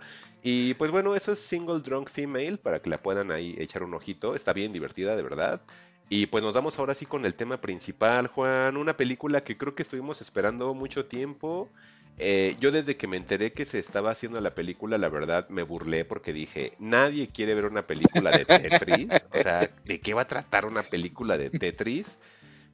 Y 0.47 0.75
pues 0.75 0.91
bueno, 0.91 1.15
eso 1.15 1.31
es 1.31 1.39
Single 1.39 1.79
Drunk 1.79 2.07
Female, 2.07 2.59
para 2.59 2.79
que 2.79 2.87
la 2.87 2.99
puedan 2.99 3.31
ahí 3.31 3.55
echar 3.57 3.81
un 3.81 3.95
ojito. 3.95 4.35
Está 4.35 4.53
bien 4.53 4.71
divertida, 4.71 5.15
de 5.15 5.23
verdad. 5.23 5.59
Y 6.07 6.27
pues 6.27 6.43
nos 6.43 6.53
vamos 6.53 6.77
ahora 6.77 6.93
sí 6.93 7.07
con 7.07 7.25
el 7.25 7.33
tema 7.33 7.59
principal, 7.59 8.27
Juan. 8.27 8.77
Una 8.77 8.95
película 8.95 9.43
que 9.43 9.57
creo 9.57 9.73
que 9.73 9.81
estuvimos 9.81 10.21
esperando 10.21 10.75
mucho 10.75 11.07
tiempo. 11.07 11.67
Eh, 12.19 12.57
yo 12.59 12.71
desde 12.71 12.95
que 12.95 13.07
me 13.07 13.17
enteré 13.17 13.53
que 13.53 13.65
se 13.65 13.79
estaba 13.79 14.11
haciendo 14.11 14.39
la 14.39 14.53
película, 14.53 14.99
la 14.99 15.09
verdad 15.09 15.49
me 15.49 15.63
burlé 15.63 16.05
porque 16.05 16.31
dije, 16.31 16.73
nadie 16.77 17.27
quiere 17.27 17.55
ver 17.55 17.65
una 17.65 17.87
película 17.87 18.29
de 18.29 18.45
Tetris. 18.45 19.07
o 19.33 19.41
sea, 19.41 19.71
¿de 19.83 19.99
qué 19.99 20.13
va 20.13 20.21
a 20.21 20.27
tratar 20.27 20.67
una 20.67 20.83
película 20.83 21.39
de 21.39 21.49
Tetris? 21.49 22.19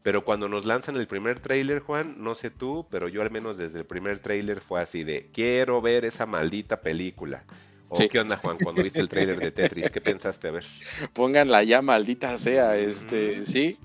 Pero 0.03 0.25
cuando 0.25 0.49
nos 0.49 0.65
lanzan 0.65 0.95
el 0.95 1.07
primer 1.07 1.39
tráiler, 1.39 1.79
Juan, 1.79 2.15
no 2.17 2.33
sé 2.33 2.49
tú, 2.49 2.87
pero 2.89 3.07
yo 3.07 3.21
al 3.21 3.29
menos 3.29 3.57
desde 3.57 3.79
el 3.79 3.85
primer 3.85 4.19
tráiler 4.19 4.59
fue 4.59 4.81
así 4.81 5.03
de, 5.03 5.29
quiero 5.31 5.81
ver 5.81 6.05
esa 6.05 6.25
maldita 6.25 6.81
película. 6.81 7.43
¿O 7.89 7.99
qué 8.09 8.19
onda, 8.19 8.37
Juan, 8.37 8.57
cuando 8.63 8.81
viste 8.81 9.01
el 9.01 9.09
tráiler 9.09 9.37
de 9.37 9.51
Tetris? 9.51 9.91
¿Qué 9.91 9.99
pensaste? 9.99 10.47
A 10.47 10.51
ver. 10.51 10.65
Pónganla 11.13 11.61
ya, 11.63 11.81
maldita 11.81 12.37
sea, 12.37 12.77
este, 12.77 13.45
sí. 13.45 13.77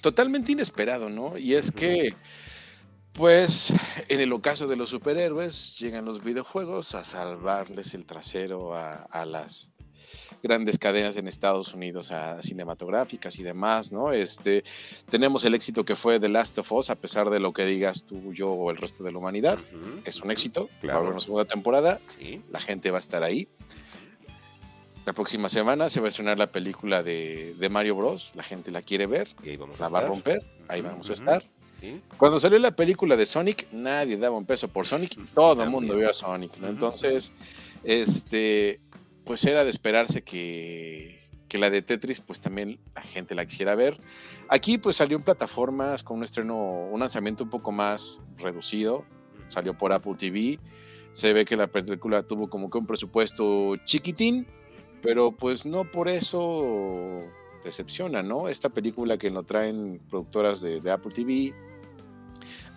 Totalmente 0.00 0.52
inesperado, 0.52 1.08
¿no? 1.08 1.38
Y 1.38 1.54
es 1.54 1.70
que, 1.70 2.12
pues, 3.12 3.72
en 4.08 4.20
el 4.20 4.32
ocaso 4.32 4.66
de 4.66 4.76
los 4.76 4.90
superhéroes, 4.90 5.78
llegan 5.78 6.04
los 6.04 6.24
videojuegos 6.24 6.96
a 6.96 7.04
salvarles 7.04 7.94
el 7.94 8.04
trasero 8.04 8.74
a, 8.74 9.04
a 9.04 9.24
las 9.24 9.70
grandes 10.42 10.78
cadenas 10.78 11.16
en 11.16 11.28
Estados 11.28 11.74
Unidos 11.74 12.10
a 12.12 12.42
cinematográficas 12.42 13.38
y 13.38 13.42
demás, 13.42 13.92
¿no? 13.92 14.12
Este, 14.12 14.64
tenemos 15.10 15.44
el 15.44 15.54
éxito 15.54 15.84
que 15.84 15.96
fue 15.96 16.20
The 16.20 16.28
Last 16.28 16.58
of 16.58 16.70
Us, 16.72 16.90
a 16.90 16.94
pesar 16.96 17.30
de 17.30 17.40
lo 17.40 17.52
que 17.52 17.64
digas 17.64 18.04
tú, 18.04 18.32
yo 18.32 18.50
o 18.50 18.70
el 18.70 18.76
resto 18.76 19.02
de 19.04 19.12
la 19.12 19.18
humanidad. 19.18 19.58
Es 20.04 20.20
un 20.20 20.30
éxito, 20.30 20.68
Claro. 20.80 20.86
va 20.88 20.94
a 20.94 20.98
haber 20.98 21.10
una 21.12 21.20
segunda 21.20 21.44
temporada, 21.44 22.00
Sí. 22.18 22.42
la 22.50 22.60
gente 22.60 22.90
va 22.90 22.98
a 22.98 23.00
estar 23.00 23.22
ahí. 23.22 23.48
La 25.06 25.12
próxima 25.14 25.48
semana 25.48 25.88
se 25.88 26.00
va 26.00 26.06
a 26.06 26.08
estrenar 26.10 26.36
la 26.38 26.48
película 26.48 27.02
de, 27.02 27.54
de 27.58 27.68
Mario 27.70 27.96
Bros. 27.96 28.32
La 28.34 28.42
gente 28.42 28.70
la 28.70 28.82
quiere 28.82 29.06
ver, 29.06 29.28
Y 29.42 29.50
ahí 29.50 29.56
vamos 29.56 29.80
la 29.80 29.86
a 29.86 29.88
va 29.88 29.98
a 30.00 30.06
romper, 30.06 30.44
ahí 30.68 30.82
vamos 30.82 31.08
a 31.08 31.14
estar. 31.14 31.42
Sí. 31.80 32.00
Cuando 32.18 32.38
salió 32.40 32.58
la 32.58 32.72
película 32.72 33.16
de 33.16 33.24
Sonic, 33.24 33.68
nadie 33.72 34.16
daba 34.18 34.36
un 34.36 34.44
peso 34.44 34.68
por 34.68 34.86
Sonic, 34.86 35.16
todo 35.34 35.62
el 35.62 35.70
mundo 35.70 35.96
vio 35.96 36.10
a 36.10 36.12
Sonic, 36.12 36.58
¿no? 36.58 36.68
Entonces, 36.68 37.32
este, 37.84 38.80
pues 39.28 39.44
era 39.44 39.62
de 39.62 39.68
esperarse 39.68 40.22
que, 40.22 41.20
que 41.50 41.58
la 41.58 41.68
de 41.68 41.82
Tetris, 41.82 42.20
pues 42.20 42.40
también 42.40 42.80
la 42.94 43.02
gente 43.02 43.34
la 43.34 43.44
quisiera 43.44 43.74
ver. 43.74 44.00
Aquí, 44.48 44.78
pues 44.78 44.96
salió 44.96 45.18
en 45.18 45.22
plataformas 45.22 46.02
con 46.02 46.16
un 46.16 46.24
estreno, 46.24 46.56
un 46.56 46.98
lanzamiento 46.98 47.44
un 47.44 47.50
poco 47.50 47.70
más 47.70 48.22
reducido, 48.38 49.04
salió 49.48 49.76
por 49.76 49.92
Apple 49.92 50.14
TV. 50.18 50.58
Se 51.12 51.34
ve 51.34 51.44
que 51.44 51.58
la 51.58 51.66
película 51.66 52.22
tuvo 52.22 52.48
como 52.48 52.70
que 52.70 52.78
un 52.78 52.86
presupuesto 52.86 53.76
chiquitín, 53.84 54.46
pero 55.02 55.32
pues 55.32 55.66
no 55.66 55.84
por 55.84 56.08
eso 56.08 57.22
decepciona, 57.62 58.22
¿no? 58.22 58.48
Esta 58.48 58.70
película 58.70 59.18
que 59.18 59.28
lo 59.28 59.42
traen 59.42 60.00
productoras 60.08 60.62
de, 60.62 60.80
de 60.80 60.90
Apple 60.90 61.12
TV, 61.12 61.52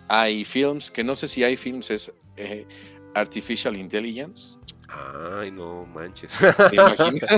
hay 0.06 0.44
films, 0.44 0.90
que 0.90 1.02
no 1.02 1.16
sé 1.16 1.28
si 1.28 1.44
hay 1.44 1.56
films 1.56 1.90
es 1.90 2.12
eh, 2.36 2.66
Artificial 3.14 3.76
Intelligence. 3.76 4.58
Ay, 4.94 5.50
no 5.50 5.86
manches. 5.86 6.32
¿Te 6.70 6.76
imaginas? 6.76 7.30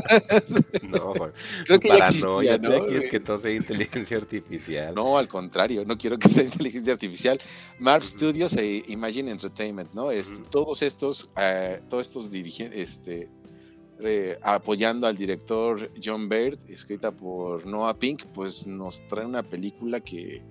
no. 0.83 1.13
Creo 1.65 1.81
que 1.81 1.89
ya 1.89 1.99
existía, 1.99 2.27
¿no? 2.27 2.43
ya 2.43 2.59
quieres 2.59 3.09
que 3.09 3.21
todo 3.21 3.39
sea 3.39 3.53
inteligencia 3.53 4.17
artificial. 4.17 4.95
No, 4.95 5.17
al 5.19 5.29
contrario, 5.29 5.85
no 5.85 5.97
quiero 5.97 6.19
que 6.19 6.29
sea 6.29 6.45
inteligencia 6.45 6.93
artificial. 6.93 7.41
Marv. 7.79 8.05
Studios 8.05 8.57
e 8.57 8.85
Imagine 8.89 9.31
Entertainment, 9.31 9.93
¿no? 9.93 10.11
Este. 10.11 10.39
Todos 10.51 10.83
estos, 10.83 11.31
eh, 11.37 11.81
todos 11.89 12.07
estos 12.07 12.31
dirigentes, 12.31 12.79
este, 12.79 13.29
eh, 14.01 14.39
apoyando 14.43 15.07
al 15.07 15.17
director 15.17 15.91
John 16.03 16.29
Baird, 16.29 16.59
escrita 16.69 17.13
por 17.13 17.65
Noah 17.67 17.99
Pink, 17.99 18.25
pues 18.35 18.67
nos 18.67 19.07
trae 19.09 19.25
una 19.25 19.43
película 19.43 20.01
que, 20.01 20.43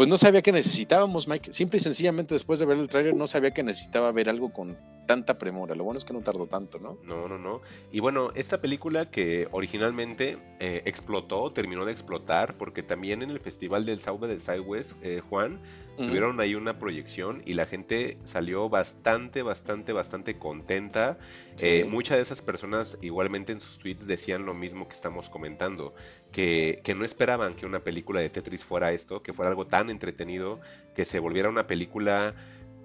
pues 0.00 0.08
no 0.08 0.16
sabía 0.16 0.40
que 0.40 0.50
necesitábamos, 0.50 1.28
Mike. 1.28 1.52
Simple 1.52 1.76
y 1.76 1.80
sencillamente 1.80 2.34
después 2.34 2.58
de 2.58 2.64
ver 2.64 2.78
el 2.78 2.88
tráiler 2.88 3.14
no 3.14 3.26
sabía 3.26 3.50
que 3.50 3.62
necesitaba 3.62 4.10
ver 4.12 4.30
algo 4.30 4.50
con 4.50 4.78
tanta 5.06 5.36
premura. 5.36 5.74
Lo 5.74 5.84
bueno 5.84 5.98
es 5.98 6.06
que 6.06 6.14
no 6.14 6.20
tardó 6.20 6.46
tanto, 6.46 6.78
¿no? 6.78 6.96
No, 7.04 7.28
no, 7.28 7.36
no. 7.36 7.60
Y 7.92 8.00
bueno, 8.00 8.30
esta 8.34 8.62
película 8.62 9.10
que 9.10 9.46
originalmente 9.50 10.38
eh, 10.58 10.80
explotó, 10.86 11.52
terminó 11.52 11.84
de 11.84 11.92
explotar, 11.92 12.56
porque 12.56 12.82
también 12.82 13.20
en 13.20 13.28
el 13.28 13.40
Festival 13.40 13.84
del 13.84 14.00
South 14.00 14.20
de 14.20 14.40
Southwest, 14.40 14.92
eh, 15.02 15.20
Juan, 15.28 15.60
Tuvieron 16.06 16.40
ahí 16.40 16.54
una 16.54 16.78
proyección 16.78 17.42
y 17.44 17.54
la 17.54 17.66
gente 17.66 18.16
salió 18.24 18.68
bastante, 18.68 19.42
bastante, 19.42 19.92
bastante 19.92 20.38
contenta. 20.38 21.18
Sí. 21.56 21.66
Eh, 21.66 21.86
muchas 21.88 22.16
de 22.16 22.22
esas 22.22 22.40
personas 22.40 22.96
igualmente 23.02 23.52
en 23.52 23.60
sus 23.60 23.78
tweets 23.78 24.06
decían 24.06 24.46
lo 24.46 24.54
mismo 24.54 24.88
que 24.88 24.94
estamos 24.94 25.28
comentando, 25.28 25.94
que, 26.32 26.80
que 26.84 26.94
no 26.94 27.04
esperaban 27.04 27.54
que 27.54 27.66
una 27.66 27.80
película 27.80 28.20
de 28.20 28.30
Tetris 28.30 28.64
fuera 28.64 28.92
esto, 28.92 29.22
que 29.22 29.32
fuera 29.32 29.50
algo 29.50 29.66
tan 29.66 29.90
entretenido, 29.90 30.60
que 30.94 31.04
se 31.04 31.18
volviera 31.18 31.48
una 31.48 31.66
película, 31.66 32.34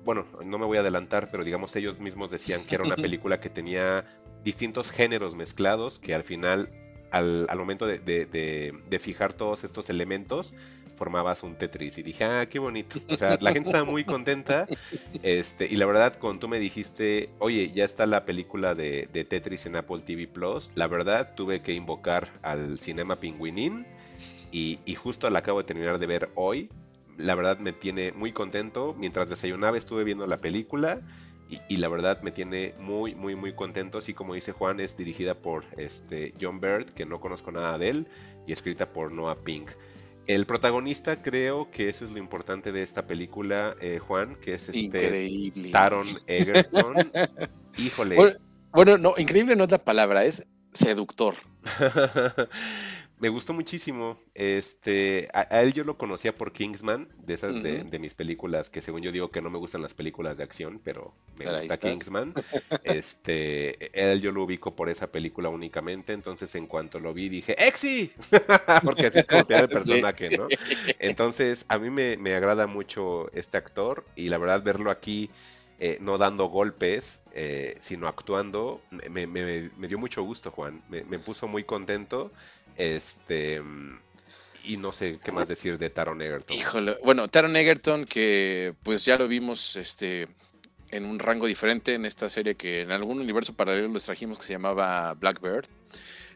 bueno, 0.04 0.26
no 0.44 0.58
me 0.58 0.66
voy 0.66 0.78
a 0.78 0.82
adelantar, 0.82 1.32
pero 1.32 1.44
digamos 1.44 1.76
ellos 1.76 2.00
mismos 2.00 2.32
decían 2.32 2.66
que 2.66 2.76
era 2.76 2.84
una 2.84 2.96
película 2.96 3.40
que 3.40 3.50
tenía 3.50 4.06
distintos 4.44 4.92
géneros 4.92 5.36
mezclados, 5.36 6.00
que 6.00 6.14
al 6.14 6.24
final, 6.24 6.70
al, 7.16 7.58
momento 7.58 7.88
de, 7.88 9.00
fijar 9.00 9.34
todos 9.34 9.64
estos 9.64 9.90
elementos, 9.90 10.54
formabas 10.96 11.44
un 11.44 11.56
Tetris 11.56 11.98
y 11.98 12.04
dije, 12.04 12.24
ah, 12.24 12.46
qué 12.50 12.60
bonito. 12.60 13.00
O 13.10 13.18
sea, 13.18 13.38
la 13.42 13.52
gente 13.52 13.70
estaba 13.70 13.86
muy 13.86 14.04
contenta. 14.04 14.68
Este, 15.24 15.66
y 15.66 15.76
la 15.78 15.86
verdad, 15.86 16.18
cuando 16.20 16.42
tú 16.42 16.48
me 16.48 16.60
dijiste, 16.60 17.30
oye, 17.40 17.72
ya 17.72 17.86
está 17.86 18.06
la 18.06 18.26
película 18.26 18.76
de, 18.76 19.10
de 19.12 19.24
Tetris 19.24 19.66
en 19.66 19.76
Apple 19.76 20.00
TV 20.06 20.28
Plus, 20.28 20.72
la 20.76 20.88
verdad 20.88 21.36
tuve 21.36 21.62
que 21.62 21.74
invocar 21.74 22.30
al 22.42 22.80
cinema 22.80 23.18
Pingüinín 23.18 23.86
y, 24.52 24.80
y 24.86 24.96
justo 24.96 25.30
la 25.30 25.40
acabo 25.40 25.60
de 25.60 25.66
terminar 25.66 26.00
de 26.00 26.08
ver 26.08 26.30
hoy. 26.36 26.70
La 27.18 27.36
verdad 27.36 27.60
me 27.60 27.72
tiene 27.72 28.12
muy 28.12 28.34
contento. 28.34 28.96
Mientras 28.98 29.30
desayunaba 29.30 29.78
estuve 29.78 30.04
viendo 30.04 30.28
la 30.28 30.38
película 30.38 31.02
y, 31.50 31.60
y 31.70 31.78
la 31.78 31.90
verdad 31.90 32.22
me 32.22 32.32
tiene 32.32 32.74
muy, 32.80 33.16
muy, 33.16 33.36
muy 33.36 33.54
contento. 33.54 33.98
Así 33.98 34.14
como 34.14 34.34
dice 34.34 34.52
Juan, 34.52 34.80
es 34.80 34.98
dirigida 34.98 35.36
por 35.36 35.64
este, 35.78 36.34
John 36.40 36.60
Bird, 36.60 36.86
que 36.88 37.06
no 37.06 37.20
conozco 37.20 37.52
nada 37.52 37.78
de 37.78 37.90
él, 37.90 38.08
y 38.48 38.54
escrita 38.54 38.92
por 38.92 39.12
Noah 39.12 39.44
Pink. 39.44 39.70
El 40.28 40.48
protagonista 40.48 41.22
creo 41.22 41.70
que 41.70 41.90
eso 41.90 42.06
es 42.06 42.12
lo 42.12 42.18
importante 42.18 42.72
de 42.72 42.82
esta 42.82 43.06
película, 43.06 43.76
eh, 43.80 44.00
Juan, 44.00 44.36
que 44.38 44.56
es 44.56 44.70
este 44.70 44.80
Increíble. 44.80 45.70
Taron 45.72 46.08
Egerton. 46.26 46.96
Híjole. 47.78 48.16
Bueno, 48.16 48.38
bueno, 48.72 48.98
no, 48.98 49.14
increíble 49.18 49.56
no 49.56 49.66
es 49.66 49.72
la 49.72 49.78
palabra, 49.78 50.26
es 50.26 50.44
seductor. 50.74 51.36
Me 53.18 53.30
gustó 53.30 53.54
muchísimo. 53.54 54.20
Este, 54.34 55.30
a, 55.34 55.48
a 55.50 55.62
él 55.62 55.72
yo 55.74 55.86
lo 55.86 55.98
conocía 55.98 56.38
por 56.38 56.52
Kingsman, 56.52 57.08
de 57.18 57.34
esas 57.34 57.62
de, 57.62 57.84
de 57.86 58.00
mis 58.00 58.14
películas, 58.14 58.70
que 58.70 58.82
según 58.82 59.02
yo 59.04 59.12
digo 59.12 59.32
que 59.32 59.42
no 59.42 59.50
me 59.50 59.58
gustan 59.58 59.82
las 59.82 59.94
películas 59.94 60.38
de 60.38 60.44
acción, 60.44 60.82
pero 60.84 61.14
me 61.36 61.46
Pero 61.46 61.48
gusta. 61.48 61.80
Kingsman. 61.80 62.36
Este, 62.84 63.90
él 64.12 64.22
yo 64.22 64.32
lo 64.34 64.44
ubico 64.44 64.76
por 64.76 64.90
esa 64.90 65.12
película 65.12 65.50
únicamente, 65.50 66.12
entonces 66.14 66.54
en 66.56 66.68
cuanto 66.68 67.00
lo 67.00 67.14
vi 67.14 67.30
dije, 67.30 67.56
¡Exi! 67.58 68.14
Porque 68.84 69.08
así 69.08 69.20
es 69.20 69.26
como 69.26 69.44
se 69.44 69.54
llama 69.54 69.64
el 69.66 69.70
personaje, 69.72 70.30
¿no? 70.32 70.52
Entonces, 71.00 71.66
a 71.70 71.80
mí 71.80 71.90
me, 71.90 72.18
me 72.18 72.36
agrada 72.36 72.68
mucho 72.68 73.32
este 73.34 73.58
actor 73.58 74.06
y 74.16 74.28
la 74.30 74.38
verdad 74.38 74.62
verlo 74.64 74.92
aquí 74.92 75.32
eh, 75.78 75.98
no 76.02 76.18
dando 76.18 76.46
golpes, 76.46 77.22
eh, 77.32 77.76
sino 77.80 78.08
actuando, 78.08 78.86
me, 78.92 79.28
me- 79.28 79.70
me 79.76 79.88
dio 79.88 79.98
mucho 80.00 80.24
gusto, 80.24 80.52
Juan. 80.52 80.84
Me, 80.88 81.04
me 81.04 81.20
puso 81.20 81.48
muy 81.48 81.64
contento. 81.66 82.34
Este. 82.78 83.62
mm, 83.62 84.00
Y 84.64 84.78
no 84.78 84.92
sé 84.92 85.20
qué 85.24 85.32
más 85.32 85.48
decir 85.48 85.78
de 85.78 85.90
Taron 85.90 86.22
Egerton. 86.22 86.56
Híjole, 86.58 86.98
bueno, 87.04 87.28
Taron 87.28 87.56
Egerton, 87.56 88.06
que 88.06 88.74
pues 88.84 89.06
ya 89.06 89.18
lo 89.18 89.28
vimos 89.28 89.76
este, 89.76 90.28
en 90.90 91.06
un 91.06 91.20
rango 91.20 91.46
diferente 91.46 91.94
en 91.94 92.06
esta 92.06 92.30
serie 92.30 92.56
que 92.56 92.82
en 92.82 92.92
algún 92.92 93.20
universo 93.20 93.54
paralelo 93.54 93.90
les 93.94 94.06
trajimos 94.06 94.38
que 94.40 94.46
se 94.46 94.54
llamaba 94.54 95.14
Blackbird. 95.14 95.68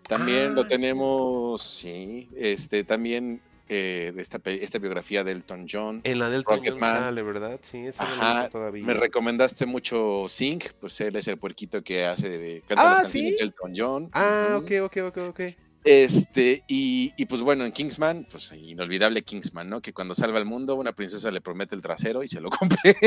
También 0.08 0.52
Ah, 0.52 0.56
lo 0.56 0.66
tenemos, 0.66 1.62
sí, 1.62 2.30
este, 2.36 2.84
también 2.84 3.42
eh, 3.68 4.12
de 4.16 4.22
esta, 4.22 4.40
esta 4.46 4.80
biografía 4.80 5.24
de 5.24 5.32
Elton 5.34 5.68
John. 5.72 6.02
En 6.04 6.18
la 6.20 6.30
del 6.30 6.44
Rocketman. 6.44 6.96
sale, 6.96 7.22
¿verdad? 7.22 7.60
Sí, 7.62 7.86
esa 7.86 8.06
no 8.06 8.10
la 8.10 8.16
he 8.16 8.18
Ajá, 8.26 8.42
visto 8.44 8.58
todavía. 8.58 8.86
Me 8.86 8.94
recomendaste 8.96 9.66
mucho 9.68 10.26
Sync, 10.28 10.72
pues 10.80 11.00
él 11.02 11.16
es 11.16 11.28
el 11.28 11.38
puerquito 11.38 11.84
que 11.84 12.06
hace 12.06 12.30
de 12.30 12.62
canta 12.68 12.84
Ah, 12.84 12.90
las 12.94 13.02
canciones 13.04 13.32
¿sí? 13.32 13.38
de 13.38 13.44
Elton 13.44 13.74
John. 13.76 14.10
Ah, 14.14 14.56
Ujú. 14.58 14.66
ok, 14.66 14.72
ok, 14.86 14.98
ok, 15.08 15.18
ok. 15.30 15.40
Este, 15.86 16.64
y, 16.68 17.14
y 17.18 17.26
pues 17.26 17.42
bueno, 17.42 17.66
en 17.66 17.72
Kingsman, 17.72 18.28
pues 18.30 18.52
inolvidable 18.52 19.22
Kingsman, 19.24 19.70
¿no? 19.70 19.82
Que 19.82 19.94
cuando 19.94 20.14
salva 20.14 20.38
al 20.38 20.46
mundo, 20.46 20.76
una 20.76 20.92
princesa 20.94 21.32
le 21.32 21.42
promete 21.42 21.74
el 21.76 21.82
trasero 21.82 22.22
y 22.22 22.28
se 22.28 22.42
lo 22.42 22.50
compre. 22.52 22.98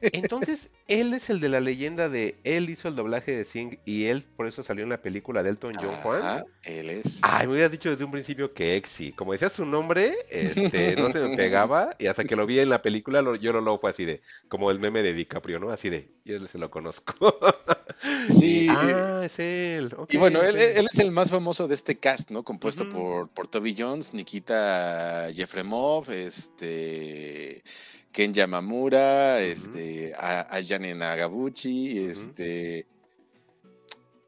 Entonces, 0.00 0.70
él 0.88 1.14
es 1.14 1.30
el 1.30 1.40
de 1.40 1.48
la 1.48 1.60
leyenda 1.60 2.08
de 2.08 2.36
él 2.44 2.68
hizo 2.68 2.88
el 2.88 2.96
doblaje 2.96 3.32
de 3.32 3.44
Sing 3.44 3.78
y 3.84 4.06
él 4.06 4.24
por 4.36 4.46
eso 4.46 4.62
salió 4.62 4.82
en 4.84 4.90
la 4.90 5.02
película 5.02 5.42
de 5.42 5.50
Elton 5.50 5.74
John 5.80 5.94
Juan. 6.02 6.22
Ajá, 6.22 6.44
él 6.64 6.90
es. 6.90 7.18
Ay, 7.22 7.46
me 7.46 7.52
hubieras 7.54 7.70
dicho 7.72 7.90
desde 7.90 8.04
un 8.04 8.10
principio 8.12 8.52
que 8.52 8.76
Exi. 8.76 9.12
Como 9.12 9.32
decía 9.32 9.48
su 9.48 9.64
nombre, 9.64 10.12
este, 10.30 10.96
no 10.96 11.10
se 11.10 11.20
me 11.20 11.36
pegaba. 11.36 11.94
Y 11.98 12.06
hasta 12.06 12.24
que 12.24 12.36
lo 12.36 12.46
vi 12.46 12.58
en 12.58 12.70
la 12.70 12.82
película, 12.82 13.22
lo- 13.22 13.36
yo 13.36 13.52
lo 13.52 13.60
luego 13.60 13.78
fue 13.78 13.90
así 13.90 14.04
de, 14.04 14.20
como 14.48 14.70
el 14.70 14.80
meme 14.80 15.02
de 15.02 15.12
DiCaprio, 15.14 15.58
¿no? 15.60 15.70
Así 15.70 15.90
de, 15.90 16.10
yo 16.24 16.44
se 16.48 16.58
lo 16.58 16.70
conozco. 16.70 17.14
Sí. 18.32 18.64
Y, 18.64 18.68
ah, 18.68 19.22
es 19.24 19.38
él. 19.38 19.94
Y 20.08 20.16
bueno, 20.16 20.42
él, 20.42 20.56
es 20.56 20.98
el 20.98 21.10
más 21.10 21.30
famoso 21.30 21.68
de 21.68 21.74
este 21.74 21.98
cast, 21.98 22.30
¿no? 22.30 22.42
Compuesto 22.42 22.88
por, 22.88 23.28
por 23.28 23.48
Toby 23.48 23.74
Jones, 23.78 24.12
Nikita 24.14 25.28
Jefremov, 25.32 26.10
este, 26.10 27.62
Ken 28.12 28.32
Yamamura, 28.34 29.36
Ujú. 29.36 29.42
este, 29.44 30.14
a, 30.16 30.40
a 30.40 30.60
Gianni 30.60 30.94
Nagabuchi, 30.94 32.00
Ujú. 32.00 32.10
este. 32.10 32.86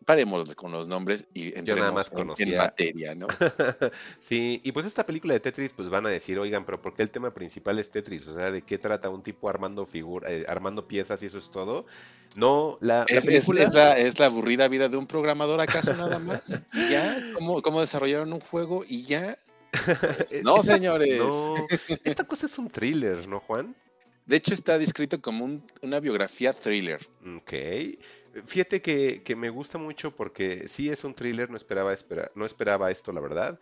Paremos 0.04 0.54
con 0.54 0.72
los 0.72 0.88
nombres 0.88 1.26
y 1.34 1.52
Yo 1.64 1.76
nada 1.76 1.92
más 1.92 2.08
entremos 2.08 2.40
en- 2.40 2.56
materia, 2.56 3.14
¿no? 3.14 3.26
Sí, 4.20 4.60
y 4.64 4.72
pues 4.72 4.86
esta 4.86 5.04
película 5.06 5.34
de 5.34 5.40
Tetris, 5.40 5.72
pues 5.72 5.88
van 5.88 6.06
a 6.06 6.08
decir, 6.10 6.38
oigan, 6.38 6.64
pero 6.64 6.80
¿por 6.80 6.94
qué 6.94 7.02
el 7.02 7.10
tema 7.10 7.32
principal 7.32 7.78
es 7.78 7.90
Tetris? 7.90 8.26
O 8.28 8.34
sea, 8.34 8.50
¿de 8.50 8.62
qué 8.62 8.78
trata 8.78 9.08
un 9.10 9.22
tipo 9.22 9.48
armando 9.48 9.86
figura, 9.86 10.30
eh, 10.30 10.44
armando 10.48 10.86
piezas 10.88 11.22
y 11.22 11.26
eso 11.26 11.38
es 11.38 11.50
todo? 11.50 11.86
No, 12.34 12.78
la, 12.80 13.00
la 13.00 13.04
Es, 13.08 13.18
es- 13.18 13.26
película... 13.26 13.62
es 13.62 13.74
la, 13.74 13.98
es 13.98 14.18
la 14.18 14.26
aburrida 14.26 14.66
vida 14.68 14.88
de 14.88 14.96
un 14.96 15.06
programador, 15.06 15.60
¿acaso 15.60 15.92
nada 15.94 16.18
más? 16.18 16.62
¿Y 16.72 16.88
ya? 16.90 17.16
¿Cómo, 17.34 17.60
cómo 17.62 17.80
desarrollaron 17.80 18.32
un 18.32 18.40
juego? 18.40 18.84
¿Y 18.88 19.02
ya? 19.02 19.38
Pues, 19.70 20.42
no, 20.42 20.56
esta- 20.60 20.74
señores. 20.74 21.18
No, 21.18 21.54
esta 22.04 22.24
cosa 22.24 22.46
es 22.46 22.58
un 22.58 22.68
thriller, 22.70 23.28
¿no, 23.28 23.40
Juan? 23.40 23.74
De 24.24 24.36
hecho, 24.36 24.54
está 24.54 24.78
descrito 24.78 25.20
como 25.20 25.44
un- 25.44 25.64
una 25.82 26.00
biografía 26.00 26.52
thriller. 26.52 27.06
Ok. 27.36 27.52
Fíjate 28.46 28.80
que, 28.82 29.22
que 29.24 29.36
me 29.36 29.50
gusta 29.50 29.78
mucho 29.78 30.14
porque 30.14 30.68
sí 30.68 30.88
es 30.90 31.04
un 31.04 31.14
thriller, 31.14 31.50
no 31.50 31.56
esperaba, 31.56 31.92
esperar, 31.92 32.32
no 32.34 32.44
esperaba 32.46 32.90
esto, 32.90 33.12
la 33.12 33.20
verdad. 33.20 33.58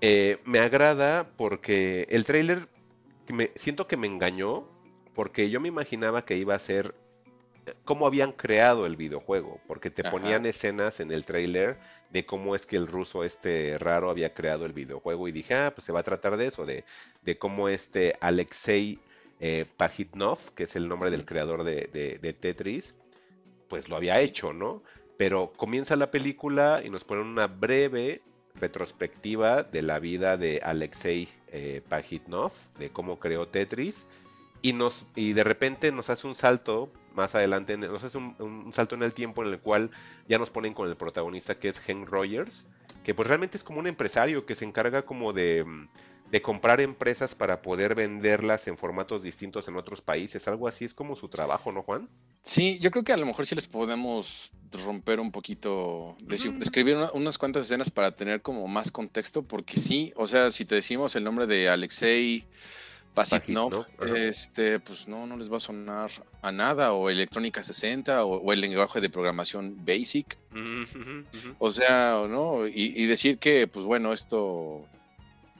Eh, 0.00 0.38
me 0.44 0.58
agrada 0.60 1.30
porque 1.36 2.06
el 2.10 2.24
tráiler 2.24 2.68
me, 3.28 3.50
siento 3.54 3.86
que 3.86 3.96
me 3.96 4.06
engañó 4.08 4.68
porque 5.14 5.50
yo 5.50 5.60
me 5.60 5.68
imaginaba 5.68 6.24
que 6.24 6.36
iba 6.36 6.54
a 6.54 6.58
ser 6.58 6.94
eh, 7.66 7.74
cómo 7.84 8.06
habían 8.06 8.32
creado 8.32 8.86
el 8.86 8.96
videojuego, 8.96 9.60
porque 9.66 9.90
te 9.90 10.02
Ajá. 10.02 10.10
ponían 10.10 10.46
escenas 10.46 11.00
en 11.00 11.12
el 11.12 11.24
tráiler 11.24 11.78
de 12.10 12.26
cómo 12.26 12.54
es 12.56 12.66
que 12.66 12.76
el 12.76 12.86
ruso 12.86 13.24
este 13.24 13.78
raro 13.78 14.10
había 14.10 14.34
creado 14.34 14.66
el 14.66 14.72
videojuego 14.72 15.28
y 15.28 15.32
dije, 15.32 15.54
ah, 15.54 15.72
pues 15.74 15.84
se 15.86 15.92
va 15.92 16.00
a 16.00 16.04
tratar 16.04 16.36
de 16.36 16.46
eso, 16.48 16.66
de, 16.66 16.84
de 17.22 17.38
cómo 17.38 17.68
este 17.68 18.14
Alexei 18.20 18.98
eh, 19.40 19.66
Pajitnov, 19.76 20.38
que 20.54 20.64
es 20.64 20.76
el 20.76 20.88
nombre 20.88 21.10
del 21.10 21.24
creador 21.24 21.64
de, 21.64 21.88
de- 21.92 22.18
de 22.18 22.32
Tetris, 22.32 22.94
pues 23.72 23.88
lo 23.88 23.96
había 23.96 24.20
hecho, 24.20 24.52
¿no? 24.52 24.82
Pero 25.16 25.54
comienza 25.56 25.96
la 25.96 26.10
película 26.10 26.82
y 26.84 26.90
nos 26.90 27.04
ponen 27.04 27.24
una 27.24 27.46
breve 27.46 28.20
retrospectiva 28.54 29.62
de 29.62 29.80
la 29.80 29.98
vida 29.98 30.36
de 30.36 30.60
Alexei 30.62 31.26
eh, 31.48 31.80
Pajitnov, 31.88 32.52
de 32.78 32.90
cómo 32.90 33.18
creó 33.18 33.48
Tetris, 33.48 34.06
y, 34.60 34.74
nos, 34.74 35.06
y 35.16 35.32
de 35.32 35.42
repente 35.42 35.90
nos 35.90 36.10
hace 36.10 36.26
un 36.26 36.34
salto 36.34 36.92
más 37.14 37.34
adelante, 37.34 37.78
nos 37.78 38.04
hace 38.04 38.18
un, 38.18 38.70
salto 38.74 38.94
en 38.94 39.04
el 39.04 39.14
tiempo 39.14 39.42
en 39.42 39.48
el 39.48 39.58
cual 39.58 39.90
ya 40.28 40.36
nos 40.36 40.50
ponen 40.50 40.74
con 40.74 40.90
el 40.90 40.96
protagonista 40.96 41.58
que 41.58 41.70
es 41.70 41.80
Hank 41.80 42.10
Rogers, 42.10 42.66
que 43.04 43.14
pues 43.14 43.26
realmente 43.26 43.56
es 43.56 43.64
como 43.64 43.80
un 43.80 43.86
empresario 43.86 44.44
que 44.44 44.54
se 44.54 44.66
encarga 44.66 45.06
como 45.06 45.32
de, 45.32 45.64
de 46.30 46.42
comprar 46.42 46.82
empresas 46.82 47.34
para 47.34 47.62
poder 47.62 47.94
venderlas 47.94 48.68
en 48.68 48.76
formatos 48.76 49.22
distintos 49.22 49.66
en 49.68 49.76
otros 49.76 50.02
países, 50.02 50.46
algo 50.46 50.68
así 50.68 50.84
es 50.84 50.92
como 50.92 51.16
su 51.16 51.30
trabajo, 51.30 51.72
¿no, 51.72 51.82
Juan? 51.82 52.10
Sí, 52.42 52.78
yo 52.80 52.90
creo 52.90 53.04
que 53.04 53.12
a 53.12 53.16
lo 53.16 53.26
mejor 53.26 53.46
sí 53.46 53.54
les 53.54 53.66
podemos 53.66 54.50
romper 54.84 55.20
un 55.20 55.30
poquito, 55.30 56.16
describir 56.58 56.96
una- 56.96 57.12
unas 57.12 57.36
cuantas 57.38 57.66
escenas 57.66 57.90
para 57.90 58.10
tener 58.16 58.40
como 58.42 58.66
más 58.68 58.90
contexto, 58.90 59.42
porque 59.42 59.76
sí, 59.78 60.12
o 60.16 60.26
sea, 60.26 60.50
si 60.50 60.64
te 60.64 60.74
decimos 60.76 61.14
el 61.14 61.24
nombre 61.24 61.46
de 61.46 61.68
Alexei 61.68 62.44
Pasitnov, 63.14 63.84
ajá. 64.00 64.16
este, 64.18 64.80
pues 64.80 65.06
no, 65.06 65.26
no 65.26 65.36
les 65.36 65.52
va 65.52 65.58
a 65.58 65.60
sonar 65.60 66.10
a 66.40 66.50
nada, 66.50 66.94
o 66.94 67.10
Electrónica 67.10 67.62
60, 67.62 68.24
o, 68.24 68.36
o 68.38 68.52
el 68.54 68.62
lenguaje 68.62 69.00
de 69.02 69.10
programación 69.10 69.76
Basic, 69.84 70.38
Mm, 70.50 70.84
o 71.58 71.70
sea, 71.70 72.24
¿no? 72.28 72.66
Y, 72.66 72.94
y 72.96 73.04
decir 73.06 73.36
que, 73.38 73.66
pues 73.66 73.84
bueno, 73.84 74.12
esto 74.14 74.86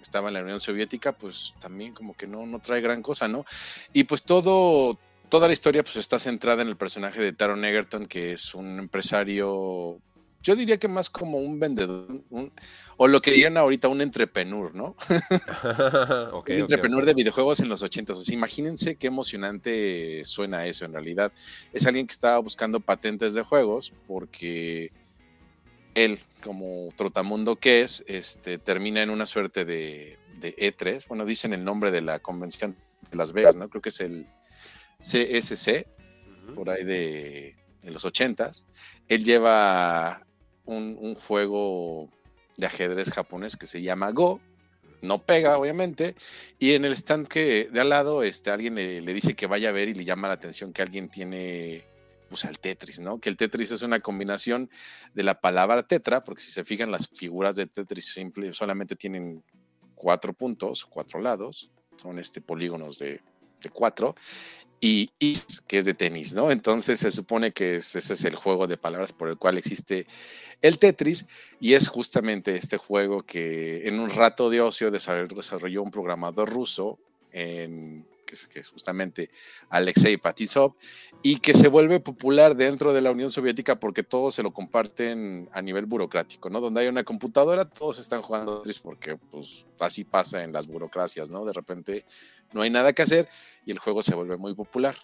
estaba 0.03 0.29
en 0.29 0.35
la 0.35 0.43
Unión 0.43 0.61
Soviética, 0.61 1.13
pues 1.13 1.53
también 1.61 1.93
como 1.93 2.15
que 2.15 2.27
no, 2.27 2.47
no 2.47 2.59
trae 2.61 2.81
gran 2.81 3.03
cosa, 3.03 3.29
¿no? 3.29 3.45
Y 3.93 4.05
pues 4.05 4.23
todo, 4.23 4.99
toda 5.33 5.47
la 5.47 5.55
historia 5.55 5.83
pues 5.83 5.97
está 5.97 6.19
centrada 6.19 6.61
en 6.61 6.69
el 6.69 6.77
personaje 6.77 7.19
de 7.19 7.33
Taron 7.33 7.65
Egerton, 7.65 8.05
que 8.05 8.33
es 8.35 8.55
un 8.55 8.79
empresario, 8.79 9.99
yo 10.43 10.55
diría 10.55 10.77
que 10.77 10.89
más 10.89 11.09
como 11.09 11.39
un 11.39 11.59
vendedor, 11.59 12.07
un- 12.29 12.53
o 12.99 13.09
lo 13.09 13.23
que 13.23 13.31
dirían 13.31 13.57
ahorita 13.57 13.89
un 13.89 14.03
entrepreneur, 14.03 14.75
¿no? 14.75 14.95
Ok, 16.35 16.51
un 16.51 16.57
entrepreneur 16.57 17.07
de 17.07 17.15
videojuegos 17.15 17.61
en 17.61 17.71
los 17.71 17.83
80. 17.83 18.13
O 18.13 18.17
sea, 18.21 18.35
imagínense 18.35 18.97
qué 18.97 19.07
emocionante 19.07 20.23
suena 20.27 20.67
eso 20.67 20.85
en 20.85 20.93
realidad. 20.93 21.33
Es 21.73 21.87
alguien 21.87 22.07
que 22.07 22.13
estaba 22.13 22.37
buscando 22.39 22.81
patentes 22.81 23.33
de 23.33 23.41
juegos 23.41 23.95
porque 24.07 24.93
él, 25.95 26.21
como 26.45 26.91
trotamundo 26.95 27.57
que 27.57 27.81
es, 27.81 28.05
este, 28.07 28.59
termina 28.59 29.01
en 29.03 29.09
una 29.09 29.25
suerte 29.25 29.65
de, 29.65 30.19
de 30.41 30.55
E3. 30.57 31.09
Bueno, 31.09 31.25
dicen 31.25 31.55
el 31.55 31.65
nombre 31.65 31.91
de 31.91 32.03
la 32.03 32.19
convención 32.19 32.77
de 33.11 33.17
Las 33.17 33.33
Vegas, 33.33 33.57
¿no? 33.57 33.71
Creo 33.71 33.81
que 33.81 33.89
es 33.89 34.01
el 34.01 34.27
CSC, 35.03 35.87
por 36.55 36.71
ahí 36.71 36.85
de, 36.85 37.57
de 37.83 37.91
los 37.91 38.05
80s. 38.05 38.65
Él 39.09 39.25
lleva 39.25 40.27
un, 40.65 40.97
un 40.99 41.15
juego 41.15 42.09
de 42.57 42.67
ajedrez 42.67 43.11
japonés 43.11 43.57
que 43.57 43.67
se 43.67 43.83
llama 43.83 44.11
Go. 44.13 44.41
No 45.01 45.25
pega, 45.25 45.59
obviamente. 45.59 46.15
Y 46.59 46.73
en 46.73 46.85
el 46.85 46.93
stand 46.93 47.27
que 47.27 47.69
de 47.73 47.81
al 47.81 47.89
lado, 47.89 48.23
este, 48.23 48.51
alguien 48.51 48.77
le, 48.77 49.01
le 49.01 49.13
dice 49.13 49.35
que 49.35 49.47
vaya 49.47 49.71
a 49.71 49.73
ver 49.73 49.89
y 49.89 49.95
le 49.95 50.05
llama 50.05 50.29
la 50.29 50.35
atención 50.35 50.73
que 50.73 50.83
alguien 50.83 51.09
tiene 51.09 51.85
pues 52.29 52.47
al 52.47 52.59
Tetris, 52.59 52.99
¿no? 52.99 53.21
Que 53.21 53.29
el 53.29 53.37
Tetris 53.37 53.73
es 53.73 53.83
una 53.83 54.01
combinación 54.01 54.71
de 55.13 55.23
la 55.23 55.39
palabra 55.39 55.83
tetra, 55.83 56.25
porque 56.25 56.41
si 56.41 56.51
se 56.51 56.65
fijan 56.65 56.91
las 56.91 57.09
figuras 57.09 57.57
de 57.57 57.67
Tetris 57.67 58.11
simple 58.11 58.55
solamente 58.55 58.97
tienen 58.97 59.45
cuatro 59.95 60.33
puntos, 60.33 60.87
cuatro 60.87 61.21
lados, 61.21 61.71
son 61.97 62.19
este 62.19 62.41
polígonos 62.41 62.99
de, 62.99 63.21
de 63.61 63.69
cuatro, 63.69 64.15
y 64.85 65.13
is, 65.21 65.63
que 65.69 65.79
es 65.79 65.85
de 65.85 65.95
tenis, 65.95 66.35
¿no? 66.35 66.51
Entonces 66.51 66.99
se 66.99 67.13
supone 67.13 67.53
que 67.53 67.77
es- 67.77 67.95
ese 67.95 68.15
es 68.15 68.25
el 68.25 68.35
juego 68.35 68.67
de 68.67 68.77
palabras 68.77 69.13
por 69.13 69.29
el 69.29 69.39
cual 69.39 69.57
existe 69.57 70.07
el 70.61 70.79
Tetris, 70.79 71.25
y 71.61 71.75
es 71.75 71.87
justamente 71.89 72.57
este 72.57 72.79
juego 72.79 73.23
que 73.23 73.87
en 73.87 74.01
un 74.01 74.11
rato 74.11 74.51
de 74.51 74.61
ocio 74.61 74.91
desarrolló, 74.91 75.83
un 75.83 75.93
programador 75.93 76.51
ruso, 76.51 76.99
que, 77.31 78.03
es, 78.55 78.69
justamente 78.69 79.31
Alexei 79.69 80.17
Patisov, 80.17 80.75
y 81.23 81.37
que 81.39 81.55
se 81.55 81.69
vuelve 81.69 82.01
popular 82.01 82.57
dentro 82.57 82.93
de 82.93 83.01
la 83.01 83.11
Unión 83.13 83.31
Soviética 83.31 83.77
porque 83.77 84.03
todos 84.03 84.35
se 84.35 84.43
lo 84.43 84.53
comparten 84.53 85.49
a 85.53 85.63
nivel 85.63 85.87
burocrático, 85.87 86.51
¿no? 86.51 86.61
Donde 86.61 86.81
hay 86.81 86.89
una 86.89 87.05
computadora, 87.05 87.65
todos 87.65 87.99
están 87.99 88.23
jugando 88.23 88.63
porque 88.83 89.17
pues 89.31 89.65
así 89.79 90.05
pasa 90.05 90.43
en 90.43 90.53
las 90.53 90.67
burocracias, 90.67 91.31
¿no? 91.31 91.45
De 91.45 91.53
repente 91.53 92.05
no 92.53 92.63
hay 92.63 92.71
nada 92.71 92.93
que 92.93 93.03
hacer 93.03 93.29
y 93.65 93.71
el 93.71 93.79
juego 93.79 94.03
se 94.03 94.15
vuelve 94.15 94.37
muy 94.37 94.55
popular. 94.55 94.97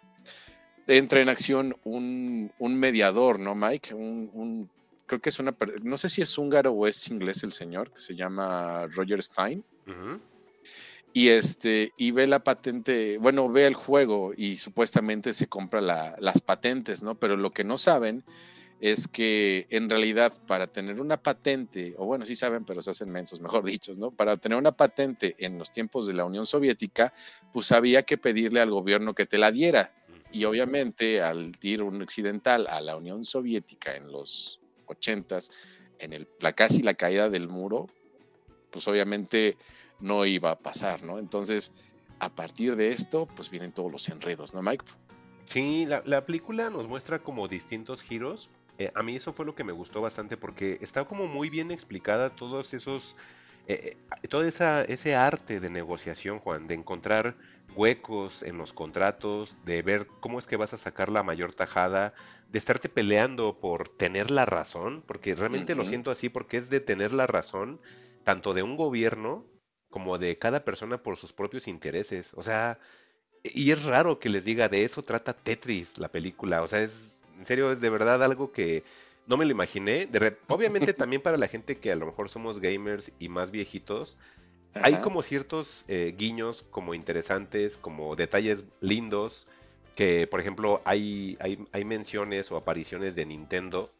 Entra 0.86 1.20
en 1.20 1.28
acción 1.28 1.77
un, 1.85 2.51
un 2.59 2.81
mediador, 2.81 3.39
¿no, 3.39 3.55
Mike? 3.55 3.95
Un, 3.95 4.31
un- 4.32 4.70
creo 5.07 5.20
que 5.20 5.28
es 5.31 5.39
una, 5.39 5.55
no 5.82 5.97
sé 5.97 6.09
si 6.11 6.20
es 6.20 6.36
húngaro 6.36 6.73
o 6.73 6.86
es 6.86 7.09
inglés 7.09 7.43
el 7.43 7.53
señor, 7.53 7.90
que 7.93 8.01
se 8.01 8.15
llama 8.15 8.86
Roger 8.89 9.23
Stein 9.23 9.65
Ujú. 9.86 10.16
Y 11.19 11.31
este 11.31 11.93
y 11.97 12.12
ve 12.12 12.28
la 12.28 12.45
patente, 12.45 13.19
bueno, 13.19 13.49
ve 13.49 13.66
el 13.66 13.74
juego 13.74 14.32
y 14.36 14.57
supuestamente 14.57 15.32
se 15.32 15.49
compra 15.49 15.81
la- 15.81 16.15
las 16.20 16.40
patentes, 16.40 17.03
¿no? 17.03 17.16
Pero 17.19 17.36
lo 17.36 17.51
que 17.51 17.65
no 17.65 17.77
saben 17.77 18.23
es 18.81 19.09
que 19.09 19.66
en 19.70 19.90
realidad 19.90 20.32
para 20.47 20.69
tener 20.69 21.01
una 21.01 21.16
patente, 21.20 21.97
o 21.99 22.05
bueno, 22.07 22.24
sí 22.24 22.36
saben, 22.36 22.65
pero 22.65 22.82
se 22.82 22.90
hacen 22.90 23.11
mensos, 23.11 23.40
mejor 23.51 23.65
dichos, 23.65 23.99
¿no? 23.99 24.12
Para 24.12 24.36
tener 24.36 24.57
una 24.57 24.70
patente 24.70 25.35
en 25.39 25.59
los 25.59 25.73
tiempos 25.73 26.07
de 26.07 26.15
la 26.15 26.24
Unión 26.24 26.47
Soviética, 26.47 27.12
pues 27.53 27.73
había 27.73 28.05
que 28.05 28.16
pedirle 28.16 28.61
al 28.61 28.70
gobierno 28.70 29.12
que 29.12 29.27
te 29.27 29.39
la 29.39 29.51
diera. 29.51 29.93
Y 30.31 30.45
obviamente 30.45 31.20
al 31.20 31.51
ir 31.62 31.82
un 31.82 32.01
occidental 32.01 32.69
a 32.69 32.81
la 32.81 32.97
Unión 32.97 33.24
Soviética 33.24 33.97
en 33.97 34.12
los 34.12 34.61
80s, 34.86 35.51
en 35.99 36.12
el, 36.12 36.28
la 36.39 36.53
casi 36.53 36.85
la 36.85 36.95
caída 36.95 37.28
del 37.28 37.49
muro, 37.49 37.89
pues 38.70 38.86
obviamente 38.86 39.57
no 40.00 40.24
iba 40.24 40.50
a 40.50 40.58
pasar, 40.58 41.02
¿no? 41.02 41.18
Entonces, 41.18 41.72
a 42.18 42.28
partir 42.28 42.76
de 42.76 42.92
esto, 42.92 43.26
pues 43.26 43.50
vienen 43.50 43.72
todos 43.72 43.90
los 43.90 44.08
enredos, 44.08 44.54
¿no, 44.54 44.62
Mike? 44.62 44.84
Sí, 45.46 45.86
la, 45.86 46.02
la 46.04 46.26
película 46.26 46.70
nos 46.70 46.88
muestra 46.88 47.18
como 47.18 47.48
distintos 47.48 48.02
giros. 48.02 48.50
Eh, 48.78 48.92
a 48.94 49.02
mí 49.02 49.16
eso 49.16 49.32
fue 49.32 49.46
lo 49.46 49.54
que 49.54 49.64
me 49.64 49.72
gustó 49.72 50.00
bastante 50.00 50.36
porque 50.36 50.78
está 50.80 51.04
como 51.04 51.26
muy 51.26 51.50
bien 51.50 51.70
explicada 51.70 52.30
todos 52.30 52.74
esos, 52.74 53.16
eh, 53.66 53.96
eh, 54.22 54.28
todo 54.28 54.44
esa, 54.44 54.82
ese 54.82 55.16
arte 55.16 55.58
de 55.58 55.70
negociación, 55.70 56.38
Juan, 56.38 56.68
de 56.68 56.74
encontrar 56.74 57.36
huecos 57.74 58.42
en 58.42 58.56
los 58.56 58.72
contratos, 58.72 59.56
de 59.64 59.82
ver 59.82 60.06
cómo 60.20 60.38
es 60.38 60.46
que 60.46 60.56
vas 60.56 60.74
a 60.74 60.76
sacar 60.76 61.08
la 61.08 61.22
mayor 61.22 61.54
tajada, 61.54 62.14
de 62.50 62.58
estarte 62.58 62.88
peleando 62.88 63.58
por 63.58 63.88
tener 63.88 64.30
la 64.30 64.46
razón, 64.46 65.02
porque 65.06 65.34
realmente 65.34 65.74
lo 65.74 65.84
siento 65.84 66.10
así, 66.10 66.28
porque 66.28 66.56
es 66.56 66.70
de 66.70 66.80
tener 66.80 67.12
la 67.12 67.26
razón, 67.26 67.80
tanto 68.24 68.54
de 68.54 68.62
un 68.62 68.76
gobierno 68.76 69.44
como 69.90 70.19
de 70.19 70.39
cada 70.39 70.65
persona 70.65 71.02
por 71.02 71.16
sus 71.16 71.32
propios 71.32 71.69
intereses. 71.69 72.32
O 72.35 72.43
sea, 72.43 72.78
y 73.44 73.70
es 73.70 73.85
raro 73.85 74.19
que 74.19 74.28
les 74.28 74.44
diga 74.44 74.69
de 74.69 74.85
eso 74.85 75.05
trata 75.05 75.35
Tetris, 75.35 75.98
la 75.98 76.10
película. 76.10 76.62
O 76.62 76.66
sea, 76.69 76.82
es 76.82 77.23
en 77.39 77.47
serio, 77.47 77.73
es 77.73 77.81
de 77.81 77.90
verdad 77.90 78.23
algo 78.23 78.52
que 78.52 78.85
no 79.27 79.36
me 79.36 79.44
lo 79.44 79.52
imaginé. 79.52 80.06
De 80.06 80.19
re- 80.19 80.39
Obviamente 80.48 80.93
también 80.94 81.23
para 81.23 81.36
la 81.36 81.48
gente 81.48 81.78
que 81.78 81.93
a 81.93 81.97
lo 81.97 82.06
mejor 82.06 82.28
somos 82.28 82.60
gamers 82.60 83.12
y 83.19 83.28
más 83.28 83.51
viejitos, 83.51 84.19
hay 84.81 84.98
como 84.98 85.23
ciertos 85.23 85.85
eh, 85.89 86.15
guiños 86.16 86.65
como 86.70 86.94
interesantes, 86.94 87.78
como 87.78 88.16
detalles 88.16 88.65
lindos, 88.81 89.48
que 89.94 90.27
por 90.28 90.40
ejemplo 90.40 90.82
hay, 90.85 91.36
hay, 91.40 91.59
hay 91.73 91.85
menciones 91.85 92.51
o 92.52 92.56
apariciones 92.56 93.15
de 93.16 93.27
Nintendo. 93.27 93.93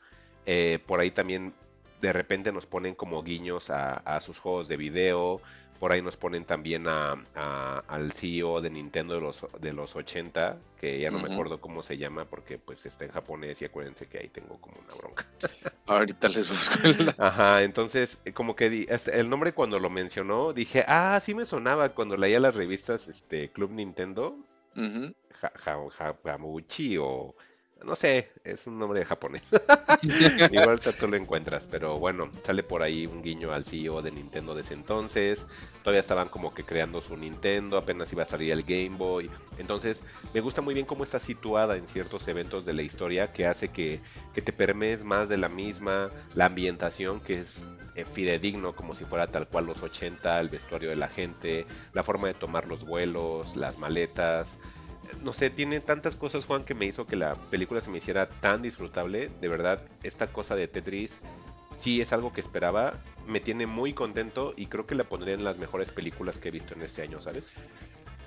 eh, 0.47 0.79
por 0.87 1.01
ahí 1.01 1.11
también 1.11 1.55
de 2.01 2.13
repente 2.13 2.53
nos 2.53 2.67
ponen 2.67 2.95
como 2.95 3.23
guiños 3.23 3.71
a, 3.71 3.95
a 3.99 4.21
sus 4.21 4.39
juegos 4.39 4.69
de 4.69 4.77
video. 4.77 5.43
Por 5.79 5.93
ahí 5.93 6.03
nos 6.03 6.17
ponen 6.17 6.45
también 6.45 6.89
a, 6.89 7.13
a- 7.37 7.85
al 7.87 8.13
CEO 8.13 8.61
de 8.61 8.69
Nintendo 8.71 9.15
de 9.15 9.21
los, 9.21 9.47
de 9.61 9.73
los 9.73 9.95
80, 9.95 10.59
que 10.81 10.99
ya 10.99 11.11
no 11.11 11.19
me 11.21 11.33
acuerdo 11.33 11.61
cómo 11.61 11.83
se 11.83 11.97
llama 11.97 12.25
porque 12.25 12.59
pues 12.59 12.85
está 12.85 13.05
en 13.05 13.13
japonés 13.13 13.63
y 13.63 13.65
acuérdense 13.65 14.07
que 14.07 14.19
ahí 14.19 14.29
tengo 14.29 14.61
como 14.61 14.77
una 14.85 14.95
bronca. 14.95 15.27
Ahorita 15.87 16.29
les 16.29 16.49
busco 16.51 16.79
el... 16.83 17.15
Ajá, 17.19 17.63
entonces, 17.63 18.19
eh, 18.25 18.33
como 18.33 18.57
que 18.57 18.69
di- 18.71 18.87
el 19.13 19.31
nombre 19.31 19.53
cuando 19.55 19.79
lo 19.79 19.89
mencionó, 19.89 20.53
dije, 20.53 20.85
ah, 20.89 21.21
sí 21.25 21.35
me 21.35 21.47
sonaba 21.47 21.91
cuando 21.91 22.17
leía 22.17 22.41
las 22.41 22.55
revistas 22.57 23.07
este, 23.09 23.51
Club 23.51 23.71
Nintendo, 23.71 24.37
Ujú. 24.77 25.15
Ja- 25.41 25.53
Ja- 25.55 25.79
Ja- 25.91 26.17
Jamuchi 26.25 26.97
o 26.99 27.35
no 27.85 27.97
sé, 27.97 28.31
es 28.45 28.67
un 28.67 28.79
nombre 28.79 29.05
japonés. 29.05 29.43
Igual 30.51 30.81
tú 30.81 31.07
lo 31.07 31.17
encuentras, 31.17 31.67
pero 31.71 31.99
bueno, 31.99 32.31
sale 32.43 32.63
por 32.63 32.83
ahí 32.83 33.07
un 33.07 33.23
guiño 33.23 33.53
al 33.53 33.65
CEO 33.65 34.03
de 34.03 34.11
Nintendo 34.11 34.55
de 34.55 34.63
ese 34.63 34.75
entonces. 34.75 35.47
Todavía 35.83 36.01
estaban 36.01 36.29
como 36.29 36.53
que 36.53 36.65
creando 36.65 37.01
su 37.01 37.17
Nintendo, 37.17 37.79
apenas 37.79 38.13
iba 38.13 38.25
a 38.25 38.27
salir 38.27 38.53
el 38.53 38.65
Game 38.65 38.97
Boy. 38.97 39.31
Entonces, 39.59 40.03
me 40.35 40.41
gusta 40.41 40.61
muy 40.61 40.75
bien 40.75 40.87
cómo 40.87 41.05
está 41.05 41.19
situada 41.19 41.77
en 41.77 41.87
ciertos 41.89 42.27
eventos 42.29 42.67
de 42.67 42.75
la 42.75 42.83
historia 42.83 43.33
que 43.33 43.47
hace 43.47 43.69
que, 43.69 44.01
que 44.35 44.43
te 44.43 44.53
permees 44.53 45.05
más 45.05 45.29
de 45.29 45.39
la 45.39 45.49
misma, 45.49 46.11
la 46.35 46.47
ambientación 46.47 47.21
que 47.21 47.41
es 47.41 47.63
eh, 47.95 48.05
fidedigno, 48.05 48.75
como 48.75 48.95
si 48.95 49.05
fuera 49.05 49.29
tal 49.29 49.47
cual 49.49 49.67
los 49.67 49.83
80, 49.83 50.41
el 50.41 50.49
vestuario 50.49 50.91
de 50.91 50.97
la 50.97 51.09
gente, 51.09 51.67
la 51.95 52.03
forma 52.03 52.29
de 52.29 52.35
tomar 52.35 52.69
los 52.69 52.85
vuelos, 52.85 53.57
las 53.57 53.79
maletas 53.79 54.59
no 55.23 55.33
sé, 55.33 55.51
tiene 55.51 55.81
tantas 55.81 56.17
cosas, 56.17 56.45
Juan, 56.45 56.65
que 56.65 56.75
me 56.75 56.87
hizo 56.87 57.07
que 57.07 57.17
la 57.17 57.35
película 57.35 57.81
se 57.81 57.91
me 57.91 57.99
hiciera 57.99 58.29
tan 58.29 58.63
disfrutable. 58.63 59.31
De 59.41 59.49
verdad, 59.49 59.83
esta 60.03 60.29
cosa 60.29 60.57
de 60.57 60.69
Tetris 60.69 61.21
sí 61.79 62.01
es 62.01 62.13
algo 62.13 62.33
que 62.33 62.41
esperaba. 62.41 62.95
Me 63.27 63.41
tiene 63.41 63.67
muy 63.67 63.93
contento 63.93 64.55
y 64.57 64.67
creo 64.67 64.87
que 64.87 64.95
la 64.95 65.05
pondría 65.05 65.35
en 65.35 65.45
las 65.45 65.59
mejores 65.59 65.91
películas 65.91 66.39
que 66.39 66.49
he 66.49 66.53
visto 66.53 66.75
en 66.75 66.83
este 66.83 67.03
año, 67.03 67.21
¿sabes? 67.21 67.55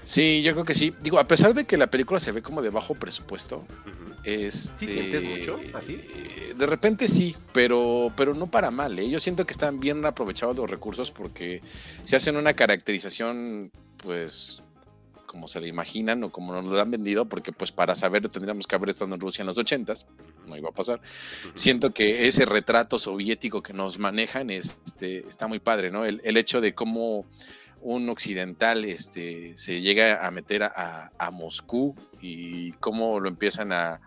Sí, 0.03 0.41
yo 0.41 0.53
creo 0.53 0.65
que 0.65 0.73
sí. 0.73 0.93
Digo, 1.01 1.19
a 1.19 1.27
pesar 1.27 1.53
de 1.53 1.65
que 1.65 1.77
la 1.77 1.87
película 1.87 2.19
se 2.19 2.31
ve 2.31 2.41
como 2.41 2.61
de 2.61 2.69
bajo 2.69 2.95
presupuesto, 2.95 3.63
es 4.23 4.71
¿Sí 4.75 4.87
sientes 4.87 5.23
mucho 5.23 5.59
así? 5.73 6.01
Eh, 6.01 6.55
de 6.57 6.65
repente 6.65 7.07
sí, 7.07 7.35
pero, 7.53 8.11
pero 8.17 8.33
no 8.33 8.47
para 8.47 8.71
mal. 8.71 8.97
¿eh? 8.97 9.09
Yo 9.09 9.19
siento 9.19 9.45
que 9.45 9.53
están 9.53 9.79
bien 9.79 10.03
aprovechados 10.05 10.57
los 10.57 10.69
recursos 10.69 11.11
porque 11.11 11.61
se 12.05 12.15
hacen 12.15 12.35
una 12.35 12.53
caracterización, 12.53 13.71
pues, 13.97 14.60
como 15.31 15.47
se 15.47 15.61
le 15.61 15.69
imaginan 15.69 16.21
o 16.25 16.29
como 16.29 16.51
nos 16.51 16.65
lo 16.65 16.81
han 16.81 16.91
vendido, 16.91 17.23
porque 17.23 17.53
pues 17.53 17.71
para 17.71 17.95
saber 17.95 18.27
tendríamos 18.27 18.67
que 18.67 18.75
haber 18.75 18.89
estado 18.89 19.13
en 19.15 19.21
Rusia 19.21 19.43
en 19.43 19.47
los 19.47 19.57
ochentas, 19.57 20.05
no 20.45 20.57
iba 20.57 20.67
a 20.67 20.73
pasar. 20.73 20.99
Siento 21.55 21.93
que 21.93 22.27
ese 22.27 22.43
retrato 22.43 22.99
soviético 22.99 23.63
que 23.63 23.71
nos 23.71 23.97
manejan 23.97 24.49
este, 24.49 25.25
está 25.25 25.47
muy 25.47 25.59
padre, 25.59 25.89
¿no? 25.89 26.03
El, 26.03 26.35
hecho 26.35 26.59
de 26.59 26.75
cómo 26.75 27.25
un 27.79 28.09
occidental 28.09 28.83
este, 28.83 29.53
se 29.55 29.79
llega 29.79 30.27
a 30.27 30.31
meter 30.31 30.63
a, 30.63 31.13
a 31.17 31.31
Moscú 31.31 31.95
y 32.19 32.73
cómo 32.73 33.21
lo 33.21 33.29
empiezan 33.29 33.71
a, 33.71 34.01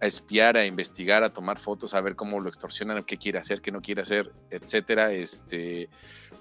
a 0.00 0.06
espiar, 0.06 0.56
a 0.56 0.66
investigar, 0.66 1.22
a 1.24 1.32
tomar 1.32 1.58
fotos, 1.58 1.94
a 1.94 2.00
ver 2.02 2.14
cómo 2.14 2.40
lo 2.40 2.48
extorsionan, 2.48 3.04
qué 3.04 3.16
quiere 3.16 3.38
hacer, 3.38 3.62
qué 3.62 3.72
no 3.72 3.80
quiere 3.80 4.02
hacer, 4.02 4.32
etcétera, 4.50 5.12
este, 5.12 5.88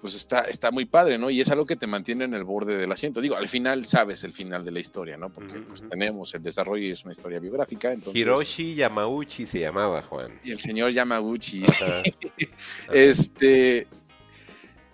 pues 0.02 0.16
está, 0.16 0.42
está 0.42 0.72
muy 0.72 0.86
padre, 0.86 1.18
¿no? 1.18 1.30
Y 1.30 1.42
es 1.42 1.50
algo 1.50 1.66
que 1.66 1.76
te 1.76 1.88
mantiene 1.88 2.26
en 2.26 2.34
el 2.34 2.44
borde 2.44 2.78
del 2.78 2.92
asiento. 2.92 3.22
Digo, 3.22 3.36
al 3.36 3.48
final 3.48 3.86
sabes 3.86 4.24
el 4.24 4.34
final 4.34 4.64
de 4.64 4.72
la 4.72 4.80
historia, 4.80 5.18
¿no? 5.18 5.30
Porque 5.30 5.60
pues, 5.60 5.88
tenemos 5.88 6.34
el 6.36 6.44
desarrollo 6.44 6.86
y 6.86 6.92
es 6.92 7.04
una 7.04 7.14
historia 7.14 7.40
biográfica. 7.40 7.92
Entonces, 7.92 8.20
Hiroshi 8.20 8.76
Yamauchi 8.76 9.48
se 9.48 9.60
llamaba, 9.60 10.02
Juan. 10.04 10.40
Y 10.44 10.52
el 10.52 10.60
señor 10.60 10.92
Yamauchi. 10.92 11.64
este, 12.94 13.78
eh, 13.80 13.88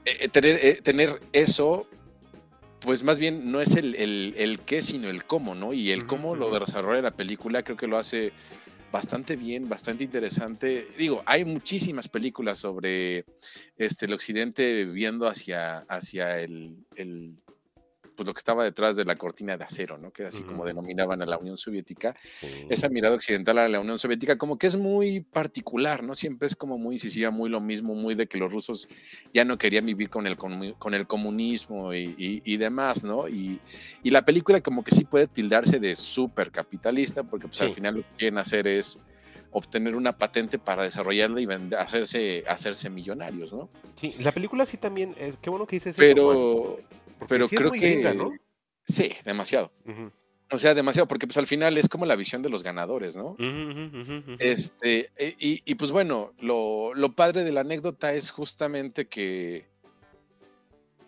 eh, 0.06 0.30
tener, 0.30 0.60
eh, 0.62 0.80
tener 0.82 1.22
eso, 1.32 1.88
pues 2.80 3.04
más 3.04 3.18
bien 3.18 3.52
no 3.52 3.62
es 3.62 3.76
el, 3.76 3.96
el, 3.96 4.60
qué, 4.66 4.82
sino 4.82 5.10
el 5.10 5.26
cómo, 5.26 5.56
¿no? 5.56 5.74
Y 5.74 5.92
el 5.92 6.06
cómo 6.06 6.36
lo 6.36 6.58
desarrolla 6.60 7.02
la 7.02 7.12
película 7.12 7.64
creo 7.64 7.78
que 7.78 7.88
lo 7.88 7.98
hace 7.98 8.34
bastante 8.94 9.36
bien, 9.36 9.68
bastante 9.68 10.04
interesante. 10.04 10.86
Digo, 11.00 11.24
hay 11.26 11.44
muchísimas 11.44 12.08
películas 12.08 12.60
sobre 12.60 13.26
este, 13.76 14.06
el 14.06 14.14
occidente 14.14 14.86
viendo 14.86 15.28
hacia, 15.28 15.80
hacia 15.80 16.40
el, 16.40 16.76
pues 18.16 18.28
lo 18.28 18.34
que 18.34 18.40
estaba 18.40 18.64
detrás 18.64 18.96
de 18.96 19.06
la 19.06 19.16
cortina 19.16 19.58
de 19.58 19.64
acero, 19.64 19.98
¿no? 19.98 20.12
Que 20.12 20.26
así 20.26 20.42
como 20.44 20.66
denominaban 20.66 21.22
a 21.22 21.26
la 21.26 21.38
Unión 21.38 21.58
Soviética. 21.58 22.16
Esa 22.70 22.90
mirada 22.90 23.16
occidental 23.16 23.58
a 23.58 23.68
la 23.68 23.80
Unión 23.80 24.00
Soviética 24.00 24.38
como 24.38 24.58
que 24.58 24.68
es 24.68 24.76
muy 24.76 25.22
particular, 25.22 26.04
¿no? 26.04 26.16
Siempre 26.16 26.48
es 26.48 26.56
como 26.56 26.78
muy 26.78 26.96
incisiva, 26.96 27.32
muy 27.32 27.50
lo 27.50 27.62
mismo, 27.62 27.96
muy 27.96 28.16
de 28.16 28.28
que 28.28 28.38
los 28.38 28.52
rusos 28.52 28.88
ya 29.34 29.46
no 29.46 29.58
querían 29.58 29.86
vivir 29.86 30.10
con 30.10 30.28
el, 30.28 30.38
con 30.38 30.94
el 30.94 31.08
comunismo 31.08 31.94
y, 31.94 32.58
demás, 32.58 33.04
¿no? 33.04 33.28
Y, 33.28 33.60
la 34.04 34.24
película 34.24 34.62
como 34.62 34.84
que 34.84 34.94
sí 34.94 35.06
puede 35.06 35.28
tildarse 35.28 35.80
de 35.80 35.96
súper 35.96 36.52
capitalista, 36.52 37.24
porque 37.24 37.48
pues 37.48 37.62
al 37.62 37.74
final 37.74 37.96
lo 37.96 38.02
que 38.02 38.18
quieren 38.18 38.38
hacer 38.38 38.68
es 38.68 39.00
obtener 39.54 39.96
una 39.96 40.18
patente 40.18 40.60
para 40.60 40.84
desarrollarla 40.84 41.42
y 41.42 41.48
hacerse, 41.76 42.44
hacerse 42.48 42.90
millonarios, 42.90 43.54
¿no? 43.54 43.70
Sí, 43.96 44.16
la 44.20 44.32
película 44.32 44.66
sí 44.66 44.78
también, 44.78 45.16
es, 45.18 45.38
qué 45.38 45.50
bueno 45.50 45.66
que 45.66 45.78
dices 45.78 45.96
Pero, 45.98 46.80
pero 47.28 47.48
creo 47.48 47.72
que... 47.72 48.14
¿no? 48.14 48.32
Sí, 48.86 49.12
demasiado. 49.26 49.72
O 50.52 50.60
sea, 50.60 50.74
demasiado, 50.74 51.08
porque 51.08 51.26
pues 51.26 51.38
al 51.38 51.48
final 51.48 51.78
es 51.78 51.90
como 51.90 52.06
la 52.06 52.16
visión 52.16 52.42
de 52.42 52.50
los 52.50 52.64
ganadores, 52.64 53.16
¿no? 53.16 53.36
este, 54.40 55.10
e, 55.18 55.36
y, 55.40 55.76
pues 55.76 55.92
bueno, 55.92 56.34
lo, 56.40 56.94
padre 57.16 57.44
de 57.44 57.52
la 57.52 57.62
anécdota 57.62 58.14
es 58.14 58.30
justamente 58.30 59.08
que, 59.08 59.66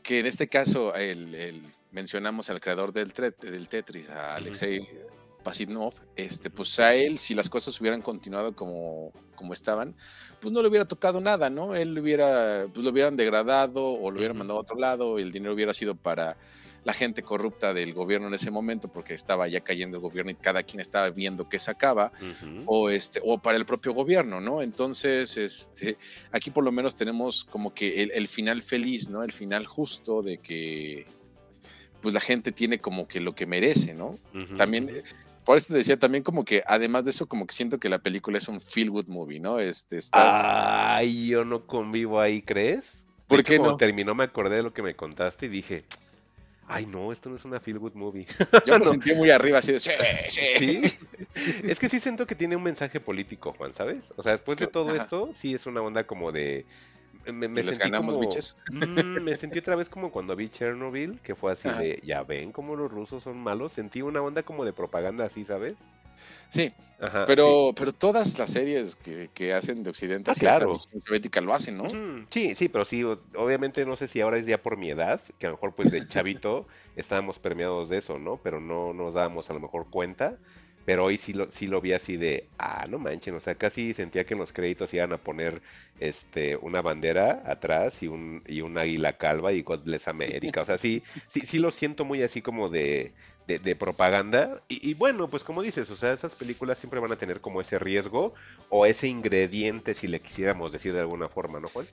que 0.02 0.20
en 0.20 0.26
este 0.26 0.48
caso 0.48 0.96
el, 0.96 1.62
mencionamos 1.92 2.50
al 2.50 2.62
creador 2.62 2.92
del, 2.92 3.14
del 3.40 3.70
Tetris, 3.70 4.10
a 4.10 4.36
Alexei 4.36 4.88
Pasitnov, 5.46 5.94
este, 6.16 6.50
pues 6.50 6.80
a 6.80 6.96
él, 6.96 7.20
si 7.20 7.36
las 7.36 7.50
cosas 7.50 7.80
hubieran 7.80 8.02
continuado 8.02 8.56
como, 8.56 9.14
como 9.36 9.54
estaban, 9.54 9.96
pues 10.42 10.52
no 10.52 10.62
le 10.64 10.68
hubiera 10.68 10.88
tocado 10.88 11.22
nada, 11.22 11.52
¿no? 11.52 11.76
Él 11.76 11.98
hubiera, 11.98 12.66
pues 12.74 12.84
lo 12.84 12.92
hubieran 12.92 13.16
degradado 13.16 13.94
o 13.94 14.10
lo 14.10 14.18
hubieran 14.18 14.38
mandado 14.38 14.60
a 14.60 14.64
otro 14.64 14.76
lado, 14.78 15.20
y 15.20 15.22
el 15.22 15.32
dinero 15.32 15.54
hubiera 15.54 15.74
sido 15.74 15.94
para 15.96 16.36
la 16.84 16.94
gente 16.94 17.22
corrupta 17.22 17.76
del 17.76 17.94
gobierno 17.94 18.28
en 18.28 18.34
ese 18.34 18.50
momento, 18.50 18.88
porque 18.88 19.14
estaba 19.14 19.48
ya 19.48 19.62
cayendo 19.62 19.98
el 19.98 20.02
gobierno 20.02 20.32
y 20.32 20.36
cada 20.36 20.64
quien 20.64 20.80
estaba 20.80 21.10
viendo 21.12 21.48
qué 21.48 21.60
sacaba, 21.60 22.12
o 22.66 22.90
este, 22.90 23.22
o 23.24 23.38
para 23.38 23.58
el 23.58 23.66
propio 23.68 23.94
gobierno, 23.94 24.42
¿no? 24.42 24.64
Entonces, 24.64 25.38
este, 25.38 25.98
aquí 26.32 26.50
por 26.50 26.64
lo 26.64 26.72
menos 26.72 26.96
tenemos 26.96 27.44
como 27.46 27.72
que 27.72 28.02
el, 28.02 28.28
final 28.28 28.64
feliz, 28.64 29.10
¿no? 29.10 29.24
El 29.24 29.32
final 29.32 29.68
justo 29.68 30.24
de 30.24 30.40
que 30.40 31.06
pues 32.02 32.14
la 32.14 32.22
gente 32.22 32.52
tiene 32.52 32.78
como 32.78 33.08
que 33.08 33.20
lo 33.20 33.34
que 33.34 33.48
merece, 33.48 33.96
¿no? 33.96 34.20
También 34.58 34.92
por 35.46 35.58
eso 35.58 35.68
te 35.68 35.76
decía 35.76 35.98
también 35.98 36.24
como 36.24 36.44
que, 36.44 36.64
además 36.66 37.06
de 37.06 37.12
eso, 37.12 37.28
como 37.28 37.46
que 37.46 37.54
siento 37.54 37.80
que 37.80 37.88
la 37.88 38.00
película 38.00 38.38
es 38.38 38.48
un 38.48 38.60
feel 38.60 38.90
good 38.90 39.08
movie, 39.08 39.40
¿no? 39.40 39.60
Este, 39.60 39.98
estás... 39.98 40.44
Ay, 40.48 41.28
yo 41.28 41.46
no 41.46 41.68
convivo 41.68 42.20
ahí, 42.20 42.42
¿crees? 42.42 42.84
¿Por 43.28 43.44
qué 43.44 43.60
no? 43.60 43.78
terminó 43.78 44.14
me 44.16 44.24
acordé 44.24 44.58
de 44.58 44.64
lo 44.64 44.74
que 44.74 44.82
me 44.84 44.96
contaste 44.96 45.48
y 45.48 45.50
dije, 45.50 45.86
ay 46.68 46.86
no, 46.86 47.12
esto 47.12 47.30
no 47.30 47.36
es 47.36 47.46
una 47.46 47.60
feel 47.60 47.80
good 47.80 47.94
movie. 47.94 48.28
Yo 48.66 48.80
me 48.80 48.86
sentí 48.90 49.14
muy 49.14 49.30
arriba, 49.30 49.60
así 49.60 49.72
de, 49.72 49.80
sí, 49.80 49.92
sí. 50.58 50.82
Es 51.64 51.80
que 51.80 51.90
sí 51.90 52.00
siento 52.00 52.26
que 52.26 52.36
tiene 52.36 52.56
un 52.56 52.64
mensaje 52.64 53.00
político, 53.00 53.54
Juan, 53.58 53.74
¿sabes? 53.74 54.14
O 54.16 54.24
sea, 54.24 54.34
después 54.34 54.58
de 54.58 54.68
todo 54.68 54.96
esto, 54.96 55.32
sí 55.36 55.54
es 55.54 55.66
una 55.66 55.82
onda 55.82 56.06
como 56.06 56.32
de 56.32 56.66
me, 57.32 57.48
me 57.48 57.64
sentí 57.64 57.80
ganamos, 57.80 58.16
como, 58.16 58.30
mm, 58.72 59.22
me 59.24 59.36
sentí 59.36 59.60
otra 59.60 59.76
vez 59.76 59.90
como 59.90 60.12
cuando 60.12 60.36
vi 60.36 60.50
Chernobyl, 60.50 61.20
que 61.22 61.36
fue 61.36 61.52
así 61.52 61.70
de, 61.70 62.02
ya 62.04 62.24
ven 62.24 62.52
cómo 62.52 62.76
los 62.76 62.92
rusos 62.92 63.24
son 63.24 63.38
malos. 63.38 63.74
Sentí 63.74 64.02
una 64.02 64.22
onda 64.22 64.44
como 64.44 64.66
de 64.66 64.74
propaganda 64.74 65.26
así, 65.26 65.46
¿sabes? 65.46 65.76
Sí, 66.50 66.72
pero, 67.28 67.74
pero 67.76 67.92
todas 67.92 68.38
las 68.38 68.52
series 68.52 68.96
que, 68.96 69.54
hacen 69.54 69.84
de 69.84 69.90
Occidente, 69.90 70.32
ah, 70.32 70.36
claro. 70.38 70.78
soviética 70.80 71.42
lo 71.42 71.54
hacen, 71.54 71.78
¿no? 71.78 71.90
Sí, 72.30 72.56
sí, 72.56 72.70
pero 72.70 72.86
sí, 72.86 73.04
obviamente 73.36 73.86
no 73.86 73.96
sé 73.96 74.08
si 74.08 74.22
ahora 74.22 74.38
es 74.38 74.46
ya 74.46 74.62
por 74.62 74.78
mi 74.78 74.90
edad, 74.90 75.22
que 75.38 75.48
a 75.48 75.50
lo 75.50 75.56
mejor 75.58 75.76
pues 75.76 75.92
de 75.92 76.08
chavito 76.08 76.68
estábamos 76.96 77.40
permeados 77.40 77.90
de 77.90 77.98
eso, 77.98 78.20
¿no? 78.20 78.38
Pero 78.38 78.62
no 78.62 78.94
nos 78.94 79.14
dábamos 79.14 79.50
a 79.50 79.54
lo 79.54 79.60
mejor 79.60 79.90
cuenta. 79.90 80.38
Pero 80.86 81.06
hoy 81.06 81.18
sí 81.18 81.34
lo, 81.34 81.50
sí 81.50 81.68
lo 81.68 81.82
vi 81.82 81.94
así 81.94 82.16
de, 82.16 82.48
ah, 82.60 82.86
no 82.88 83.00
manchen, 83.00 83.34
o 83.36 83.40
sea, 83.40 83.56
casi 83.56 83.94
sentía 83.94 84.24
que 84.24 84.36
en 84.36 84.40
los 84.40 84.54
créditos 84.54 84.94
iban 84.94 85.14
a 85.14 85.18
poner 85.18 85.62
este, 86.00 86.56
una 86.58 86.82
bandera 86.82 87.42
atrás 87.46 88.04
y 88.04 88.08
un, 88.08 88.44
y 88.48 88.62
águila 88.62 89.18
calva 89.18 89.52
y 89.52 89.64
God 89.64 89.84
Bless 89.84 90.08
America. 90.08 90.62
O 90.62 90.66
sea, 90.66 90.78
sí, 90.78 91.02
sí, 91.28 91.42
sí 91.46 91.58
lo 91.58 91.72
siento 91.72 92.06
muy 92.06 92.22
así 92.22 92.42
como 92.42 92.70
de, 92.70 93.14
de, 93.48 93.76
propaganda. 93.76 94.62
Y, 94.68 94.94
bueno, 94.94 95.28
pues 95.30 95.44
como 95.44 95.62
dices, 95.62 95.90
o 95.90 95.96
sea, 95.96 96.14
esas 96.14 96.36
películas 96.36 96.78
siempre 96.78 97.00
van 97.00 97.12
a 97.12 97.16
tener 97.16 97.42
como 97.42 97.62
ese 97.62 97.80
riesgo 97.80 98.34
o 98.70 98.86
ese 98.86 99.08
ingrediente, 99.08 99.94
si 99.94 100.08
le 100.08 100.20
quisiéramos 100.20 100.72
decir 100.72 100.94
de 100.94 101.00
alguna 101.00 101.30
forma, 101.30 101.60
¿no, 101.60 101.70
Juan? 101.70 101.88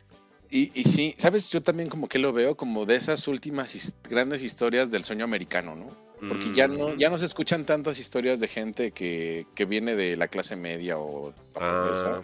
Y, 0.50 0.70
y 0.78 0.84
sí, 0.84 1.14
sabes, 1.16 1.48
yo 1.48 1.62
también 1.62 1.88
como 1.88 2.08
que 2.08 2.18
lo 2.18 2.32
veo 2.32 2.56
como 2.56 2.84
de 2.84 2.96
esas 2.96 3.26
últimas 3.26 3.94
grandes 4.08 4.42
historias 4.42 4.90
del 4.90 5.02
sueño 5.02 5.24
americano, 5.24 5.74
¿no? 5.74 6.11
Porque 6.28 6.52
ya 6.54 6.68
no, 6.68 6.94
ya 6.94 7.10
no 7.10 7.18
se 7.18 7.24
escuchan 7.24 7.66
tantas 7.66 7.98
historias 7.98 8.38
de 8.38 8.46
gente 8.46 8.92
que, 8.92 9.46
viene 9.68 9.96
de 9.96 10.16
la 10.16 10.28
clase 10.28 10.54
media 10.54 10.96
o 10.96 11.34
ah, 11.56 12.20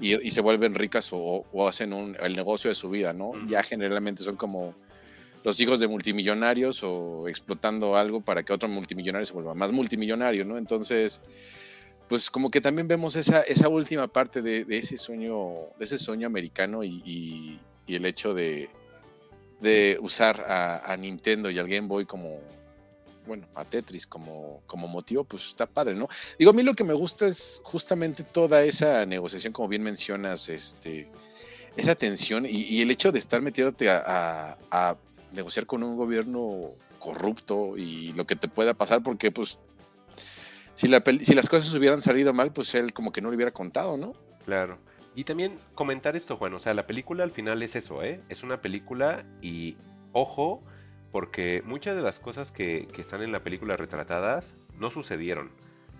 y, 0.00 0.30
se 0.30 0.40
vuelven 0.42 0.74
ricas 0.74 1.08
o, 1.12 1.46
hacen 1.66 1.94
un, 1.94 2.16
el 2.20 2.36
negocio 2.36 2.68
de 2.68 2.74
su 2.74 2.90
vida, 2.90 3.14
¿no? 3.14 3.32
Ya 3.46 3.62
generalmente 3.62 4.22
son 4.22 4.36
como 4.36 4.74
los 5.42 5.58
hijos 5.58 5.80
de 5.80 5.88
multimillonarios 5.88 6.82
o 6.82 7.28
explotando 7.28 7.96
algo 7.96 8.20
para 8.20 8.42
que 8.42 8.52
otro 8.52 8.68
multimillonario 8.68 9.24
se 9.24 9.32
vuelva 9.32 9.54
más 9.54 9.72
multimillonario, 9.72 10.44
¿no? 10.44 10.58
Entonces, 10.58 11.22
pues 12.08 12.28
como 12.28 12.50
que 12.50 12.60
también 12.60 12.88
vemos 12.88 13.16
esa, 13.16 13.40
esa 13.40 13.68
última 13.68 14.06
parte 14.08 14.42
de, 14.42 14.66
ese 14.68 14.98
sueño, 14.98 15.70
de 15.78 15.84
ese 15.86 15.96
sueño 15.96 16.26
americano 16.26 16.84
y, 16.84 17.58
el 17.86 18.06
hecho 18.06 18.34
de, 18.34 18.70
de 19.60 19.98
usar 20.00 20.44
a, 20.46 20.92
a, 20.92 20.96
Nintendo 20.96 21.50
y 21.50 21.58
al 21.58 21.66
Game 21.66 21.88
Boy 21.88 22.06
como 22.06 22.40
bueno, 23.30 23.46
a 23.54 23.64
Tetris 23.64 24.08
como, 24.08 24.60
como 24.66 24.88
motivo, 24.88 25.22
pues 25.22 25.46
está 25.46 25.64
padre, 25.64 25.94
¿no? 25.94 26.08
Digo, 26.36 26.50
a 26.50 26.52
mí 26.52 26.64
lo 26.64 26.74
que 26.74 26.82
me 26.82 26.94
gusta 26.94 27.28
es 27.28 27.60
justamente 27.62 28.24
toda 28.24 28.64
esa 28.64 29.06
negociación, 29.06 29.52
como 29.52 29.68
bien 29.68 29.84
mencionas, 29.84 30.48
este, 30.48 31.08
esa 31.76 31.94
tensión 31.94 32.44
y, 32.44 32.82
el 32.82 32.90
hecho 32.90 33.12
de 33.12 33.20
estar 33.20 33.40
metiéndote 33.40 33.88
a, 33.88 34.96
negociar 35.32 35.64
con 35.64 35.84
un 35.84 35.96
gobierno 35.96 36.72
corrupto 36.98 37.78
y 37.78 38.10
lo 38.14 38.26
que 38.26 38.34
te 38.34 38.48
pueda 38.48 38.74
pasar, 38.74 39.00
porque 39.00 39.30
pues 39.30 39.60
si, 40.74 40.88
la, 40.88 41.00
si 41.22 41.36
las 41.36 41.48
cosas 41.48 41.72
hubieran 41.72 42.02
salido 42.02 42.32
mal, 42.32 42.52
pues 42.52 42.74
él 42.74 42.92
como 42.92 43.12
que 43.12 43.20
no 43.20 43.30
le 43.30 43.36
hubiera 43.36 43.52
contado, 43.52 43.96
¿no? 43.96 44.14
Claro. 44.44 44.76
Y 45.14 45.22
también 45.22 45.56
comentar 45.76 46.16
esto, 46.16 46.36
Juan, 46.36 46.52
o 46.54 46.58
sea, 46.58 46.74
la 46.74 46.88
película 46.88 47.22
al 47.22 47.30
final 47.30 47.62
es 47.62 47.76
eso, 47.76 48.02
¿eh? 48.02 48.20
Es 48.28 48.42
una 48.42 48.60
película 48.60 49.24
y 49.40 49.76
ojo, 50.10 50.64
porque 51.10 51.62
muchas 51.64 51.96
de 51.96 52.02
las 52.02 52.20
cosas 52.20 52.52
que, 52.52 52.88
están 52.98 53.22
en 53.22 53.32
la 53.32 53.42
película 53.42 53.76
retratadas 53.76 54.54
no 54.78 54.90
sucedieron. 54.90 55.50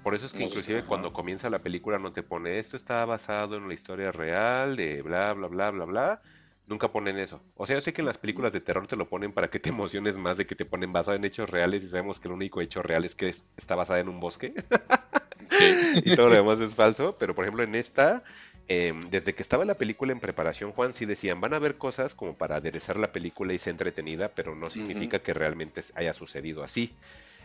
Por 0.03 0.15
eso 0.15 0.24
es 0.24 0.32
que 0.32 0.45
inclusive 0.45 0.85
cuando 0.85 1.12
comienza 1.12 1.51
la 1.51 1.59
película 1.59 1.99
no 1.99 2.12
te 2.12 2.23
pone 2.23 2.59
esto 2.59 2.77
está 2.77 3.05
basado 3.05 3.57
en 3.57 3.65
una 3.65 3.74
historia 3.74 4.12
real 4.12 4.77
de 4.77 5.03
bla 5.03 5.35
bla 5.35 5.49
bla 5.49 5.70
bla 5.70 5.85
bla. 5.85 6.23
Nunca 6.66 6.93
ponen 6.93 7.19
eso. 7.19 7.43
O 7.57 7.66
sea, 7.66 7.77
yo 7.77 7.81
sé 7.81 7.93
que 7.93 8.01
en 8.01 8.07
las 8.07 8.16
películas 8.16 8.53
de 8.53 8.61
terror 8.61 8.87
te 8.87 8.97
lo 8.97 9.09
ponen 9.09 9.32
para 9.32 9.51
que 9.51 9.59
te 9.59 9.70
emociones 9.70 10.16
más 10.16 10.37
de 10.37 10.47
que 10.47 10.55
te 10.55 10.65
ponen 10.65 10.93
basado 10.93 11.16
en 11.16 11.24
hechos 11.24 11.51
reales 11.51 11.82
y 11.82 11.89
sabemos 11.89 12.20
que 12.20 12.28
el 12.28 12.35
único 12.35 12.61
hecho 12.61 12.81
real 12.82 13.05
es 13.05 13.15
que 13.15 13.28
está 13.28 13.74
basada 13.74 13.99
en 13.99 14.09
un 14.09 14.20
bosque. 14.20 14.55
y 16.05 16.15
todo 16.15 16.28
lo 16.28 16.37
demás 16.37 16.61
es 16.61 16.74
falso. 16.74 17.16
Pero 17.19 17.35
por 17.35 17.45
ejemplo 17.45 17.65
en 17.65 17.74
esta 17.74 18.23
Em, 18.72 19.10
desde 19.10 19.34
que 19.34 19.42
estaba 19.42 19.64
la 19.64 19.74
película 19.74 20.12
en 20.12 20.20
preparación, 20.20 20.70
Juan, 20.70 20.94
sí 20.94 21.05
decían, 21.05 21.40
van 21.40 21.55
a 21.55 21.59
ver 21.59 21.76
cosas 21.76 22.14
como 22.14 22.38
para 22.38 22.55
aderezar 22.55 22.97
la 22.97 23.10
película 23.10 23.52
y 23.52 23.59
ser 23.59 23.72
entretenida, 23.72 24.28
pero 24.28 24.55
no 24.55 24.70
significa 24.70 25.18
que 25.18 25.34
realmente 25.34 25.82
haya 25.97 26.14
sucedido 26.14 26.62
así. 26.62 26.94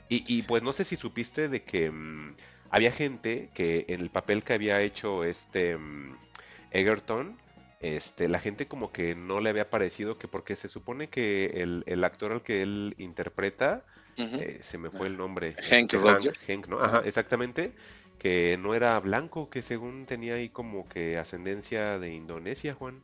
Y, 0.07 0.43
pues 0.43 0.61
no 0.61 0.71
sé 0.71 0.83
si 0.83 0.95
supiste 0.95 1.49
de 1.49 1.63
que 1.63 1.89
mm, 1.89 2.35
había 2.69 2.91
gente 2.91 3.49
que 3.55 3.85
en 3.87 4.01
el 4.01 4.11
papel 4.11 4.43
que 4.43 4.53
había 4.53 4.79
hecho 4.81 5.23
este 5.23 5.75
mm, 5.75 6.15
Egerton, 6.69 7.35
este, 7.79 8.29
la 8.29 8.37
gente 8.37 8.67
como 8.67 8.91
que 8.91 9.15
no 9.15 9.39
le 9.39 9.49
había 9.49 9.71
parecido 9.71 10.19
que 10.19 10.27
porque 10.27 10.55
se 10.55 10.67
supone 10.67 11.09
que 11.09 11.63
el, 11.87 12.03
actor 12.03 12.33
al 12.33 12.43
que 12.43 12.61
él 12.61 12.93
interpreta, 12.99 13.83
eh, 14.15 14.59
se 14.61 14.77
me 14.77 14.91
fue 14.91 15.07
el 15.07 15.17
nombre. 15.17 15.55
Hank, 15.71 15.91
este, 15.91 16.53
Hank 16.53 16.67
¿no? 16.67 16.79
Ajá, 16.79 17.01
exactamente 17.03 17.73
que 18.19 18.57
no 18.57 18.73
era 18.73 18.99
blanco, 18.99 19.49
que 19.49 19.61
según 19.61 20.05
tenía 20.05 20.35
ahí 20.35 20.49
como 20.49 20.87
que 20.87 21.17
ascendencia 21.17 21.99
de 21.99 22.13
Indonesia, 22.13 22.73
Juan. 22.73 23.01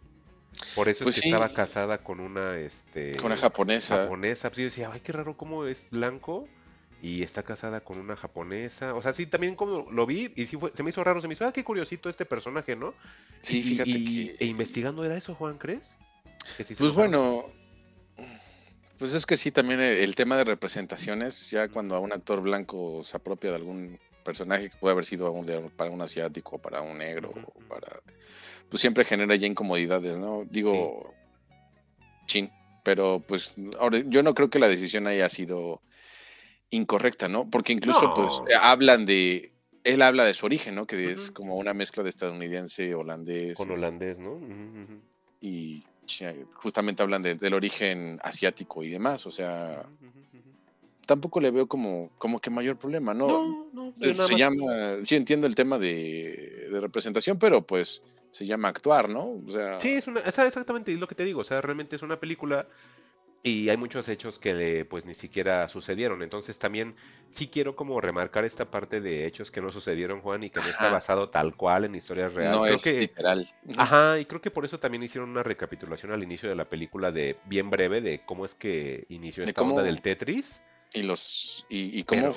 Por 0.76 0.90
eso 0.90 1.04
es 1.04 1.06
pues 1.06 1.22
que 1.22 1.30
estaba 1.30 1.50
casada 1.50 2.00
con 2.00 2.20
una, 2.20 2.58
este... 2.58 3.16
Con 3.16 3.28
una 3.28 3.38
japonesa. 3.38 4.04
Japonesa. 4.04 4.50
Pues 4.50 4.58
yo 4.58 4.64
decía, 4.66 4.90
ay, 4.92 5.00
qué 5.00 5.12
raro 5.12 5.38
cómo 5.38 5.66
es 5.66 5.86
blanco 5.92 6.48
y 7.02 7.24
está 7.24 7.44
casada 7.44 7.82
con 7.82 7.98
una 7.98 8.16
japonesa. 8.16 8.94
O 8.94 9.02
sea, 9.02 9.14
sí, 9.14 9.26
también 9.26 9.56
como 9.56 9.90
lo 9.92 10.06
vi 10.06 10.32
y 10.36 10.46
sí 10.46 10.58
fue, 10.58 10.72
se 10.74 10.84
me 10.84 10.90
hizo 10.90 11.04
raro, 11.04 11.22
se 11.22 11.28
me 11.28 11.34
hizo, 11.34 11.46
ah, 11.46 11.54
qué 11.54 11.64
curiosito 11.64 12.10
este 12.10 12.26
personaje, 12.26 12.76
¿no? 12.76 12.94
Sí, 13.42 13.64
fíjate 13.64 13.92
que... 13.92 14.36
E 14.40 14.46
investigando 14.46 15.04
era 15.04 15.16
eso, 15.16 15.34
Juan, 15.36 15.58
¿crees? 15.58 15.96
pues 16.58 16.94
bueno, 16.94 17.46
pues 18.98 19.14
es 19.14 19.26
que 19.26 19.38
sí, 19.38 19.52
también 19.52 19.80
el 19.80 20.16
tema 20.16 20.38
de 20.38 20.44
representaciones, 20.44 21.50
ya 21.50 21.70
cuando 21.70 21.96
a 21.96 22.00
un 22.00 22.14
actor 22.14 22.42
blanco 22.42 23.04
se 23.04 23.18
apropia 23.18 23.52
de 23.52 23.56
algún 23.56 24.00
personaje 24.24 24.70
que 24.70 24.78
puede 24.78 24.94
haber 24.94 25.06
sido 25.06 25.34
para 25.76 25.90
un 25.90 26.02
asiático, 26.02 26.60
para 26.60 26.82
un 26.82 26.98
negro, 26.98 27.34
para 27.68 28.02
pues 28.70 28.80
siempre 28.80 29.04
genera 29.04 29.36
ya 29.36 29.48
incomodidades, 29.48 30.18
¿no? 30.18 30.46
Digo, 30.46 31.14
chin, 32.26 32.50
pero 32.84 33.20
pues 33.20 33.56
ahora 33.80 34.00
yo 34.06 34.24
no 34.24 34.34
creo 34.34 34.50
que 34.50 34.60
la 34.60 34.70
decisión 34.70 35.08
haya 35.08 35.28
sido 35.28 35.82
incorrecta, 36.70 37.28
¿no? 37.28 37.50
Porque 37.50 37.74
incluso 37.74 38.14
pues 38.14 38.42
hablan 38.62 39.06
de 39.06 39.52
él 39.84 40.02
habla 40.02 40.24
de 40.24 40.34
su 40.34 40.46
origen, 40.46 40.76
¿no? 40.76 40.86
Que 40.86 41.12
es 41.12 41.32
como 41.32 41.58
una 41.58 41.74
mezcla 41.74 42.04
de 42.04 42.10
estadounidense, 42.10 42.94
holandés. 42.96 43.58
Con 43.58 43.72
holandés, 43.72 44.20
¿no? 44.20 44.40
Y 45.42 45.84
justamente 46.54 47.04
hablan 47.04 47.24
del 47.24 47.54
origen 47.54 48.20
asiático 48.24 48.84
y 48.84 48.90
demás, 48.90 49.26
o 49.26 49.32
sea, 49.32 49.82
tampoco 51.12 51.42
le 51.42 51.52
veo 51.52 51.68
como, 51.68 52.10
como 52.18 52.40
que 52.40 52.50
mayor 52.50 52.78
problema, 52.78 53.14
¿no? 53.14 53.28
No, 53.28 53.68
no. 53.74 53.94
Eh, 54.02 54.16
se, 54.16 54.38
llama, 54.38 55.04
sí 55.04 55.18
entiendo 55.18 55.46
el 55.46 55.56
tema 55.56 55.78
de, 55.78 56.70
representación, 56.72 57.38
pero 57.38 57.68
pues 57.68 58.02
se 58.30 58.46
llama 58.46 58.70
actuar, 58.70 59.10
¿no? 59.10 59.42
O 59.46 59.52
sea... 59.52 59.78
Sí, 59.82 59.90
es 59.90 60.08
una, 60.08 60.22
exactamente 60.22 60.96
lo 60.96 61.10
que 61.10 61.16
te 61.16 61.26
digo, 61.26 61.42
o 61.42 61.44
sea, 61.44 61.60
realmente 61.60 61.98
es 61.98 62.02
una 62.02 62.18
película 62.18 62.66
y 63.44 63.68
hay 63.68 63.76
muchos 63.76 64.08
hechos 64.08 64.40
que 64.40 64.86
pues 64.90 65.04
ni 65.04 65.16
siquiera 65.16 65.68
sucedieron. 65.68 66.24
Entonces 66.24 66.58
también 66.58 66.96
sí 67.30 67.50
quiero 67.50 67.76
como 67.76 68.00
remarcar 68.00 68.46
esta 68.46 68.72
parte 68.72 69.02
de 69.02 69.26
hechos 69.26 69.52
que 69.52 69.60
no 69.60 69.70
sucedieron, 69.70 70.22
Juan, 70.22 70.44
y 70.44 70.50
que 70.50 70.62
no 70.62 70.68
está 70.68 70.90
basado 70.90 71.30
tal 71.30 71.58
cual 71.58 71.84
en 71.84 71.96
historias 71.96 72.34
reales. 72.34 72.58
No 72.58 72.66
es 72.66 72.86
literal. 72.86 73.54
Ajá, 73.76 74.18
y 74.18 74.24
creo 74.24 74.40
que 74.40 74.52
por 74.52 74.64
eso 74.64 74.80
también 74.80 75.04
hicieron 75.04 75.30
una 75.30 75.44
recapitulación 75.44 76.14
al 76.14 76.24
inicio 76.24 76.48
de 76.48 76.56
la 76.56 76.70
película 76.70 77.12
de 77.12 77.36
bien 77.48 77.70
breve 77.70 78.00
de 78.00 78.24
cómo 78.24 78.46
es 78.46 78.56
que 78.56 79.08
inició 79.10 79.44
esta 79.44 79.62
onda 79.62 79.84
del 79.84 80.02
Tetris. 80.02 80.62
Y 80.94 81.04
los 81.04 81.66
y, 81.70 82.04
cómo 82.04 82.36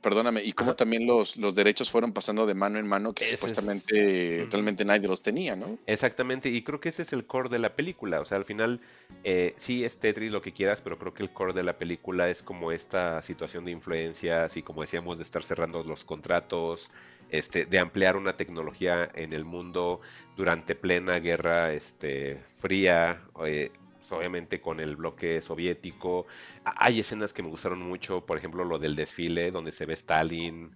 perdóname, 0.00 0.42
y 0.44 0.52
cómo 0.52 0.74
también 0.76 1.06
los, 1.06 1.36
los 1.36 1.54
derechos 1.54 1.90
fueron 1.90 2.12
pasando 2.12 2.46
de 2.46 2.54
mano 2.54 2.78
en 2.78 2.86
mano 2.86 3.12
que 3.12 3.36
supuestamente 3.36 4.46
realmente 4.50 4.84
nadie 4.84 5.08
los 5.08 5.22
tenía, 5.22 5.56
¿no? 5.56 5.78
Exactamente, 5.86 6.48
y 6.48 6.62
creo 6.62 6.80
que 6.80 6.90
ese 6.90 7.02
es 7.02 7.12
el 7.12 7.26
core 7.26 7.48
de 7.48 7.58
la 7.58 7.74
película, 7.74 8.20
o 8.20 8.24
sea, 8.24 8.38
al 8.38 8.44
final 8.44 8.80
eh, 9.24 9.54
sí 9.56 9.84
es 9.84 9.98
Tetris 9.98 10.30
lo 10.30 10.40
que 10.40 10.52
quieras, 10.52 10.80
pero 10.80 10.98
creo 10.98 11.14
que 11.14 11.22
el 11.22 11.30
core 11.30 11.52
de 11.52 11.64
la 11.64 11.78
película 11.78 12.28
es 12.28 12.42
como 12.42 12.70
esta 12.70 13.20
situación 13.22 13.64
de 13.64 13.72
influencias 13.72 14.56
y 14.56 14.62
como 14.62 14.82
decíamos 14.82 15.18
de 15.18 15.24
estar 15.24 15.42
cerrando 15.42 15.82
los 15.82 16.04
contratos, 16.04 16.90
este, 17.30 17.66
de 17.66 17.78
ampliar 17.78 18.16
una 18.16 18.36
tecnología 18.36 19.08
en 19.14 19.32
el 19.32 19.44
mundo 19.44 20.00
durante 20.36 20.74
plena 20.74 21.18
guerra 21.18 21.72
este, 21.72 22.40
fría, 22.56 23.20
eh, 23.44 23.70
obviamente 24.12 24.60
con 24.60 24.80
el 24.80 24.96
bloque 24.96 25.42
soviético. 25.42 26.26
Hay 26.64 27.00
escenas 27.00 27.32
que 27.32 27.42
me 27.42 27.48
gustaron 27.48 27.80
mucho, 27.80 28.24
por 28.24 28.38
ejemplo, 28.38 28.64
lo 28.64 28.78
del 28.78 28.96
desfile 28.96 29.50
donde 29.50 29.72
se 29.72 29.86
ve 29.86 29.94
Stalin. 29.94 30.70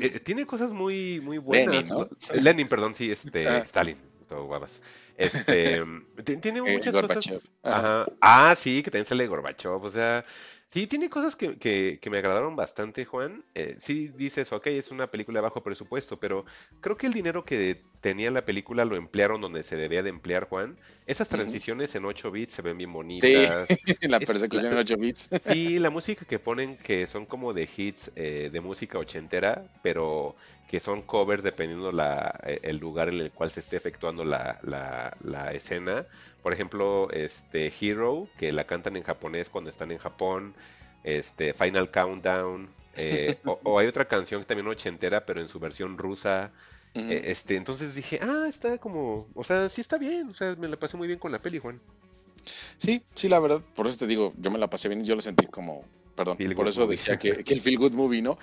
Eh, 0.00 0.20
tiene 0.20 0.46
cosas 0.46 0.72
muy, 0.72 1.20
muy 1.20 1.38
buenas. 1.38 1.92
Lenin, 2.34 2.68
perdón, 2.68 2.94
sí, 2.94 3.10
este, 3.10 3.48
ah. 3.48 3.58
Stalin. 3.58 3.96
Todo 4.28 4.44
guapas. 4.44 4.80
Este, 5.16 5.82
tiene 6.40 6.58
eh, 6.60 6.76
muchas 6.76 6.94
cosas. 6.94 7.48
Ah, 7.62 8.54
sí, 8.58 8.82
que 8.82 8.90
también 8.90 9.06
sale 9.06 9.26
Gorbachev. 9.26 9.82
O 9.82 9.90
sea, 9.90 10.24
Sí, 10.72 10.86
tiene 10.86 11.10
cosas 11.10 11.36
que, 11.36 11.58
que, 11.58 12.10
me 12.10 12.16
agradaron 12.16 12.56
bastante, 12.56 13.04
Juan. 13.04 13.44
Eh, 13.54 13.76
sí 13.78 14.08
dices, 14.08 14.50
ok, 14.54 14.68
es 14.68 14.90
una 14.90 15.06
película 15.10 15.36
de 15.38 15.42
bajo 15.42 15.62
presupuesto, 15.62 16.18
pero 16.18 16.46
creo 16.80 16.96
que 16.96 17.06
el 17.06 17.12
dinero 17.12 17.44
que 17.44 17.84
tenía 18.00 18.30
la 18.30 18.46
película 18.46 18.86
lo 18.86 18.96
emplearon 18.96 19.42
donde 19.42 19.64
se 19.64 19.76
debía 19.76 20.02
de 20.02 20.08
emplear, 20.08 20.48
Juan. 20.48 20.78
Esas 21.06 21.28
transiciones 21.28 21.94
en 21.94 22.06
8 22.06 22.30
bits 22.30 22.54
se 22.54 22.62
ven 22.62 22.78
bien 22.78 22.90
bonitas. 22.90 23.68
Sí, 24.00 24.08
la 24.08 24.18
persecución 24.18 24.72
en 24.72 24.78
8 24.78 24.96
bits. 24.96 25.28
Sí, 25.44 25.78
la 25.78 25.90
música 25.90 26.24
que 26.24 26.38
ponen 26.38 26.78
que 26.78 27.06
son 27.06 27.26
como 27.26 27.52
de 27.52 27.68
hits 27.76 28.10
eh, 28.16 28.48
de 28.50 28.60
música 28.62 28.98
ochentera, 28.98 29.70
pero 29.82 30.36
que 30.72 30.80
son 30.80 31.02
covers 31.02 31.42
dependiendo 31.42 31.92
la, 31.92 32.40
eh, 32.46 32.58
el 32.62 32.78
lugar 32.78 33.10
en 33.10 33.20
el 33.20 33.30
cual 33.30 33.50
se 33.50 33.60
esté 33.60 33.76
efectuando 33.76 34.24
la, 34.24 34.58
la, 34.62 35.14
la 35.20 35.52
escena. 35.52 36.06
Por 36.42 36.54
ejemplo, 36.54 37.10
este 37.10 37.70
Hero, 37.78 38.26
que 38.38 38.52
la 38.52 38.64
cantan 38.64 38.96
en 38.96 39.02
japonés 39.02 39.50
cuando 39.50 39.68
están 39.68 39.90
en 39.90 39.98
Japón. 39.98 40.54
Este, 41.04 41.52
Final 41.52 41.90
Countdown. 41.90 42.70
Eh, 42.96 43.36
o, 43.44 43.78
hay 43.78 43.86
otra 43.86 44.06
canción 44.06 44.44
también 44.44 44.66
ochentera, 44.66 45.26
pero 45.26 45.42
en 45.42 45.48
su 45.48 45.60
versión 45.60 45.98
rusa. 45.98 46.50
Eh, 46.94 47.22
este, 47.26 47.56
entonces 47.56 47.94
dije, 47.94 48.18
ah, 48.22 48.46
está 48.48 48.78
como, 48.78 49.28
o 49.34 49.44
sea, 49.44 49.68
sí 49.68 49.82
está 49.82 49.98
bien, 49.98 50.30
o 50.30 50.34
sea, 50.34 50.56
me 50.56 50.68
la 50.68 50.78
pasé 50.78 50.96
muy 50.96 51.06
bien 51.06 51.18
con 51.18 51.32
la 51.32 51.38
peli, 51.38 51.58
Juan. 51.58 51.80
Sí, 52.78 53.02
sí, 53.14 53.28
la 53.28 53.40
verdad, 53.40 53.60
por 53.74 53.86
eso 53.86 53.98
te 53.98 54.06
digo, 54.06 54.32
yo 54.38 54.50
me 54.50 54.58
la 54.58 54.68
pasé 54.68 54.88
bien 54.88 55.02
y 55.02 55.04
yo 55.04 55.14
lo 55.16 55.22
sentí 55.22 55.46
como, 55.46 55.84
perdón, 56.14 56.36
por 56.54 56.68
eso 56.68 56.86
decía 56.86 57.18
que, 57.18 57.44
que, 57.44 57.54
el 57.54 57.60
Feel 57.62 57.78
Good 57.78 57.92
Movie, 57.92 58.22
¿no? 58.22 58.38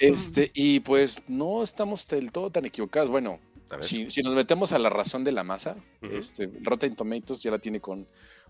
Este, 0.00 0.50
y 0.54 0.80
pues 0.80 1.22
no 1.28 1.62
estamos 1.62 2.06
del 2.08 2.32
todo 2.32 2.50
tan 2.50 2.64
equivocados. 2.64 3.10
Bueno, 3.10 3.40
si, 3.80 4.22
nos 4.22 4.34
metemos 4.34 4.72
a 4.72 4.78
la 4.78 4.90
razón 4.90 5.24
de 5.24 5.32
la 5.32 5.44
masa, 5.44 5.76
este, 6.02 6.50
Rotten 6.60 6.94
Tomatoes 6.94 7.42
ya 7.42 7.50
la 7.50 7.58
tiene 7.58 7.80
con 7.80 8.06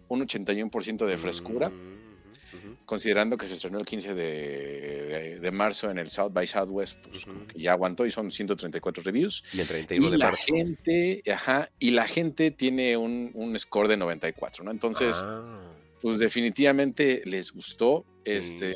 un 0.09 0.27
81% 0.27 1.07
de 1.07 1.17
frescura, 1.17 1.69
mm, 1.69 2.85
considerando 2.85 3.37
que 3.37 3.47
se 3.47 3.55
estrenó 3.55 3.79
el 3.79 3.87
15 3.87 4.15
de, 4.15 5.51
marzo 5.53 5.91
en 5.91 5.99
el 5.99 6.11
South 6.11 6.33
by 6.33 6.47
Southwest, 6.47 6.97
pues 7.09 7.25
que 7.49 7.61
ya 7.61 7.73
aguantó 7.73 8.05
y 8.05 8.11
son 8.11 8.31
134 8.31 9.03
reviews. 9.03 9.45
Y 9.53 9.61
el 9.61 9.67
31 9.67 10.11
de 10.11 10.19
la 10.19 10.27
marzo. 10.27 10.43
Gente, 10.47 11.23
ajá, 11.33 11.71
y 11.79 11.91
la 11.93 12.07
gente 12.07 12.51
tiene 12.51 12.97
un, 12.97 13.55
score 13.59 13.89
de 13.89 13.97
94, 13.97 14.65
¿no? 14.65 14.71
Entonces, 14.71 15.17
ah. 15.21 15.61
Pues 16.03 16.19
definitivamente 16.19 17.23
les 17.25 17.53
gustó. 17.53 18.05
Este, 18.25 18.75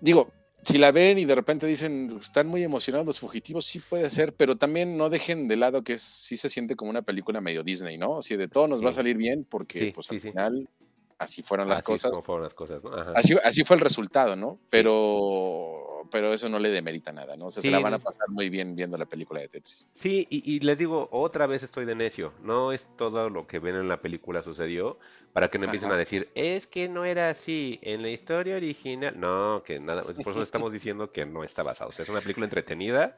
digo, 0.00 0.32
si 0.64 0.78
la 0.78 0.92
ven 0.92 1.18
y 1.18 1.24
de 1.24 1.34
repente 1.34 1.66
dicen, 1.66 2.18
están 2.20 2.46
muy 2.46 2.62
emocionados 2.62 3.06
los 3.06 3.18
fugitivos, 3.18 3.66
sí 3.66 3.80
puede 3.80 4.08
ser, 4.10 4.32
pero 4.34 4.56
también 4.56 4.96
no 4.96 5.10
dejen 5.10 5.48
de 5.48 5.56
lado 5.56 5.82
que 5.82 5.98
sí 5.98 6.36
se 6.36 6.48
siente 6.48 6.76
como 6.76 6.90
una 6.90 7.02
película 7.02 7.40
medio 7.40 7.64
Disney, 7.64 7.98
¿no? 7.98 8.18
Así 8.18 8.36
de 8.36 8.48
todo 8.48 8.68
nos 8.68 8.84
va 8.84 8.90
a 8.90 8.94
salir 8.94 9.16
bien 9.16 9.44
porque 9.44 9.92
pues 9.92 10.10
al 10.10 10.20
final 10.20 10.68
así 11.18 11.42
fueron 11.42 11.68
las 11.68 11.78
así 11.78 11.86
cosas. 11.86 12.10
como 12.12 12.22
fueron 12.22 12.44
las 12.44 12.54
cosas, 12.54 12.84
¿no? 12.84 12.94
Ajá. 12.94 13.12
Así, 13.16 13.34
así 13.42 13.64
fue 13.64 13.76
el 13.76 13.80
resultado, 13.80 14.36
¿no? 14.36 14.60
Pero, 14.70 16.06
pero 16.12 16.32
eso 16.32 16.48
no 16.48 16.60
le 16.60 16.68
demerita 16.68 17.12
nada, 17.12 17.36
¿no? 17.36 17.46
O 17.46 17.50
sea, 17.50 17.62
se 17.62 17.70
la 17.70 17.80
van 17.80 17.94
a 17.94 17.98
pasar 17.98 18.28
muy 18.28 18.48
bien 18.50 18.76
viendo 18.76 18.96
la 18.96 19.06
película 19.06 19.40
de 19.40 19.48
Tetris. 19.48 19.88
Sí, 19.94 20.26
y, 20.30 20.54
y 20.54 20.60
les 20.60 20.78
digo, 20.78 21.08
otra 21.10 21.46
vez 21.46 21.64
estoy 21.64 21.86
de 21.86 21.96
necio. 21.96 22.34
No 22.42 22.72
es 22.72 22.86
todo 22.96 23.30
lo 23.30 23.46
que 23.46 23.58
ven 23.58 23.74
en 23.74 23.88
la 23.88 24.00
película 24.00 24.42
sucedió 24.42 24.98
para 25.32 25.48
que 25.48 25.58
no 25.58 25.64
empiecen 25.64 25.88
Ajá. 25.88 25.96
a 25.96 25.98
decir, 25.98 26.28
es 26.34 26.66
que 26.66 26.88
no 26.88 27.04
era 27.04 27.30
así 27.30 27.78
en 27.82 28.02
la 28.02 28.10
historia 28.10 28.56
original. 28.56 29.14
No, 29.18 29.62
que 29.64 29.78
nada, 29.80 30.02
por 30.02 30.12
eso 30.18 30.42
estamos 30.42 30.72
diciendo 30.72 31.12
que 31.12 31.26
no 31.26 31.44
está 31.44 31.62
basado. 31.62 31.90
O 31.90 31.92
sea, 31.92 32.02
es 32.02 32.08
una 32.08 32.20
película 32.20 32.44
entretenida 32.46 33.16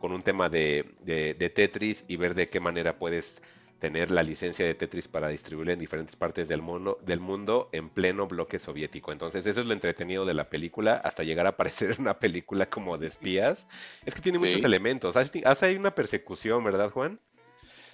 con 0.00 0.12
un 0.12 0.22
tema 0.22 0.48
de, 0.48 0.94
de- 1.00 1.34
de 1.34 1.50
Tetris 1.50 2.04
y 2.08 2.16
ver 2.16 2.34
de 2.34 2.48
qué 2.48 2.58
manera 2.60 2.98
puedes 2.98 3.42
tener 3.78 4.10
la 4.10 4.22
licencia 4.22 4.66
de 4.66 4.74
Tetris 4.74 5.08
para 5.08 5.28
distribuirla 5.28 5.72
en 5.72 5.78
diferentes 5.78 6.14
partes 6.14 6.48
del 6.48 6.60
mundo, 6.60 6.98
del 7.02 7.18
mundo 7.18 7.70
en 7.72 7.88
pleno 7.88 8.26
bloque 8.26 8.58
soviético. 8.58 9.10
Entonces, 9.10 9.46
eso 9.46 9.60
es 9.62 9.66
lo 9.66 9.72
entretenido 9.72 10.26
de 10.26 10.34
la 10.34 10.50
película, 10.50 10.96
hasta 10.96 11.22
llegar 11.22 11.46
a 11.46 11.56
parecer 11.56 11.96
una 11.98 12.18
película 12.18 12.66
como 12.68 12.98
de 12.98 13.06
espías. 13.06 13.66
Es 14.04 14.14
que 14.14 14.20
tiene 14.20 14.38
muchos 14.38 14.62
elementos. 14.64 15.16
Hace 15.16 15.42
hace 15.46 15.66
ahí 15.66 15.76
una 15.76 15.94
persecución, 15.94 16.62
¿verdad, 16.62 16.90
Juan? 16.90 17.20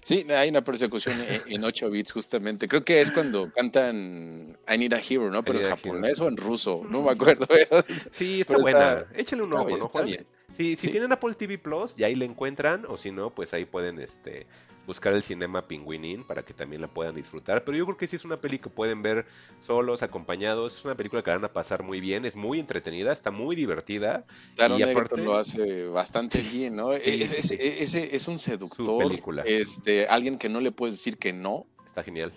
Sí, 0.06 0.24
hay 0.30 0.50
una 0.50 0.62
persecución 0.62 1.16
en, 1.20 1.42
en 1.52 1.64
8 1.64 1.90
bits, 1.90 2.12
justamente. 2.12 2.68
Creo 2.68 2.84
que 2.84 3.00
es 3.00 3.10
cuando 3.10 3.50
cantan 3.52 4.56
I 4.72 4.78
Need 4.78 4.92
a 4.94 5.00
Hero, 5.00 5.32
¿no? 5.32 5.42
Pero 5.44 5.58
en 5.60 5.66
japonés 5.68 6.20
o 6.20 6.28
en 6.28 6.36
ruso, 6.36 6.86
no 6.88 7.02
me 7.02 7.10
acuerdo. 7.10 7.44
Sí, 8.12 8.42
está 8.42 8.52
Pero 8.52 8.60
buena. 8.62 8.98
está- 9.00 9.18
Échale 9.20 9.42
un 9.42 9.48
está 9.48 9.56
ojo, 9.62 9.66
bien, 9.66 9.78
¿no, 9.80 9.86
está 9.86 9.92
Juan? 9.98 10.06
bien. 10.06 10.26
Sí, 10.56 10.76
si 10.76 10.86
Sí. 10.86 10.88
tienen 10.92 11.10
Apple 11.10 11.34
TV 11.34 11.58
Plus, 11.58 11.94
y 11.96 12.04
ahí 12.04 12.14
la 12.14 12.24
encuentran, 12.24 12.84
o 12.88 12.96
si 12.96 13.10
no, 13.10 13.30
pues 13.34 13.52
ahí 13.52 13.64
pueden 13.64 13.98
este, 13.98 14.46
buscar 14.86 15.12
el 15.14 15.22
cinema 15.22 15.66
Pingüinín 15.66 16.24
para 16.24 16.44
que 16.44 16.54
también 16.54 16.80
la 16.80 16.88
puedan 16.88 17.14
disfrutar. 17.14 17.64
Pero 17.64 17.76
yo 17.76 17.84
creo 17.86 17.96
que 17.96 18.06
sí 18.06 18.16
es 18.16 18.24
una 18.24 18.36
peli 18.36 18.58
que 18.58 18.70
pueden 18.70 19.02
ver 19.02 19.26
solos, 19.60 20.02
acompañados. 20.02 20.76
Es 20.78 20.84
una 20.84 20.94
película 20.94 21.22
que 21.22 21.30
van 21.30 21.44
a 21.44 21.52
pasar 21.52 21.82
muy 21.82 22.00
bien, 22.00 22.24
es 22.24 22.36
muy 22.36 22.60
entretenida, 22.60 23.12
está 23.12 23.30
muy 23.30 23.56
divertida. 23.56 24.24
Taron 24.56 24.78
y 24.78 24.82
aparte- 24.82 25.22
lo 25.22 25.36
hace 25.36 25.86
bastante 25.86 26.40
bien, 26.40 26.76
¿no? 26.76 26.92
sí, 26.94 27.00
Es, 27.04 27.30
sí, 27.48 27.56
es- 27.58 27.94
ese 27.94 28.14
es 28.16 28.28
un 28.28 28.38
seductor, 28.38 29.02
película. 29.08 29.42
este, 29.44 30.06
alguien 30.06 30.38
que 30.38 30.48
no 30.48 30.60
le 30.60 30.72
puedes 30.72 30.94
decir 30.94 31.18
que 31.18 31.32
no, 31.32 31.66
Está 31.86 32.02
genial. 32.02 32.30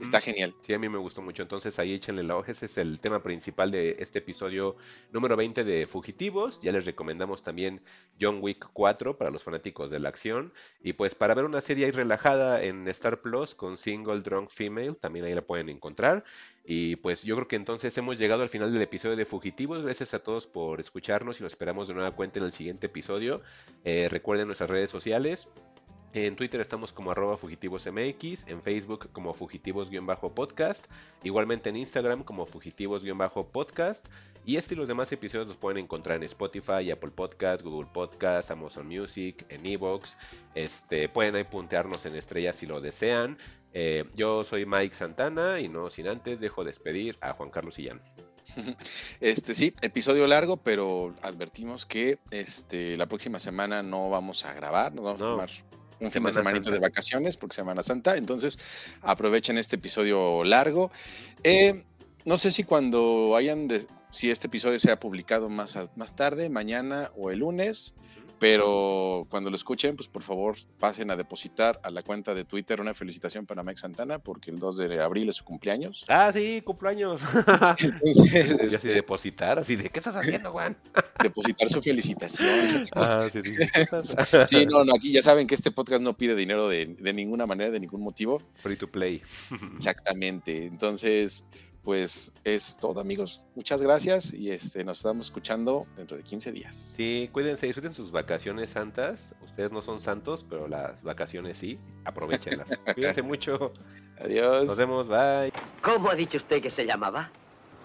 Está 0.00 0.20
genial. 0.20 0.54
Sí, 0.62 0.74
a 0.74 0.78
mí 0.78 0.88
me 0.88 0.98
gustó 0.98 1.22
mucho. 1.22 1.42
Entonces 1.42 1.78
ahí 1.78 1.94
échenle 1.94 2.22
la 2.22 2.36
hoja. 2.36 2.52
Ese 2.52 2.66
es 2.66 2.78
el 2.78 3.00
tema 3.00 3.22
principal 3.22 3.70
de 3.70 3.96
este 3.98 4.20
episodio 4.20 4.76
número 5.12 5.36
20 5.36 5.64
de 5.64 5.86
Fugitivos. 5.86 6.60
Ya 6.60 6.72
les 6.72 6.86
recomendamos 6.86 7.42
también 7.42 7.82
John 8.20 8.38
Wick 8.40 8.68
4 8.72 9.16
para 9.16 9.30
los 9.30 9.44
fanáticos 9.44 9.90
de 9.90 10.00
la 10.00 10.08
acción. 10.08 10.52
Y 10.80 10.94
pues 10.94 11.14
para 11.14 11.34
ver 11.34 11.44
una 11.44 11.60
serie 11.60 11.86
ahí 11.86 11.90
relajada 11.90 12.62
en 12.62 12.88
Star 12.88 13.20
Plus 13.20 13.54
con 13.54 13.76
Single 13.76 14.20
Drunk 14.20 14.50
Female, 14.50 14.94
también 14.94 15.24
ahí 15.24 15.34
la 15.34 15.42
pueden 15.42 15.68
encontrar. 15.68 16.24
Y 16.64 16.96
pues 16.96 17.22
yo 17.22 17.34
creo 17.34 17.48
que 17.48 17.56
entonces 17.56 17.96
hemos 17.98 18.18
llegado 18.18 18.42
al 18.42 18.48
final 18.48 18.72
del 18.72 18.82
episodio 18.82 19.16
de 19.16 19.24
Fugitivos. 19.24 19.82
Gracias 19.82 20.14
a 20.14 20.20
todos 20.20 20.46
por 20.46 20.80
escucharnos 20.80 21.40
y 21.40 21.42
los 21.42 21.52
esperamos 21.52 21.88
de 21.88 21.94
nueva 21.94 22.12
cuenta 22.12 22.38
en 22.38 22.46
el 22.46 22.52
siguiente 22.52 22.86
episodio. 22.86 23.42
Eh, 23.84 24.08
recuerden 24.10 24.46
nuestras 24.46 24.70
redes 24.70 24.90
sociales. 24.90 25.48
En 26.14 26.36
Twitter 26.36 26.60
estamos 26.60 26.92
como 26.92 27.10
arroba 27.10 27.38
fugitivosmx, 27.38 28.46
en 28.46 28.60
Facebook 28.62 29.10
como 29.12 29.32
fugitivos-podcast, 29.32 30.84
igualmente 31.22 31.70
en 31.70 31.76
Instagram 31.76 32.22
como 32.22 32.44
fugitivos-podcast. 32.44 34.06
Y 34.44 34.56
este 34.56 34.74
y 34.74 34.76
los 34.76 34.88
demás 34.88 35.10
episodios 35.12 35.46
los 35.46 35.56
pueden 35.56 35.78
encontrar 35.84 36.16
en 36.18 36.24
Spotify, 36.24 36.90
Apple 36.90 37.12
Podcast, 37.12 37.62
Google 37.62 37.88
Podcast, 37.94 38.50
Amazon 38.50 38.88
Music, 38.88 39.46
en 39.48 39.64
Evox. 39.64 40.18
Este, 40.54 41.08
pueden 41.08 41.36
ahí 41.36 41.44
puntearnos 41.44 42.04
en 42.06 42.14
estrellas 42.16 42.56
si 42.56 42.66
lo 42.66 42.80
desean. 42.80 43.38
Eh, 43.72 44.04
yo 44.14 44.44
soy 44.44 44.66
Mike 44.66 44.94
Santana 44.94 45.60
y 45.60 45.68
no 45.68 45.88
sin 45.88 46.08
antes 46.08 46.40
dejo 46.40 46.62
despedir 46.64 47.16
a 47.22 47.32
Juan 47.32 47.48
Carlos 47.50 47.76
Sillán. 47.76 48.02
Este 49.20 49.54
sí, 49.54 49.72
episodio 49.80 50.26
largo, 50.26 50.58
pero 50.58 51.14
advertimos 51.22 51.86
que 51.86 52.18
este 52.30 52.96
la 52.98 53.06
próxima 53.06 53.38
semana 53.38 53.82
no 53.82 54.10
vamos 54.10 54.44
a 54.44 54.52
grabar, 54.52 54.92
nos 54.92 55.04
vamos 55.04 55.20
No. 55.20 55.26
a 55.28 55.30
tomar 55.30 55.50
un 56.02 56.10
fin 56.10 56.22
de 56.24 56.32
semanita 56.32 56.70
de 56.70 56.78
vacaciones 56.78 57.36
porque 57.36 57.54
Semana 57.54 57.82
Santa, 57.82 58.16
entonces 58.16 58.58
aprovechen 59.00 59.58
este 59.58 59.76
episodio 59.76 60.44
largo. 60.44 60.90
Eh, 61.44 61.84
no 62.24 62.38
sé 62.38 62.52
si 62.52 62.64
cuando 62.64 63.34
hayan 63.36 63.68
de, 63.68 63.86
si 64.10 64.30
este 64.30 64.46
episodio 64.46 64.78
sea 64.78 64.98
publicado 65.00 65.48
más, 65.48 65.78
más 65.96 66.14
tarde, 66.14 66.48
mañana 66.48 67.10
o 67.16 67.30
el 67.30 67.40
lunes, 67.40 67.94
pero 68.42 69.24
cuando 69.30 69.50
lo 69.50 69.54
escuchen, 69.56 69.94
pues 69.94 70.08
por 70.08 70.20
favor 70.20 70.56
pasen 70.80 71.12
a 71.12 71.16
depositar 71.16 71.78
a 71.84 71.92
la 71.92 72.02
cuenta 72.02 72.34
de 72.34 72.44
Twitter 72.44 72.80
una 72.80 72.92
felicitación 72.92 73.46
para 73.46 73.62
Mike 73.62 73.78
Santana 73.80 74.18
porque 74.18 74.50
el 74.50 74.58
2 74.58 74.78
de 74.78 75.00
abril 75.00 75.28
es 75.28 75.36
su 75.36 75.44
cumpleaños. 75.44 76.04
Ah, 76.08 76.28
sí, 76.32 76.60
cumpleaños. 76.62 77.20
Entonces, 77.78 78.72
y 78.72 78.74
así 78.74 78.88
depositar, 78.88 79.60
así 79.60 79.76
de, 79.76 79.88
¿qué 79.90 80.00
estás 80.00 80.16
haciendo, 80.16 80.50
Juan? 80.50 80.76
depositar 81.22 81.68
su 81.68 81.80
felicitación. 81.80 82.88
Ah, 82.96 83.28
sí, 83.32 83.38
sí. 83.44 83.54
¿qué 83.72 83.80
estás- 83.82 84.48
Sí, 84.50 84.66
no, 84.66 84.84
no, 84.84 84.92
aquí 84.92 85.12
ya 85.12 85.22
saben 85.22 85.46
que 85.46 85.54
este 85.54 85.70
podcast 85.70 86.02
no 86.02 86.16
pide 86.16 86.34
dinero 86.34 86.66
de, 86.68 86.86
de 86.98 87.12
ninguna 87.12 87.46
manera, 87.46 87.70
de 87.70 87.78
ningún 87.78 88.02
motivo. 88.02 88.42
Free 88.56 88.74
to 88.74 88.90
play. 88.90 89.22
Exactamente. 89.76 90.66
Entonces, 90.66 91.44
pues 91.82 92.32
es 92.44 92.76
todo, 92.76 93.00
amigos. 93.00 93.44
Muchas 93.54 93.82
gracias 93.82 94.32
y 94.32 94.50
este 94.50 94.84
nos 94.84 94.98
estamos 94.98 95.26
escuchando 95.26 95.86
dentro 95.96 96.16
de 96.16 96.22
15 96.22 96.52
días. 96.52 96.76
Sí, 96.76 97.28
cuídense, 97.32 97.66
disfruten 97.66 97.92
sus 97.92 98.12
vacaciones 98.12 98.70
santas. 98.70 99.34
Ustedes 99.42 99.72
no 99.72 99.82
son 99.82 100.00
santos, 100.00 100.44
pero 100.48 100.68
las 100.68 101.02
vacaciones 101.02 101.58
sí. 101.58 101.78
Aprovechenlas. 102.04 102.68
Cuídense 102.94 103.22
mucho. 103.22 103.72
Adiós. 104.20 104.66
Nos 104.66 104.76
vemos. 104.76 105.08
Bye. 105.08 105.52
¿Cómo 105.82 106.10
ha 106.10 106.14
dicho 106.14 106.36
usted 106.36 106.62
que 106.62 106.70
se 106.70 106.86
llamaba? 106.86 107.30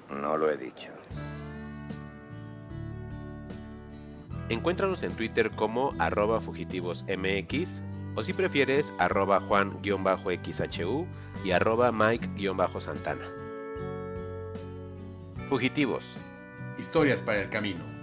No 0.10 0.38
lo 0.38 0.52
he 0.52 0.58
dicho. 0.58 0.90
Encuéntranos 4.50 5.04
en 5.04 5.12
Twitter 5.14 5.52
como 5.52 5.94
arroba 6.00 6.40
fugitivosmx 6.40 7.82
o 8.16 8.24
si 8.24 8.32
prefieres 8.32 8.94
arroba 8.98 9.42
juan-xhu 9.42 11.08
y 11.44 11.52
arroba 11.52 11.92
mike-santana. 11.92 13.47
Fugitivos. 15.50 16.18
Historias 16.78 17.22
para 17.22 17.42
el 17.42 17.50
camino. 17.50 17.97